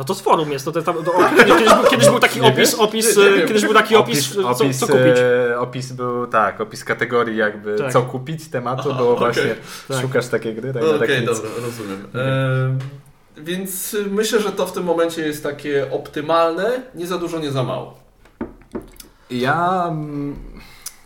No 0.00 0.04
to 0.04 0.14
z 0.14 0.20
forum 0.20 0.52
jest, 0.52 0.64
to, 0.64 0.72
to, 0.72 0.82
to, 0.82 0.92
kiedyś, 1.36 1.68
był, 1.74 1.84
kiedyś 1.90 2.08
był 2.08 2.18
taki 2.18 2.40
opis, 2.40 2.74
opis, 2.74 3.16
Nie, 3.16 3.30
nie 3.30 3.42
kiedyś 3.42 3.64
był 3.64 3.74
taki 3.74 3.96
opis, 3.96 4.34
co, 4.34 4.48
opis, 4.48 4.78
co 4.78 4.86
kupić. 4.86 5.18
e, 5.50 5.58
opis 5.58 5.92
był, 5.92 6.26
tak, 6.26 6.60
opis 6.60 6.84
kategorii 6.84 7.36
jakby 7.36 7.76
Tak. 7.76 7.92
co 7.92 8.02
kupić 8.02 8.48
tematu, 8.48 8.88
Aha, 8.90 8.98
było 8.98 9.16
okej. 9.16 9.24
właśnie 9.32 9.54
Tak. 9.88 10.00
szukasz 10.00 10.28
takiej 10.28 10.54
gry, 10.54 10.72
tak, 10.72 10.82
No, 10.82 10.88
Okej, 10.88 11.08
tak 11.08 11.20
nic. 11.20 11.26
dobra, 11.26 11.50
rozumiem. 11.62 12.06
E, 12.14 13.42
więc 13.42 13.94
y, 13.94 14.06
myślę, 14.10 14.40
że 14.40 14.52
to 14.52 14.66
w 14.66 14.72
tym 14.72 14.84
momencie 14.84 15.26
jest 15.26 15.42
takie 15.42 15.90
optymalne, 15.90 16.82
nie 16.94 17.06
za 17.06 17.18
dużo, 17.18 17.38
nie 17.38 17.50
za 17.50 17.62
mało. 17.62 17.98
Ja 19.30 19.84
mm, 19.88 20.36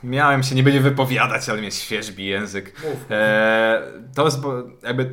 Miałem 0.04 0.42
się 0.42 0.54
nie 0.54 0.62
będzie 0.62 0.80
wypowiadać, 0.80 1.48
ale 1.48 1.60
mnie 1.60 1.70
świeżbi 1.70 2.26
język. 2.26 2.72
E, 3.10 3.82
to 4.14 4.24
jest 4.24 4.40
bo, 4.40 4.62
jakby 4.82 5.10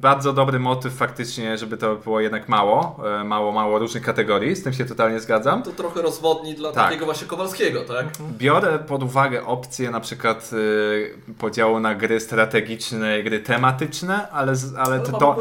bardzo 0.00 0.32
dobry 0.32 0.58
motyw 0.58 0.94
faktycznie, 0.94 1.58
żeby 1.58 1.76
to 1.76 1.96
było 1.96 2.20
jednak 2.20 2.48
mało, 2.48 3.00
e, 3.20 3.24
mało, 3.24 3.52
mało 3.52 3.78
różnych 3.78 4.02
kategorii, 4.02 4.56
z 4.56 4.62
tym 4.62 4.72
się 4.72 4.84
totalnie 4.84 5.20
zgadzam. 5.20 5.62
To 5.62 5.70
trochę 5.70 6.02
rozwodni 6.02 6.54
dla 6.54 6.72
Tak. 6.72 6.84
takiego 6.84 7.04
właśnie 7.04 7.26
Kowalskiego, 7.26 7.80
tak? 7.80 8.06
Biorę 8.38 8.78
pod 8.78 9.02
uwagę 9.02 9.46
opcje 9.46 9.90
na 9.90 10.00
przykład 10.00 10.50
y, 10.52 11.34
podziału 11.38 11.80
na 11.80 11.94
gry 11.94 12.20
strategiczne 12.20 13.20
i 13.20 13.24
gry 13.24 13.40
tematyczne, 13.40 14.28
ale, 14.30 14.52
ale, 14.78 14.94
Ale 14.94 15.00
to, 15.00 15.36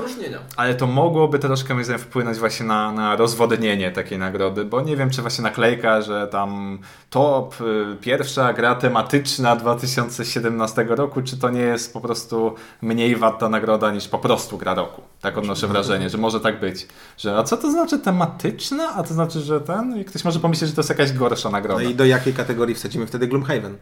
ale 0.55 0.75
to 0.75 0.87
mogłoby 0.87 1.39
troszkę 1.39 1.73
moim 1.73 1.83
zdaniem 1.83 2.01
wpłynąć 2.01 2.37
właśnie 2.37 2.65
na, 2.65 2.91
na 2.91 3.15
rozwodnienie 3.15 3.91
takiej 3.91 4.17
nagrody, 4.19 4.65
bo 4.65 4.81
nie 4.81 4.95
wiem 4.95 5.09
czy 5.09 5.21
właśnie 5.21 5.43
naklejka, 5.43 6.01
że 6.01 6.27
tam 6.27 6.79
top, 7.09 7.61
y, 7.61 7.95
pierwsza 8.01 8.53
gra 8.53 8.75
tematyczna 8.75 9.55
2017 9.55 10.85
roku, 10.89 11.21
czy 11.21 11.37
to 11.37 11.49
nie 11.49 11.61
jest 11.61 11.93
po 11.93 12.01
prostu 12.01 12.55
mniej 12.81 13.15
warta 13.15 13.49
nagroda 13.49 13.91
niż 13.91 14.07
po 14.07 14.17
prostu 14.19 14.46
gra 14.55 14.73
roku. 14.73 15.01
Tak 15.21 15.37
odnoszę 15.37 15.67
wrażenie, 15.67 16.09
że 16.09 16.17
może 16.17 16.39
tak 16.39 16.59
być. 16.59 16.87
Że 17.17 17.37
a 17.37 17.43
co 17.43 17.57
to 17.57 17.71
znaczy 17.71 17.99
tematyczna? 17.99 18.93
A 18.95 19.03
to 19.03 19.13
znaczy, 19.13 19.39
że 19.39 19.61
ten? 19.61 19.97
I 19.97 20.05
ktoś 20.05 20.23
może 20.23 20.39
pomyśleć, 20.39 20.69
że 20.69 20.75
to 20.75 20.79
jest 20.81 20.89
jakaś 20.89 21.11
gorsza 21.13 21.49
nagroda. 21.49 21.83
No 21.83 21.89
i 21.89 21.95
do 21.95 22.05
jakiej 22.05 22.33
kategorii 22.33 22.75
wsadzimy 22.75 23.07
wtedy 23.07 23.27
Gloomhaven? 23.27 23.77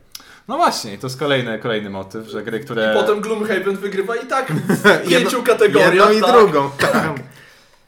No 0.47 0.57
właśnie, 0.57 0.97
to 0.97 1.07
jest 1.07 1.19
kolejny, 1.19 1.59
kolejny 1.59 1.89
motyw, 1.89 2.27
że 2.27 2.43
gry, 2.43 2.59
które... 2.59 2.91
I 2.91 3.01
potem 3.01 3.21
Gloomhaven 3.21 3.77
wygrywa 3.77 4.15
i 4.15 4.27
tak 4.27 4.51
w 4.53 4.83
pięciu 5.09 5.37
Jedno- 5.37 5.43
kategoriach. 5.43 5.93
Jedną 5.93 6.11
i 6.11 6.21
tak? 6.21 6.31
drugą. 6.31 6.69
Tak. 6.77 7.13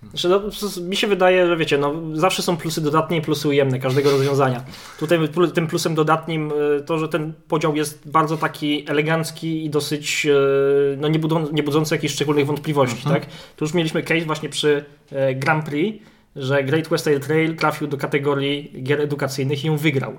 Znaczy, 0.09 0.29
no, 0.29 0.41
mi 0.81 0.95
się 0.95 1.07
wydaje, 1.07 1.47
że 1.47 1.57
wiecie, 1.57 1.77
no, 1.77 1.93
zawsze 2.13 2.41
są 2.41 2.57
plusy 2.57 2.81
dodatnie 2.81 3.17
i 3.17 3.21
plusy 3.21 3.47
ujemne 3.47 3.79
każdego 3.79 4.11
rozwiązania. 4.11 4.63
Tutaj 4.99 5.19
tym 5.53 5.67
plusem 5.67 5.95
dodatnim 5.95 6.51
y, 6.51 6.83
to, 6.85 6.99
że 6.99 7.07
ten 7.07 7.33
podział 7.47 7.75
jest 7.75 8.09
bardzo 8.09 8.37
taki 8.37 8.85
elegancki 8.89 9.65
i 9.65 9.69
dosyć 9.69 10.25
y, 10.25 10.97
no, 10.97 11.07
nie, 11.07 11.19
budą, 11.19 11.45
nie 11.51 11.63
budzący 11.63 11.95
jakichś 11.95 12.13
szczególnych 12.13 12.45
wątpliwości. 12.45 13.03
Tak? 13.03 13.25
Tu 13.55 13.65
już 13.65 13.73
mieliśmy 13.73 14.03
case 14.03 14.25
właśnie 14.25 14.49
przy 14.49 14.85
e, 15.11 15.35
Grand 15.35 15.65
Prix, 15.65 16.03
że 16.35 16.63
Great 16.63 16.87
Western 16.87 17.19
Trail 17.19 17.55
trafił 17.55 17.87
do 17.87 17.97
kategorii 17.97 18.83
gier 18.83 19.01
edukacyjnych 19.01 19.63
i 19.63 19.67
ją 19.67 19.77
wygrał. 19.77 20.13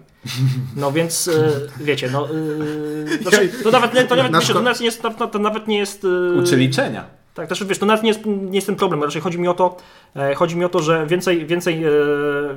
No 0.76 0.92
więc 0.92 1.28
e, 1.28 1.50
wiecie, 1.80 2.10
no, 2.12 2.28
y, 2.34 3.18
znaczy, 3.22 3.48
to 3.62 3.70
nawet, 3.70 3.94
nie- 3.94 4.04
to 4.04 4.16
nawet, 4.16 4.32
Na 4.32 4.40
wiecie, 4.40 4.52
to 4.52 4.60
nawet 4.62 4.80
nie 4.80 4.86
jest, 4.86 5.02
to, 5.02 5.26
to 5.28 5.38
nawet 5.38 5.68
nie 5.68 5.78
jest 5.78 6.04
y, 6.04 6.32
Uczy 6.42 6.56
liczenia. 6.56 7.17
Tak, 7.38 7.48
też 7.48 7.64
wiesz, 7.64 7.78
to 7.78 7.86
nawet 7.86 8.02
nie 8.02 8.08
jest, 8.08 8.20
nie 8.26 8.54
jest 8.54 8.66
ten 8.66 8.76
problem, 8.76 9.02
raczej 9.02 9.22
chodzi 9.22 9.38
mi 9.38 9.48
o 9.48 9.54
to, 9.54 9.76
e, 10.16 10.34
chodzi 10.34 10.56
mi 10.56 10.64
o 10.64 10.68
to, 10.68 10.82
że 10.82 11.06
więcej, 11.06 11.46
więcej, 11.46 11.84
e, 11.84 11.90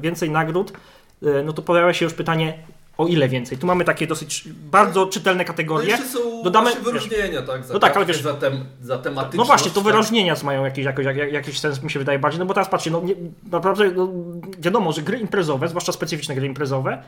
więcej 0.01 0.29
nagród, 0.29 0.71
e, 1.23 1.43
no 1.43 1.53
to 1.53 1.61
pojawia 1.61 1.93
się 1.93 2.05
już 2.05 2.13
pytanie, 2.13 2.53
o 2.97 3.07
ile 3.07 3.29
więcej. 3.29 3.57
Tu 3.57 3.67
mamy 3.67 3.85
takie 3.85 4.07
dosyć 4.07 4.43
bardzo 4.71 5.05
czytelne 5.07 5.43
No 5.43 5.47
kategorie. 5.47 5.89
jeszcze 5.89 6.05
są 6.05 6.43
Dodamy- 6.43 6.75
wyróżnienia, 6.83 7.41
tak? 7.41 7.65
Za 7.65 7.73
No 7.73 7.79
tak, 7.79 7.97
ale 7.97 8.05
wiesz- 8.05 8.21
za, 8.21 8.33
tem, 8.33 8.65
za 8.81 8.97
tematyczność. 8.97 9.37
No 9.37 9.45
właśnie, 9.45 9.71
to 9.71 9.75
tak? 9.81 9.83
wyróżnienia 9.83 10.35
mają 10.43 10.65
jakiś, 10.65 10.85
jakiś, 10.85 11.05
jak- 11.05 11.33
jakiś 11.33 11.59
sens, 11.59 11.83
mi 11.83 11.91
się 11.91 11.99
wydaje 11.99 12.19
bardziej, 12.19 12.39
no 12.39 12.45
bo 12.45 12.53
teraz 12.53 12.69
patrzcie, 12.69 12.91
no 12.91 13.01
nie, 13.01 13.15
naprawdę 13.51 13.91
no, 13.91 14.09
wiadomo, 14.59 14.91
że 14.91 15.01
gry 15.01 15.17
imprezowe, 15.19 15.67
zwłaszcza 15.67 15.91
specyficzne 15.91 16.35
gry 16.35 16.47
imprezowe, 16.47 17.03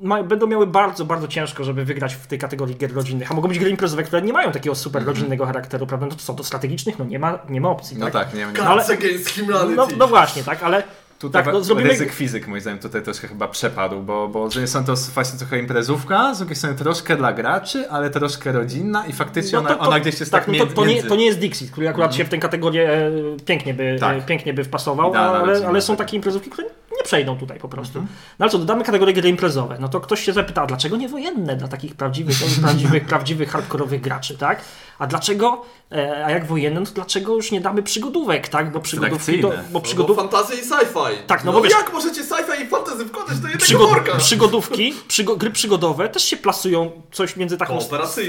ma, 0.00 0.22
będą 0.22 0.46
miały 0.46 0.66
bardzo, 0.66 1.04
bardzo 1.04 1.28
ciężko, 1.28 1.64
żeby 1.64 1.84
wygrać 1.84 2.14
w 2.14 2.26
tej 2.26 2.38
kategorii 2.38 2.76
gier 2.76 2.94
rodzinnych. 2.94 3.30
A 3.32 3.34
mogą 3.34 3.48
być 3.48 3.58
gry 3.58 3.70
imprezowe, 3.70 4.02
które 4.02 4.22
nie 4.22 4.32
mają 4.32 4.52
takiego 4.52 4.74
super 4.74 5.04
rodzinnego 5.04 5.46
charakteru, 5.46 5.86
prawda? 5.86 6.06
No 6.06 6.12
to 6.14 6.22
są 6.22 6.36
to 6.36 6.44
strategicznych, 6.44 6.98
no 6.98 7.04
nie 7.04 7.18
ma, 7.18 7.38
nie 7.48 7.60
ma 7.60 7.68
opcji, 7.68 7.96
No 7.98 8.06
tak? 8.10 8.12
tak, 8.14 8.34
nie, 8.34 8.46
nie. 8.46 8.52
Cards 8.52 8.90
Ale- 8.90 8.98
Humanity. 9.46 9.76
No, 9.76 9.88
no 9.98 10.08
właśnie, 10.08 10.42
tak, 10.44 10.62
ale 10.62 10.82
Tutaj 11.18 11.44
tak, 11.44 11.54
no, 11.54 11.60
zrobimy... 11.64 11.88
ryzyk 11.88 12.12
fizyk 12.12 12.48
moim 12.48 12.60
zdaniem 12.60 12.78
tutaj 12.78 13.02
troszkę 13.02 13.28
chyba 13.28 13.48
przepadł, 13.48 14.00
bo, 14.02 14.28
bo 14.28 14.50
z 14.50 14.54
jednej 14.54 14.68
strony 14.68 14.86
to 14.86 14.94
właśnie 15.14 15.38
trochę 15.38 15.58
imprezówka, 15.58 16.34
z 16.34 16.38
drugiej 16.38 16.56
strony 16.56 16.76
troszkę 16.76 17.16
dla 17.16 17.32
graczy, 17.32 17.90
ale 17.90 18.10
troszkę 18.10 18.52
rodzinna 18.52 19.06
i 19.06 19.12
faktycznie 19.12 19.58
No 19.58 19.62
to- 19.62 19.68
ona, 19.68 19.76
to- 19.78 19.88
ona 19.88 20.00
gdzieś 20.00 20.20
jest 20.20 20.32
tak, 20.32 20.44
tak, 20.46 20.54
no 20.58 20.66
to, 20.66 20.72
to, 20.72 20.86
nie, 20.86 21.02
to 21.02 21.16
nie 21.16 21.26
jest 21.26 21.38
Dixit, 21.38 21.70
który 21.70 21.88
akurat 21.88 22.14
się 22.14 22.24
w 22.24 22.28
tę 22.28 22.38
kategorię 22.38 22.90
e, 22.92 23.10
pięknie 23.46 23.74
by, 23.74 23.96
Tak. 24.00 24.18
e, 24.18 24.22
pięknie 24.22 24.54
by 24.54 24.64
wpasował, 24.64 25.10
Idealna 25.10 25.38
ale, 25.38 25.66
ale 25.66 25.80
są 25.80 25.96
tak. 25.96 26.06
takie 26.06 26.16
imprezówki, 26.16 26.50
które 26.50 26.68
nie 27.02 27.06
przejdą 27.06 27.38
tutaj 27.38 27.58
po 27.58 27.68
prostu. 27.68 27.98
No 28.00 28.06
ale 28.38 28.50
co, 28.50 28.58
dodamy 28.58 28.84
kategorię 28.84 29.14
gry 29.14 29.28
imprezowe, 29.28 29.76
no 29.80 29.88
to 29.88 30.00
ktoś 30.00 30.24
się 30.24 30.32
zapyta, 30.32 30.62
a 30.62 30.66
dlaczego 30.66 30.96
nie 30.96 31.08
wojenne 31.08 31.56
dla 31.56 31.68
takich 31.68 31.94
prawdziwych, 31.94 32.36
prawdziwych, 32.62 33.04
prawdziwych 33.06 33.50
hardkorowych 33.50 34.00
graczy, 34.00 34.38
tak? 34.38 34.60
A 34.98 35.06
dlaczego, 35.06 35.62
e, 35.92 36.26
a 36.26 36.30
jak 36.30 36.46
wojenne, 36.46 36.80
no 36.80 36.86
to 36.86 36.92
dlaczego 36.92 37.34
już 37.34 37.50
nie 37.50 37.60
damy 37.60 37.82
przygodówek, 37.82 38.48
tak? 38.48 38.72
Bo 38.72 38.80
przygodówki, 38.80 39.40
to, 39.40 39.48
Abstrakcyjne. 39.48 39.56
bo 39.56 39.72
No 39.72 39.72
bo 39.72 39.80
przygodów... 39.80 40.16
fantazja 40.16 40.56
i 40.56 40.62
sci-fi. 40.62 41.16
Tak, 41.26 41.44
no 41.44 41.52
bo 41.52 41.60
wiesz- 41.60 41.72
jak 41.72 41.92
możecie 41.92 42.22
sci-fi 42.24 42.62
i 42.62 42.66
fantasy 42.66 43.04
wkładać 43.04 43.38
do 43.38 43.48
jednego 43.48 43.58
Przygod 43.64 43.90
worka? 43.90 44.16
przygodówki, 44.18 44.94
przygo 45.08 45.36
gry 45.36 45.50
przygodowe 45.50 46.08
też 46.08 46.24
się 46.24 46.36
plasują 46.36 46.90
coś 47.12 47.36
między 47.36 47.56
taką 47.58 47.78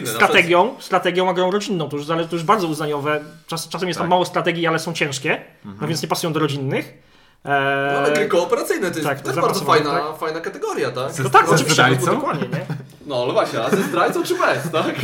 strategią, 0.06 0.76
strategią 0.80 1.30
a 1.30 1.34
grą 1.34 1.52
rodzinną. 1.52 1.90
To 1.90 1.98
już, 1.98 2.08
to 2.08 2.16
już 2.32 2.44
bardzo 2.44 2.68
uznaniowe. 2.68 3.22
Czas, 3.48 3.70
czasem 3.70 3.88
jest 3.88 3.98
tam 3.98 4.06
Tak. 4.06 4.10
mało 4.10 4.26
strategii, 4.26 4.68
ale 4.68 4.80
są 4.80 4.94
ciężkie, 4.94 5.42
no 5.82 5.88
więc 5.88 6.02
nie 6.02 6.08
pasują 6.08 6.34
do 6.34 6.40
rodzinnych. 6.40 7.13
Eee, 7.46 7.94
No, 7.94 8.00
ale 8.00 8.14
gry 8.14 8.28
kooperacyjne 8.28 8.92
to 8.92 8.98
jest 8.98 9.10
tak, 9.10 9.22
też 9.22 9.36
bardzo 9.36 9.66
fajna, 9.66 9.90
tak. 9.90 10.18
fajna 10.20 10.40
kategoria, 10.42 10.92
tak? 10.92 11.12
Ze- 11.12 11.24
no 11.24 11.30
tak, 11.30 11.46
ze 11.48 11.52
oczywiście, 11.56 11.74
zdrajcą? 11.84 12.06
dokładnie, 12.06 12.48
nie? 12.48 12.66
No 13.08 13.24
ale 13.24 13.34
właśnie, 13.34 13.62
a 13.64 13.70
ze 13.70 13.84
zdrajcą 13.84 14.24
czy 14.24 14.34
bez, 14.38 14.72
tak? 14.72 14.96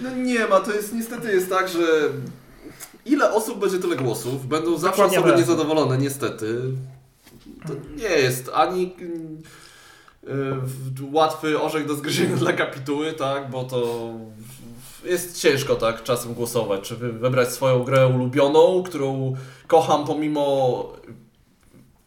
No 0.00 0.10
nie 0.16 0.46
ma, 0.46 0.60
to 0.60 0.72
jest 0.72 0.94
niestety 0.94 1.32
jest 1.32 1.50
tak, 1.50 1.68
że 1.68 1.78
ile 3.06 3.32
osób 3.32 3.58
będzie 3.58 3.78
tyle 3.78 3.96
głosów, 3.96 4.46
będą 4.46 4.78
zawsze 4.78 4.90
Dokładnie 4.96 5.18
osoby 5.18 5.30
tak. 5.32 5.40
niezadowolone, 5.40 5.98
niestety. 5.98 6.60
To 7.66 7.72
nie 7.96 8.08
jest 8.08 8.50
ani 8.54 8.94
mm, 9.00 9.42
y, 10.28 11.12
łatwy 11.12 11.60
orzech 11.60 11.86
do 11.86 11.94
zgryzienia 11.94 12.36
dla 12.36 12.52
kapituły, 12.52 13.12
tak, 13.12 13.50
bo 13.50 13.64
to 13.64 14.10
jest 15.04 15.40
ciężko 15.40 15.74
tak 15.74 16.02
czasem 16.02 16.34
głosować, 16.34 16.80
czy 16.80 16.96
wy- 16.96 17.12
wybrać 17.12 17.48
swoją 17.52 17.84
grę 17.84 18.06
ulubioną, 18.08 18.82
którą 18.86 19.36
kocham 19.68 20.04
pomimo 20.06 20.84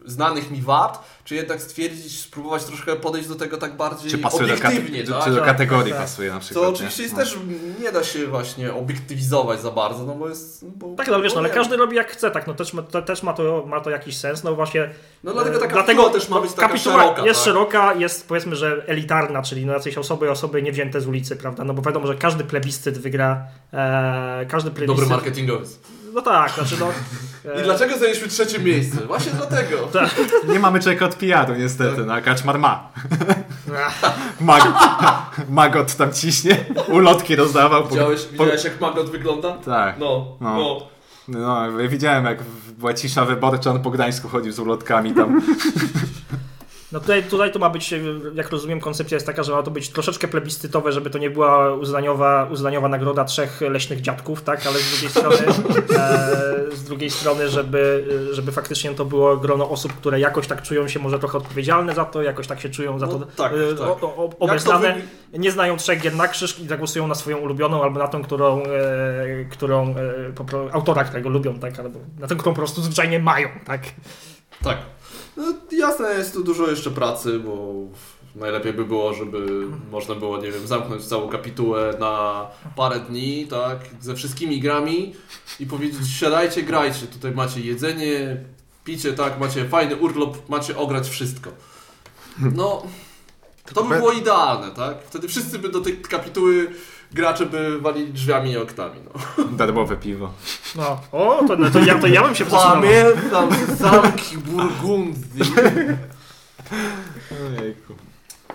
znanych 0.05 0.51
mi 0.51 0.61
wad, 0.61 1.03
czy 1.23 1.35
jednak 1.35 1.61
stwierdzić, 1.61 2.19
spróbować 2.19 2.63
troszkę 2.65 2.95
podejść 2.95 3.27
do 3.27 3.35
tego 3.35 3.57
tak 3.57 3.77
bardziej 3.77 4.11
Czy 4.11 4.17
pasuje 4.17 4.47
do, 4.47 4.53
obiektywnie, 4.53 5.03
czy, 5.03 5.11
tak? 5.11 5.23
czy 5.23 5.29
do 5.29 5.35
Tak, 5.35 5.45
kategorii 5.45 5.91
tak. 5.93 6.01
pasuje 6.01 6.31
na 6.31 6.39
przykład. 6.39 6.63
To 6.65 6.69
oczywiście 6.69 7.03
jest 7.03 7.15
No. 7.15 7.21
też, 7.23 7.37
nie 7.81 7.91
da 7.91 8.03
się 8.03 8.27
właśnie 8.27 8.73
obiektywizować 8.73 9.61
za 9.61 9.71
bardzo, 9.71 10.03
no 10.05 10.15
bo 10.15 10.29
jest... 10.29 10.65
Bo, 10.69 10.95
Tak, 10.95 11.07
no 11.07 11.13
ale 11.13 11.23
wiesz, 11.23 11.33
no, 11.33 11.39
ale 11.39 11.49
każdy 11.49 11.77
robi 11.77 11.95
jak 11.95 12.11
chce, 12.11 12.31
tak, 12.31 12.47
no 12.47 12.53
też, 12.53 12.73
ma- 12.73 12.81
to, 12.81 13.01
też 13.01 13.23
ma, 13.23 13.33
to, 13.33 13.63
ma 13.67 13.79
to 13.81 13.89
jakiś 13.89 14.17
sens, 14.17 14.43
no 14.43 14.55
właśnie. 14.55 14.89
No 15.23 15.33
dlatego 15.33 15.59
taka 15.59 15.73
dlatego 15.73 16.09
też 16.09 16.29
ma 16.29 16.41
być 16.41 16.53
taka 16.53 16.77
szeroka, 16.77 17.25
jest 17.25 17.39
tak? 17.39 17.45
szeroka, 17.45 17.93
jest 17.93 18.27
powiedzmy, 18.27 18.55
że 18.55 18.83
elitarna, 18.87 19.41
czyli 19.41 19.65
no 19.65 19.73
jacyś 19.73 19.97
osoby, 19.97 20.31
osoby 20.31 20.61
nie 20.61 20.71
wzięte 20.71 21.01
z 21.01 21.07
ulicy, 21.07 21.35
prawda, 21.35 21.63
no 21.63 21.73
bo 21.73 21.81
wiadomo, 21.81 22.07
że 22.07 22.15
każdy 22.15 22.43
plebiscyt 22.43 22.97
wygra, 22.97 23.47
e, 23.73 24.45
każdy 24.49 24.71
plebiscyt... 24.71 24.97
Dobry 24.99 25.15
marketingowy. 25.15 25.65
No 26.13 26.21
tak, 26.21 26.51
znaczy 26.51 26.75
no... 26.79 26.87
I 27.59 27.63
dlaczego 27.63 27.97
zajęliśmy 27.97 28.27
trzecie 28.27 28.59
miejsce? 28.59 28.97
Właśnie 29.07 29.31
dlatego. 29.31 29.77
Tak. 29.93 30.09
Nie 30.47 30.59
mamy 30.59 30.79
człowieka 30.79 31.05
od 31.05 31.15
PR-u 31.15 31.55
niestety, 31.55 32.05
no 32.05 32.13
a 32.13 32.21
Kaczmar 32.21 32.59
ma. 32.59 32.89
Mag 34.41 34.61
Magot 35.49 35.95
tam 35.95 36.13
ciśnie, 36.13 36.65
ulotki 36.87 37.35
rozdawał. 37.35 37.87
Widziałeś, 37.87 38.21
po- 38.21 38.31
widziałeś 38.31 38.63
jak 38.63 38.81
Magot 38.81 39.09
wygląda? 39.11 39.51
Tak. 39.57 39.99
No, 39.99 40.37
No. 40.41 40.55
no. 40.57 40.81
No, 41.27 41.67
widziałem 41.89 42.25
jak 42.25 42.43
była 42.77 42.93
cisza 42.93 43.25
wyborcza, 43.25 43.71
on 43.71 43.81
po 43.81 43.91
Gdańsku 43.91 44.29
chodził 44.29 44.51
z 44.51 44.59
ulotkami 44.59 45.13
tam. 45.13 45.41
No 46.91 46.99
tutaj, 46.99 47.23
tutaj 47.23 47.51
to 47.51 47.59
ma 47.59 47.69
być, 47.69 47.93
jak 48.35 48.49
rozumiem, 48.49 48.79
koncepcja 48.79 49.15
jest 49.15 49.25
taka, 49.25 49.43
że 49.43 49.51
ma 49.51 49.63
to 49.63 49.71
być 49.71 49.89
troszeczkę 49.89 50.27
plebiscytowe, 50.27 50.91
żeby 50.91 51.09
to 51.09 51.17
nie 51.17 51.29
była 51.29 51.73
uznaniowa, 51.75 52.47
uznaniowa 52.51 52.87
nagroda 52.89 53.25
trzech 53.25 53.61
leśnych 53.61 54.01
dziadków, 54.01 54.41
tak, 54.41 54.67
ale 54.67 54.79
z 54.79 54.91
drugiej 54.91 55.09
strony, 55.09 55.37
e, 56.71 56.75
z 56.75 56.83
drugiej 56.83 57.09
strony 57.09 57.49
żeby, 57.49 58.05
żeby 58.31 58.51
faktycznie 58.51 58.91
to 58.91 59.05
było 59.05 59.37
grono 59.37 59.69
osób, 59.69 59.93
które 59.93 60.19
jakoś 60.19 60.47
tak 60.47 60.61
czują 60.61 60.87
się 60.87 60.99
może 60.99 61.19
trochę 61.19 61.37
odpowiedzialne 61.37 61.95
za 61.95 62.05
to, 62.05 62.21
jakoś 62.21 62.47
tak 62.47 62.59
się 62.61 62.69
czują 62.69 62.99
za 62.99 63.05
No 63.05 63.13
to 63.19 63.25
tak, 63.25 63.53
e, 63.53 63.75
tak. 63.75 63.87
o- 63.87 64.15
o- 64.15 64.29
obeznane, 64.39 64.95
nie 65.33 65.51
znają 65.51 65.77
trzech 65.77 66.01
gier 66.01 66.15
na 66.15 66.27
krzyż 66.27 66.59
i 66.59 66.67
zagłosują 66.67 67.07
na 67.07 67.15
swoją 67.15 67.37
ulubioną 67.37 67.83
albo 67.83 67.99
na 67.99 68.07
tą, 68.07 68.23
którą, 68.23 68.63
e, 68.63 69.45
którą 69.51 69.95
e, 70.69 70.73
autora, 70.73 71.03
którego 71.03 71.29
lubią, 71.29 71.59
tak, 71.59 71.79
albo 71.79 71.99
na 72.19 72.27
tę, 72.27 72.35
którą 72.35 72.51
po 72.53 72.57
prostu 72.59 72.81
zwyczajnie 72.81 73.19
mają, 73.19 73.49
tak. 73.65 73.81
Tak. 74.63 74.77
No, 75.37 75.53
jasne, 75.71 76.13
jest 76.13 76.33
tu 76.33 76.43
dużo 76.43 76.69
jeszcze 76.69 76.91
pracy, 76.91 77.39
bo 77.39 77.73
najlepiej 78.35 78.73
by 78.73 78.85
było, 78.85 79.13
żeby 79.13 79.67
można 79.91 80.15
było, 80.15 80.37
nie 80.37 80.51
wiem, 80.51 80.67
zamknąć 80.67 81.05
całą 81.05 81.29
kapitułę 81.29 81.93
na 81.99 82.47
parę 82.75 82.99
dni, 82.99 83.47
tak, 83.47 83.79
ze 84.01 84.15
wszystkimi 84.15 84.59
grami 84.59 85.15
i 85.59 85.65
powiedzieć, 85.65 86.07
siadajcie, 86.19 86.63
grajcie, 86.63 87.07
tutaj 87.07 87.31
macie 87.31 87.61
jedzenie, 87.61 88.37
picie, 88.83 89.13
tak, 89.13 89.39
macie 89.39 89.69
fajny 89.69 89.95
urlop, 89.95 90.49
macie 90.49 90.77
ograć 90.77 91.09
wszystko. 91.09 91.51
No, 92.55 92.83
to 93.73 93.83
by 93.83 93.95
było 93.95 94.11
idealne, 94.11 94.71
tak? 94.71 94.97
Wtedy 95.03 95.27
wszyscy 95.27 95.59
by 95.59 95.69
do 95.69 95.81
tej 95.81 95.97
kapituły 95.97 96.71
gracze 97.13 97.45
by 97.45 97.79
walili 97.81 98.13
drzwiami 98.13 98.51
i 98.51 98.57
oknami, 98.57 98.95
no. 99.05 99.21
Darmowe 99.57 99.97
piwo. 99.97 100.33
No, 100.75 101.01
o, 101.11 101.43
to, 101.47 101.55
no, 101.55 101.71
to, 101.71 101.79
ja, 101.79 101.99
to 101.99 102.07
ja 102.07 102.23
bym 102.23 102.35
się 102.35 102.45
zasunął. 102.45 102.73
Pamiętam 102.81 103.49
zamki 103.75 104.37
Burgundii. 104.37 105.41
Ojejku. 107.57 107.93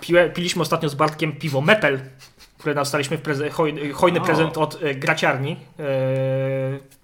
piłe, 0.01 0.29
piliśmy 0.29 0.61
ostatnio 0.61 0.89
z 0.89 0.95
Bartkiem 0.95 1.31
piwo 1.31 1.61
Metal, 1.61 1.99
które 2.57 2.75
dostaliśmy 2.75 3.17
w 3.17 3.21
preze- 3.21 3.49
hoj, 3.49 3.91
hojny 3.93 4.21
O. 4.21 4.23
prezent 4.23 4.57
od 4.57 4.83
e, 4.83 4.95
graciarni 4.95 5.51
e, 5.79 5.83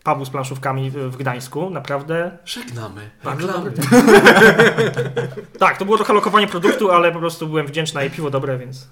Pawłu 0.03 0.25
z 0.25 0.29
planszówkami 0.29 0.91
w, 0.91 0.95
w 0.95 1.17
Gdańsku. 1.17 1.69
Naprawdę 1.69 2.37
Żegnamy. 2.45 3.09
Bardzo 3.23 3.47
Reklamy. 3.47 3.71
Tak, 5.59 5.77
to 5.77 5.85
było 5.85 5.97
trochę 5.97 6.13
lokowanie 6.13 6.47
produktu, 6.47 6.91
ale 6.91 7.11
po 7.11 7.19
prostu 7.19 7.47
byłem 7.47 7.67
wdzięczna 7.67 8.03
i 8.03 8.09
piwo 8.09 8.29
dobre, 8.29 8.57
więc. 8.57 8.87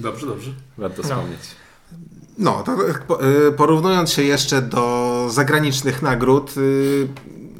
Dobrze, 0.00 0.26
dobrze. 0.26 0.50
Warto 0.78 1.02
No. 1.02 1.08
wspomnieć. 1.08 1.40
No, 2.38 2.64
y, 3.48 3.52
porównując 3.52 4.12
się 4.12 4.22
jeszcze 4.22 4.62
do 4.62 5.26
zagranicznych 5.30 6.02
nagród, 6.02 6.56
y, 6.56 7.08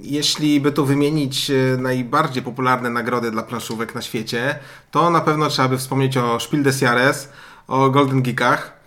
jeśli 0.03 0.61
by 0.61 0.72
tu 0.72 0.86
wymienić 0.86 1.51
najbardziej 1.78 2.43
popularne 2.43 2.91
nagrody 2.91 3.30
dla 3.30 3.43
planszówek 3.43 3.95
na 3.95 4.03
świecie, 4.03 4.59
to 4.91 5.11
na 5.11 5.20
pewno 5.20 5.49
trzeba 5.49 5.68
by 5.68 5.78
wspomnieć 5.78 6.16
o 6.16 6.41
Spiel 6.41 6.62
des 6.62 6.80
Jahres, 6.80 7.28
o 7.68 7.91
Golden 7.91 8.22
Geekach. 8.22 8.79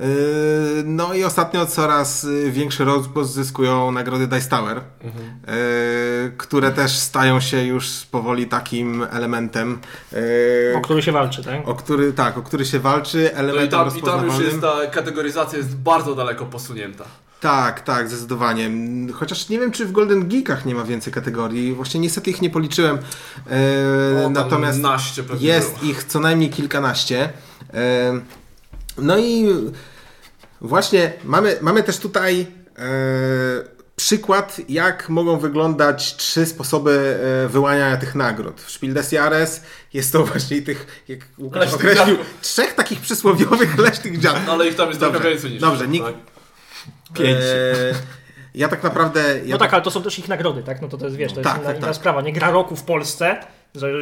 Y, 0.00 0.82
No 0.84 1.14
i 1.14 1.24
ostatnio 1.24 1.66
coraz 1.66 2.24
y, 2.24 2.50
większy 2.50 2.84
rozgłos 2.84 3.32
zyskują 3.32 3.92
nagrody 3.92 4.26
Dice 4.26 4.48
Tower, 4.48 4.78
y, 4.78 6.32
które 6.36 6.70
też 6.70 6.98
stają 6.98 7.40
się 7.40 7.64
już 7.64 8.06
powoli 8.10 8.46
takim 8.46 9.06
elementem, 9.10 9.78
y, 10.12 10.74
O 10.76 10.80
który 10.80 11.02
się 11.02 11.12
walczy, 11.12 11.44
tak? 11.44 11.68
o 11.68 11.74
który, 11.74 12.12
tak, 12.12 12.38
o 12.38 12.42
który 12.42 12.64
się 12.64 12.78
walczy, 12.78 13.18
No 13.18 13.28
i 13.28 13.38
elementem 13.38 13.70
tam, 13.70 13.98
I 13.98 14.02
tam 14.02 14.26
już 14.26 14.38
jest 14.38 14.60
ta 14.60 14.86
kategoryzacja 14.86 15.58
jest 15.58 15.76
bardzo 15.76 16.14
daleko 16.14 16.46
posunięta. 16.46 17.04
Tak, 17.40 17.80
tak, 17.80 18.08
zdecydowanie. 18.08 18.70
Chociaż 19.12 19.48
nie 19.48 19.58
wiem, 19.58 19.72
czy 19.72 19.86
w 19.86 19.92
Golden 19.92 20.28
Geekach 20.28 20.66
nie 20.66 20.74
ma 20.74 20.84
więcej 20.84 21.12
kategorii. 21.12 21.72
Właśnie 21.72 22.00
niestety 22.00 22.30
ich 22.30 22.42
nie 22.42 22.50
policzyłem. 22.50 22.98
E, 23.50 24.26
O, 24.26 24.30
natomiast 24.30 24.80
jest 25.40 25.74
było. 25.78 25.90
ich 25.92 26.04
co 26.04 26.20
najmniej 26.20 26.50
kilkanaście. 26.50 27.32
E, 27.74 28.20
no 28.98 29.18
i 29.18 29.48
właśnie 30.60 31.12
mamy, 31.24 31.56
mamy 31.60 31.82
też 31.82 31.98
tutaj 31.98 32.46
e, 32.78 32.84
przykład, 33.96 34.60
jak 34.68 35.08
mogą 35.08 35.38
wyglądać 35.38 36.16
trzy 36.16 36.46
sposoby 36.46 37.18
e, 37.44 37.48
wyłaniania 37.48 37.96
tych 37.96 38.14
nagród. 38.14 38.60
W 38.60 38.70
Spiel 38.70 38.94
des 38.94 39.12
Jahres 39.12 39.62
jest 39.94 40.12
to 40.12 40.24
właśnie 40.26 40.62
tych, 40.62 41.04
jak 41.08 41.20
Łukasz 41.38 41.74
określił, 41.74 42.16
trzech 42.42 42.74
takich 42.74 43.00
przysłowiowych 43.00 43.78
leśnych 43.88 44.18
dziadków. 44.18 44.42
No, 44.46 44.52
ale 44.52 44.68
ich 44.68 44.74
tam 44.74 44.88
jest 44.88 45.00
Dobrze, 45.00 45.20
trochę 45.20 45.30
więcej 45.30 45.50
niż 45.50 45.60
dobrze, 45.60 45.80
tak? 45.80 45.90
nikt- 45.90 46.12
Pięć. 47.14 47.38
E, 47.40 47.94
ja 48.54 48.68
tak 48.68 48.82
naprawdę... 48.82 49.20
Ja 49.44 49.52
No 49.54 49.58
tak, 49.58 49.74
ale 49.74 49.82
to 49.82 49.90
są 49.90 50.02
też 50.02 50.18
ich 50.18 50.28
nagrody, 50.28 50.62
tak? 50.62 50.82
No 50.82 50.88
to, 50.88 50.98
to 50.98 51.04
jest, 51.04 51.16
wiesz, 51.16 51.32
to 51.32 51.40
jest 51.40 51.50
Tak, 51.50 51.58
inna, 51.58 51.66
tak, 51.66 51.76
inna 51.76 51.86
tak. 51.86 51.96
sprawa. 51.96 52.22
Nie 52.22 52.32
gra 52.32 52.50
roku 52.50 52.76
w 52.76 52.82
Polsce, 52.82 53.36
że, 53.74 53.92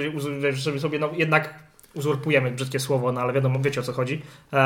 że, 0.41 0.53
że 0.53 0.81
sobie 0.81 0.99
no, 0.99 1.11
jednak 1.17 1.55
uzurpujemy 1.95 2.51
brzydkie 2.51 2.81
słowo, 2.81 3.13
no 3.13 3.21
ale 3.21 3.33
wiadomo, 3.33 3.59
wiecie 3.61 3.81
o 3.81 3.83
co 3.83 3.93
chodzi. 3.93 4.23
Eee, 4.53 4.59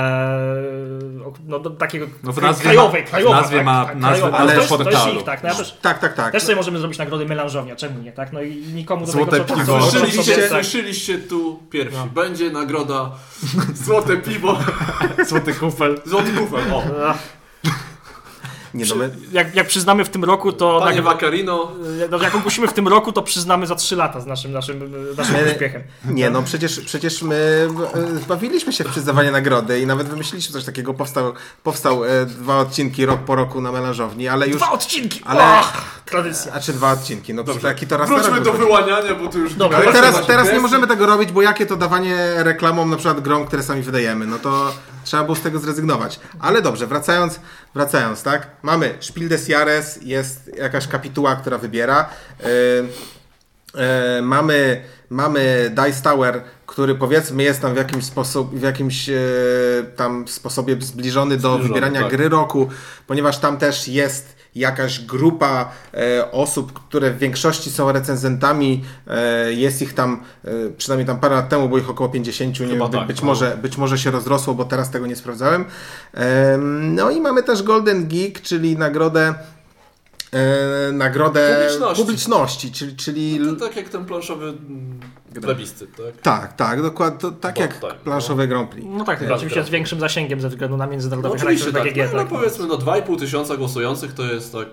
no 1.47 1.59
do 1.59 1.71
takiego 1.71 2.07
No 2.23 2.33
w 2.33 2.43
nazwie 2.43 2.63
krajowej, 2.63 3.03
ma- 3.03 3.07
w 3.07 3.11
krajowa, 3.11 3.41
nazwie 3.41 3.57
tak? 3.57 3.67
ma 3.67 3.85
tak, 3.85 3.97
nazwę 3.97 4.19
krajowa. 4.19 4.39
ale 4.39 4.53
to 4.55 4.61
jest, 4.61 4.69
to 4.85 4.91
jest 4.91 5.07
ich, 5.07 5.23
tak? 5.25 5.43
No 5.43 5.49
ja 5.49 5.55
też, 5.55 5.79
Tak, 5.83 5.99
tak, 5.99 6.15
tak. 6.15 6.33
też 6.33 6.43
sobie 6.43 6.57
możemy 6.57 6.79
zrobić 6.79 6.99
nagrody 6.99 7.27
melanżownia, 7.27 7.77
czemu 7.77 8.03
nie, 8.03 8.13
tak? 8.13 8.33
No 8.33 8.43
i 8.43 8.57
nikomu 8.57 9.07
do 9.07 9.13
Złote 9.13 9.31
tego, 9.31 9.45
co, 9.45 9.55
piwo. 9.55 9.79
co, 9.81 9.87
co, 9.87 9.91
co, 9.93 9.99
Słyszeliście, 10.01 10.37
tak. 10.37 10.49
słyszeliście 10.51 11.19
tu 11.19 11.59
pierwsi. 11.71 11.97
No. 11.97 12.07
Będzie 12.07 12.51
nagroda 12.51 13.11
Złote 13.75 14.17
Piwo, 14.17 14.59
Złoty 15.29 15.55
kufel. 15.55 16.01
Złoty 16.05 16.31
Kufel. 16.33 16.73
O, 16.75 16.83
Nie, 18.75 18.85
no 18.87 18.95
my, 18.95 19.11
Jak, 19.33 19.55
jak 19.55 19.67
przyznamy 19.69 20.05
w 20.05 20.09
tym 20.09 20.25
roku, 20.25 20.53
to 20.53 20.81
Panie 20.81 21.01
nagro- 21.01 21.05
Vaccarino. 21.05 21.73
jak, 22.13 22.23
jak 22.23 22.35
ogłosimy 22.35 22.69
w 22.69 22.73
tym 22.73 22.89
roku, 22.89 23.13
to 23.13 23.23
przyznamy 23.23 23.67
za 23.67 23.75
3 23.75 23.97
lata 23.97 24.21
z 24.21 24.27
naszym, 24.27 24.53
naszym, 24.53 24.95
naszym 25.17 25.35
Nie, 25.37 25.53
uśpiechem. 25.53 25.83
nie, 26.05 26.31
no 26.31 26.43
przecież, 26.43 26.81
przecież 26.81 27.23
my 27.23 27.69
e, 27.95 28.27
bawiliśmy 28.29 28.73
się 28.73 28.85
w 28.85 28.89
przyznawanie 28.91 29.31
nagrody 29.31 29.81
i 29.81 29.87
nawet 29.87 30.09
wymyśliliśmy 30.09 30.53
coś 30.53 30.65
takiego. 30.65 30.95
Powstał, 30.95 31.33
powstał 31.63 32.05
e, 32.05 32.27
dwa 32.27 32.59
odcinki 32.59 33.07
rok 33.07 33.21
po 33.21 33.35
roku 33.35 33.61
na 33.61 33.73
melanżowni, 33.73 34.29
ale 34.29 34.49
już... 34.49 34.57
Dwa 34.57 34.71
odcinki! 34.73 35.21
Ale- 35.25 35.43
Ale... 35.45 35.63
tradycja. 36.05 36.53
A 36.53 36.61
czy 36.61 36.73
dwa 36.73 36.93
odcinki? 36.93 37.35
No 37.35 37.43
Dobrze. 37.43 37.61
taki 37.61 37.87
to 37.87 37.97
raz 37.97 38.09
Wróćmy 38.09 38.41
do 38.41 38.53
wyłaniania, 38.53 39.15
bo 39.15 39.29
tu 39.29 39.39
już... 39.39 39.55
Dobra, 39.55 39.79
Ale 39.79 39.93
teraz, 39.93 40.27
teraz 40.27 40.53
nie 40.53 40.61
możemy 40.61 40.87
tego 40.87 41.07
robić, 41.07 41.33
bo 41.33 41.43
jakie 41.43 41.67
to 41.67 41.77
dawanie 41.77 42.17
reklamom 42.37 42.91
na 42.91 42.97
przykład 42.97 43.21
grom, 43.21 43.47
które 43.47 43.63
sami 43.63 43.83
wydajemy, 43.83 44.27
no 44.27 44.39
to 44.39 44.75
trzeba 45.05 45.25
było 45.25 45.37
z 45.37 45.41
tego 45.41 45.59
zrezygnować. 45.59 46.21
Ale 46.41 46.63
dobrze, 46.63 46.87
wracając, 46.87 47.41
wracając, 47.75 48.23
tak? 48.23 48.47
Mamy 48.63 48.95
Spiel 49.01 49.29
des 49.29 49.49
Jahres, 49.49 49.99
jest 50.03 50.51
jakaś 50.57 50.89
kapituła, 50.89 51.37
która 51.37 51.59
wybiera. 51.59 52.09
Yy, 52.41 52.47
yy, 53.75 54.23
mamy, 54.23 54.85
mamy 55.11 55.73
Dice 55.75 56.03
Tower, 56.03 56.43
który 56.73 56.95
powiedzmy 56.95 57.43
jest 57.43 57.61
tam 57.61 57.75
w 57.75 57.77
jakimś, 57.77 58.05
sposób, 58.05 58.59
w 58.59 58.63
jakimś 58.63 59.09
e, 59.09 59.15
tam 59.97 60.29
sposobie 60.29 60.77
zbliżony 60.81 61.37
do 61.37 61.49
Zbliżony, 61.49 61.69
wybierania 61.69 62.01
tak. 62.01 62.11
gry 62.11 62.29
roku, 62.29 62.69
ponieważ 63.07 63.39
tam 63.39 63.59
też 63.59 63.89
jest 63.89 64.37
jakaś 64.55 65.01
grupa 65.01 65.71
e, 65.95 66.33
osób, 66.33 66.73
które 66.73 67.11
w 67.11 67.19
większości 67.19 67.71
są 67.71 67.93
recenzentami. 67.93 68.85
E, 69.07 69.53
jest 69.53 69.83
ich 69.83 69.95
tam, 69.95 70.23
e, 70.45 70.51
przynajmniej 70.77 71.07
tam 71.07 71.21
parę 71.21 71.35
lat 71.35 71.49
temu 71.49 71.69
było 71.69 71.79
ich 71.79 71.91
około 71.91 72.11
50, 72.11 72.61
nie 72.61 72.67
wiem, 72.67 72.91
tak, 72.91 73.07
być, 73.07 73.21
no. 73.21 73.27
może, 73.27 73.59
być 73.63 73.77
może 73.77 73.99
się 73.99 74.11
rozrosło, 74.11 74.55
bo 74.55 74.65
teraz 74.65 74.91
tego 74.91 75.07
nie 75.07 75.17
sprawdzałem. 75.17 75.65
Em, 76.15 76.95
no 76.95 77.11
i 77.11 77.21
mamy 77.21 77.43
też 77.43 77.63
Golden 77.63 78.09
Geek, 78.09 78.41
czyli 78.41 78.79
nagrodę 78.79 79.35
e, 80.33 80.93
nagrodę 80.93 81.55
Publiczności. 81.69 82.03
publiczności 82.03 82.73
czyli, 82.73 82.97
czyli 82.97 83.41
To 83.59 83.67
tak 83.67 83.77
jak 83.77 83.89
ten 83.89 84.05
planszowy 84.05 84.53
plebiscyt, 85.43 85.91
tak? 85.97 86.21
tak, 86.23 86.57
tak, 86.57 86.83
dokładnie, 86.83 87.19
to, 87.21 87.31
tak 87.31 87.55
Bo 87.55 87.61
jak 87.61 87.77
tak, 87.79 87.95
planszowe 87.95 88.49
Grand 88.49 88.71
Prix. 88.71 88.87
No 88.91 89.05
tak, 89.05 89.21
Gra- 89.21 89.35
oczywiście 89.35 89.65
z 89.65 89.71
większym 89.71 90.01
zasięgiem 90.01 90.41
ze 90.41 90.49
względu 90.49 90.77
na 90.77 90.85
No 90.87 90.91
międzynarodowy 90.91 91.35
oczywiście 91.35 91.73
charakter 91.73 91.95
tak. 91.95 92.05
BGG. 92.05 92.13
No, 92.13 92.19
no 92.19 92.25
tak. 92.25 92.39
powiedzmy, 92.39 92.67
no 92.67 92.75
2,5 92.79 93.19
tysiąca 93.19 93.57
głosujących 93.57 94.13
to 94.13 94.23
jest 94.25 94.53
tak 94.53 94.69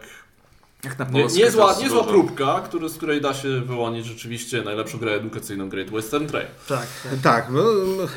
Jak 0.83 0.99
na 0.99 1.05
nie, 1.05 1.21
Polskę 1.21 1.39
niezła, 1.39 1.67
jest 1.67 1.81
niezła 1.81 1.97
dużo. 2.03 2.09
próbka, 2.09 2.61
który, 2.65 2.89
z 2.89 2.97
której 2.97 3.21
da 3.21 3.33
się 3.33 3.61
wyłonić 3.61 4.05
rzeczywiście 4.05 4.61
najlepszą 4.61 4.97
grę 4.97 5.11
edukacyjną 5.11 5.69
Great 5.69 5.89
Western 5.89 6.27
Trail. 6.27 6.47
Tak, 6.67 6.79
tak. 7.03 7.19
Tak, 7.23 7.47
no, 7.51 7.61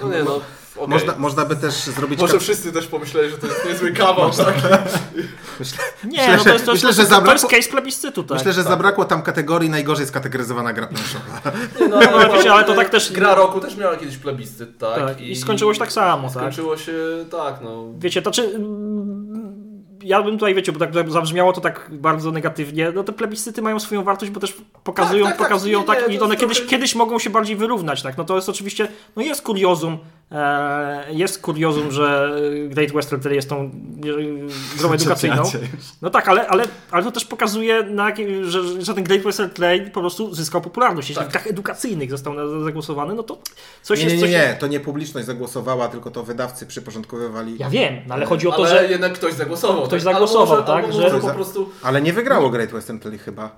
No 0.03 0.09
nie 0.17 0.23
no, 0.25 0.37
okej. 0.77 0.89
można, 0.89 1.15
można 1.19 1.45
by 1.45 1.57
też 1.57 1.75
zrobić... 1.75 2.21
Może 2.21 2.39
wszyscy 2.41 2.73
też 2.73 2.87
pomyśleli, 2.87 3.31
że 3.31 3.39
to 3.39 3.47
jest 3.47 3.65
niezły 3.69 3.93
kawał, 3.93 4.31
tak? 4.31 4.55
Myślę, 5.61 5.79
Nie, 6.05 6.11
Myślę, 6.11 6.33
no 6.37 6.39
że- 6.39 6.45
to 6.45 6.53
jest, 6.53 6.67
to, 6.67 6.73
myślę, 6.73 6.93
że 6.93 7.03
zabrakło- 7.05 7.51
case 7.51 7.69
plebiscytu, 7.71 8.23
tak. 8.25 8.39
Myślę, 8.39 8.53
że 8.53 8.63
zabrakło 8.63 9.05
tam 9.05 9.23
kategorii 9.23 9.71
najgorzej 9.71 10.07
skategoryzowana 10.07 10.73
gra 10.73 10.87
planszowa. 10.87 11.41
No, 11.91 11.97
ale 11.97 12.37
wiecie, 12.37 12.53
ale 12.53 12.65
to 12.65 12.75
tak 12.75 12.89
też- 12.91 13.13
Gra 13.13 13.35
roku 13.35 13.61
też 13.61 13.77
miała 13.77 13.97
kiedyś 13.97 14.17
plebiscyt, 14.17 14.79
tak? 14.79 14.97
Tak, 14.99 15.21
i 15.21 15.37
skończyło 15.37 15.75
się 15.75 15.81
tak 15.81 15.93
samo, 15.93 16.29
tak. 16.29 16.33
Skończyło 16.37 16.77
się 16.77 16.93
tak, 17.31 17.55
no. 17.63 17.85
Wiecie, 17.99 18.23
to 18.23 18.31
czy... 18.31 18.59
Ja 20.05 20.23
bym 20.23 20.39
tutaj, 20.39 20.55
wiecie, 20.55 20.73
bo 20.73 20.79
tak 20.79 21.11
zabrzmiało 21.11 21.53
to 21.53 21.61
tak 21.61 21.91
bardzo 21.93 22.31
negatywnie, 22.31 22.93
no 22.95 23.05
te 23.05 23.13
plebiscyty 23.13 23.63
mają 23.63 23.81
swoją 23.81 24.05
wartość, 24.05 24.33
bo 24.33 24.41
też 24.41 24.57
pokazują, 24.85 25.25
Tak, 25.25 25.33
tak, 25.33 25.39
tak, 25.39 25.49
pokazują 25.49 25.81
nie, 25.81 25.87
tak, 25.87 26.09
nie, 26.09 26.15
i 26.15 26.21
one 26.21 26.37
kiedyś, 26.37 26.57
trochę- 26.57 26.71
kiedyś 26.71 26.95
mogą 26.95 27.19
się 27.19 27.31
bardziej 27.31 27.57
wyrównać, 27.57 28.03
tak, 28.03 28.17
no 28.17 28.25
to 28.25 28.37
jest 28.37 28.49
oczywiście, 28.49 28.89
no 29.17 29.23
jest 29.23 29.43
kuriozum, 29.43 29.99
jest 31.11 31.43
kuriozum, 31.43 31.91
że 31.91 32.37
Great 32.69 32.93
Western 32.93 33.23
Trail 33.23 33.37
jest 33.37 33.49
tą 33.49 33.57
e, 33.61 34.79
grą 34.79 34.93
edukacyjną. 34.99 35.43
No 36.03 36.11
tak, 36.11 36.29
ale, 36.29 36.47
ale, 36.49 36.65
ale 36.91 37.05
to 37.05 37.13
też 37.13 37.25
pokazuje, 37.25 37.83
na, 37.83 38.13
że, 38.43 38.83
że 38.83 38.95
ten 38.95 39.05
Great 39.05 39.23
Western 39.23 39.51
Trail 39.51 39.91
po 39.91 40.01
prostu 40.01 40.35
zyskał 40.35 40.61
popularność. 40.61 41.09
Jeśli 41.09 41.21
Tak. 41.25 41.29
w 41.29 41.33
grach 41.33 41.47
edukacyjnych 41.47 42.11
został 42.11 42.65
zagłosowany, 42.65 43.15
no 43.15 43.23
to 43.23 43.39
coś 43.83 43.99
Nie, 43.99 44.05
jest... 44.05 44.17
nie, 44.17 44.23
nie, 44.23 44.39
coś 44.39 44.49
nie, 44.49 44.57
to 44.61 44.67
nie 44.67 44.81
publiczność 44.81 45.27
zagłosowała, 45.27 45.89
tylko 45.89 46.11
to 46.11 46.23
wydawcy 46.23 46.67
przyporządkowywali. 46.67 47.57
Ja 47.59 47.71
wiem, 47.71 47.95
no 48.07 48.15
ale 48.15 48.27
chodzi 48.27 48.49
o 48.49 48.53
to, 48.53 48.67
ale 48.67 48.69
że... 48.69 48.91
jednak 48.91 49.13
ktoś 49.13 49.35
zagłosował. 49.35 49.87
Ktoś 49.87 50.05
tak? 50.05 50.13
zagłosował, 50.13 50.57
albo 50.57 50.67
tak, 50.67 50.93
że- 50.93 51.03
może 51.03 51.21
po 51.21 51.31
prostu... 51.31 51.71
Ale 51.83 52.03
nie 52.03 52.13
wygrało 52.13 52.51
Great 52.51 52.71
Western 52.71 52.99
Trail 52.99 53.19
chyba. 53.19 53.51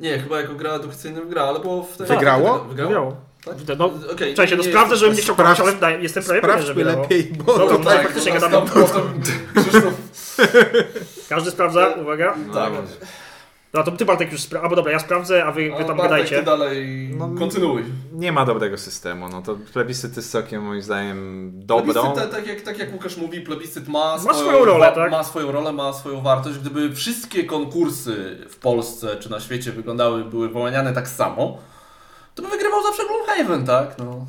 Nie, 0.00 0.18
chyba 0.18 0.40
jako 0.40 0.54
gra 0.54 0.72
edukacyjna 0.72 1.20
wygra, 1.20 1.42
ale 1.42 1.60
było 1.60 1.82
w 1.82 1.96
tej... 1.96 2.06
Wygrało? 2.06 2.58
Wygrało? 2.58 2.88
Wygrało. 2.88 3.16
Tak? 3.44 3.78
No, 3.78 3.86
Okej, 4.12 4.34
Czekajcie, 4.34 4.56
no 4.56 4.62
nie 4.62 4.68
sprawdzę, 4.68 4.96
żebym 4.96 5.16
nie 5.16 5.22
chciał 5.22 5.34
kłamać, 5.36 5.60
ale 5.60 5.72
wydaje- 5.72 5.98
jestem 6.02 6.22
prawie 6.24 6.40
pewien, 6.40 6.62
że 6.62 6.74
wygrało. 6.74 7.02
lepiej, 7.02 7.24
bo 7.24 7.44
Dobra, 7.58 7.66
to 7.66 7.78
tutaj 7.78 7.96
tak. 7.96 8.06
faktycznie 8.06 8.32
nas 8.34 8.42
gadamy. 8.42 8.66
tam 8.70 8.84
potem. 8.84 9.02
Każdy 11.28 11.50
sprawdza, 11.50 11.88
uwaga. 12.02 12.34
Tak. 12.54 12.72
No 13.74 13.82
to 13.84 13.92
ty 13.92 14.04
Bartek 14.04 14.32
już 14.32 14.40
spra- 14.40 14.62
albo 14.62 14.76
dobra, 14.76 14.92
ja 14.92 14.98
sprawdzę, 14.98 15.44
a 15.44 15.52
wy, 15.52 15.60
wy 15.70 15.74
A 15.74 15.76
tam 15.76 15.86
Bartek, 15.86 16.02
gadajcie. 16.02 16.38
ty 16.38 16.42
dalej 16.42 17.10
No, 17.18 17.30
kontynuuj. 17.38 17.84
Nie 18.12 18.32
ma 18.32 18.44
dobrego 18.44 18.78
systemu. 18.78 19.28
No 19.28 19.42
to 19.42 19.56
plebiscyt 19.72 20.16
jest 20.16 20.30
całkiem 20.32 20.62
moim 20.62 20.82
zdaniem 20.82 21.50
dobrą. 21.54 21.92
Plebiscyt, 21.92 22.14
tak, 22.14 22.30
tak, 22.30 22.46
jak, 22.46 22.60
tak 22.60 22.78
jak 22.78 22.92
Łukasz 22.92 23.16
mówi, 23.16 23.40
plebiscyt 23.40 23.88
ma, 23.88 24.18
swoją 24.18 24.64
rolę, 24.64 24.86
wa- 24.86 24.92
tak? 24.92 25.10
ma 25.10 25.24
swoją 25.24 25.52
rolę, 25.52 25.72
ma 25.72 25.92
swoją 25.92 26.20
wartość. 26.20 26.58
Gdyby 26.58 26.94
wszystkie 26.94 27.44
konkursy 27.44 28.38
w 28.50 28.56
Polsce 28.56 29.16
czy 29.16 29.30
na 29.30 29.40
świecie 29.40 29.72
wyglądały, 29.72 30.24
były 30.24 30.48
wyłaniane 30.48 30.92
tak 30.92 31.08
samo, 31.08 31.58
to 32.34 32.42
by 32.42 32.48
wygrywał 32.48 32.82
zawsze 32.82 33.02
Gloomhaven, 33.06 33.66
tak? 33.66 33.98
No. 33.98 34.26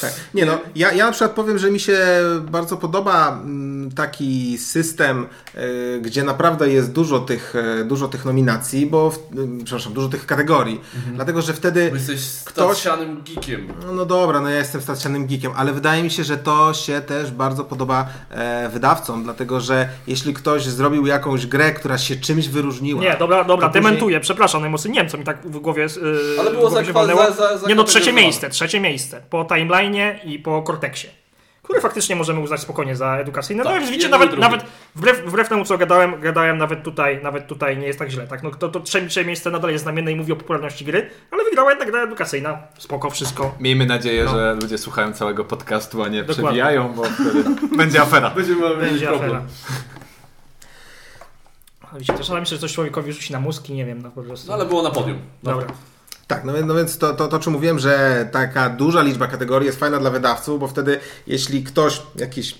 Tak. 0.00 0.12
Nie 0.34 0.46
no, 0.46 0.58
ja, 0.74 0.92
ja 0.92 1.06
na 1.06 1.12
przykład 1.12 1.32
powiem, 1.32 1.58
że 1.58 1.70
mi 1.70 1.80
się 1.80 1.98
bardzo 2.40 2.76
podoba 2.76 3.28
mm, 3.28 3.75
taki 3.94 4.58
system, 4.58 5.26
y, 5.54 6.00
gdzie 6.02 6.22
naprawdę 6.24 6.68
jest 6.70 6.92
dużo 6.92 7.18
tych, 7.18 7.54
y, 7.80 7.84
dużo 7.84 8.08
tych 8.08 8.24
nominacji, 8.24 8.86
bo, 8.86 9.10
w, 9.10 9.16
y, 9.16 9.64
przepraszam, 9.64 9.92
dużo 9.92 10.08
tych 10.08 10.26
kategorii, 10.26 10.80
dlatego 11.14 11.42
że 11.42 11.52
wtedy 11.54 11.88
Bo 11.90 11.96
jesteś 11.96 12.20
Ktoś- 12.44 12.76
stacjanym 12.78 13.22
geekiem. 13.34 13.68
no, 13.94 14.06
dobra, 14.06 14.40
no 14.40 14.48
ja 14.48 14.58
jestem 14.58 14.80
stacjanym 14.80 15.26
geekiem, 15.26 15.52
ale 15.56 15.72
wydaje 15.72 16.02
mi 16.02 16.10
się, 16.10 16.24
że 16.24 16.36
to 16.36 16.74
się 16.74 17.00
też 17.00 17.30
bardzo 17.30 17.64
podoba 17.64 18.06
e, 18.30 18.68
wydawcom, 18.68 19.22
dlatego 19.24 19.60
że 19.60 19.88
jeśli 20.06 20.34
ktoś 20.34 20.64
zrobił 20.64 21.06
jakąś 21.06 21.46
grę, 21.46 21.72
która 21.72 21.98
się 21.98 22.16
czymś 22.16 22.48
wyróżniła. 22.48 23.02
Nie, 23.02 23.16
dobra, 23.18 23.44
dobra, 23.44 23.68
później- 23.68 23.82
dementuję, 23.84 24.20
przepraszam 24.20 24.60
najmocniej, 24.60 24.94
nie 24.94 25.00
wiem 25.00 25.08
co 25.08 25.18
mi 25.18 25.24
tak 25.24 25.46
w 25.46 25.58
głowie 25.58 25.82
yy, 25.82 26.40
Ale 26.40 26.50
było 26.50 26.70
głowie 26.70 26.92
za- 26.92 27.16
za- 27.16 27.30
za- 27.32 27.58
za 27.58 27.66
Nie 27.68 27.74
no, 27.74 27.84
trzecie 27.84 28.12
miejsce, 28.12 28.50
trzecie 28.50 28.80
miejsce, 28.80 29.20
po 29.30 29.44
timeline'ie 29.44 30.14
i 30.24 30.38
po 30.38 30.62
Cortexie. 30.62 31.10
Które 31.66 31.80
faktycznie 31.80 32.16
możemy 32.16 32.40
uznać 32.40 32.60
spokojnie 32.60 32.96
za 32.96 33.16
edukacyjne. 33.16 33.64
Tak, 33.64 33.72
no 33.72 33.78
więc 33.78 33.90
widzicie, 33.90 34.08
nawet, 34.08 34.38
nawet 34.38 34.64
wbrew, 34.94 35.22
wbrew 35.26 35.48
temu 35.48 35.64
co 35.64 35.78
gadałem, 35.78 36.20
gadałem 36.20 36.58
nawet 36.58 36.82
tutaj, 36.82 37.22
nawet 37.22 37.46
tutaj 37.46 37.76
nie 37.78 37.86
jest 37.86 37.98
tak 37.98 38.10
źle. 38.10 38.26
Tak? 38.26 38.42
No, 38.42 38.50
to, 38.50 38.68
to 38.68 38.80
trzecie 38.80 39.24
miejsce 39.24 39.50
nadal 39.50 39.70
jest 39.70 39.82
znamienne 39.84 40.12
i 40.12 40.16
mówi 40.16 40.32
o 40.32 40.36
popularności 40.36 40.84
gry, 40.84 41.10
ale 41.30 41.44
wygrała 41.44 41.70
jednak 41.70 41.90
gra 41.90 42.02
edukacyjna. 42.02 42.58
Spoko, 42.78 43.10
wszystko. 43.10 43.54
Miejmy 43.60 43.86
nadzieję, 43.86 44.24
No. 44.24 44.30
że 44.30 44.54
ludzie 44.62 44.78
słuchają 44.78 45.12
całego 45.12 45.44
podcastu, 45.44 46.02
a 46.02 46.08
nie 46.08 46.20
Dokładnie. 46.24 46.44
przebijają, 46.44 46.92
bo 46.92 47.04
wtedy 47.04 47.44
będzie 47.76 48.00
afera. 48.02 48.30
Będziemy 48.30 48.76
Będzie 48.76 49.06
problem. 49.06 49.30
afera. 49.30 49.42
A 51.92 51.94
Widzicie, 51.98 52.12
to 52.12 52.18
czasami 52.18 52.46
się 52.46 52.58
coś 52.58 52.72
człowiekowi 52.72 53.12
rzuci 53.12 53.32
na 53.32 53.40
mózg 53.40 53.70
i 53.70 53.72
nie 53.74 53.84
wiem, 53.84 54.02
no 54.02 54.10
po 54.10 54.22
prostu. 54.22 54.48
No 54.48 54.54
ale 54.54 54.64
było 54.66 54.82
na 54.82 54.90
podium. 54.90 55.18
Dobra. 55.42 55.66
Tak, 56.26 56.44
no, 56.44 56.52
no 56.64 56.74
więc 56.74 56.98
to, 56.98 57.14
to, 57.14 57.28
to, 57.28 57.38
czym 57.38 57.52
mówiłem, 57.52 57.78
że 57.78 58.28
taka 58.32 58.70
duża 58.70 59.02
liczba 59.02 59.26
kategorii 59.26 59.66
jest 59.66 59.78
fajna 59.78 59.98
dla 59.98 60.10
wydawców, 60.10 60.60
bo 60.60 60.68
wtedy 60.68 61.00
jeśli 61.26 61.64
ktoś, 61.64 62.02
jakiś 62.16 62.58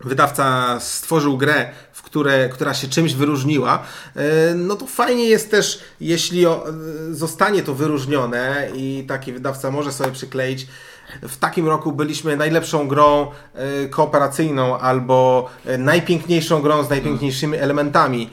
wydawca 0.00 0.76
stworzył 0.80 1.36
grę, 1.36 1.68
w 1.92 2.02
które, 2.02 2.48
która 2.48 2.74
się 2.74 2.88
czymś 2.88 3.14
wyróżniła, 3.14 3.82
e, 4.16 4.54
no 4.54 4.76
to 4.76 4.86
fajnie 4.86 5.24
jest 5.28 5.50
też, 5.50 5.80
jeśli 6.00 6.46
e, 6.46 6.58
zostanie 7.10 7.62
to 7.62 7.74
wyróżnione 7.74 8.68
i 8.74 9.04
taki 9.08 9.32
wydawca 9.32 9.70
może 9.70 9.92
sobie 9.92 10.12
przykleić. 10.12 10.66
W 11.22 11.36
takim 11.36 11.68
roku 11.68 11.92
byliśmy 11.92 12.36
najlepszą 12.36 12.88
grą 12.88 13.30
e, 13.54 13.88
kooperacyjną 13.88 14.78
albo 14.78 15.50
najpiękniejszą 15.78 16.62
grą 16.62 16.84
z 16.84 16.90
najpiękniejszymi 16.90 17.56
elementami. 17.58 18.30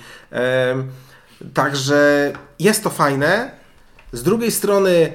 Także 1.53 2.33
jest 2.59 2.83
to 2.83 2.89
fajne. 2.89 3.62
Z 4.13 4.23
drugiej 4.23 4.51
strony 4.51 4.91
e, 4.91 5.11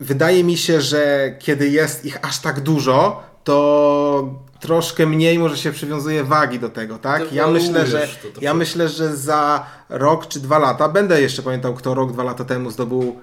wydaje 0.00 0.44
mi 0.44 0.56
się, 0.56 0.80
że 0.80 1.34
kiedy 1.38 1.68
jest 1.68 2.04
ich 2.04 2.24
aż 2.24 2.38
tak 2.38 2.60
dużo, 2.60 3.22
to 3.44 4.34
troszkę 4.60 5.06
mniej 5.06 5.38
może 5.38 5.56
się 5.56 5.72
przywiązuje 5.72 6.24
wagi 6.24 6.58
do 6.58 6.68
tego, 6.68 6.98
tak? 6.98 7.32
Ja 7.32 7.46
myślę, 7.46 7.86
że, 7.86 8.08
ja 8.40 8.54
myślę, 8.54 8.88
że 8.88 9.16
za 9.16 9.66
rok 9.88 10.26
czy 10.26 10.40
dwa 10.40 10.58
lata, 10.58 10.88
będę 10.88 11.22
jeszcze 11.22 11.42
pamiętał, 11.42 11.74
kto 11.74 11.94
rok, 11.94 12.12
dwa 12.12 12.22
lata 12.22 12.44
temu 12.44 12.70
zdobył 12.70 13.16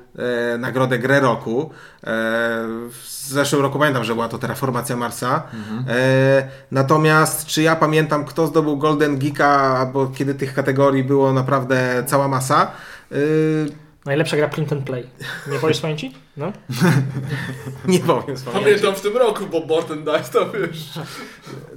e, 0.53 0.57
nagrodę 0.57 0.99
Grę 0.99 1.19
Roku. 1.19 1.61
E, 1.61 2.07
w 2.89 3.27
zeszłym 3.27 3.61
roku 3.61 3.79
pamiętam, 3.79 4.03
że 4.03 4.13
była 4.13 4.29
to 4.29 4.37
Terraformacja 4.37 4.95
Marsa. 4.95 5.43
E, 5.89 6.47
natomiast 6.71 7.45
czy 7.45 7.61
ja 7.61 7.75
pamiętam, 7.75 8.25
kto 8.25 8.47
zdobył 8.47 8.77
Golden 8.77 9.17
Geeka, 9.17 9.89
bo 9.93 10.07
kiedy 10.07 10.35
tych 10.35 10.53
kategorii 10.53 11.03
było 11.03 11.33
naprawdę 11.33 12.03
cała 12.07 12.27
masa? 12.27 12.71
E, 13.11 13.15
Najlepsza 14.07 14.37
gra 14.37 14.47
print 14.47 14.71
and 14.71 14.83
play. 14.83 15.03
Nie 15.51 15.59
powiesz 15.59 15.79
pamięci? 15.79 16.13
No. 16.37 16.51
nie 17.87 17.99
powiem 17.99 18.37
z 18.37 18.43
pamięci. 18.43 18.63
Pamiętam 18.63 18.95
w 18.95 19.01
tym 19.01 19.17
roku, 19.17 19.45
bo 19.51 19.61
Borten 19.61 20.03
Dice 20.03 20.31
to 20.31 20.51
wiesz. 20.51 20.99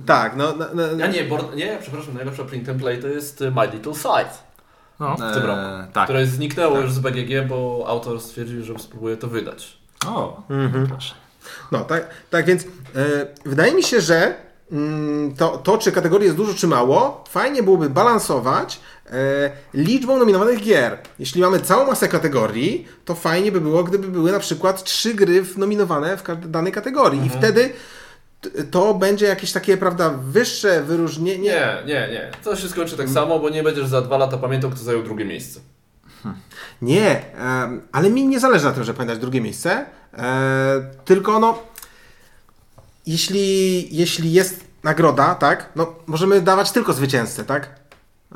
Tak, 0.06 0.36
no, 0.36 0.54
no, 0.58 0.66
no, 0.74 0.82
Ja 0.98 1.06
nie, 1.06 1.24
Bort, 1.24 1.56
nie, 1.56 1.78
przepraszam, 1.80 2.14
najlepsza 2.14 2.44
print 2.44 2.68
and 2.68 2.80
play 2.80 3.02
to 3.02 3.08
jest 3.08 3.42
y, 3.42 3.50
My 3.50 3.66
Little 3.66 3.94
Site, 3.94 4.30
no. 5.00 5.16
w 5.16 5.34
tym 5.34 5.42
roku. 5.42 5.92
tak. 5.92 6.04
które 6.04 6.26
zniknęło 6.26 6.78
już 6.78 6.92
z 6.92 6.98
BGG, 6.98 7.48
bo 7.48 7.84
autor 7.88 8.20
stwierdził, 8.20 8.64
że 8.64 8.78
spróbuje 8.78 9.16
to 9.16 9.28
wydać. 9.28 9.78
O, 10.06 10.42
Proszę. 10.88 11.14
No, 11.72 11.80
tak, 11.80 12.08
tak 12.30 12.46
więc 12.46 12.64
e, 12.64 12.66
wydaje 13.44 13.74
mi 13.74 13.82
się, 13.82 14.00
że 14.00 14.34
mm, 14.72 15.34
to, 15.36 15.58
to, 15.58 15.78
czy 15.78 15.92
kategorii 15.92 16.24
jest 16.24 16.36
dużo, 16.36 16.54
czy 16.54 16.66
mało, 16.66 17.24
fajnie 17.28 17.62
byłoby 17.62 17.90
balansować 17.90 18.80
liczbą 19.74 20.18
nominowanych 20.18 20.60
gier. 20.60 20.98
Jeśli 21.18 21.40
mamy 21.40 21.60
całą 21.60 21.86
masę 21.86 22.08
kategorii, 22.08 22.88
to 23.04 23.14
fajnie 23.14 23.52
by 23.52 23.60
było, 23.60 23.84
gdyby 23.84 24.08
były 24.08 24.32
na 24.32 24.40
przykład 24.40 24.84
trzy 24.84 25.14
gry 25.14 25.44
nominowane 25.56 26.16
w 26.16 26.50
danej 26.50 26.72
kategorii. 26.72 27.26
I 27.26 27.30
wtedy 27.30 27.72
to 28.70 28.94
będzie 28.94 29.26
jakieś 29.26 29.52
takie, 29.52 29.76
prawda, 29.76 30.10
wyższe 30.10 30.82
wyróżnienie. 30.82 31.50
Nie, 31.50 31.82
nie, 31.86 32.08
nie. 32.12 32.30
To 32.44 32.56
się 32.56 32.68
skończy 32.68 32.96
tak 32.96 33.08
samo, 33.08 33.38
bo 33.38 33.50
nie 33.50 33.62
będziesz 33.62 33.86
za 33.86 34.02
dwa 34.02 34.18
lata 34.18 34.38
pamiętał, 34.38 34.70
kto 34.70 34.84
zajął 34.84 35.02
drugie 35.02 35.24
miejsce. 35.24 35.60
Nie, 36.82 37.34
em, 37.34 37.82
ale 37.92 38.10
mi 38.10 38.26
nie 38.26 38.40
zależy 38.40 38.64
na 38.64 38.72
tym, 38.72 38.84
żeby 38.84 38.96
pamiętać 38.96 39.18
drugie 39.18 39.40
miejsce. 39.40 39.86
E, 40.14 40.90
tylko 41.04 41.40
no, 41.40 41.58
jeśli, 43.06 43.96
jeśli 43.96 44.32
jest 44.32 44.64
nagroda, 44.82 45.34
tak, 45.34 45.70
no 45.76 45.94
możemy 46.06 46.40
dawać 46.40 46.72
tylko 46.72 46.92
zwycięzcę, 46.92 47.44
tak? 47.44 47.79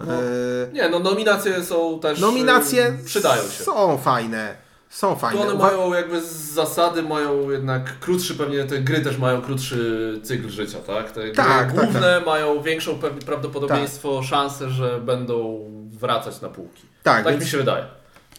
E, 0.01 0.73
Nie, 0.73 0.89
no 0.89 0.99
nominacje 0.99 1.65
są 1.65 2.01
też... 2.01 2.21
nominacje 2.21 2.87
y, 3.01 3.05
Przydają 3.05 3.43
się. 3.43 3.65
są 3.65 3.99
fajne. 3.99 4.55
Są 4.91 5.17
fajne. 5.17 5.41
one 5.41 5.53
Uwa- 5.55 5.59
mają 5.63 5.95
jakby 5.95 6.21
z 6.21 6.33
zasady, 6.33 7.03
mają 7.03 7.51
jednak 7.51 7.99
krótszy, 8.01 8.35
pewnie 8.35 8.65
te 8.65 8.79
gry 8.81 9.01
też 9.01 9.19
mają 9.19 9.43
krótszy 9.43 10.21
cykl 10.25 10.49
życia, 10.51 10.79
tak? 10.87 11.11
Te 11.11 11.21
gry 11.23 11.33
Tak, 11.33 11.47
tak, 11.47 11.75
główne 11.75 12.21
mają 12.27 12.63
większą 12.63 12.99
pewnie 12.99 13.21
prawdopodobieństwo, 13.21 14.23
szansę, 14.23 14.71
że 14.71 15.01
będą 15.01 15.61
wracać 16.01 16.41
na 16.41 16.49
półki. 16.49 16.83
Tak, 17.03 17.25
Tak, 17.25 17.33
więc- 17.33 17.45
mi 17.45 17.51
się 17.51 17.57
wydaje. 17.59 17.85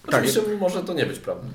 Tak. 0.06 0.16
Oczywiście 0.16 0.42
może 0.60 0.84
to 0.84 0.94
nie 0.94 1.06
być 1.06 1.20
prawda. 1.20 1.48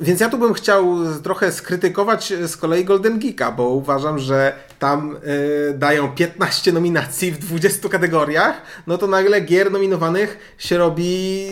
Więc 0.00 0.20
ja 0.20 0.28
tu 0.28 0.38
bym 0.38 0.54
chciał 0.54 0.96
trochę 1.22 1.52
skrytykować 1.52 2.32
z 2.46 2.56
kolei 2.56 2.84
Golden 2.84 3.18
Geeka, 3.18 3.52
bo 3.52 3.68
uważam, 3.68 4.18
że 4.18 4.52
tam 4.78 5.16
y, 5.16 5.74
dają 5.78 6.14
15 6.14 6.72
nominacji 6.72 7.32
w 7.32 7.38
20 7.38 7.88
kategoriach, 7.88 8.62
no 8.86 8.98
to 8.98 9.06
nagle 9.06 9.40
gier 9.40 9.72
nominowanych 9.72 10.54
się 10.58 10.78
robi 10.78 11.46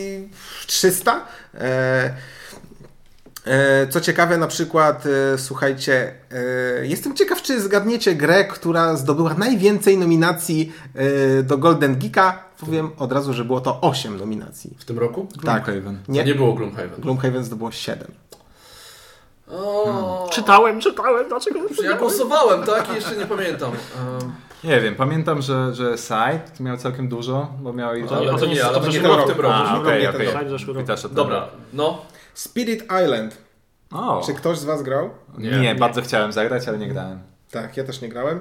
300. 0.67 1.27
E, 1.55 1.61
e, 1.61 2.11
co 3.91 4.01
ciekawe, 4.01 4.39
na 4.39 4.47
przykład, 4.47 5.05
e, 5.35 5.39
słuchajcie, 5.39 6.13
e, 6.81 6.87
jestem 6.87 7.15
ciekaw, 7.17 7.43
czy 7.43 7.61
zgadniecie 7.61 8.15
grę, 8.15 8.45
która 8.45 8.97
zdobyła 8.97 9.35
najwięcej 9.35 9.99
nominacji 9.99 10.73
e, 10.95 11.43
do 11.43 11.59
Golden 11.59 11.99
Geeka. 11.99 12.45
Powiem 12.61 12.91
od 12.99 13.13
razu, 13.13 13.33
że 13.33 13.45
było 13.45 13.61
to 13.61 13.81
8 13.81 14.17
nominacji. 14.17 14.77
W 14.79 14.85
tym 14.85 14.99
roku? 14.99 15.27
Tak. 15.45 15.65
Gloomhaven. 15.65 15.99
Nie, 16.09 16.21
To 16.23 16.27
nie 16.29 16.35
było 16.35 16.53
Gloomhaven. 16.53 17.01
Gloomhaven 17.01 17.45
zdobyło 17.45 17.71
7. 17.73 18.09
O, 19.53 20.29
Czytałem, 20.33 20.81
czytałem, 20.81 21.29
dlaczego? 21.29 21.61
Ja 21.85 21.97
głosowałem, 21.97 22.63
tak? 22.63 22.93
I 22.93 22.95
jeszcze 22.95 23.17
nie 23.17 23.27
pamiętam. 23.27 23.71
Um, 24.21 24.33
Nie 24.65 24.81
wiem, 24.81 24.95
pamiętam, 24.95 25.43
że, 25.43 25.75
że 25.75 25.99
Side 25.99 26.41
miał 26.61 26.77
całkiem 26.77 27.09
dużo, 27.09 27.49
bo 27.61 27.73
miał 27.73 27.95
i... 27.97 28.03
ale 28.09 28.31
a 28.31 28.35
to 28.35 28.39
to 28.39 28.47
nie, 28.47 28.55
nie- 28.55 28.65
ale 28.65 28.75
to 28.75 28.81
to 28.81 28.87
nie 28.87 28.93
zeszły 28.93 29.03
było 29.09 29.15
w 29.15 29.19
rok. 29.19 29.29
tym 29.33 29.41
roku. 29.41 29.55
A, 29.57 29.79
okej, 29.81 30.03
nie 30.03 30.11
okej. 30.11 30.27
ten 30.29 30.39
rok. 30.39 30.49
Zeszły 30.49 30.75
rok. 30.75 30.83
Witasz 30.83 31.05
od 31.05 31.13
Dobra, 31.13 31.49
no. 31.73 32.03
Spirit 32.35 32.83
Island. 33.05 33.37
O, 33.93 34.23
Czy 34.27 34.35
ktoś 34.35 34.59
z 34.59 34.65
Was 34.65 34.83
grał? 34.83 35.11
nie, 35.39 35.51
Nie. 35.51 35.75
bardzo 35.75 36.03
chciałem 36.03 36.33
zagrać, 36.33 36.69
ale 36.69 36.79
nie 36.79 36.89
grałem. 36.89 37.19
Tak, 37.51 37.77
ja 37.77 37.85
też 37.85 38.01
nie 38.01 38.09
grałem. 38.09 38.41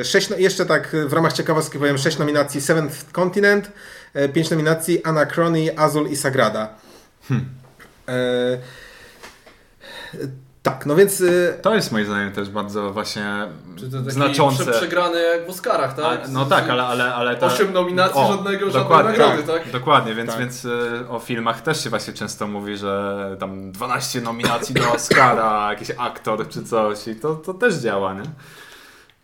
E, 0.00 0.04
Sześć, 0.04 0.30
no- 0.30 0.36
jeszcze 0.36 0.66
tak 0.66 0.96
w 1.06 1.12
ramach 1.12 1.32
ciekawostki 1.32 1.78
powiem, 1.78 1.98
sześć 1.98 2.18
nominacji 2.18 2.60
Seventh 2.60 2.96
Continent, 3.12 3.72
e, 4.14 4.28
pięć 4.28 4.50
nominacji 4.50 5.04
Anachrony, 5.04 5.78
Azul 5.78 6.08
i 6.08 6.16
Sagrada. 6.16 6.74
E, 8.08 8.12
tak, 10.62 10.86
no 10.86 10.96
więc 10.96 11.20
e, 11.20 11.54
To 11.62 11.74
jest 11.74 11.92
moim 11.92 12.06
zdaniem 12.06 12.32
też 12.32 12.50
bardzo 12.50 12.92
właśnie 12.92 13.46
Czy 13.76 13.90
to 13.90 13.98
taki 13.98 14.10
znaczące. 14.10 14.62
prze- 14.62 14.72
przegrany 14.72 15.22
jak 15.22 15.46
w 15.46 15.50
Oscarach, 15.50 15.94
tak? 15.94 16.20
A, 16.24 16.28
no 16.28 16.44
tak, 16.46 16.68
ale, 16.70 16.82
ale, 16.86 17.14
ale 17.14 17.36
ta... 17.36 17.46
Osiem 17.46 17.72
nominacji, 17.72 18.20
żadnego, 18.28 18.64
żadnej 18.66 18.82
dokładnie, 18.82 19.18
nagrody, 19.18 19.42
tak? 19.42 19.70
Dokładnie, 19.72 20.14
więc, 20.14 20.30
Tak. 20.30 20.38
więc 20.38 20.64
y, 20.64 21.04
o 21.08 21.18
filmach 21.18 21.60
też 21.60 21.84
się 21.84 21.90
właśnie 21.90 22.14
często 22.14 22.46
mówi, 22.46 22.76
że 22.76 23.36
tam 23.40 23.72
12 23.72 24.20
nominacji 24.20 24.74
do 24.74 24.92
Oscara, 24.92 25.66
jakiś 25.72 25.90
aktor 25.98 26.48
czy 26.48 26.64
coś 26.64 27.08
i 27.08 27.16
to, 27.16 27.34
to 27.34 27.54
też 27.54 27.74
działa, 27.74 28.14
nie? 28.14 28.22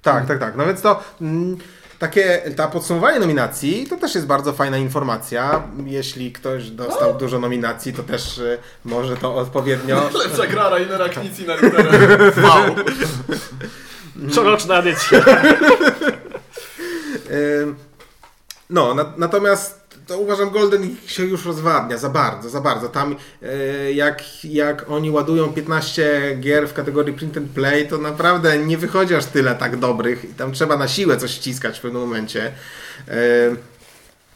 tak, 0.03 0.27
tak, 0.27 0.39
tak. 0.39 0.57
No 0.57 0.67
więc 0.67 0.81
to 0.83 1.03
mm, 1.21 1.57
takie, 2.05 2.43
ta 2.57 2.69
podsumowanie 2.69 3.19
nominacji 3.19 3.87
to 3.91 3.97
też 3.97 4.15
jest 4.15 4.27
bardzo 4.27 4.53
fajna 4.53 4.79
informacja. 4.79 5.63
Jeśli 5.87 6.33
ktoś 6.33 6.71
dostał 6.71 7.15
dużo 7.15 7.39
nominacji, 7.39 7.93
to 7.93 8.03
też 8.03 8.39
e, 8.39 8.59
może 8.85 9.17
to 9.17 9.35
odpowiednio 9.35 10.11
Lepsza 10.25 10.47
gra 10.47 10.69
Rainera 10.69 11.09
Knici 11.09 11.47
na 11.47 11.55
literę. 11.55 11.91
Wow. 12.43 12.75
Coroczna 14.35 14.79
edycja. 14.79 15.19
Ym, 17.63 17.75
No, 18.71 18.95
na, 18.95 19.13
natomiast 19.17 19.84
to 20.07 20.19
uważam 20.19 20.51
Golden 20.51 20.97
się 21.07 21.25
już 21.25 21.47
rozwadnia 21.47 21.99
za 21.99 22.09
bardzo, 22.09 22.51
za 22.51 22.61
bardzo. 22.61 22.89
Tam 22.89 23.17
e, 23.43 23.93
jak, 23.93 24.45
jak 24.45 24.91
oni 24.91 25.11
ładują 25.11 25.53
15 25.53 26.37
gier 26.41 26.69
w 26.69 26.73
kategorii 26.73 27.15
print 27.15 27.37
and 27.37 27.51
play, 27.51 27.89
to 27.89 27.99
naprawdę 27.99 28.59
nie 28.59 28.79
wychodzi 28.79 29.15
aż 29.15 29.25
tyle 29.25 29.55
tak 29.55 29.77
dobrych 29.77 30.25
i 30.25 30.35
tam 30.35 30.53
trzeba 30.53 30.77
na 30.77 30.89
siłę 30.89 31.17
coś 31.17 31.31
ściskać 31.31 31.79
w 31.79 31.83
pewnym 31.83 32.03
momencie. 32.03 32.53
E, 33.09 33.15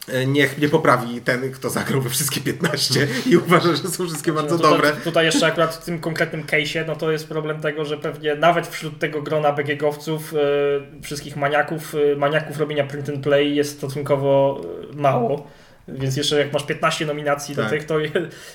e 0.08 0.26
niech 0.26 0.58
nie 0.58 0.68
poprawi 0.68 1.20
ten, 1.20 1.52
kto 1.52 1.70
zagrał 1.70 2.00
we 2.00 2.10
wszystkie 2.10 2.40
15 2.40 3.08
i 3.26 3.36
uważa, 3.36 3.76
że 3.76 3.88
są 3.88 4.06
wszystkie 4.06 4.32
bardzo 4.32 4.50
no 4.50 4.56
tutaj, 4.56 4.72
dobre. 4.72 4.92
Tutaj 4.92 5.24
jeszcze 5.24 5.46
akurat 5.46 5.74
w 5.74 5.84
tym 5.84 6.00
konkretnym 6.00 6.42
case'ie, 6.42 6.86
no 6.86 6.96
to 6.96 7.12
jest 7.12 7.28
problem 7.28 7.60
tego, 7.60 7.84
że 7.84 7.96
pewnie 7.96 8.34
nawet 8.34 8.66
wśród 8.66 8.98
tego 8.98 9.22
grona 9.22 9.52
BGG-owców, 9.52 10.18
e, 10.34 11.02
wszystkich 11.02 11.36
maniaków, 11.36 11.94
e, 12.12 12.16
maniaków 12.16 12.58
robienia 12.58 12.84
print 12.84 13.08
and 13.08 13.20
play 13.24 13.56
jest 13.56 13.76
stosunkowo 13.76 14.60
mało. 14.94 15.57
Więc 15.88 16.16
jeszcze 16.16 16.38
jak 16.38 16.52
masz 16.52 16.64
15 16.64 17.06
nominacji 17.06 17.56
tak. 17.56 17.64
do 17.64 17.70
tych, 17.70 17.86
to, 17.86 17.94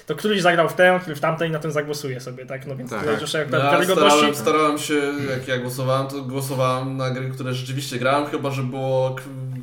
to 0.05 0.15
któryś 0.15 0.41
zagrał 0.41 0.69
w 0.69 0.73
tę, 0.73 0.99
który 1.01 1.15
w 1.15 1.19
tamtej 1.19 1.51
na 1.51 1.59
ten 1.59 1.71
zagłosuje 1.71 2.21
sobie, 2.21 2.45
tak? 2.45 2.67
No 2.67 2.75
więc 2.75 2.89
tak. 2.89 3.21
jeszcze 3.21 3.39
jak 3.39 3.51
no, 3.51 3.57
ja 3.57 3.83
starałem, 3.83 4.35
starałem 4.35 4.77
się, 4.77 4.93
jak 5.29 5.47
ja 5.47 5.57
głosowałem, 5.57 6.07
to 6.07 6.21
głosowałem 6.21 6.97
na 6.97 7.09
gry, 7.09 7.29
które 7.29 7.53
rzeczywiście 7.53 7.99
grałem, 7.99 8.25
chyba 8.25 8.51
że 8.51 8.63
było 8.63 9.15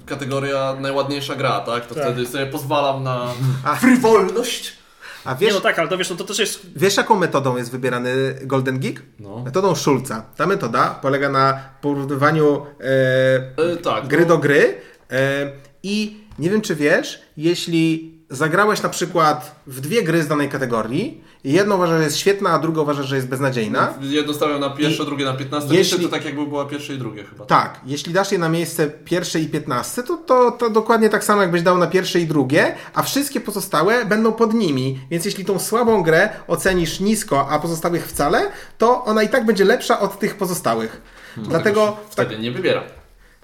kategoria 0.07 0.77
najładniejsza 0.81 1.35
gra, 1.35 1.61
tak? 1.61 1.87
To 1.87 1.95
tak. 1.95 2.05
wtedy 2.05 2.27
sobie 2.27 2.47
pozwalam 2.47 3.03
na 3.03 3.35
frywolność. 3.81 4.81
A 5.25 5.35
wiesz, 5.35 5.49
nie, 5.49 5.55
no 5.55 5.61
tak, 5.61 5.79
ale 5.79 5.89
to 5.89 5.99
wiesz, 5.99 6.11
no 6.11 6.17
to 6.17 6.25
też 6.25 6.39
jest... 6.39 6.67
Wiesz, 6.77 6.97
jaką 6.97 7.17
metodą 7.17 7.57
jest 7.57 7.71
wybierany 7.71 8.11
Golden 8.43 8.79
Geek? 8.79 9.03
No. 9.19 9.39
Metodą 9.39 9.75
Schulza. 9.75 10.25
Ta 10.37 10.47
metoda 10.47 10.99
polega 11.03 11.29
na 11.29 11.61
porównywaniu 11.81 12.67
e, 12.81 13.73
e, 13.73 13.77
tak, 13.77 14.07
gry 14.07 14.21
no. 14.21 14.27
do 14.27 14.39
gry 14.39 14.81
e, 15.11 15.53
i 15.83 16.21
nie 16.39 16.51
wiem, 16.51 16.61
czy 16.61 16.75
wiesz, 16.75 17.23
jeśli 17.37 18.15
zagrałeś 18.31 18.83
na 18.83 18.89
przykład 18.89 19.63
w 19.67 19.81
dwie 19.81 20.03
gry 20.03 20.23
z 20.23 20.29
danej 20.29 20.49
kategorii, 20.49 21.25
jedno 21.45 21.75
uważasz, 21.75 21.99
że 21.99 22.05
jest 22.05 22.17
świetna, 22.17 22.51
a 22.51 22.59
druga 22.59 22.83
uważasz, 22.83 23.07
że 23.07 23.17
jest 23.17 23.29
beznadziejna. 23.29 23.95
Jedno 24.01 24.35
stawiam 24.35 24.61
na 24.61 24.71
pierwsze, 24.71 25.03
I 25.03 25.07
drugie 25.07 25.25
na 25.25 25.35
piętnaste. 25.35 25.75
Jeśli... 25.75 26.05
to 26.05 26.09
tak 26.09 26.25
jakby 26.25 26.47
była 26.47 26.65
pierwsze 26.65 26.95
i 26.95 26.99
drugie 26.99 27.25
chyba. 27.25 27.45
Tak, 27.45 27.81
jeśli 27.87 28.13
dasz 28.13 28.33
je 28.33 28.39
na 28.39 28.49
miejsce 28.49 28.91
pierwsze 28.91 29.41
i 29.41 29.49
piętnaste, 29.49 30.03
to, 30.03 30.17
to, 30.17 30.51
to 30.51 30.71
dokładnie 30.71 31.09
tak 31.09 31.25
samo 31.25 31.43
jakbyś 31.43 31.63
dał 31.63 31.79
na 31.79 31.87
pierwsze 31.87 32.21
i 32.21 32.27
drugie, 32.27 32.75
a 32.95 33.03
wszystkie 33.03 33.41
pozostałe 33.41 34.05
będą 34.05 34.33
pod 34.33 34.55
nimi. 34.55 34.99
Więc 35.11 35.25
jeśli 35.25 35.45
tą 35.45 35.59
słabą 35.59 36.03
grę 36.03 36.29
ocenisz 36.49 37.01
nisko, 37.01 37.49
a 37.51 37.59
pozostałych 37.59 38.07
wcale, 38.07 38.51
to 38.79 39.05
ona 39.05 39.23
i 39.23 39.29
tak 39.29 39.47
będzie 39.47 39.65
lepsza 39.65 40.01
od 40.01 40.19
tych 40.19 40.37
pozostałych. 40.37 41.03
Hmm. 41.35 41.51
Dlatego... 41.51 41.97
Wtedy 42.11 42.39
nie 42.39 42.53
wybieram. 42.53 43.00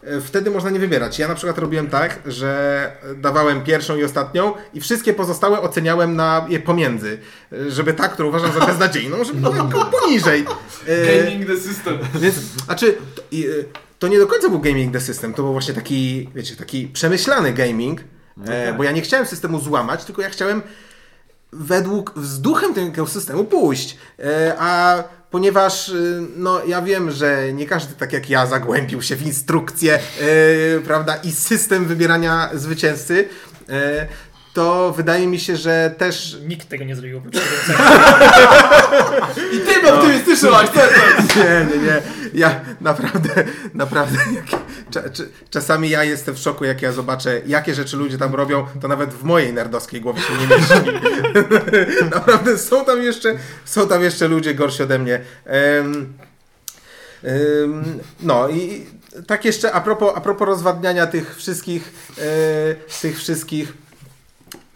E, 0.07 0.21
wtedy 0.21 0.51
można 0.51 0.71
nie 0.71 0.79
wybierać. 0.79 1.19
Ja 1.19 1.29
na 1.29 1.35
przykład 1.35 1.59
robiłem 1.59 1.87
tak, 1.87 2.19
że 2.27 2.93
dawałem 3.17 3.65
pierwszą 3.65 3.97
i 3.97 4.05
ostatnią 4.05 4.53
i 4.75 4.81
wszystkie 4.81 5.15
pozostałe 5.15 5.61
oceniałem 5.61 6.17
na 6.17 6.47
je 6.49 6.61
pomiędzy, 6.61 7.19
e, 7.53 7.71
żeby 7.71 7.95
ta, 7.95 8.09
którą 8.09 8.29
uważam 8.29 8.53
za 8.53 8.67
beznadziejną, 8.67 9.25
żeby 9.25 9.41
była 9.41 9.85
poniżej. 9.85 10.45
E, 10.87 11.25
gaming 11.25 11.47
the 11.47 11.57
system. 11.57 11.99
Więc, 12.15 12.35
znaczy, 12.37 12.97
to, 13.15 13.23
to 13.99 14.09
nie 14.09 14.19
do 14.19 14.27
końca 14.27 14.49
był 14.49 14.61
gaming 14.61 14.93
the 14.93 15.01
system, 15.01 15.35
to 15.35 15.43
był 15.43 15.53
właśnie 15.53 15.75
taki, 15.75 16.31
wiecie, 16.35 16.57
taki 16.57 16.89
przemyślany 16.89 17.53
gaming, 17.53 18.01
okay. 18.43 18.73
bo 18.73 18.85
ja 18.85 18.93
nie 18.93 19.03
chciałem 19.03 19.27
systemu 19.27 19.61
złamać, 19.61 20.05
tylko 20.05 20.23
ja 20.23 20.31
chciałem 20.31 20.63
według, 21.53 22.13
z 22.17 22.41
duchem 22.41 22.75
tego 22.75 23.07
systemu 23.07 23.45
pójść. 23.45 23.97
A 24.59 25.03
ponieważ 25.31 25.89
y, 25.89 26.23
no, 26.37 26.65
ja 26.65 26.83
wiem, 26.83 27.11
że 27.11 27.53
nie 27.53 27.67
każdy 27.67 27.95
tak 27.95 28.13
jak 28.13 28.31
ja 28.31 28.47
zagłębił 28.47 29.03
się 29.03 29.17
w 29.17 29.27
instrukcję, 29.27 29.99
yy, 30.21 30.81
prawda, 30.81 31.17
i 31.17 31.33
system 31.33 31.85
wybierania 31.85 32.51
zwycięzcy. 32.55 33.29
Yy, 33.69 33.75
to 34.57 34.93
wydaje 34.93 35.27
mi 35.27 35.41
się, 35.41 35.57
że 35.57 35.95
też... 35.99 36.37
Nikt 36.49 36.69
tego 36.69 36.85
nie 36.85 36.97
zrobił 36.97 37.23
I 39.53 39.59
ty 39.59 39.83
no. 39.83 39.95
optymistyczny 39.95 40.57
akcentem! 40.57 41.27
Nie, 41.37 41.77
nie, 41.77 41.85
nie. 41.85 42.03
Ja 42.35 42.61
naprawdę, 42.81 43.45
naprawdę... 43.75 44.19
Czasami 45.51 45.91
ja 45.91 46.05
jestem 46.05 46.35
w 46.35 46.39
szoku, 46.39 46.65
jak 46.65 46.83
ja 46.83 46.93
zobaczę, 46.93 47.41
jakie 47.47 47.75
rzeczy 47.75 47.97
ludzie 47.97 48.19
tam 48.19 48.35
robią, 48.35 48.67
to 48.81 48.89
nawet 48.89 49.15
w 49.15 49.23
mojej 49.23 49.53
nerdowskiej 49.53 50.01
głowie 50.01 50.21
się 50.21 50.33
nie 50.33 50.47
mieści. 50.47 50.75
naprawdę 52.17 52.59
są 52.59 52.85
tam 52.85 53.03
jeszcze, 53.03 53.35
są 53.65 53.89
tam 53.89 54.03
jeszcze 54.03 54.29
ludzie 54.29 54.55
gorsi 54.55 54.83
ode 54.83 54.99
mnie. 54.99 55.21
Um, 55.81 56.13
um, 57.23 57.99
no 58.21 58.49
i 58.49 58.87
tak 59.27 59.45
jeszcze 59.45 59.73
a 59.73 59.81
propos, 59.81 60.13
a 60.17 60.21
propos 60.21 60.49
rozwadniania 60.49 61.07
tych 61.07 61.37
wszystkich, 61.37 61.93
e, 62.19 63.01
tych 63.03 63.19
wszystkich 63.19 63.86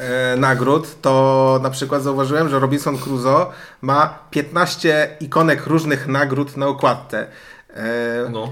e, 0.00 0.36
nagród, 0.36 1.00
to 1.00 1.58
na 1.62 1.70
przykład 1.70 2.02
zauważyłem, 2.02 2.48
że 2.48 2.58
Robinson 2.58 2.98
Crusoe 2.98 3.46
ma 3.82 4.18
15 4.30 5.16
ikonek 5.20 5.66
różnych 5.66 6.06
nagród 6.06 6.56
na 6.56 6.66
okładce. 6.66 7.26
E, 7.70 8.30
no. 8.30 8.48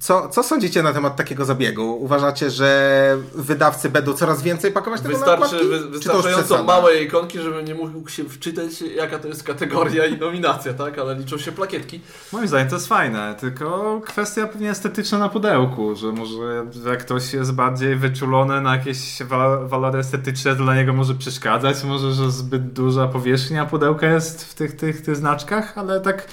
Co, 0.00 0.28
co 0.28 0.42
sądzicie 0.42 0.82
na 0.82 0.92
temat 0.92 1.16
takiego 1.16 1.44
zabiegu? 1.44 1.96
Uważacie, 2.00 2.50
że 2.50 3.18
wydawcy 3.34 3.90
będą 3.90 4.12
coraz 4.12 4.42
więcej 4.42 4.72
pakować 4.72 5.00
tego 5.00 5.14
Wystarczy, 5.14 5.54
na 5.54 5.78
wy, 5.78 5.88
Wystarczająco 5.88 6.64
małe 6.64 7.02
ikonki, 7.02 7.38
żeby 7.38 7.62
nie 7.62 7.74
mógł 7.74 8.08
się 8.08 8.24
wczytać, 8.24 8.82
jaka 8.82 9.18
to 9.18 9.28
jest 9.28 9.42
kategoria 9.42 10.06
i 10.06 10.18
nominacja, 10.18 10.74
tak? 10.74 10.98
Ale 10.98 11.14
liczą 11.14 11.38
się 11.38 11.52
plakietki. 11.52 12.00
Moim 12.32 12.48
zdaniem 12.48 12.68
to 12.68 12.74
jest 12.74 12.86
fajne, 12.86 13.34
tylko 13.40 14.00
kwestia 14.04 14.46
pewnie 14.46 14.70
estetyczna 14.70 15.18
na 15.18 15.28
pudełku, 15.28 15.96
że 15.96 16.12
może 16.12 16.66
jak 16.86 17.00
ktoś 17.00 17.32
jest 17.32 17.52
bardziej 17.52 17.96
wyczulony 17.96 18.60
na 18.60 18.76
jakieś 18.76 19.22
walory 19.64 19.98
estetyczne, 19.98 20.56
to 20.56 20.62
dla 20.62 20.74
niego 20.74 20.92
może 20.92 21.14
przeszkadzać, 21.14 21.84
może, 21.84 22.12
że 22.12 22.30
zbyt 22.30 22.72
duża 22.72 23.08
powierzchnia 23.08 23.66
pudełka 23.66 24.06
jest 24.06 24.44
w 24.44 24.54
tych, 24.54 24.76
tych, 24.76 25.02
tych 25.02 25.16
znaczkach, 25.16 25.78
ale 25.78 26.00
tak 26.00 26.26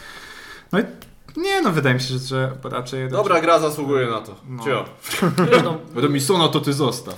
no 0.71 0.79
i 0.79 0.83
nie, 1.37 1.61
no 1.61 1.71
wydaje 1.71 1.95
mi 1.95 2.01
się, 2.01 2.17
że 2.17 2.51
raczej... 2.63 3.09
Dobra, 3.09 3.41
gra 3.41 3.59
zasługuje 3.59 4.07
na 4.07 4.21
to. 4.21 4.35
No. 4.49 4.63
Cio. 4.63 4.85
Będę 5.95 6.09
mi 6.09 6.19
no 6.29 6.47
to 6.47 6.59
ty 6.59 6.73
zostaw. 6.73 7.15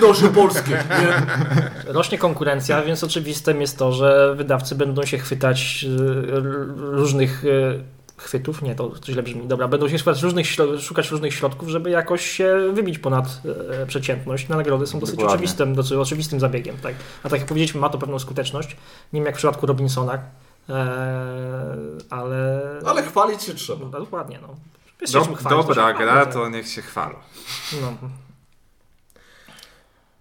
Proszę 0.00 0.28
polskie. 0.28 0.70
Nie? 0.70 1.92
Rośnie 1.92 2.18
konkurencja, 2.18 2.82
więc 2.82 3.04
oczywistym 3.04 3.60
jest 3.60 3.78
to, 3.78 3.92
że 3.92 4.34
wydawcy 4.36 4.74
będą 4.74 5.04
się 5.04 5.18
chwytać 5.18 5.86
e, 5.88 6.40
różnych 6.76 7.44
e, 7.44 7.94
chwytów, 8.16 8.62
nie, 8.62 8.74
to 8.74 8.92
źle 9.06 9.22
brzmi, 9.22 9.46
dobra, 9.46 9.68
będą 9.68 9.88
się 9.88 9.98
szukać 9.98 10.22
różnych, 10.22 10.46
szukać 10.80 11.10
różnych 11.10 11.34
środków, 11.34 11.68
żeby 11.68 11.90
jakoś 11.90 12.26
się 12.26 12.72
wybić 12.72 12.98
ponad 12.98 13.40
e, 13.82 13.86
przeciętność. 13.86 14.48
Na 14.48 14.56
nagrody 14.56 14.86
są 14.86 14.98
dosyć 14.98 15.20
oczywistym, 15.20 15.74
dosyć 15.74 15.92
oczywistym 15.92 16.40
zabiegiem, 16.40 16.76
tak. 16.82 16.94
A 17.22 17.28
tak 17.28 17.38
jak 17.40 17.48
powiedzieliśmy, 17.48 17.80
ma 17.80 17.88
to 17.88 17.98
pewną 17.98 18.18
skuteczność. 18.18 18.76
Nie 19.12 19.20
wiem 19.20 19.26
jak 19.26 19.34
w 19.34 19.38
przypadku 19.38 19.66
Robinsona, 19.66 20.18
ale... 22.10 22.62
Ale 22.86 23.02
chwalić 23.02 23.42
się 23.42 23.54
trzeba. 23.54 23.84
No, 23.84 24.00
dokładnie, 24.00 24.38
no. 24.42 24.48
Do, 25.12 25.20
chwalić, 25.20 25.66
dobra 25.66 25.92
gra, 25.92 26.26
to 26.26 26.48
niech 26.48 26.68
się 26.68 26.82
chwalą. 26.82 27.14
No. 27.82 27.92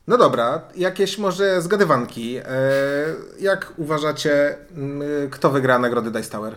No 0.08 0.18
dobra, 0.18 0.62
jakieś 0.76 1.18
może 1.18 1.62
zgadywanki. 1.62 2.38
Eee, 2.38 2.44
jak 3.40 3.74
uważacie, 3.78 4.58
kto 5.32 5.50
wygra 5.50 5.80
nagrody 5.80 6.12
Dice 6.12 6.32
Tower? 6.32 6.56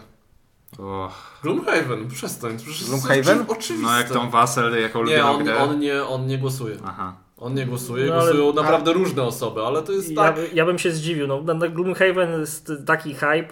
Oh. 0.78 1.14
Gloomhaven, 1.42 2.08
przestań. 2.08 2.56
Gloomhaven? 2.86 3.44
Oczywiste. 3.48 3.86
No 3.86 3.98
jak 3.98 4.08
Tom 4.08 4.30
Wassel, 4.30 4.82
jako 4.82 5.04
Nie, 5.04 5.24
on, 5.24 5.44
grę. 5.44 5.58
on, 5.58 5.78
nie, 5.78 6.04
on 6.04 6.26
nie 6.26 6.38
głosuje. 6.38 6.76
Aha. 6.84 7.14
On 7.38 7.54
nie 7.54 7.66
głosuje, 7.66 8.06
no, 8.06 8.12
głosują 8.12 8.52
naprawdę 8.52 8.90
a... 8.90 8.94
różne 8.94 9.22
osoby, 9.22 9.60
ale 9.60 9.82
to 9.82 9.92
jest 9.92 10.10
ja, 10.10 10.16
tak... 10.16 10.36
Ja 10.54 10.66
bym 10.66 10.78
się 10.78 10.92
zdziwił, 10.92 11.26
no, 11.26 11.42
Gloomhaven 11.70 12.40
jest 12.40 12.72
taki 12.86 13.14
hype, 13.14 13.48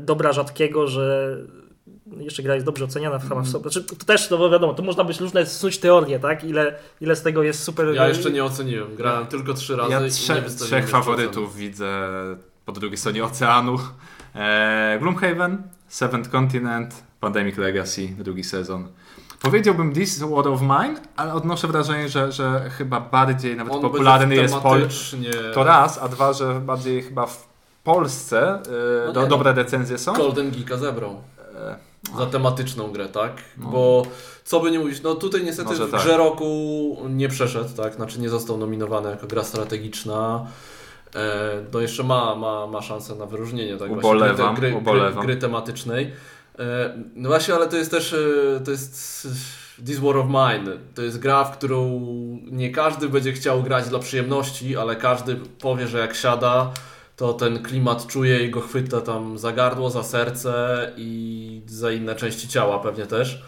dobra 0.00 0.32
rzadkiego, 0.32 0.86
że 0.86 1.36
jeszcze 2.16 2.42
gra 2.42 2.54
jest 2.54 2.66
dobrze 2.66 2.84
oceniana 2.84 3.20
sama 3.20 3.40
w 3.40 3.48
sobie. 3.48 3.62
Znaczy, 3.62 3.84
to 3.84 4.04
też, 4.04 4.30
no 4.30 4.50
wiadomo, 4.50 4.74
to 4.74 4.82
można 4.82 5.04
być 5.04 5.20
różne 5.20 5.46
snuć 5.46 5.78
teorie, 5.78 6.18
tak? 6.18 6.44
Ile, 6.44 6.78
ile 7.00 7.16
z 7.16 7.22
tego 7.22 7.42
jest 7.42 7.62
super. 7.62 7.94
Ja 7.94 8.08
jeszcze 8.08 8.30
nie 8.30 8.44
oceniłem. 8.44 8.96
Grałem 8.96 9.20
ja, 9.20 9.26
tylko 9.26 9.54
trzy 9.54 9.76
razy. 9.76 9.92
Ja 9.92 10.00
trze 10.10 10.42
trzech 10.42 10.88
faworytów 10.88 11.56
widzę 11.56 12.08
po 12.64 12.72
drugiej 12.72 12.96
stronie 12.96 13.24
oceanu. 13.24 13.78
E, 14.34 14.98
Gloomhaven, 15.00 15.62
Seventh 15.88 16.30
Continent, 16.30 17.04
Pandemic 17.20 17.56
Legacy, 17.56 18.08
drugi 18.18 18.44
sezon. 18.44 18.88
Powiedziałbym 19.42 19.92
This 19.92 20.18
War 20.18 20.48
of 20.48 20.60
Mine, 20.60 21.00
ale 21.16 21.34
odnoszę 21.34 21.68
wrażenie, 21.68 22.08
że, 22.08 22.32
że 22.32 22.70
chyba 22.70 23.00
bardziej 23.00 23.56
nawet 23.56 23.72
On 23.72 23.80
popularny 23.80 24.34
jest 24.34 24.56
Pol. 24.56 24.88
To 25.54 25.64
raz, 25.64 25.98
a 25.98 26.08
dwa, 26.08 26.32
że 26.32 26.60
bardziej 26.60 27.02
chyba 27.02 27.26
w 27.26 27.55
Polsce 27.86 28.62
yy, 28.66 29.06
no 29.06 29.12
do, 29.12 29.26
dobre 29.26 29.50
no. 29.50 29.56
recenzje 29.56 29.98
są. 29.98 30.12
Golden 30.12 30.50
Geeka 30.50 30.76
zebrał. 30.76 31.22
E, 31.54 31.76
za 32.18 32.26
tematyczną 32.26 32.92
grę, 32.92 33.08
tak? 33.08 33.32
No. 33.58 33.70
Bo 33.70 34.06
co 34.44 34.60
by 34.60 34.70
nie 34.70 34.78
mówić, 34.78 35.02
no 35.02 35.14
tutaj 35.14 35.44
niestety 35.44 35.68
Może 35.68 35.86
w 35.86 35.90
tak. 35.90 36.00
grze 36.00 36.16
roku 36.16 36.96
nie 37.10 37.28
przeszedł, 37.28 37.68
tak? 37.76 37.94
Znaczy 37.94 38.20
nie 38.20 38.28
został 38.28 38.58
nominowany 38.58 39.10
jako 39.10 39.26
gra 39.26 39.44
strategiczna. 39.44 40.46
E, 41.14 41.50
no 41.72 41.80
jeszcze 41.80 42.02
ma, 42.02 42.34
ma, 42.34 42.66
ma 42.66 42.82
szansę 42.82 43.14
na 43.14 43.26
wyróżnienie, 43.26 43.76
tak? 43.76 43.90
Ubolewam, 43.90 44.54
gry, 44.54 44.74
ubolewam. 44.74 45.12
Gry, 45.12 45.22
gry 45.22 45.36
tematycznej. 45.36 46.12
E, 46.58 46.94
no 47.14 47.28
właśnie, 47.28 47.54
ale 47.54 47.68
to 47.68 47.76
jest 47.76 47.90
też, 47.90 48.12
e, 48.12 48.60
to 48.64 48.70
jest 48.70 49.28
This 49.86 49.98
War 49.98 50.16
of 50.16 50.26
Mine 50.26 50.78
to 50.94 51.02
jest 51.02 51.18
gra, 51.18 51.44
w 51.44 51.58
którą 51.58 52.00
nie 52.50 52.70
każdy 52.70 53.08
będzie 53.08 53.32
chciał 53.32 53.62
grać 53.62 53.88
dla 53.88 53.98
przyjemności, 53.98 54.76
ale 54.76 54.96
każdy 54.96 55.36
powie, 55.36 55.86
że 55.86 55.98
jak 55.98 56.14
siada, 56.14 56.72
to 57.16 57.32
ten 57.32 57.62
klimat 57.62 58.06
czuje 58.06 58.44
i 58.46 58.50
go 58.50 58.60
chwyta 58.60 59.00
tam 59.00 59.38
za 59.38 59.52
gardło, 59.52 59.90
za 59.90 60.02
serce 60.02 60.92
i 60.96 61.62
za 61.66 61.92
inne 61.92 62.16
części 62.16 62.48
ciała 62.48 62.78
pewnie 62.78 63.06
też. 63.06 63.42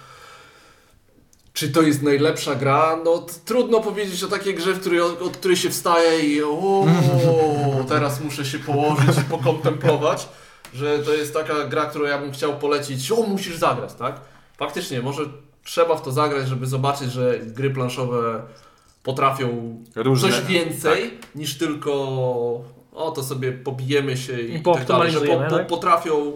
Czy 1.53 1.69
to 1.69 1.83
jest 1.83 2.03
najlepsza 2.03 2.55
gra? 2.55 2.99
No 3.05 3.27
trudno 3.45 3.81
powiedzieć 3.81 4.25
o 4.25 4.29
takiej 4.29 4.55
grze, 4.55 4.73
w 4.73 4.81
której, 4.81 5.01
od, 5.01 5.23
od 5.23 5.37
której 5.37 5.57
się 5.57 5.71
wstaje 5.71 6.21
i 6.21 6.43
o, 6.43 6.87
teraz 7.89 8.21
muszę 8.21 8.45
się 8.45 8.59
położyć 8.59 9.19
i 9.19 9.31
pokontemplować, 9.31 10.29
że 10.75 10.99
to 10.99 11.15
jest 11.15 11.35
taka 11.35 11.65
gra, 11.65 11.87
którą 11.87 12.05
ja 12.05 12.19
bym 12.19 12.33
chciał 12.33 12.59
polecić, 12.59 13.13
o 13.13 13.23
musisz 13.23 13.57
zagrać, 13.57 13.95
tak? 13.95 14.21
Faktycznie, 14.57 15.03
może 15.03 15.23
trzeba 15.65 15.97
w 15.97 16.03
to 16.03 16.13
zagrać, 16.13 16.49
żeby 16.49 16.67
zobaczyć, 16.67 17.13
że 17.13 17.39
gry 17.39 17.71
planszowe 17.71 18.43
potrafią 19.03 19.79
Różne. 19.95 20.29
coś 20.29 20.41
więcej 20.41 21.19
niż 21.35 21.59
tylko 21.59 22.78
o 22.99 23.11
to 23.11 23.23
sobie 23.23 23.53
pobijemy 23.53 24.17
się 24.17 24.41
i, 24.41 24.55
I 24.55 24.63
tak 24.63 24.87
dalej, 24.87 25.13
że 25.13 25.21
po, 25.21 25.37
po, 25.37 25.51
tak? 25.51 25.67
potrafią 25.67 26.33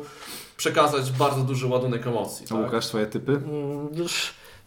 przekazać 0.56 1.10
bardzo 1.10 1.40
duży 1.40 1.66
ładunek 1.66 2.06
emocji. 2.06 2.46
A 2.46 2.54
Tak? 2.54 2.64
Łukasz, 2.64 2.86
twoje 2.86 3.06
typy? 3.06 3.32
Mm, 3.32 3.88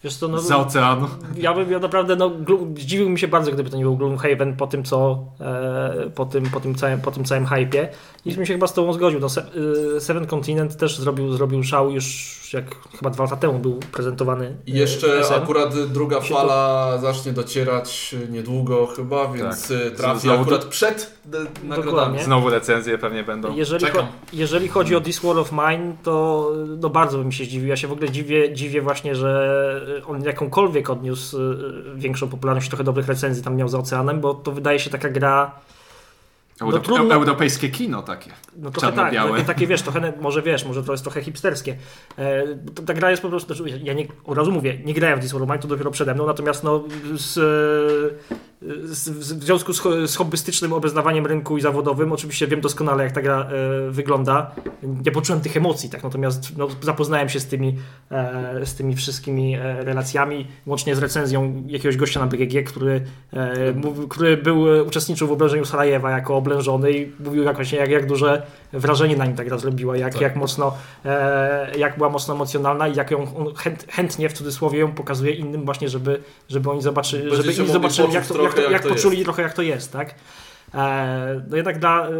Wiesz 0.06 0.16
co, 0.16 0.28
no, 0.28 0.38
Z 0.38 0.50
oceanu. 0.52 1.06
ja 1.36 1.54
bym 1.54 1.70
ja 1.72 1.78
naprawdę, 1.78 2.16
no, 2.16 2.30
zdziwił 2.78 3.10
mi 3.10 3.18
się 3.18 3.28
bardzo, 3.28 3.52
gdyby 3.52 3.70
to 3.70 3.76
nie 3.76 3.82
był 3.84 3.96
Gloomhaven 3.96 4.56
po 4.56 4.66
tym, 4.66 4.84
co, 4.84 5.24
e, 5.40 6.10
po 6.14 6.24
tym, 6.26 6.44
po 6.50 6.60
tym 6.60 6.74
całym, 6.74 7.00
po 7.00 7.10
tym 7.10 7.24
całym 7.24 7.46
hypie. 7.46 7.88
I 8.24 8.34
bym 8.34 8.46
się 8.46 8.52
chyba 8.52 8.66
z 8.66 8.72
tobą 8.74 8.92
zgodził. 8.92 9.20
No, 9.20 9.28
Se, 9.28 9.42
y, 9.96 10.00
Seven 10.00 10.26
Continent 10.26 10.76
też 10.76 10.98
zrobił, 10.98 11.32
zrobił 11.32 11.62
szał 11.64 11.90
już 11.90 12.36
jak 12.52 12.64
chyba 12.98 13.10
dwa 13.10 13.24
lata 13.24 13.36
temu 13.36 13.58
był 13.58 13.80
prezentowany. 13.92 14.56
I 14.66 14.72
e, 14.72 14.76
jeszcze 14.78 15.06
PSN. 15.06 15.34
akurat 15.34 15.74
druga 15.92 16.20
fala 16.20 16.98
zacznie 16.98 17.32
docierać 17.32 18.14
niedługo 18.30 18.86
chyba, 18.86 19.28
więc 19.32 19.68
Tak. 19.68 19.76
y, 19.76 19.90
trafi 19.90 20.20
Znowu 20.20 20.42
akurat 20.42 20.62
to- 20.64 20.68
przed 20.68 21.18
d- 21.24 21.38
nagrodami. 21.38 21.84
Dokładnie. 21.86 22.24
Znowu 22.24 22.50
recenzje 22.50 22.98
pewnie 22.98 23.22
będą. 23.24 23.54
Jeżeli, 23.56 23.86
cho- 23.86 24.06
jeżeli 24.32 24.68
chodzi 24.68 24.96
o 24.96 25.00
This 25.00 25.18
War 25.20 25.38
of 25.38 25.52
Mine, 25.52 25.96
to 26.02 26.52
no 26.80 26.90
bardzo 26.90 27.18
bym 27.18 27.32
się 27.32 27.44
zdziwił. 27.44 27.68
Ja 27.68 27.76
się 27.76 27.88
w 27.88 27.92
ogóle 27.92 28.10
dziwię, 28.10 28.54
dziwię 28.54 28.82
właśnie, 28.82 29.14
że 29.14 29.95
on 30.06 30.22
jakąkolwiek 30.24 30.90
odniósł 30.90 31.40
y, 31.42 31.56
większą 31.94 32.28
popularność, 32.28 32.68
trochę 32.68 32.84
dobrych 32.84 33.08
recenzji 33.08 33.44
tam 33.44 33.56
miał 33.56 33.68
za 33.68 33.78
oceanem, 33.78 34.20
bo 34.20 34.34
to 34.34 34.52
wydaje 34.52 34.78
się 34.78 34.90
taka 34.90 35.08
gra 35.08 35.52
Euro- 36.60 36.80
trudno- 36.80 37.14
Europejskie 37.14 37.68
kino 37.68 38.02
takie. 38.02 38.30
No 38.56 38.70
trochę 38.70 38.96
tak, 38.96 39.14
takie, 39.14 39.44
takie 39.44 39.66
wiesz, 39.66 39.82
trochę, 39.82 40.12
może 40.20 40.42
wiesz, 40.42 40.64
może 40.64 40.82
to 40.82 40.92
jest 40.92 41.04
trochę 41.04 41.22
hipsterskie. 41.22 41.76
E, 42.18 42.44
ta 42.86 42.94
gra 42.94 43.10
jest 43.10 43.22
po 43.22 43.28
prostu, 43.28 43.54
znaczy, 43.54 43.80
ja 43.82 43.92
nie, 43.92 44.06
od 44.24 44.38
razu 44.38 44.52
mówię, 44.52 44.78
nie 44.84 44.94
grałem 44.94 45.20
w 45.20 45.34
Mine, 45.34 45.58
to 45.58 45.68
dopiero 45.68 45.90
przede 45.90 46.14
mną, 46.14 46.26
natomiast 46.26 46.64
no, 46.64 46.84
z, 47.14 47.34
w 48.62 49.24
związku 49.24 49.72
z, 49.72 49.78
ho- 49.80 50.06
z 50.08 50.16
hobbystycznym 50.16 50.72
obeznawaniem 50.72 51.26
rynku 51.26 51.56
i 51.58 51.60
zawodowym, 51.60 52.12
oczywiście 52.12 52.46
wiem 52.46 52.60
doskonale, 52.60 53.04
jak 53.04 53.12
ta 53.12 53.22
gra 53.22 53.40
e, 53.40 53.90
wygląda. 53.90 54.50
Nie 54.82 55.12
poczułem 55.12 55.40
tych 55.40 55.56
emocji, 55.56 55.90
tak, 55.90 56.04
natomiast 56.04 56.56
no, 56.56 56.68
zapoznałem 56.80 57.28
się 57.28 57.40
z 57.40 57.46
tymi, 57.46 57.76
e, 58.10 58.66
z 58.66 58.74
tymi 58.74 58.96
wszystkimi 58.96 59.54
e, 59.54 59.84
relacjami, 59.84 60.46
łącznie 60.66 60.96
z 60.96 60.98
recenzją 60.98 61.62
jakiegoś 61.66 61.96
gościa 61.96 62.20
na 62.20 62.26
BGG, 62.26 62.64
który, 62.66 63.00
e, 63.32 63.72
mów, 63.72 64.08
który 64.08 64.36
był, 64.36 64.86
uczestniczył 64.86 65.28
w 65.28 65.32
oblężeniu 65.32 65.64
Sarajewa 65.64 66.10
jako 66.10 66.36
oblężony 66.36 66.92
i 66.92 67.12
mówił 67.24 67.42
jak, 67.42 67.56
właśnie, 67.56 67.78
jak, 67.78 67.90
jak 67.90 68.06
duże 68.06 68.42
wrażenie 68.72 69.16
na 69.16 69.26
nim 69.26 69.36
ta 69.36 69.44
gra 69.44 69.58
zrobiła, 69.58 69.96
jak, 69.96 70.12
Tak. 70.12 70.22
jak 70.22 70.36
mocno, 70.36 70.74
jak 71.78 71.96
była 71.96 72.08
mocno 72.08 72.34
emocjonalna 72.34 72.88
i 72.88 72.94
jak 72.96 73.10
ją 73.10 73.26
chęt, 73.56 73.86
chętnie 73.90 74.28
w 74.28 74.32
cudzysłowie 74.32 74.78
ją 74.78 74.92
pokazuje 74.92 75.32
innym 75.32 75.64
właśnie, 75.64 75.88
żeby, 75.88 76.20
żeby 76.48 76.70
oni 76.70 76.82
zobaczyli, 76.82 77.36
żeby 77.36 77.52
inni 77.52 77.68
zobaczyli 77.72 78.12
jak, 78.12 78.26
to, 78.26 78.45
jak, 78.46 78.54
to, 78.54 78.62
jak 78.62 78.72
jak 78.72 78.82
to 78.82 78.88
poczuli 78.88 79.16
jest. 79.16 79.24
trochę 79.24 79.42
jak 79.42 79.52
to 79.52 79.62
jest, 79.62 79.92
tak? 79.92 80.14
E, 80.74 81.42
no 81.48 81.56
jednak 81.56 81.78
dla 81.78 82.08
e, 82.08 82.12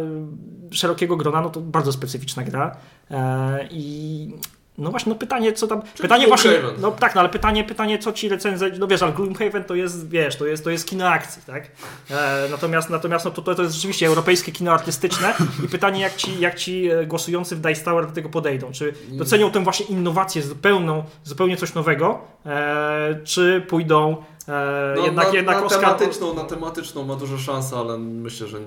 szerokiego 0.71 1.17
grona, 1.17 1.41
no 1.41 1.49
to 1.49 1.61
bardzo 1.61 1.91
specyficzna 1.91 2.43
gra 2.43 2.77
e, 3.11 3.67
i 3.71 4.33
no 4.77 4.91
właśnie, 4.91 5.09
no 5.09 5.15
pytanie, 5.15 5.53
co 5.53 5.67
tam. 5.67 5.81
pytanie 6.01 6.27
właśnie. 6.27 6.51
No 6.81 6.91
tak, 6.91 7.15
no 7.15 7.21
ale 7.21 7.29
pytanie, 7.29 7.63
pytanie, 7.63 7.99
co 7.99 8.13
ci 8.13 8.29
recenzja. 8.29 8.67
No 8.79 8.87
wiesz, 8.87 9.01
ale 9.01 9.13
Gloomhaven 9.13 9.63
to 9.63 9.75
jest, 9.75 10.09
wiesz, 10.09 10.35
to 10.35 10.45
jest, 10.45 10.63
to 10.63 10.69
jest 10.69 10.87
kino 10.87 11.07
akcji, 11.07 11.41
tak? 11.45 11.71
E, 12.11 12.47
natomiast 12.51 12.89
natomiast 12.89 13.25
no 13.25 13.31
to, 13.31 13.55
to, 13.55 13.61
jest 13.61 13.75
rzeczywiście 13.75 14.07
europejskie 14.07 14.51
kino 14.51 14.71
artystyczne 14.71 15.33
i 15.65 15.67
pytanie, 15.67 16.01
jak 16.01 16.15
ci, 16.15 16.39
jak 16.39 16.55
ci 16.55 16.89
e, 16.89 17.05
głosujący 17.05 17.55
w 17.55 17.59
Dice 17.59 17.83
Tower 17.83 18.07
do 18.07 18.11
tego 18.11 18.29
podejdą. 18.29 18.71
Czy 18.71 18.93
docenią 19.09 19.51
tę 19.51 19.63
właśnie 19.63 19.85
innowację 19.85 20.41
zupełną, 20.41 21.03
zupełnie 21.23 21.57
coś 21.57 21.73
nowego, 21.73 22.21
e, 22.45 23.19
czy 23.23 23.65
pójdą 23.67 24.23
No, 24.47 25.05
jednak, 25.05 25.27
na, 25.27 25.33
jednak 25.33 25.57
na 25.57 25.63
Oscar. 25.65 25.81
tematyczną, 25.81 26.33
na 26.33 26.43
tematyczną 26.43 27.03
ma 27.05 27.15
dużo 27.15 27.37
szans, 27.37 27.73
ale 27.73 27.97
myślę, 27.97 28.47
że 28.47 28.57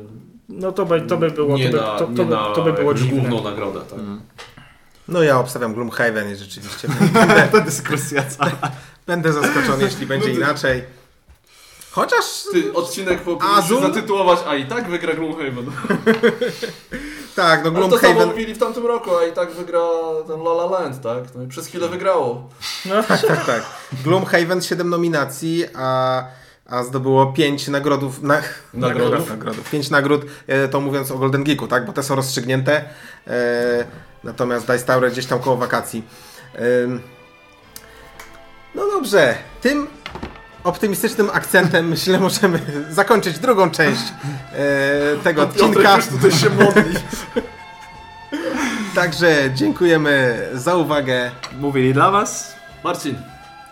No 0.48 0.73
to 0.73 0.86
by, 0.86 1.01
to 1.01 1.16
by 1.16 1.31
było, 1.31 1.57
nie 1.57 1.70
to 1.70 1.77
by, 1.78 1.82
na, 1.85 1.98
to, 1.98 2.05
to, 2.05 2.11
nie 2.11 2.16
by, 2.16 2.24
na 2.24 2.52
to 2.52 2.62
by 2.62 2.73
było 2.73 2.94
główną 3.11 3.43
nagrodę. 3.43 3.81
Tak? 3.81 3.98
No 5.09 5.23
ja 5.23 5.39
obstawiam 5.39 5.74
Gloomhaven 5.74 6.32
i 6.32 6.36
rzeczywiście 6.36 6.89
Ta 7.52 7.61
dyskusja 7.61 8.23
cała. 8.23 8.52
będę 9.07 9.32
zaskoczony, 9.32 9.85
jeśli 9.85 10.07
będzie 10.07 10.32
inaczej. 10.32 10.85
Chociaż 11.90 12.24
Ty, 12.52 12.73
odcinek 12.73 13.20
powinien 13.20 13.55
Azul? 13.55 13.81
zatytułować, 13.81 14.39
a 14.47 14.55
i 14.57 14.66
tak 14.66 14.89
wygra 14.90 15.15
Gloomhaven. 15.15 15.66
tak, 17.40 17.64
no 17.64 17.70
Ale 17.70 17.88
to 17.88 17.98
samo 17.98 17.98
Gloomhaven 17.98 18.28
mówili 18.28 18.54
w 18.54 18.58
tamtym 18.58 18.86
roku, 18.86 19.16
a 19.16 19.26
i 19.26 19.32
tak 19.32 19.50
wygra 19.50 19.80
ten 20.26 20.40
La 20.40 20.50
La 20.50 20.66
Land, 20.66 21.02
tak? 21.02 21.34
No 21.34 21.42
i 21.42 21.46
przez 21.48 21.66
chwilę 21.66 21.88
wygrało. 21.88 22.48
No, 22.86 23.02
tak, 23.28 23.46
tak. 23.46 23.62
Gloomhaven 24.04 24.62
7 24.62 24.90
nominacji, 24.90 25.64
a, 25.74 26.24
a 26.66 26.82
zdobyło 26.84 27.26
5 27.26 27.68
nagrodów. 27.68 28.22
Na, 28.22 28.42
Nagrodów? 28.74 29.30
nagrodów. 29.30 29.70
5 29.70 29.90
nagród, 29.90 30.22
e, 30.46 30.68
to 30.68 30.80
mówiąc 30.80 31.10
o 31.10 31.18
Golden 31.18 31.44
Geeku, 31.44 31.66
tak? 31.66 31.86
Bo 31.86 31.92
te 31.92 32.02
są 32.02 32.14
rozstrzygnięte. 32.14 32.84
E, 33.26 33.84
natomiast 34.24 34.66
Dice 34.66 34.84
Tower 34.84 35.12
gdzieś 35.12 35.26
tam 35.26 35.38
koło 35.38 35.56
wakacji. 35.56 36.04
Ym, 36.84 37.00
no 38.74 38.86
dobrze, 38.86 39.34
tym 39.60 39.86
optymistycznym 40.65 41.31
akcentem 41.32 41.89
myślę 41.89 42.20
możemy 42.20 42.61
zakończyć 42.91 43.39
drugą 43.39 43.70
część 43.70 44.01
e, 44.53 45.16
tego 45.24 45.43
odcinka. 45.43 45.97
już 45.97 46.07
tutaj 46.07 46.32
się 46.32 46.51
modli. 46.51 46.95
Także 48.95 49.51
dziękujemy 49.55 50.39
za 50.55 50.77
uwagę. 50.77 51.31
Mówili 51.61 51.95
dla 51.95 52.11
was 52.11 52.57
Marcin. 52.85 53.19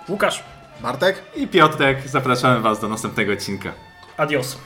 Łukasz, 0.08 0.44
Bartek? 0.80 1.22
i 1.36 1.48
Piotrek. 1.48 2.08
Zapraszamy 2.08 2.60
was 2.60 2.80
do 2.80 2.88
następnego 2.88 3.32
odcinka. 3.32 3.72
adios. 4.16 4.58